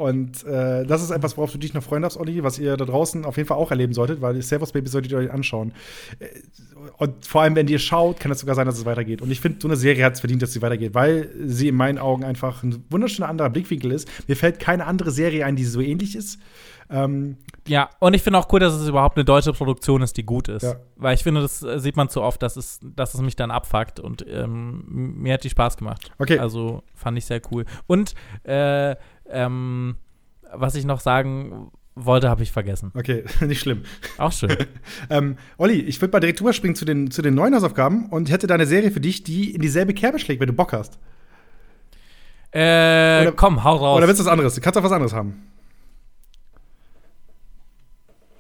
und 0.01 0.45
äh, 0.45 0.87
das 0.87 1.03
ist 1.03 1.11
etwas, 1.11 1.37
worauf 1.37 1.53
du 1.53 1.59
dich 1.59 1.75
noch 1.75 1.83
freuen 1.83 2.03
darfst, 2.03 2.19
Olli, 2.19 2.43
was 2.43 2.59
ihr 2.59 2.77
da 2.77 2.85
draußen 2.85 3.25
auf 3.25 3.37
jeden 3.37 3.47
Fall 3.47 3.59
auch 3.59 3.71
erleben 3.71 3.93
solltet, 3.93 4.21
weil 4.23 4.41
Servus 4.41 4.73
Baby 4.73 4.89
solltet 4.89 5.13
ihr 5.13 5.19
euch 5.19 5.31
anschauen. 5.31 5.73
Äh, 6.19 6.27
Und 6.97 7.27
vor 7.27 7.43
allem, 7.43 7.55
wenn 7.55 7.69
ihr 7.69 7.79
schaut, 7.79 8.19
kann 8.19 8.33
es 8.33 8.41
sogar 8.41 8.55
sein, 8.55 8.67
dass 8.67 8.79
es 8.79 8.87
weitergeht. 8.87 9.21
Und 9.21 9.31
ich 9.31 9.41
finde, 9.41 9.59
so 9.61 9.69
eine 9.69 9.77
Serie 9.77 10.05
hat 10.05 10.15
es 10.15 10.21
verdient, 10.21 10.41
dass 10.41 10.53
sie 10.53 10.63
weitergeht, 10.63 10.95
weil 10.95 11.29
sie 11.47 11.69
in 11.69 11.75
meinen 11.75 11.99
Augen 11.99 12.25
einfach 12.25 12.63
ein 12.63 12.85
wunderschöner 12.89 13.29
anderer 13.29 13.51
Blickwinkel 13.51 13.93
ist. 13.93 14.09
Mir 14.27 14.37
fällt 14.37 14.59
keine 14.59 14.87
andere 14.87 15.11
Serie 15.11 15.45
ein, 15.45 15.57
die 15.57 15.65
so 15.65 15.81
ähnlich 15.81 16.17
ist. 16.17 16.39
Ähm, 16.93 17.37
Ja, 17.69 17.91
und 18.01 18.15
ich 18.15 18.23
finde 18.23 18.39
auch 18.39 18.53
cool, 18.53 18.59
dass 18.59 18.75
es 18.75 18.89
überhaupt 18.89 19.17
eine 19.17 19.25
deutsche 19.25 19.53
Produktion 19.53 20.03
ist, 20.03 20.17
die 20.17 20.25
gut 20.25 20.49
ist. 20.49 20.63
Ja. 20.65 20.77
Weil 20.97 21.15
ich 21.15 21.23
finde, 21.23 21.41
das 21.43 21.63
äh, 21.63 21.79
sieht 21.79 21.97
man 21.97 22.09
zu 22.09 22.21
oft, 22.23 22.43
dass 22.43 22.57
es, 22.57 22.81
dass 22.83 23.15
es 23.15 23.21
mich 23.21 23.37
dann 23.37 23.51
abfuckt. 23.51 24.01
Und 24.01 24.25
ähm, 24.29 24.85
mir 24.89 25.35
hat 25.35 25.45
die 25.45 25.51
Spaß 25.51 25.77
gemacht. 25.77 26.11
Okay. 26.19 26.39
Also 26.39 26.83
fand 26.95 27.17
ich 27.19 27.27
sehr 27.27 27.41
cool. 27.53 27.65
Und 27.87 28.15
äh, 28.43 28.97
ähm, 29.33 29.97
was 30.53 30.75
ich 30.75 30.85
noch 30.85 31.01
sagen 31.01 31.71
wollte, 31.95 32.29
habe 32.31 32.43
ich 32.43 32.53
vergessen. 32.53 32.93
okay, 32.95 33.25
nicht 33.47 33.61
schlimm. 33.61 33.83
Auch 34.19 34.33
schön. 34.33 34.57
Ähm, 35.11 35.37
Olli, 35.59 35.81
ich 35.81 36.01
würde 36.01 36.13
mal 36.13 36.21
direkt 36.21 36.41
rüberspringen 36.41 36.75
zu 36.77 36.85
den, 36.85 37.11
zu 37.11 37.21
den 37.23 37.35
neuen 37.35 37.55
Hausaufgaben 37.55 38.07
und 38.11 38.31
hätte 38.31 38.47
da 38.47 38.55
eine 38.55 38.67
Serie 38.67 38.91
für 38.91 39.01
dich, 39.01 39.23
die 39.25 39.53
in 39.55 39.61
dieselbe 39.61 39.93
Kerbe 39.95 40.19
schlägt, 40.19 40.41
wenn 40.41 40.47
du 40.47 40.53
Bock 40.53 40.73
hast. 40.73 40.99
äh, 42.53 43.23
Oder- 43.23 43.33
komm, 43.33 43.65
hau 43.65 43.77
raus. 43.77 43.99
Oder 43.99 44.07
willst 44.09 44.21
du 44.21 44.25
was 44.25 44.31
anderes? 44.33 44.55
Du 44.55 44.61
kannst 44.61 44.79
auch 44.79 44.83
was 44.85 44.93
anderes 44.93 45.13
haben. 45.13 45.43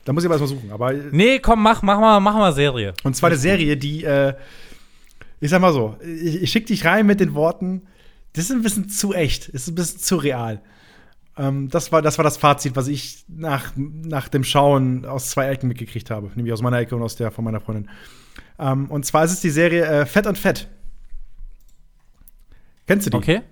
Da 0.04 0.12
muss 0.12 0.22
ich 0.24 0.30
aber 0.30 0.40
erstmal 0.40 0.58
suchen. 0.58 0.72
Aber, 0.72 0.92
nee, 0.92 1.38
komm, 1.40 1.62
mach, 1.62 1.82
mach, 1.82 2.00
mal, 2.00 2.20
mach 2.20 2.34
mal 2.34 2.52
Serie. 2.52 2.94
und 3.04 3.14
zwar 3.16 3.28
eine 3.30 3.38
Serie, 3.48 3.76
die, 3.76 4.04
äh, 4.04 4.34
ich 5.40 5.50
sag 5.50 5.60
mal 5.60 5.72
so, 5.72 5.96
ich, 6.02 6.42
ich 6.42 6.50
schicke 6.50 6.66
dich 6.68 6.84
rein 6.84 7.06
mit 7.06 7.20
den 7.20 7.34
Worten, 7.34 7.82
das 8.32 8.44
ist 8.44 8.52
ein 8.52 8.62
bisschen 8.62 8.88
zu 8.88 9.12
echt, 9.12 9.48
das 9.48 9.62
ist 9.62 9.68
ein 9.68 9.74
bisschen 9.74 10.00
zu 10.00 10.16
real. 10.16 10.62
Ähm, 11.36 11.68
das, 11.68 11.92
war, 11.92 12.02
das 12.02 12.18
war 12.18 12.24
das 12.24 12.36
Fazit, 12.36 12.76
was 12.76 12.88
ich 12.88 13.24
nach, 13.28 13.72
nach 13.76 14.28
dem 14.28 14.44
Schauen 14.44 15.04
aus 15.04 15.30
zwei 15.30 15.48
Ecken 15.48 15.68
mitgekriegt 15.68 16.10
habe. 16.10 16.30
Nämlich 16.34 16.52
aus 16.52 16.62
meiner 16.62 16.78
Ecke 16.78 16.96
und 16.96 17.02
aus 17.02 17.16
der 17.16 17.30
von 17.30 17.44
meiner 17.44 17.60
Freundin. 17.60 17.88
Ähm, 18.58 18.90
und 18.90 19.06
zwar 19.06 19.24
ist 19.24 19.32
es 19.32 19.40
die 19.40 19.50
Serie 19.50 19.84
äh, 19.84 20.06
Fett 20.06 20.26
und 20.26 20.38
Fett. 20.38 20.68
Kennst 22.86 23.06
du 23.06 23.10
die? 23.10 23.16
Okay? 23.16 23.42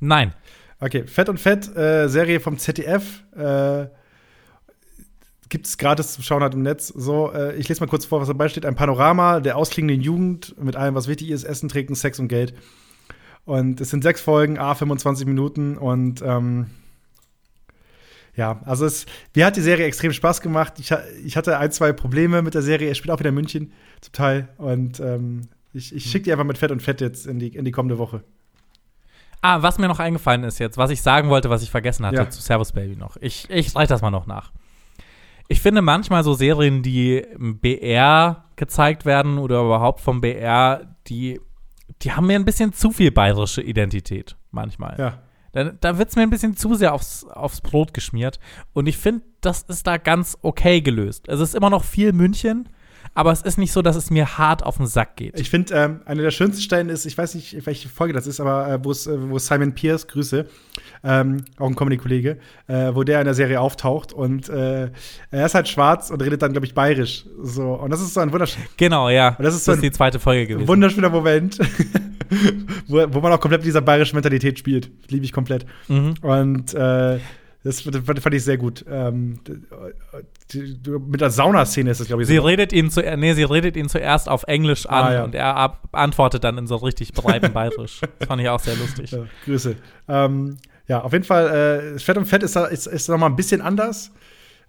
Nein. 0.00 0.34
Okay, 0.78 1.06
Fett 1.06 1.28
und 1.30 1.40
Fett, 1.40 1.74
äh, 1.74 2.08
Serie 2.08 2.38
vom 2.38 2.58
ZDF. 2.58 3.22
Äh, 3.34 3.86
Gibt 5.48 5.66
es 5.66 5.78
gratis 5.78 6.12
zum 6.12 6.22
Schauen 6.22 6.42
halt 6.42 6.54
im 6.54 6.62
Netz. 6.62 6.88
So, 6.88 7.32
äh, 7.32 7.54
ich 7.56 7.68
lese 7.68 7.80
mal 7.80 7.86
kurz 7.86 8.04
vor, 8.04 8.20
was 8.20 8.28
dabei 8.28 8.48
steht. 8.48 8.66
Ein 8.66 8.74
Panorama 8.74 9.40
der 9.40 9.56
ausklingenden 9.56 10.02
Jugend 10.02 10.60
mit 10.62 10.76
allem, 10.76 10.94
was 10.94 11.08
wichtig 11.08 11.30
ist: 11.30 11.44
Essen, 11.44 11.68
Trinken, 11.68 11.94
Sex 11.94 12.18
und 12.18 12.28
Geld. 12.28 12.52
Und 13.46 13.80
es 13.80 13.88
sind 13.90 14.02
sechs 14.02 14.20
Folgen, 14.20 14.58
a 14.58 14.74
25 14.74 15.26
Minuten 15.26 15.78
und 15.78 16.20
ähm, 16.20 16.66
ja, 18.34 18.60
also 18.66 18.84
es, 18.84 19.06
mir 19.34 19.46
hat 19.46 19.56
die 19.56 19.62
Serie 19.62 19.86
extrem 19.86 20.12
Spaß 20.12 20.42
gemacht. 20.42 20.74
Ich, 20.78 20.92
ich 21.24 21.36
hatte 21.38 21.56
ein, 21.58 21.72
zwei 21.72 21.92
Probleme 21.92 22.42
mit 22.42 22.52
der 22.52 22.60
Serie. 22.60 22.88
Er 22.88 22.94
spielt 22.94 23.10
auch 23.10 23.18
wieder 23.18 23.30
in 23.30 23.34
München 23.34 23.72
zum 24.02 24.12
Teil. 24.12 24.48
Und 24.58 25.00
ähm, 25.00 25.48
ich, 25.72 25.94
ich 25.94 26.04
schicke 26.10 26.24
die 26.24 26.32
einfach 26.32 26.44
mit 26.44 26.58
Fett 26.58 26.70
und 26.70 26.82
Fett 26.82 27.00
jetzt 27.00 27.26
in 27.26 27.38
die, 27.38 27.48
in 27.48 27.64
die 27.64 27.70
kommende 27.70 27.96
Woche. 27.96 28.22
Ah, 29.40 29.62
was 29.62 29.78
mir 29.78 29.88
noch 29.88 30.00
eingefallen 30.00 30.44
ist 30.44 30.58
jetzt, 30.58 30.76
was 30.76 30.90
ich 30.90 31.00
sagen 31.00 31.30
wollte, 31.30 31.48
was 31.48 31.62
ich 31.62 31.70
vergessen 31.70 32.04
hatte 32.04 32.16
Ja. 32.16 32.28
zu 32.30 32.42
Servus 32.42 32.72
Baby 32.72 32.96
noch. 32.96 33.16
Ich, 33.20 33.48
ich 33.48 33.74
reiche 33.74 33.88
das 33.88 34.02
mal 34.02 34.10
noch 34.10 34.26
nach. 34.26 34.52
Ich 35.48 35.60
finde 35.62 35.80
manchmal 35.80 36.22
so 36.24 36.34
Serien, 36.34 36.82
die 36.82 37.16
im 37.18 37.58
BR 37.58 38.44
gezeigt 38.56 39.06
werden 39.06 39.38
oder 39.38 39.62
überhaupt 39.62 40.00
vom 40.00 40.20
BR, 40.20 40.94
die, 41.06 41.40
die 42.02 42.12
haben 42.12 42.26
mir 42.26 42.36
ein 42.36 42.44
bisschen 42.44 42.72
zu 42.72 42.90
viel 42.90 43.10
bayerische 43.10 43.62
Identität 43.62 44.36
manchmal. 44.50 44.96
Ja. 44.98 45.22
Da, 45.52 45.64
da 45.64 45.96
wird 45.96 46.10
es 46.10 46.16
mir 46.16 46.22
ein 46.22 46.30
bisschen 46.30 46.56
zu 46.56 46.74
sehr 46.74 46.92
aufs, 46.92 47.24
aufs 47.24 47.62
Brot 47.62 47.94
geschmiert. 47.94 48.38
Und 48.74 48.86
ich 48.86 48.98
finde, 48.98 49.24
das 49.40 49.62
ist 49.62 49.86
da 49.86 49.96
ganz 49.96 50.36
okay 50.42 50.82
gelöst. 50.82 51.28
Es 51.28 51.40
ist 51.40 51.54
immer 51.54 51.70
noch 51.70 51.84
viel 51.84 52.12
München, 52.12 52.68
aber 53.16 53.32
es 53.32 53.40
ist 53.40 53.56
nicht 53.56 53.72
so, 53.72 53.80
dass 53.80 53.96
es 53.96 54.10
mir 54.10 54.36
hart 54.36 54.62
auf 54.62 54.76
den 54.76 54.86
Sack 54.86 55.16
geht. 55.16 55.40
Ich 55.40 55.48
finde, 55.48 55.74
ähm, 55.74 56.00
eine 56.04 56.20
der 56.20 56.30
schönsten 56.30 56.60
Stellen 56.60 56.90
ist, 56.90 57.06
ich 57.06 57.16
weiß 57.16 57.34
nicht, 57.34 57.64
welche 57.64 57.88
Folge 57.88 58.12
das 58.12 58.26
ist, 58.26 58.40
aber 58.40 58.68
äh, 58.68 58.84
wo 58.84 58.92
äh, 58.92 59.38
Simon 59.38 59.74
Pierce, 59.74 60.06
Grüße, 60.06 60.46
ähm, 61.02 61.44
auch 61.58 61.66
ein 61.66 61.74
Comedy-Kollege, 61.74 62.36
äh, 62.66 62.94
wo 62.94 63.04
der 63.04 63.20
in 63.20 63.24
der 63.24 63.32
Serie 63.32 63.58
auftaucht 63.58 64.12
und 64.12 64.50
äh, 64.50 64.90
er 65.30 65.46
ist 65.46 65.54
halt 65.54 65.66
schwarz 65.66 66.10
und 66.10 66.22
redet 66.22 66.42
dann, 66.42 66.52
glaube 66.52 66.66
ich, 66.66 66.74
bayerisch. 66.74 67.24
So, 67.42 67.72
und 67.72 67.90
das 67.90 68.02
ist 68.02 68.12
so 68.12 68.20
ein 68.20 68.32
wundersch 68.32 68.56
genau, 68.76 69.08
ja. 69.08 69.36
das 69.40 69.54
ist 69.54 69.64
so 69.64 69.72
ein 69.72 69.80
die 69.80 69.90
zweite 69.90 70.18
Folge 70.18 70.46
gewesen. 70.46 70.68
wunderschöner 70.68 71.08
Moment, 71.08 71.58
wo, 72.86 73.02
wo 73.14 73.20
man 73.20 73.32
auch 73.32 73.40
komplett 73.40 73.62
mit 73.62 73.66
dieser 73.66 73.80
bayerischen 73.80 74.16
Mentalität 74.16 74.58
spielt. 74.58 74.90
Liebe 75.08 75.24
ich 75.24 75.32
komplett. 75.32 75.64
Mhm. 75.88 76.14
Und 76.20 76.74
äh, 76.74 77.18
das 77.64 77.80
fand 77.80 78.20
fand 78.20 78.34
ich 78.34 78.44
sehr 78.44 78.58
gut. 78.58 78.84
Ähm, 78.88 79.40
mit 80.54 81.20
der 81.20 81.30
Saunaszene 81.30 81.90
ist 81.90 81.98
das, 82.00 82.06
glaube 82.06 82.22
ich, 82.22 82.28
Sie 82.28 82.36
so. 82.36 82.42
redet 82.42 82.72
ihn 82.72 82.90
zu, 82.90 83.00
nee, 83.16 83.34
sie 83.34 83.42
redet 83.42 83.76
ihn 83.76 83.88
zuerst 83.88 84.28
auf 84.28 84.44
Englisch 84.44 84.86
an 84.86 85.04
Ah, 85.04 85.12
ja. 85.12 85.24
und 85.24 85.34
er 85.34 85.78
antwortet 85.92 86.44
dann 86.44 86.56
in 86.58 86.66
so 86.66 86.76
richtig 86.76 87.12
breitem 87.12 87.52
Bayerisch. 87.52 88.00
Das 88.18 88.28
fand 88.28 88.40
ich 88.42 88.48
auch 88.48 88.60
sehr 88.60 88.76
lustig. 88.76 89.10
Ja, 89.10 89.24
Grüße. 89.44 89.76
Ähm, 90.08 90.56
ja, 90.86 91.02
auf 91.02 91.12
jeden 91.12 91.24
Fall, 91.24 91.94
äh, 91.94 91.98
Fett 91.98 92.16
und 92.16 92.26
Fett 92.26 92.42
ist, 92.44 92.54
da- 92.54 92.66
ist, 92.66 92.86
ist 92.86 93.08
noch 93.08 93.18
mal 93.18 93.26
ein 93.26 93.34
bisschen 93.36 93.60
anders 93.60 94.12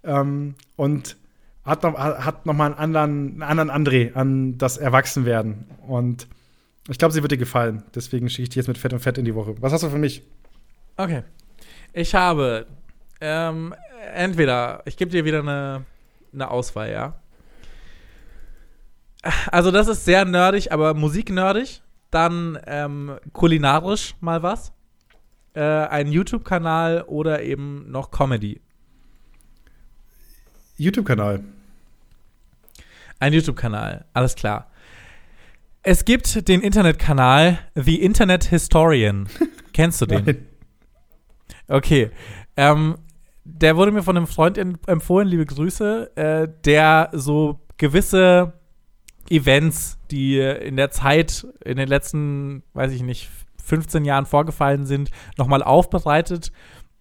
ähm, 0.02 0.56
und 0.74 1.16
hat 1.64 1.82
noch, 1.84 1.96
hat 1.96 2.44
noch 2.46 2.54
mal 2.54 2.66
einen 2.66 2.74
anderen, 2.74 3.42
einen 3.42 3.60
anderen 3.60 3.70
André 3.70 4.14
an 4.14 4.58
das 4.58 4.78
Erwachsenwerden. 4.78 5.66
Und 5.86 6.26
Ich 6.88 6.98
glaube, 6.98 7.12
sie 7.14 7.22
wird 7.22 7.30
dir 7.30 7.36
gefallen. 7.38 7.84
Deswegen 7.94 8.28
schicke 8.30 8.42
ich 8.44 8.48
dich 8.48 8.56
jetzt 8.56 8.68
mit 8.68 8.78
Fett 8.78 8.92
und 8.94 9.00
Fett 9.00 9.18
in 9.18 9.24
die 9.26 9.34
Woche. 9.34 9.54
Was 9.60 9.72
hast 9.72 9.82
du 9.84 9.90
für 9.90 9.98
mich? 9.98 10.22
Okay. 10.96 11.22
Ich 11.92 12.14
habe 12.14 12.66
ähm, 13.20 13.74
entweder, 14.14 14.82
ich 14.84 14.96
gebe 14.96 15.10
dir 15.10 15.24
wieder 15.24 15.40
eine, 15.40 15.84
eine 16.32 16.50
Auswahl, 16.50 16.90
ja. 16.90 17.14
Also, 19.50 19.70
das 19.70 19.88
ist 19.88 20.04
sehr 20.04 20.24
nerdig, 20.24 20.72
aber 20.72 20.94
musiknerdig. 20.94 21.82
Dann 22.10 22.58
ähm, 22.66 23.18
kulinarisch 23.32 24.14
mal 24.20 24.42
was. 24.42 24.72
Äh, 25.54 25.60
ein 25.60 26.10
YouTube-Kanal 26.10 27.02
oder 27.02 27.42
eben 27.42 27.90
noch 27.90 28.10
Comedy. 28.10 28.60
YouTube-Kanal. 30.76 31.42
Ein 33.18 33.32
YouTube-Kanal, 33.32 34.04
alles 34.14 34.36
klar. 34.36 34.70
Es 35.82 36.04
gibt 36.04 36.48
den 36.48 36.60
Internetkanal 36.60 37.58
The 37.74 38.00
Internet 38.00 38.44
Historian. 38.44 39.28
Kennst 39.72 40.00
du 40.00 40.06
den? 40.06 40.24
Nein. 40.24 40.46
Okay. 41.66 42.10
Ähm, 42.56 42.98
der 43.50 43.76
wurde 43.76 43.92
mir 43.92 44.02
von 44.02 44.16
einem 44.16 44.26
Freund 44.26 44.58
empfohlen, 44.58 45.26
liebe 45.26 45.46
Grüße, 45.46 46.16
äh, 46.16 46.48
der 46.64 47.10
so 47.12 47.60
gewisse 47.78 48.52
Events, 49.30 49.98
die 50.10 50.38
in 50.38 50.76
der 50.76 50.90
Zeit, 50.90 51.46
in 51.64 51.76
den 51.76 51.88
letzten, 51.88 52.62
weiß 52.74 52.92
ich 52.92 53.02
nicht, 53.02 53.30
15 53.64 54.04
Jahren 54.04 54.26
vorgefallen 54.26 54.86
sind, 54.86 55.10
nochmal 55.36 55.62
aufbereitet 55.62 56.52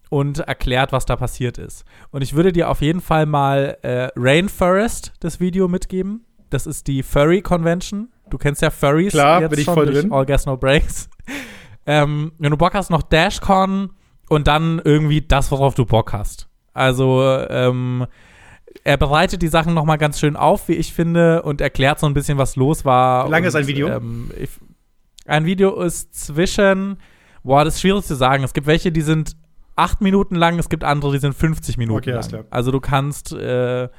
und 0.10 0.40
erklärt, 0.40 0.92
was 0.94 1.06
da 1.06 1.16
passiert 1.16 1.58
ist. 1.58 1.84
Und 2.12 2.22
ich 2.22 2.34
würde 2.34 2.52
dir 2.52 2.70
auf 2.70 2.82
jeden 2.82 3.02
Fall 3.02 3.26
mal 3.26 3.78
äh, 3.82 4.10
Rainforest, 4.16 5.14
das 5.20 5.40
Video, 5.40 5.68
mitgeben. 5.68 6.26
Das 6.50 6.66
ist 6.66 6.88
die 6.88 7.04
Furry 7.04 7.42
Convention. 7.42 8.10
Du 8.30 8.38
kennst 8.38 8.62
ja 8.62 8.70
Furries. 8.70 9.12
Klar, 9.12 9.42
jetzt 9.42 9.50
bin 9.50 9.60
ich 9.60 9.66
schon 9.66 9.74
voll 9.74 9.88
drin. 9.88 10.12
All 10.12 10.26
Gas 10.26 10.46
No 10.46 10.56
Breaks. 10.56 11.10
ähm, 11.86 12.32
wenn 12.40 12.52
du 12.52 12.58
Bock 12.58 12.74
hast, 12.74 12.90
noch 12.90 13.04
DashCon 13.04 13.92
und 14.30 14.48
dann 14.48 14.82
irgendwie 14.84 15.22
das, 15.22 15.52
worauf 15.52 15.76
du 15.76 15.86
Bock 15.86 16.14
hast. 16.14 16.48
Also, 16.74 17.24
ähm, 17.50 18.06
er 18.84 18.98
bereitet 18.98 19.42
die 19.42 19.48
Sachen 19.48 19.74
nochmal 19.74 19.98
ganz 19.98 20.20
schön 20.20 20.36
auf, 20.36 20.68
wie 20.68 20.74
ich 20.74 20.94
finde, 20.94 21.42
und 21.42 21.62
erklärt 21.62 22.00
so 22.00 22.08
ein 22.08 22.14
bisschen, 22.14 22.38
was 22.38 22.56
los 22.56 22.86
war. 22.86 23.28
Wie 23.28 23.32
lange 23.32 23.46
und, 23.46 23.48
ist 23.50 23.56
ein 23.56 23.68
Video? 23.68 23.88
Ähm, 23.90 24.32
ich, 24.40 24.50
ein 25.26 25.46
Video 25.46 25.82
ist 25.82 26.14
zwischen, 26.14 26.98
boah, 27.44 27.66
das 27.66 27.76
ist 27.76 27.82
schwierig 27.82 28.06
zu 28.06 28.16
sagen. 28.16 28.44
Es 28.44 28.54
gibt 28.54 28.68
welche, 28.68 28.92
die 28.92 29.02
sind 29.02 29.36
acht 29.76 30.02
Minuten 30.02 30.36
lang, 30.36 30.58
es 30.60 30.70
gibt 30.70 30.84
andere, 30.84 31.14
die 31.14 31.20
sind 31.20 31.36
50 31.36 31.78
Minuten 31.78 32.00
Okay, 32.00 32.14
alles 32.14 32.32
lang. 32.32 32.42
klar. 32.44 32.52
Also 32.52 32.72
du 32.72 32.80
kannst, 32.80 33.34
äh, 33.34 33.90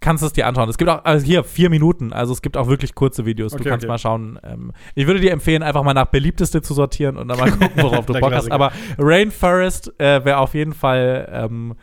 kannst 0.00 0.22
es 0.22 0.32
dir 0.32 0.46
anschauen. 0.46 0.68
Es 0.68 0.78
gibt 0.78 0.90
auch, 0.90 1.04
also 1.04 1.24
hier, 1.24 1.44
vier 1.44 1.70
Minuten, 1.70 2.12
also 2.12 2.32
es 2.32 2.42
gibt 2.42 2.56
auch 2.56 2.68
wirklich 2.68 2.94
kurze 2.94 3.26
Videos. 3.26 3.52
Okay, 3.52 3.64
du 3.64 3.70
kannst 3.70 3.84
okay. 3.84 3.90
mal 3.92 3.98
schauen. 3.98 4.38
Ähm, 4.44 4.72
ich 4.94 5.06
würde 5.06 5.20
dir 5.20 5.32
empfehlen, 5.32 5.62
einfach 5.62 5.82
mal 5.82 5.94
nach 5.94 6.06
beliebteste 6.06 6.62
zu 6.62 6.74
sortieren 6.74 7.16
und 7.16 7.28
dann 7.28 7.38
mal 7.38 7.50
gucken, 7.58 7.82
worauf 7.82 8.06
du 8.06 8.12
Bock 8.14 8.32
hast. 8.32 8.50
Aber 8.50 8.72
Rainforest 8.98 9.98
äh, 10.00 10.24
wäre 10.24 10.38
auf 10.38 10.54
jeden 10.54 10.72
Fall 10.72 11.28
ähm, 11.32 11.74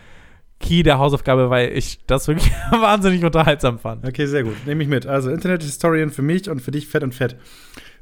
Key 0.60 0.84
der 0.84 0.98
Hausaufgabe, 1.00 1.50
weil 1.50 1.78
ich 1.78 2.00
das 2.08 2.28
wirklich 2.28 2.50
wahnsinnig 2.72 3.24
unterhaltsam 3.26 3.80
fand. 3.80 4.08
Okay, 4.08 4.26
sehr 4.26 4.44
gut. 4.44 4.56
Nehme 4.66 4.82
ich 4.84 4.90
mit. 4.90 5.06
Also 5.06 5.30
Internet 5.30 5.64
Historian 5.64 6.10
für 6.10 6.22
mich 6.22 6.50
und 6.50 6.62
für 6.62 6.72
dich 6.72 6.88
Fett 6.88 7.04
und 7.04 7.14
Fett. 7.14 7.36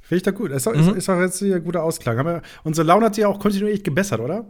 Finde 0.01 0.17
ich 0.17 0.23
doch 0.23 0.33
gut. 0.33 0.51
Ist 0.51 0.67
doch, 0.67 0.73
ist, 0.73 0.85
Mhm. 0.85 0.95
ist 0.97 1.09
doch 1.09 1.19
jetzt 1.19 1.39
hier 1.39 1.55
ein 1.55 1.63
guter 1.63 1.81
Ausklang. 1.83 2.23
Wir, 2.23 2.41
unsere 2.63 2.85
Laune 2.85 3.07
hat 3.07 3.15
sich 3.15 3.25
auch 3.25 3.39
kontinuierlich 3.39 3.83
gebessert, 3.83 4.19
oder? 4.19 4.45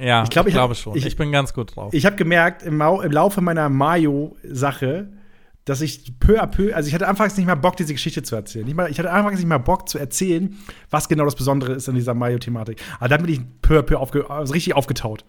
Ja, 0.00 0.22
Ich 0.24 0.30
glaub, 0.30 0.46
ich 0.46 0.54
hab- 0.54 0.60
glaube 0.60 0.74
schon. 0.74 0.96
ich- 0.96 1.06
Ich, 1.06 1.16
bin 1.16 1.32
ganz 1.32 1.54
gut 1.54 1.74
drauf. 1.76 1.92
Ich 1.94 2.04
habe 2.06 2.16
gemerkt 2.16 2.62
im, 2.62 2.76
Mau 2.76 3.00
im 3.00 3.12
Laufe 3.12 3.40
meiner 3.40 3.68
Mayo-Sache, 3.68 5.08
dass 5.64 5.80
ich 5.80 6.18
peu 6.20 6.40
à 6.40 6.46
peu, 6.46 6.72
also 6.74 6.86
ich 6.88 6.94
hatte 6.94 7.08
anfangs 7.08 7.36
nicht 7.36 7.46
mal 7.46 7.54
Bock, 7.56 7.76
diese 7.76 7.92
Geschichte 7.92 8.22
zu 8.22 8.36
erzählen. 8.36 8.72
Mal, 8.76 8.90
ich 8.90 8.98
hatte 8.98 9.10
anfangs 9.10 9.38
nicht 9.38 9.48
mal 9.48 9.58
Bock 9.58 9.88
zu 9.88 9.98
erzählen, 9.98 10.56
was 10.90 11.08
genau 11.08 11.24
das 11.24 11.34
Besondere 11.34 11.72
ist 11.72 11.88
an 11.88 11.94
dieser 11.96 12.14
Mayo-Thematik. 12.14 12.80
Aber 13.00 13.08
dann 13.08 13.22
bin 13.22 13.32
ich 13.32 13.40
peu 13.62 13.78
à 13.78 13.82
peu 13.82 13.96
aufge 13.98 14.30
also 14.30 14.52
richtig 14.52 14.74
aufgetaut. 14.74 15.24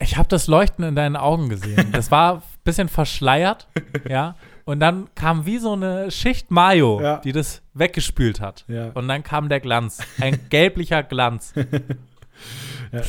Ich 0.00 0.16
habe 0.16 0.28
das 0.28 0.48
Leuchten 0.48 0.84
in 0.84 0.96
deinen 0.96 1.14
Augen 1.14 1.48
gesehen. 1.48 1.92
Das 1.92 2.10
war 2.10 2.36
ein 2.38 2.42
bisschen 2.64 2.88
verschleiert, 2.88 3.68
ja. 4.08 4.34
Und 4.64 4.80
dann 4.80 5.08
kam 5.14 5.46
wie 5.46 5.58
so 5.58 5.74
eine 5.74 6.10
Schicht 6.10 6.50
Mayo, 6.50 7.00
Ja. 7.00 7.16
die 7.18 7.30
das 7.30 7.62
weggespült 7.74 8.40
hat. 8.40 8.64
Ja. 8.66 8.90
Und 8.94 9.06
dann 9.06 9.22
kam 9.22 9.48
der 9.48 9.60
Glanz. 9.60 9.98
Ein 10.20 10.40
gelblicher 10.50 11.04
Glanz. 11.04 11.52
Ja, 12.92 13.02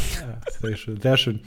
sehr 0.61 0.77
schön, 0.77 1.01
sehr 1.01 1.17
schön. 1.17 1.41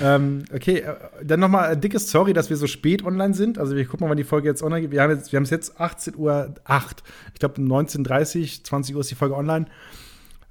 ähm, 0.00 0.44
okay, 0.54 0.78
äh, 0.78 0.94
dann 1.24 1.40
nochmal 1.40 1.70
ein 1.70 1.80
dickes 1.80 2.10
Sorry, 2.10 2.32
dass 2.32 2.48
wir 2.48 2.56
so 2.56 2.68
spät 2.68 3.04
online 3.04 3.34
sind. 3.34 3.58
Also 3.58 3.74
wir 3.74 3.84
gucken 3.84 4.06
mal, 4.06 4.10
wann 4.10 4.16
die 4.16 4.24
Folge 4.24 4.48
jetzt 4.48 4.62
online 4.62 4.82
geht. 4.82 4.92
Wir 4.92 5.02
haben 5.02 5.10
jetzt, 5.10 5.32
wir 5.32 5.36
haben 5.36 5.44
es 5.44 5.50
jetzt 5.50 5.80
18 5.80 6.14
Uhr 6.16 6.54
8. 6.64 7.02
Ich 7.34 7.40
glaube 7.40 7.60
19.30 7.60 8.62
20 8.64 8.94
Uhr 8.94 9.00
ist 9.00 9.10
die 9.10 9.16
Folge 9.16 9.36
online. 9.36 9.66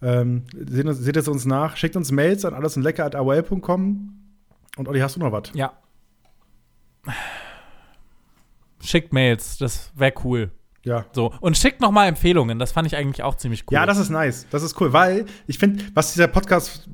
Ähm, 0.02 0.44
seht, 0.54 0.86
uns, 0.86 0.98
seht 1.00 1.18
es 1.18 1.28
uns 1.28 1.46
nach. 1.46 1.78
Schickt 1.78 1.96
uns 1.96 2.12
Mails 2.12 2.46
an 2.46 2.54
allesundlecker.aol.com. 2.54 4.16
Und 4.78 4.88
Olli, 4.88 5.00
hast 5.00 5.16
du 5.16 5.20
noch 5.20 5.32
was? 5.32 5.52
Ja. 5.54 5.74
Schickt 8.82 9.14
Mails, 9.14 9.58
das 9.58 9.92
wäre 9.96 10.14
cool. 10.24 10.52
Ja. 10.84 11.06
So. 11.12 11.34
Und 11.42 11.58
schickt 11.58 11.82
noch 11.82 11.92
mal 11.92 12.08
Empfehlungen, 12.08 12.60
das 12.60 12.72
fand 12.72 12.88
ich 12.88 12.96
eigentlich 12.96 13.24
auch 13.24 13.36
ziemlich 13.36 13.66
cool. 13.68 13.76
Ja, 13.76 13.86
das 13.86 13.98
ist 13.98 14.10
nice. 14.10 14.48
Das 14.50 14.64
ist 14.64 14.80
cool, 14.80 14.94
weil 14.94 15.26
ich 15.48 15.58
finde, 15.58 15.84
was 15.94 16.14
dieser 16.14 16.28
Podcast, 16.28 16.88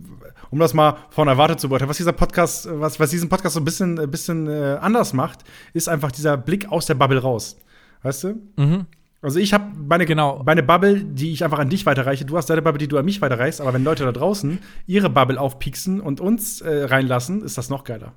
um 0.52 0.60
das 0.60 0.74
mal 0.74 0.98
von 1.10 1.28
der 1.28 1.38
Warte 1.38 1.58
zu 1.58 1.70
beurteilen, 1.70 1.90
was 1.90 1.98
dieser 1.98 2.14
Podcast, 2.14 2.68
was, 2.72 3.00
was 3.00 3.10
diesen 3.10 3.30
Podcast 3.30 3.56
so 3.56 3.62
ein 3.62 3.66
bisschen, 3.66 4.00
ein 4.00 4.10
bisschen 4.12 4.48
äh, 4.48 4.78
anders 4.82 5.14
macht, 5.14 5.40
ist 5.74 5.88
einfach 5.90 6.12
dieser 6.12 6.38
Blick 6.38 6.72
aus 6.72 6.86
der 6.86 6.96
Bubble 6.96 7.20
raus. 7.20 7.58
Weißt 8.04 8.24
du? 8.26 8.36
Mhm. 8.58 8.86
Also 9.22 9.40
ich 9.40 9.54
habe 9.54 9.66
meine, 9.76 10.06
Genau. 10.06 10.44
meine 10.46 10.62
Bubble, 10.62 11.04
die 11.04 11.32
ich 11.32 11.44
einfach 11.44 11.58
an 11.58 11.70
dich 11.70 11.86
weiterreiche. 11.88 12.26
Du 12.26 12.38
hast 12.38 12.48
deine 12.48 12.62
Bubble, 12.62 12.78
die 12.78 12.88
du 12.88 12.98
an 13.00 13.06
mich 13.06 13.22
weiterreichst. 13.22 13.60
Aber 13.60 13.74
wenn 13.74 13.84
Leute 13.84 14.04
da 14.06 14.12
draußen 14.12 14.60
ihre 14.86 15.10
Bubble 15.10 15.40
aufpieksen 15.40 16.00
und 16.00 16.22
uns 16.22 16.62
äh, 16.62 16.84
reinlassen, 16.84 17.42
ist 17.42 17.58
das 17.58 17.70
noch 17.72 17.84
geiler. 17.86 18.14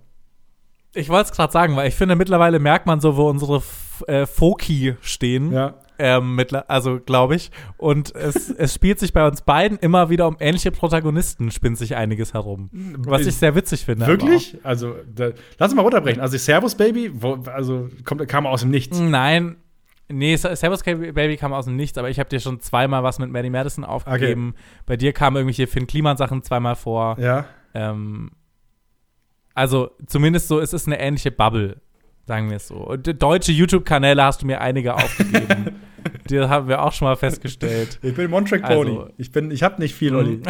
Ich 0.94 1.08
wollte 1.08 1.30
es 1.30 1.36
gerade 1.36 1.52
sagen, 1.52 1.76
weil 1.76 1.88
ich 1.88 1.94
finde, 1.94 2.14
mittlerweile 2.16 2.58
merkt 2.58 2.84
man 2.86 3.00
so, 3.00 3.16
wo 3.16 3.28
unsere 3.30 3.56
F 3.58 4.04
äh, 4.06 4.26
Foki 4.26 4.96
stehen. 5.00 5.50
Ja. 5.52 5.74
Ähm, 5.98 6.36
mittler- 6.38 6.64
also, 6.68 7.00
glaube 7.00 7.34
ich. 7.34 7.50
Und 7.76 8.14
es, 8.14 8.50
es 8.56 8.74
spielt 8.74 8.98
sich 9.00 9.12
bei 9.12 9.26
uns 9.26 9.42
beiden 9.42 9.78
immer 9.78 10.10
wieder 10.10 10.28
um 10.28 10.36
ähnliche 10.40 10.70
Protagonisten, 10.70 11.50
spinnt 11.50 11.76
sich 11.78 11.96
einiges 11.96 12.34
herum. 12.34 12.70
Was 12.98 13.26
ich 13.26 13.34
sehr 13.36 13.54
witzig 13.54 13.84
finde. 13.84 14.06
Wirklich? 14.06 14.58
Also, 14.62 14.94
da, 15.12 15.30
lass 15.58 15.70
uns 15.70 15.74
mal 15.76 15.82
runterbrechen. 15.82 16.20
Also, 16.20 16.36
Servus 16.38 16.74
Baby, 16.76 17.10
wo, 17.14 17.34
also 17.52 17.88
kommt, 18.04 18.26
kam 18.28 18.46
aus 18.46 18.60
dem 18.60 18.70
Nichts. 18.70 18.98
Nein. 18.98 19.56
Nee, 20.10 20.36
Ser- 20.36 20.56
Servus 20.56 20.82
Baby 20.84 21.36
kam 21.36 21.52
aus 21.52 21.66
dem 21.66 21.76
Nichts, 21.76 21.98
aber 21.98 22.08
ich 22.08 22.18
habe 22.18 22.28
dir 22.30 22.40
schon 22.40 22.60
zweimal 22.60 23.02
was 23.02 23.18
mit 23.18 23.30
Maddie 23.30 23.50
Madison 23.50 23.84
aufgegeben. 23.84 24.54
Bei 24.86 24.96
dir 24.96 25.12
kamen 25.12 25.36
irgendwelche 25.36 25.66
Finn 25.66 25.86
Kliman-Sachen 25.86 26.42
zweimal 26.42 26.76
vor. 26.76 27.18
Ja. 27.20 27.44
Ähm, 27.74 28.30
also 29.54 29.90
zumindest 30.06 30.48
so, 30.48 30.60
es 30.60 30.72
ist 30.72 30.86
eine 30.86 30.98
ähnliche 31.00 31.30
Bubble, 31.30 31.80
sagen 32.26 32.48
wir 32.48 32.56
es 32.56 32.68
so. 32.68 32.76
Und 32.76 33.20
deutsche 33.22 33.52
YouTube-Kanäle 33.52 34.22
hast 34.22 34.42
du 34.42 34.46
mir 34.46 34.60
einige 34.60 34.94
aufgegeben. 34.94 35.76
Die 36.30 36.40
haben 36.40 36.68
wir 36.68 36.82
auch 36.82 36.92
schon 36.92 37.06
mal 37.08 37.16
festgestellt. 37.16 37.98
Ich 38.02 38.14
bin 38.14 38.30
Montrack 38.30 38.64
Also- 38.64 38.82
Pony. 38.82 39.10
ich 39.16 39.32
bin, 39.32 39.50
ich 39.50 39.62
habe 39.62 39.80
nicht 39.80 39.94
viel, 39.94 40.14
Olli. 40.14 40.40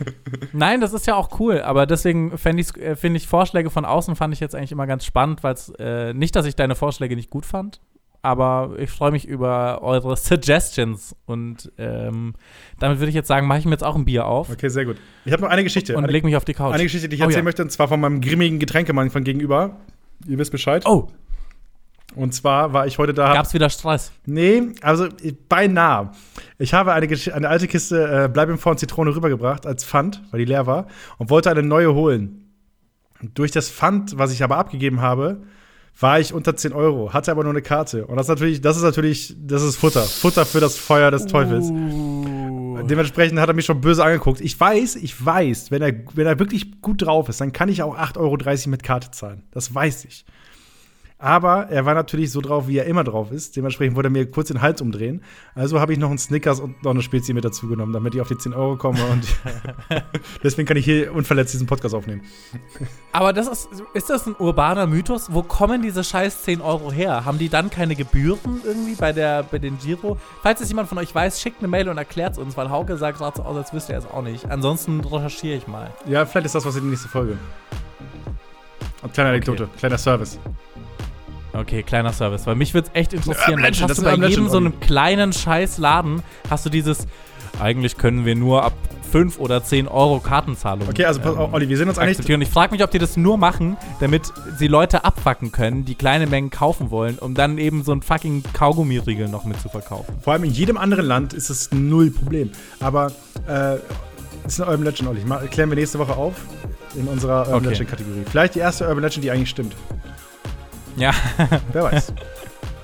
Nein, 0.52 0.80
das 0.80 0.92
ist 0.92 1.06
ja 1.06 1.14
auch 1.16 1.38
cool, 1.40 1.60
aber 1.60 1.86
deswegen 1.86 2.32
äh, 2.32 2.96
finde 2.96 3.16
ich 3.16 3.26
Vorschläge 3.26 3.70
von 3.70 3.84
außen 3.84 4.16
fand 4.16 4.34
ich 4.34 4.40
jetzt 4.40 4.54
eigentlich 4.54 4.72
immer 4.72 4.86
ganz 4.86 5.04
spannend, 5.04 5.42
weil 5.42 5.54
es 5.54 5.72
äh, 5.78 6.12
nicht, 6.14 6.34
dass 6.36 6.46
ich 6.46 6.56
deine 6.56 6.74
Vorschläge 6.74 7.16
nicht 7.16 7.30
gut 7.30 7.46
fand, 7.46 7.80
aber 8.22 8.72
ich 8.78 8.90
freue 8.90 9.10
mich 9.10 9.26
über 9.28 9.82
eure 9.82 10.16
Suggestions 10.16 11.14
und 11.26 11.70
ähm, 11.78 12.34
damit 12.78 12.98
würde 12.98 13.08
ich 13.10 13.14
jetzt 13.14 13.28
sagen, 13.28 13.46
mache 13.46 13.58
ich 13.58 13.64
mir 13.64 13.72
jetzt 13.72 13.84
auch 13.84 13.96
ein 13.96 14.04
Bier 14.04 14.26
auf 14.26 14.50
Okay, 14.50 14.68
sehr 14.68 14.84
gut. 14.84 14.96
Ich 15.24 15.32
habe 15.32 15.42
noch 15.42 15.50
eine 15.50 15.62
Geschichte. 15.64 15.96
und 15.96 16.04
eine, 16.04 16.12
leg 16.12 16.24
mich 16.24 16.36
auf 16.36 16.44
die 16.44 16.54
Couch. 16.54 16.72
eine 16.74 16.82
Geschichte, 16.82 17.08
die 17.08 17.16
ich 17.16 17.22
Oh 17.22 17.24
erzählen 17.24 17.40
ja. 17.40 17.44
möchte, 17.44 17.62
und 17.62 17.70
zwar 17.70 17.88
von 17.88 18.00
meinem 18.00 18.20
grimmigen 18.20 18.58
Getränkemann 18.58 19.10
von 19.10 19.24
gegenüber. 19.24 19.76
Ihr 20.26 20.38
wisst 20.38 20.52
Bescheid. 20.52 20.84
Oh, 20.86 21.08
Und 22.16 22.32
zwar 22.32 22.72
war 22.72 22.86
ich 22.86 22.98
heute 22.98 23.12
da. 23.12 23.32
gab's 23.34 23.54
wieder 23.54 23.70
Stress? 23.70 24.12
Nee, 24.26 24.72
also 24.82 25.08
beinahe. 25.48 26.12
Ich 26.58 26.74
habe 26.74 26.92
eine, 26.92 27.08
eine 27.32 27.48
alte 27.48 27.66
Kiste 27.66 28.24
äh, 28.24 28.28
Bleib 28.28 28.48
im 28.48 28.58
Vorn 28.58 28.78
Zitrone 28.78 29.14
rübergebracht 29.14 29.66
als 29.66 29.84
Pfand, 29.84 30.22
weil 30.30 30.38
die 30.38 30.46
leer 30.46 30.66
war, 30.66 30.86
und 31.18 31.30
wollte 31.30 31.50
eine 31.50 31.62
neue 31.62 31.94
holen. 31.94 32.52
Durch 33.34 33.50
das 33.50 33.70
Pfand, 33.70 34.18
was 34.18 34.32
ich 34.32 34.42
aber 34.42 34.56
abgegeben 34.56 35.00
habe, 35.00 35.42
war 35.98 36.18
ich 36.18 36.34
unter 36.34 36.56
10 36.56 36.72
Euro, 36.72 37.12
hatte 37.12 37.30
aber 37.30 37.44
nur 37.44 37.52
eine 37.52 37.62
Karte. 37.62 38.06
Und 38.06 38.16
das 38.16 38.26
ist 38.26 38.30
natürlich, 38.30 38.60
das 38.60 38.76
ist 38.76 38.82
natürlich, 38.82 39.36
das 39.38 39.62
ist 39.62 39.76
Futter. 39.76 40.02
Futter 40.02 40.44
für 40.44 40.60
das 40.60 40.76
Feuer 40.76 41.10
des 41.10 41.26
Teufels. 41.26 41.68
Dementsprechend 42.88 43.38
hat 43.40 43.48
er 43.48 43.54
mich 43.54 43.64
schon 43.64 43.80
böse 43.80 44.04
angeguckt. 44.04 44.40
Ich 44.40 44.58
weiß, 44.58 44.96
ich 44.96 45.24
weiß, 45.24 45.70
wenn 45.70 45.82
er, 45.82 45.94
wenn 46.14 46.26
er 46.26 46.38
wirklich 46.38 46.82
gut 46.82 47.02
drauf 47.02 47.28
ist, 47.28 47.40
dann 47.40 47.52
kann 47.52 47.68
ich 47.68 47.82
auch 47.82 47.96
8,30 47.96 48.16
Euro 48.18 48.70
mit 48.70 48.82
Karte 48.82 49.10
zahlen. 49.10 49.44
Das 49.52 49.74
weiß 49.74 50.04
ich. 50.06 50.24
Aber 51.24 51.70
er 51.70 51.86
war 51.86 51.94
natürlich 51.94 52.30
so 52.30 52.42
drauf, 52.42 52.68
wie 52.68 52.76
er 52.76 52.84
immer 52.84 53.02
drauf 53.02 53.32
ist. 53.32 53.56
Dementsprechend 53.56 53.96
wollte 53.96 54.08
er 54.08 54.10
mir 54.10 54.30
kurz 54.30 54.48
den 54.48 54.60
Hals 54.60 54.82
umdrehen. 54.82 55.22
Also 55.54 55.80
habe 55.80 55.94
ich 55.94 55.98
noch 55.98 56.10
einen 56.10 56.18
Snickers 56.18 56.60
und 56.60 56.82
noch 56.84 56.90
eine 56.90 57.00
Spezie 57.00 57.32
mit 57.32 57.46
dazu 57.46 57.66
genommen, 57.66 57.94
damit 57.94 58.14
ich 58.14 58.20
auf 58.20 58.28
die 58.28 58.36
10 58.36 58.52
Euro 58.52 58.76
komme. 58.76 58.98
Und 59.06 59.26
deswegen 60.42 60.68
kann 60.68 60.76
ich 60.76 60.84
hier 60.84 61.14
unverletzt 61.14 61.54
diesen 61.54 61.66
Podcast 61.66 61.94
aufnehmen. 61.94 62.20
Aber 63.12 63.32
das 63.32 63.48
ist, 63.48 63.70
ist 63.94 64.10
das 64.10 64.26
ein 64.26 64.36
urbaner 64.38 64.86
Mythos? 64.86 65.32
Wo 65.32 65.42
kommen 65.42 65.80
diese 65.80 66.04
scheiß 66.04 66.42
10 66.42 66.60
Euro 66.60 66.92
her? 66.92 67.24
Haben 67.24 67.38
die 67.38 67.48
dann 67.48 67.70
keine 67.70 67.96
Gebühren 67.96 68.60
irgendwie 68.62 68.94
bei, 68.94 69.12
der, 69.14 69.44
bei 69.44 69.58
den 69.58 69.78
Giro? 69.78 70.18
Falls 70.42 70.60
es 70.60 70.68
jemand 70.68 70.90
von 70.90 70.98
euch 70.98 71.14
weiß, 71.14 71.40
schickt 71.40 71.60
eine 71.60 71.68
Mail 71.68 71.88
und 71.88 71.96
erklärt 71.96 72.32
es 72.32 72.38
uns, 72.38 72.54
weil 72.58 72.68
Hauke 72.68 72.98
sagt 72.98 73.16
gerade 73.16 73.38
so 73.38 73.44
aus, 73.44 73.56
als 73.56 73.72
wüsste 73.72 73.94
er 73.94 74.00
es 74.00 74.06
auch 74.06 74.20
nicht. 74.20 74.50
Ansonsten 74.50 75.00
recherchiere 75.00 75.56
ich 75.56 75.66
mal. 75.68 75.90
Ja, 76.06 76.26
vielleicht 76.26 76.44
ist 76.44 76.54
das 76.54 76.66
was 76.66 76.76
in 76.76 76.82
die 76.82 76.90
nächste 76.90 77.08
Folge. 77.08 77.38
Und 79.00 79.14
kleine 79.14 79.30
Anekdote, 79.30 79.70
kleiner 79.78 79.96
Service. 79.96 80.38
Okay, 81.54 81.82
kleiner 81.82 82.12
Service. 82.12 82.46
Weil 82.46 82.56
mich 82.56 82.74
würde 82.74 82.88
es 82.92 82.98
echt 82.98 83.12
interessieren. 83.12 83.62
Dann 83.62 83.72
Legend, 83.72 83.90
hast 83.90 83.98
du 83.98 84.02
bei 84.04 84.14
jedem 84.14 84.48
so 84.48 84.56
einem 84.56 84.78
kleinen 84.80 85.32
scheiß 85.32 85.78
Laden, 85.78 86.22
hast 86.50 86.66
du 86.66 86.70
dieses, 86.70 87.06
eigentlich 87.60 87.96
können 87.96 88.24
wir 88.24 88.34
nur 88.34 88.64
ab 88.64 88.72
5 89.12 89.38
oder 89.38 89.62
10 89.62 89.86
Euro 89.86 90.18
Kartenzahlung 90.18 90.88
Okay, 90.88 91.04
also 91.04 91.20
pass 91.20 91.36
auf, 91.36 91.52
Olli, 91.52 91.68
wir 91.68 91.76
sind 91.76 91.88
uns 91.88 91.98
akzeptieren. 92.00 92.40
Und 92.40 92.42
ich 92.42 92.52
frage 92.52 92.72
mich, 92.72 92.82
ob 92.82 92.90
die 92.90 92.98
das 92.98 93.16
nur 93.16 93.38
machen, 93.38 93.76
damit 94.00 94.32
sie 94.58 94.66
Leute 94.66 95.04
abfacken 95.04 95.52
können, 95.52 95.84
die 95.84 95.94
kleine 95.94 96.26
Mengen 96.26 96.50
kaufen 96.50 96.90
wollen, 96.90 97.18
um 97.20 97.34
dann 97.34 97.58
eben 97.58 97.84
so 97.84 97.92
ein 97.92 98.02
fucking 98.02 98.42
Kaugummiriegel 98.52 99.28
noch 99.28 99.44
mit 99.44 99.60
zu 99.60 99.68
verkaufen. 99.68 100.12
Vor 100.20 100.32
allem 100.32 100.42
in 100.42 100.50
jedem 100.50 100.76
anderen 100.76 101.06
Land 101.06 101.32
ist 101.32 101.48
es 101.48 101.70
null 101.70 102.10
Problem. 102.10 102.50
Aber 102.80 103.12
äh, 103.46 103.76
ist 104.48 104.60
eine 104.60 104.68
Urban 104.72 104.84
Legend, 104.84 105.08
Olli. 105.08 105.24
Mal, 105.24 105.46
klären 105.46 105.70
wir 105.70 105.76
nächste 105.76 106.00
Woche 106.00 106.16
auf 106.16 106.34
in 106.96 107.06
unserer 107.06 107.46
Urban 107.46 107.54
Okay. 107.54 107.68
Legend 107.68 107.90
Kategorie. 107.90 108.22
Vielleicht 108.28 108.56
die 108.56 108.60
erste 108.60 108.88
Urban 108.88 109.04
Legend, 109.04 109.22
die 109.24 109.30
eigentlich 109.30 109.50
stimmt. 109.50 109.76
Ja, 110.96 111.12
Wer 111.72 111.84
weiß. 111.84 112.12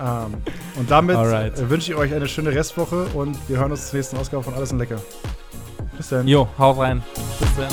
ähm, 0.00 0.34
und 0.76 0.90
damit 0.90 1.16
Alright. 1.16 1.68
wünsche 1.70 1.92
ich 1.92 1.98
euch 1.98 2.12
eine 2.12 2.26
schöne 2.28 2.50
Restwoche 2.50 3.04
und 3.14 3.36
wir 3.48 3.58
hören 3.58 3.70
uns 3.72 3.88
zur 3.90 3.98
nächsten 3.98 4.16
Ausgabe 4.16 4.42
von 4.42 4.54
Alles 4.54 4.72
und 4.72 4.78
Lecker. 4.78 5.00
Bis 5.96 6.08
dann. 6.08 6.26
jo, 6.26 6.48
hau 6.58 6.72
rein. 6.72 7.02
Bis 7.38 7.48
dann. 7.56 7.68